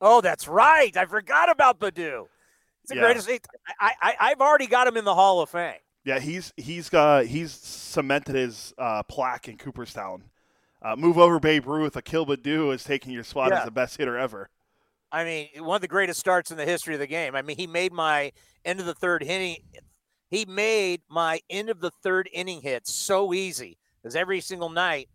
Oh, 0.00 0.20
that's 0.20 0.48
right. 0.48 0.96
I 0.96 1.06
forgot 1.06 1.48
about 1.48 1.78
Baddoo. 1.78 2.26
He's 2.82 2.88
the 2.88 2.96
Yeah. 2.96 3.00
greatest. 3.02 3.30
I, 3.80 3.92
I, 4.00 4.16
I've 4.20 4.40
already 4.40 4.66
got 4.66 4.86
him 4.86 4.96
in 4.96 5.04
the 5.04 5.14
Hall 5.14 5.40
of 5.40 5.50
Fame. 5.50 5.74
Yeah, 6.04 6.18
he's 6.18 6.52
he's 6.56 6.88
got 6.88 7.26
he's 7.26 7.52
cemented 7.52 8.34
his 8.34 8.74
uh, 8.76 9.02
plaque 9.04 9.48
in 9.48 9.56
Cooperstown. 9.56 10.24
Uh, 10.84 10.96
move 10.96 11.16
over, 11.16 11.38
Babe 11.38 11.64
Ruth. 11.66 11.94
Akil 11.94 12.26
Baddoo 12.26 12.74
is 12.74 12.82
taking 12.82 13.12
your 13.12 13.22
spot 13.22 13.50
Yeah. 13.50 13.58
as 13.60 13.64
the 13.64 13.70
best 13.70 13.96
hitter 13.98 14.18
ever. 14.18 14.50
I 15.12 15.24
mean, 15.24 15.48
one 15.58 15.76
of 15.76 15.80
the 15.82 15.88
greatest 15.88 16.18
starts 16.18 16.50
in 16.50 16.56
the 16.56 16.64
history 16.64 16.94
of 16.94 17.00
the 17.00 17.06
game. 17.06 17.36
I 17.36 17.42
mean, 17.42 17.56
he 17.56 17.66
made 17.68 17.92
my 17.92 18.32
end 18.64 18.80
of 18.80 18.86
the 18.86 18.94
third 18.94 19.22
inning. 19.22 19.58
He 20.28 20.44
made 20.46 21.02
my 21.08 21.40
end 21.50 21.68
of 21.70 21.80
the 21.80 21.90
third 21.90 22.28
inning 22.32 22.62
hit 22.62 22.88
so 22.88 23.32
easy 23.32 23.78
because 24.02 24.16
every 24.16 24.40
single 24.40 24.70
night. 24.70 25.08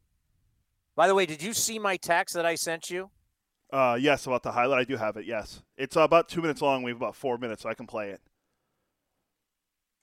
By 0.95 1.07
the 1.07 1.15
way, 1.15 1.26
did 1.26 1.44
you 1.44 1.53
see 1.53 1.80
my 1.80 1.98
text 1.98 2.34
that 2.35 2.45
I 2.45 2.56
sent 2.56 2.89
you? 2.89 3.10
Uh, 3.72 3.98
yes, 3.99 4.26
about 4.26 4.44
the 4.44 4.52
highlight, 4.52 4.80
I 4.80 4.84
do 4.85 4.95
have 4.98 5.18
it. 5.18 5.26
Yes, 5.26 5.61
it's 5.77 5.95
about 5.95 6.30
two 6.30 6.41
minutes 6.41 6.61
long. 6.61 6.84
We 6.84 6.91
have 6.91 6.98
about 6.98 7.15
four 7.15 7.38
minutes, 7.38 7.64
so 7.64 7.69
I 7.69 7.73
can 7.73 7.85
play 7.88 8.10
it. 8.11 8.22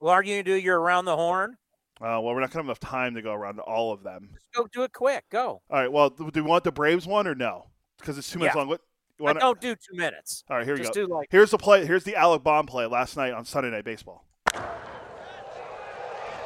Well, 0.01 0.13
are 0.13 0.23
you 0.23 0.35
going 0.35 0.45
to 0.45 0.51
do 0.51 0.57
your 0.63 0.79
around 0.81 1.07
the 1.07 1.17
horn? 1.17 1.57
Uh, 2.01 2.21
well, 2.21 2.25
we're 2.35 2.41
not 2.41 2.51
going 2.51 2.51
to 2.51 2.57
have 2.59 2.65
enough 2.67 2.81
time 2.81 3.15
to 3.15 3.23
go 3.23 3.33
around 3.33 3.57
to 3.57 3.63
all 3.63 3.93
of 3.93 4.03
them. 4.03 4.31
Just 4.35 4.53
go 4.53 4.67
do 4.71 4.83
it 4.83 4.93
quick. 4.93 5.25
Go. 5.31 5.63
All 5.71 5.79
right. 5.81 5.91
Well, 5.91 6.11
do 6.11 6.31
we 6.35 6.43
want 6.43 6.65
the 6.65 6.73
Braves 6.73 7.07
one 7.07 7.27
or 7.27 7.35
no? 7.35 7.71
Because 7.99 8.19
it's 8.19 8.31
two 8.31 8.39
minutes 8.41 8.55
Yeah. 8.55 8.61
long. 8.61 8.69
What? 8.69 8.81
you 9.19 9.25
I 9.27 9.29
wanna- 9.29 9.41
don't 9.41 9.61
do 9.61 9.75
two 9.77 9.97
minutes. 9.97 10.45
All 10.51 10.57
right, 10.59 10.67
here 10.67 10.75
we 10.75 10.81
Just 10.81 10.93
go. 10.93 11.07
do 11.07 11.15
like 11.15 11.29
Here's 11.31 11.53
the 11.53 11.57
play. 11.59 11.87
Here's 11.87 12.03
the 12.05 12.17
Alec 12.17 12.43
Bohm 12.43 12.67
play 12.67 12.85
last 12.87 13.17
night 13.17 13.33
on 13.33 13.45
Sunday 13.45 13.71
Night 13.71 13.85
Baseball. 13.85 14.27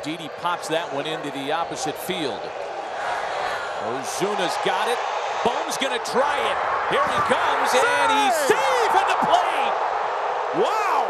Didi 0.05 0.29
pops 0.39 0.69
that 0.69 0.95
one 0.95 1.07
into 1.07 1.31
the 1.33 1.51
opposite 1.51 1.97
field. 1.97 2.39
Ozuna's 3.81 4.55
got 4.65 4.87
it. 4.89 4.99
Bohm's 5.45 5.77
going 5.79 5.99
to 5.99 6.05
try 6.11 6.39
it. 6.53 6.78
Here 6.91 7.05
he 7.05 7.21
comes, 7.29 7.71
and 7.75 8.09
he's 8.17 8.35
safe 8.49 8.93
at 8.97 9.09
the 9.13 9.21
plate. 9.29 9.75
Wow! 10.65 11.05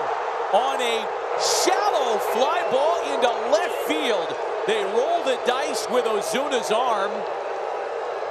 On 0.53 0.81
a 0.83 1.07
shallow 1.39 2.19
fly 2.19 2.67
ball 2.73 2.99
into 3.15 3.29
left 3.53 3.77
field. 3.87 4.35
They 4.67 4.83
roll 4.83 5.23
the 5.23 5.39
dice 5.47 5.87
with 5.91 6.05
Ozuna's 6.05 6.73
arm, 6.73 7.13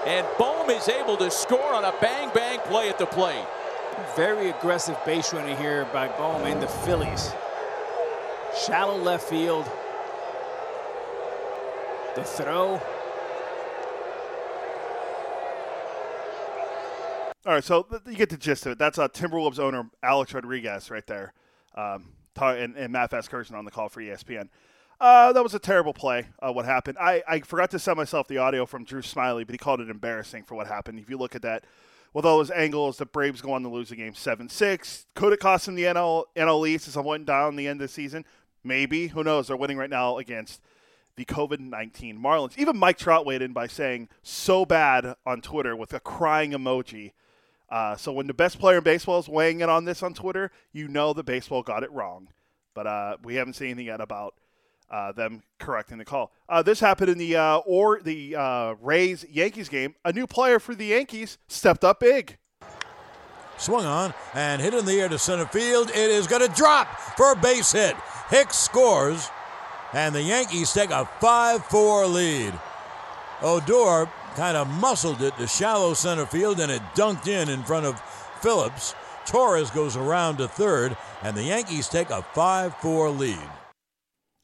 and 0.06 0.28
Bohm 0.38 0.70
is 0.70 0.90
able 0.90 1.16
to 1.18 1.32
score 1.32 1.74
on 1.74 1.86
a 1.86 1.94
bang-bang 2.02 2.60
play 2.66 2.90
at 2.90 3.00
the 3.00 3.06
plate. 3.06 3.46
Very 4.16 4.50
aggressive 4.50 4.98
base 5.06 5.34
running 5.34 5.56
here 5.58 5.86
by 5.94 6.10
Bohm 6.10 6.44
and 6.44 6.62
the 6.62 6.68
Phillies. 6.68 7.32
Shallow 8.66 8.98
left 8.98 9.30
field. 9.30 9.66
The 12.16 12.24
throw. 12.24 12.82
All 17.48 17.54
right, 17.54 17.64
so 17.64 17.88
you 18.06 18.18
get 18.18 18.30
the 18.30 18.36
gist 18.36 18.66
of 18.66 18.74
it. 18.74 18.78
That's 18.78 19.00
uh, 19.00 19.08
Timberwolves 19.08 19.58
owner 19.58 19.90
Alex 20.04 20.34
Rodriguez 20.34 20.92
right 20.92 21.08
there, 21.08 21.32
um, 21.76 22.10
and, 22.42 22.76
and 22.76 22.92
Matt 22.92 23.12
Vasgersian 23.12 23.54
on 23.54 23.64
the 23.64 23.72
call 23.72 23.88
for 23.88 24.02
ESPN. 24.02 24.50
Uh, 25.00 25.32
that 25.32 25.42
was 25.42 25.54
a 25.54 25.60
terrible 25.60 25.94
play. 25.94 26.28
Uh, 26.42 26.52
what 26.52 26.66
happened? 26.66 26.98
I, 27.00 27.24
I 27.26 27.40
forgot 27.40 27.72
to 27.72 27.80
send 27.80 27.96
myself 27.96 28.28
the 28.28 28.38
audio 28.38 28.66
from 28.66 28.84
Drew 28.84 29.02
Smyly, 29.02 29.46
but 29.46 29.54
he 29.54 29.58
called 29.58 29.80
it 29.80 29.90
embarrassing 29.90 30.44
for 30.44 30.56
what 30.56 30.68
happened. 30.68 31.00
If 31.00 31.10
you 31.10 31.18
look 31.18 31.36
at 31.36 31.42
that, 31.44 31.64
with 32.12 32.26
all 32.26 32.38
those 32.38 32.52
angles, 32.52 32.98
the 32.98 33.06
Braves 33.06 33.40
go 33.40 33.54
on 33.54 33.64
to 33.64 33.70
lose 33.70 33.88
the 33.90 33.96
game 33.96 34.14
seven 34.14 34.50
six. 34.50 35.06
Could 35.16 35.32
it 35.32 35.40
cost 35.40 35.68
them 35.68 35.76
the 35.76 35.84
NL 35.84 36.26
NL 36.36 36.68
East 36.68 36.90
as 36.90 36.98
I 36.98 37.02
went 37.02 37.26
down 37.26 37.56
the 37.56 37.70
end 37.70 37.80
of 37.80 37.88
the 37.88 37.94
season? 37.94 38.26
Maybe. 38.62 39.08
Who 39.08 39.24
knows? 39.24 39.48
They're 39.48 39.56
winning 39.56 39.78
right 39.78 39.90
now 39.90 40.18
against 40.18 40.62
the 41.16 41.24
COVID 41.24 41.62
19 41.62 42.20
Marlins. 42.20 42.58
Even 42.58 42.76
Mike 42.76 42.98
Trout 42.98 43.26
weighed 43.26 43.42
in 43.42 43.54
by 43.54 43.68
saying 43.68 44.10
so 44.22 44.66
bad 44.66 45.16
on 45.26 45.40
Twitter 45.40 45.78
with 45.78 45.94
a 45.94 46.02
crying 46.02 46.52
emoji. 46.52 47.14
Uh, 47.70 47.96
so 47.96 48.12
when 48.12 48.28
the 48.28 48.34
best 48.34 48.60
player 48.60 48.78
in 48.78 48.84
baseball 48.84 49.20
is 49.20 49.28
weighing 49.28 49.62
in 49.62 49.70
on 49.70 49.86
this 49.86 50.02
on 50.02 50.14
Twitter, 50.14 50.52
you 50.72 50.88
know 50.88 51.14
the 51.14 51.24
baseball 51.24 51.64
got 51.64 51.84
it 51.84 51.92
wrong. 51.92 52.30
But 52.74 52.88
uh, 52.88 53.18
we 53.24 53.36
haven't 53.36 53.54
seen 53.54 53.70
anything 53.70 53.88
yet 53.88 54.02
about 54.02 54.36
uh, 54.90 55.12
them 55.12 55.44
correcting 55.60 55.98
the 55.98 56.06
call. 56.06 56.32
Uh, 56.48 56.62
this 56.62 56.80
happened 56.80 57.10
in 57.10 57.18
the 57.18 57.36
uh, 57.36 57.58
or 57.58 58.00
the 58.02 58.36
uh, 58.36 58.76
Rays 58.82 59.26
Yankees 59.30 59.70
game. 59.70 59.96
A 60.06 60.14
new 60.14 60.28
player 60.28 60.60
for 60.60 60.76
the 60.76 60.86
Yankees 60.86 61.38
stepped 61.48 61.84
up 61.84 62.00
big. 62.00 62.38
Swung 63.58 63.86
on 63.86 64.14
and 64.36 64.62
hit 64.62 64.74
in 64.74 64.86
the 64.86 65.00
air 65.02 65.10
to 65.10 65.18
center 65.18 65.48
field. 65.48 65.90
It 65.90 65.96
is 65.96 66.28
going 66.28 66.48
to 66.48 66.56
drop 66.56 66.88
for 67.18 67.32
a 67.32 67.36
base 67.36 67.72
hit. 67.72 67.96
Hicks 68.30 68.58
scores, 68.58 69.30
and 69.94 70.14
the 70.14 70.22
Yankees 70.22 70.72
take 70.72 70.92
a 70.92 71.06
5 71.20 71.66
4 71.66 72.08
lead. 72.08 72.54
Odor 73.42 74.10
kind 74.38 74.56
of 74.56 74.70
muscled 74.70 75.24
it 75.24 75.36
to 75.38 75.48
shallow 75.48 75.96
center 75.96 76.28
field, 76.28 76.60
and 76.60 76.72
it 76.72 76.82
dunked 76.94 77.28
in 77.28 77.50
in 77.50 77.64
front 77.64 77.88
of 77.88 78.00
Phillips. 78.40 78.94
Torres 79.26 79.72
goes 79.72 79.98
around 79.98 80.38
to 80.38 80.48
third, 80.48 80.96
and 81.24 81.36
the 81.36 81.44
Yankees 81.44 81.90
take 81.90 82.12
a 82.12 82.22
5 82.22 82.78
4 82.78 83.10
lead. 83.10 83.50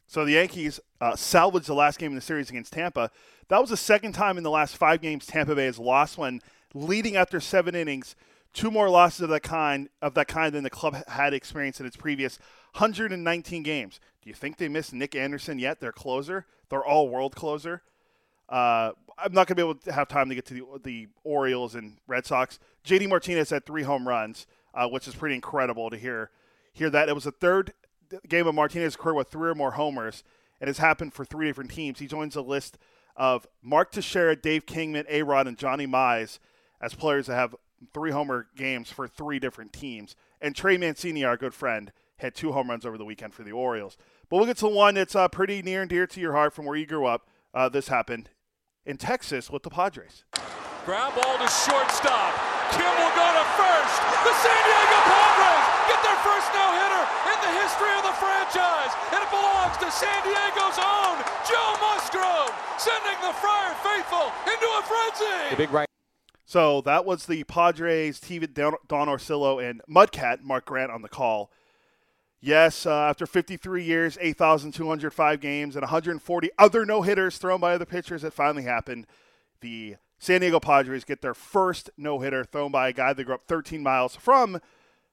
So 0.08 0.26
the 0.26 0.32
Yankees 0.32 0.80
uh, 1.00 1.16
salvaged 1.16 1.68
the 1.68 1.76
last 1.76 2.00
game 2.00 2.12
in 2.12 2.16
the 2.16 2.22
series 2.22 2.50
against 2.50 2.74
Tampa. 2.74 3.12
That 3.50 3.62
was 3.62 3.70
the 3.70 3.78
second 3.78 4.14
time 4.14 4.38
in 4.38 4.44
the 4.44 4.50
last 4.50 4.78
five 4.78 5.00
games 5.00 5.28
Tampa 5.28 5.54
Bay 5.54 5.66
has 5.66 5.78
lost 5.78 6.18
when 6.18 6.42
leading 6.74 7.16
after 7.16 7.40
seven 7.40 7.76
innings. 7.76 8.16
Two 8.52 8.72
more 8.72 8.90
losses 8.90 9.22
of 9.22 9.30
that 9.30 9.44
kind 9.44 9.90
of 10.02 10.16
that 10.16 10.28
kind 10.28 10.54
than 10.54 10.64
the 10.64 10.70
club 10.72 10.96
had 11.08 11.36
experienced 11.36 11.80
in 11.80 11.86
its 11.86 11.98
previous 11.98 12.40
119 12.78 13.62
games. 13.62 14.00
Do 14.24 14.30
you 14.30 14.36
think 14.36 14.58
they 14.58 14.68
missed 14.68 14.92
Nick 14.92 15.16
Anderson 15.16 15.60
yet? 15.60 15.80
Their 15.80 15.92
closer, 15.92 16.48
their 16.70 16.84
all-world 16.84 17.36
closer. 17.36 17.84
Uh, 18.50 18.92
I'm 19.18 19.34
not 19.34 19.48
going 19.48 19.56
to 19.56 19.56
be 19.56 19.62
able 19.62 19.76
to 19.76 19.92
have 19.92 20.08
time 20.08 20.30
to 20.30 20.36
get 20.36 20.46
to 20.48 20.54
the, 20.54 20.64
the 20.84 21.08
Orioles 21.24 21.76
and 21.76 21.98
Red 22.08 22.26
Sox. 22.26 22.60
JD 22.86 23.10
Martinez 23.10 23.50
had 23.50 23.66
three 23.66 23.84
home 23.84 24.08
runs, 24.08 24.48
uh, 24.74 24.88
which 24.88 25.08
is 25.08 25.16
pretty 25.16 25.36
incredible 25.36 25.90
to 25.90 25.98
hear. 25.98 26.32
Hear 26.74 26.90
that 26.90 27.10
it 27.10 27.16
was 27.16 27.26
the 27.26 27.32
third 27.32 27.74
game 28.28 28.48
of 28.48 28.56
Martinez's 28.56 28.96
career 28.96 29.16
with 29.16 29.30
three 29.30 29.50
or 29.50 29.56
more 29.56 29.72
homers, 29.72 30.24
and 30.60 30.68
has 30.68 30.78
happened 30.78 31.14
for 31.14 31.26
three 31.26 31.48
different 31.48 31.72
teams. 31.72 32.00
He 32.00 32.08
joins 32.08 32.36
a 32.36 32.42
list 32.42 32.78
of 33.16 33.48
Mark 33.62 33.92
Teixeira, 33.92 34.36
Dave 34.36 34.66
Kingman, 34.66 35.06
A 35.10 35.24
Rod, 35.24 35.48
and 35.48 35.58
Johnny 35.58 35.86
Mize 35.86 36.40
as 36.82 36.94
players 36.94 37.28
that 37.28 37.36
have 37.36 37.56
three 37.94 38.12
homer 38.12 38.48
games 38.56 38.90
for 38.90 39.08
three 39.08 39.40
different 39.40 39.74
teams. 39.74 40.16
And 40.42 40.56
Trey 40.56 40.78
Mancini, 40.78 41.24
our 41.24 41.38
good 41.38 41.54
friend, 41.54 41.92
had 42.18 42.36
two 42.36 42.52
home 42.52 42.70
runs 42.70 42.86
over 42.86 42.98
the 42.98 43.06
weekend 43.06 43.34
for 43.34 43.44
the 43.44 43.52
Orioles. 43.52 43.98
But 44.30 44.38
we'll 44.38 44.46
get 44.46 44.58
to 44.58 44.66
the 44.66 44.70
one 44.70 44.96
that's 44.96 45.16
uh, 45.16 45.28
pretty 45.28 45.62
near 45.62 45.82
and 45.82 45.90
dear 45.90 46.08
to 46.08 46.20
your 46.20 46.34
heart 46.34 46.54
from 46.54 46.66
where 46.66 46.78
you 46.78 46.86
grew 46.86 47.06
up. 47.06 47.28
Uh, 47.54 47.70
this 47.70 47.88
happened 47.88 48.30
in 48.84 48.98
Texas 48.98 49.50
with 49.50 49.62
the 49.62 49.70
Padres. 49.70 50.26
Ground 50.86 51.14
ball 51.14 51.38
to 51.38 51.48
shortstop. 51.48 52.34
Kim 52.74 52.90
will 52.98 53.14
go 53.14 53.28
to 53.30 53.46
first. 53.54 53.96
The 54.26 54.34
San 54.42 54.62
Diego 54.66 55.00
Padres 55.06 55.66
get 55.86 56.00
their 56.02 56.20
first 56.26 56.50
no-hitter 56.50 57.04
in 57.30 57.38
the 57.46 57.54
history 57.62 57.94
of 57.94 58.04
the 58.10 58.16
franchise. 58.18 58.92
And 59.14 59.22
it 59.22 59.30
belongs 59.30 59.78
to 59.86 59.88
San 59.94 60.20
Diego's 60.26 60.82
own 60.82 61.22
Joe 61.46 61.78
Musgrove, 61.78 62.52
sending 62.82 63.22
the 63.22 63.32
Friar 63.38 63.78
faithful 63.86 64.34
into 64.50 64.68
a 64.74 64.82
frenzy. 64.82 65.50
The 65.52 65.56
big 65.56 65.72
right. 65.72 65.88
So 66.46 66.82
that 66.82 67.06
was 67.06 67.28
the 67.28 67.44
Padres, 67.46 68.20
TV 68.20 68.52
Don 68.52 68.74
Don 68.88 69.08
Orsillo, 69.08 69.64
and 69.64 69.82
Mudcat, 69.88 70.42
Mark 70.42 70.66
Grant, 70.66 70.92
on 70.92 71.04
the 71.04 71.10
call. 71.10 71.52
Yes, 72.46 72.86
uh, 72.86 72.92
after 72.92 73.26
53 73.26 73.86
years, 73.86 74.18
8,205 74.20 75.40
games, 75.40 75.78
and 75.78 75.82
140 75.82 76.50
other 76.60 76.86
no 76.86 77.02
hitters 77.02 77.38
thrown 77.38 77.62
by 77.62 77.74
other 77.74 77.86
pitchers, 77.86 78.26
it 78.26 78.34
finally 78.34 78.64
happened. 78.64 79.08
The 79.62 79.96
San 80.20 80.42
Diego 80.42 80.60
Padres 80.60 81.06
get 81.06 81.22
their 81.22 81.34
first 81.34 81.90
no 81.96 82.20
hitter 82.20 82.44
thrown 82.44 82.70
by 82.70 82.90
a 82.90 82.94
guy 82.94 83.14
that 83.14 83.24
grew 83.24 83.36
up 83.36 83.44
13 83.44 83.82
miles 83.82 84.18
from 84.18 84.60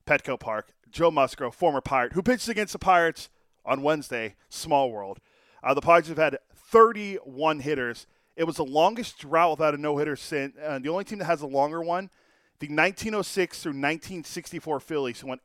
Petco 0.09 0.40
Park, 0.40 0.73
Joe 0.90 1.12
Musgrove, 1.12 1.55
former 1.55 1.81
Pirate, 1.81 2.15
who 2.15 2.23
pitched 2.23 2.48
against 2.48 2.73
the 2.73 2.81
Pirates 2.81 3.28
on 3.65 3.82
Wednesday, 3.82 4.35
small 4.48 4.90
world. 4.90 5.20
Uh, 5.62 5.73
the 5.73 5.81
Padres 5.81 6.09
have 6.09 6.19
had 6.19 6.39
31 6.52 7.61
hitters. 7.61 8.09
It 8.35 8.43
was 8.43 8.57
the 8.57 8.65
longest 8.65 9.20
drought 9.20 9.52
without 9.52 9.74
a 9.74 9.78
no 9.78 9.98
hitter 9.98 10.16
since 10.16 10.57
uh, 10.61 10.81
the 10.81 10.89
only 10.89 11.05
team 11.05 11.20
that 11.20 11.27
has 11.27 11.43
a 11.43 11.47
longer 11.47 11.81
one. 11.81 12.11
The 12.59 12.66
1906 12.66 13.62
through 13.62 13.70
1964 13.70 14.81
Phillies, 14.81 15.20
who 15.20 15.28
won 15.28 15.39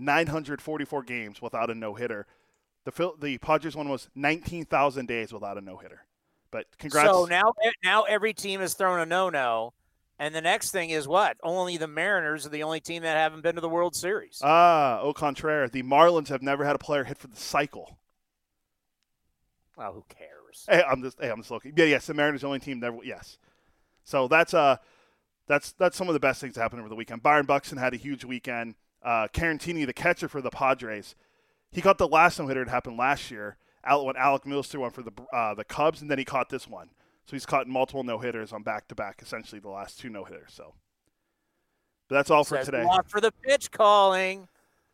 8,944 0.00 1.02
games 1.02 1.42
without 1.42 1.70
a 1.70 1.74
no 1.74 1.94
hitter. 1.94 2.26
The 2.84 2.92
Phil- 2.92 3.16
the 3.20 3.38
Padres 3.38 3.76
one 3.76 3.88
was 3.88 4.08
19,000 4.14 5.06
days 5.06 5.32
without 5.32 5.58
a 5.58 5.60
no 5.60 5.76
hitter. 5.76 6.06
But 6.50 6.66
congrats. 6.78 7.08
So 7.08 7.26
now, 7.26 7.52
now 7.84 8.02
every 8.02 8.32
team 8.32 8.60
has 8.60 8.74
thrown 8.74 8.98
a 8.98 9.06
no-no, 9.06 9.72
and 10.18 10.34
the 10.34 10.40
next 10.40 10.72
thing 10.72 10.90
is 10.90 11.06
what? 11.06 11.36
Only 11.42 11.76
the 11.76 11.86
Mariners 11.86 12.44
are 12.44 12.50
the 12.50 12.62
only 12.62 12.80
team 12.80 13.02
that 13.02 13.16
haven't 13.16 13.42
been 13.42 13.54
to 13.54 13.60
the 13.60 13.68
World 13.68 13.94
Series. 13.94 14.40
Ah, 14.42 15.00
au 15.00 15.12
contraire, 15.12 15.68
the 15.68 15.82
Marlins 15.82 16.28
have 16.28 16.42
never 16.42 16.64
had 16.64 16.74
a 16.74 16.78
player 16.78 17.04
hit 17.04 17.18
for 17.18 17.28
the 17.28 17.36
cycle. 17.36 17.98
Well, 19.76 19.92
who 19.92 20.04
cares? 20.08 20.66
Hey, 20.68 20.82
I'm 20.82 21.02
just 21.02 21.18
hey, 21.20 21.30
I'm 21.30 21.38
just 21.38 21.50
looking. 21.50 21.72
Yeah, 21.76 21.86
yes, 21.86 22.06
the 22.06 22.14
Mariners 22.14 22.40
the 22.40 22.48
only 22.48 22.58
team 22.58 22.80
never. 22.80 22.98
Yes, 23.04 23.38
so 24.04 24.26
that's 24.26 24.52
uh, 24.52 24.76
that's 25.46 25.72
that's 25.72 25.96
some 25.96 26.08
of 26.08 26.14
the 26.14 26.20
best 26.20 26.40
things 26.40 26.54
that 26.54 26.62
happened 26.62 26.80
over 26.80 26.88
the 26.88 26.96
weekend. 26.96 27.22
Byron 27.22 27.46
Buxton 27.46 27.78
had 27.78 27.94
a 27.94 27.96
huge 27.96 28.24
weekend. 28.24 28.74
Uh, 29.02 29.28
Caratini, 29.32 29.86
the 29.86 29.92
catcher 29.92 30.28
for 30.28 30.42
the 30.42 30.50
Padres, 30.50 31.14
he 31.70 31.80
caught 31.80 31.98
the 31.98 32.08
last 32.08 32.38
no 32.38 32.46
hitter 32.46 32.64
that 32.64 32.70
happened 32.70 32.98
last 32.98 33.30
year. 33.30 33.56
When 33.88 34.16
Alec 34.16 34.46
Mills 34.46 34.68
threw 34.68 34.80
one 34.80 34.90
for 34.90 35.02
the 35.02 35.12
uh, 35.32 35.54
the 35.54 35.64
Cubs, 35.64 36.02
and 36.02 36.10
then 36.10 36.18
he 36.18 36.24
caught 36.24 36.50
this 36.50 36.68
one. 36.68 36.90
So 37.26 37.36
he's 37.36 37.46
caught 37.46 37.66
multiple 37.66 38.02
no 38.02 38.18
hitters 38.18 38.52
on 38.52 38.62
back 38.62 38.88
to 38.88 38.94
back, 38.94 39.20
essentially 39.22 39.60
the 39.60 39.70
last 39.70 39.98
two 39.98 40.10
no 40.10 40.24
hitters. 40.24 40.52
So, 40.52 40.74
but 42.08 42.16
that's 42.16 42.30
all 42.30 42.44
for 42.44 42.62
today. 42.62 42.84
for 43.06 43.20
the 43.20 43.32
pitch 43.32 43.70
calling. 43.70 44.48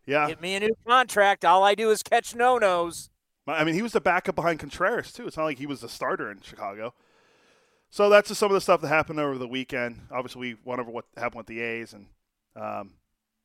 Yeah, 0.06 0.28
Get 0.28 0.40
me 0.40 0.54
a 0.54 0.60
new 0.60 0.76
contract. 0.86 1.44
All 1.44 1.64
I 1.64 1.74
do 1.74 1.90
is 1.90 2.04
catch 2.04 2.36
no-nos. 2.36 3.10
I 3.48 3.64
mean, 3.64 3.74
he 3.74 3.82
was 3.82 3.92
the 3.92 4.00
backup 4.00 4.36
behind 4.36 4.60
Contreras 4.60 5.12
too. 5.12 5.26
It's 5.26 5.36
not 5.36 5.44
like 5.44 5.58
he 5.58 5.66
was 5.66 5.80
the 5.80 5.88
starter 5.88 6.30
in 6.30 6.40
Chicago. 6.42 6.94
So 7.90 8.08
that's 8.08 8.28
just 8.28 8.38
some 8.38 8.50
of 8.50 8.54
the 8.54 8.60
stuff 8.60 8.80
that 8.82 8.88
happened 8.88 9.18
over 9.18 9.38
the 9.38 9.48
weekend. 9.48 10.02
Obviously, 10.10 10.40
we 10.40 10.56
went 10.64 10.80
over 10.80 10.90
what 10.90 11.06
happened 11.16 11.38
with 11.38 11.46
the 11.46 11.60
A's, 11.60 11.92
and 11.92 12.06
um, 12.54 12.92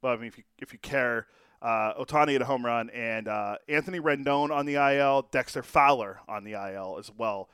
but 0.01 0.09
I 0.09 0.15
mean, 0.17 0.27
if 0.27 0.37
you 0.37 0.43
if 0.59 0.73
you 0.73 0.79
care, 0.79 1.27
uh, 1.61 1.93
Ohtani 1.93 2.33
had 2.33 2.41
a 2.41 2.45
home 2.45 2.65
run, 2.65 2.89
and 2.89 3.27
uh, 3.27 3.57
Anthony 3.67 3.99
Rendon 3.99 4.51
on 4.51 4.65
the 4.65 4.75
IL, 4.75 5.27
Dexter 5.31 5.63
Fowler 5.63 6.19
on 6.27 6.43
the 6.43 6.53
IL 6.53 6.97
as 6.99 7.11
well. 7.15 7.49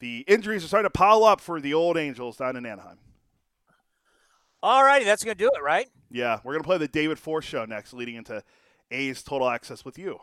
The 0.00 0.24
injuries 0.28 0.64
are 0.64 0.68
starting 0.68 0.86
to 0.86 0.90
pile 0.90 1.24
up 1.24 1.40
for 1.40 1.60
the 1.60 1.74
old 1.74 1.96
Angels 1.96 2.36
down 2.36 2.56
in 2.56 2.66
Anaheim. 2.66 2.98
All 4.62 4.82
righty, 4.84 5.04
that's 5.04 5.24
going 5.24 5.36
to 5.36 5.42
do 5.42 5.50
it, 5.54 5.62
right? 5.62 5.88
Yeah, 6.10 6.40
we're 6.44 6.54
gonna 6.54 6.64
play 6.64 6.78
the 6.78 6.88
David 6.88 7.18
Force 7.18 7.44
show 7.44 7.64
next, 7.64 7.92
leading 7.92 8.14
into 8.14 8.42
A's 8.90 9.22
Total 9.22 9.48
Access 9.48 9.84
with 9.84 9.98
you. 9.98 10.20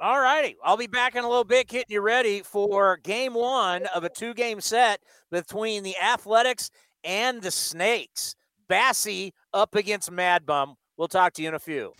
All 0.00 0.20
righty. 0.20 0.56
I'll 0.64 0.76
be 0.76 0.88
back 0.88 1.14
in 1.14 1.24
a 1.24 1.28
little 1.28 1.44
bit, 1.44 1.68
getting 1.68 1.94
you 1.94 2.00
ready 2.00 2.42
for 2.42 2.96
game 2.96 3.34
one 3.34 3.86
of 3.86 4.02
a 4.02 4.08
two 4.08 4.34
game 4.34 4.60
set 4.60 5.00
between 5.30 5.84
the 5.84 5.96
Athletics 5.96 6.70
and 7.04 7.40
the 7.42 7.52
Snakes. 7.52 8.34
Bassy 8.68 9.32
up 9.52 9.74
against 9.74 10.10
Mad 10.10 10.46
Bum. 10.46 10.76
We'll 10.96 11.08
talk 11.08 11.32
to 11.34 11.42
you 11.42 11.48
in 11.48 11.54
a 11.54 11.58
few. 11.58 11.92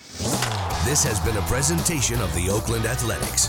This 0.85 1.03
has 1.05 1.19
been 1.21 1.37
a 1.37 1.43
presentation 1.43 2.21
of 2.21 2.35
the 2.35 2.51
Oakland 2.51 2.85
Athletics. 2.85 3.49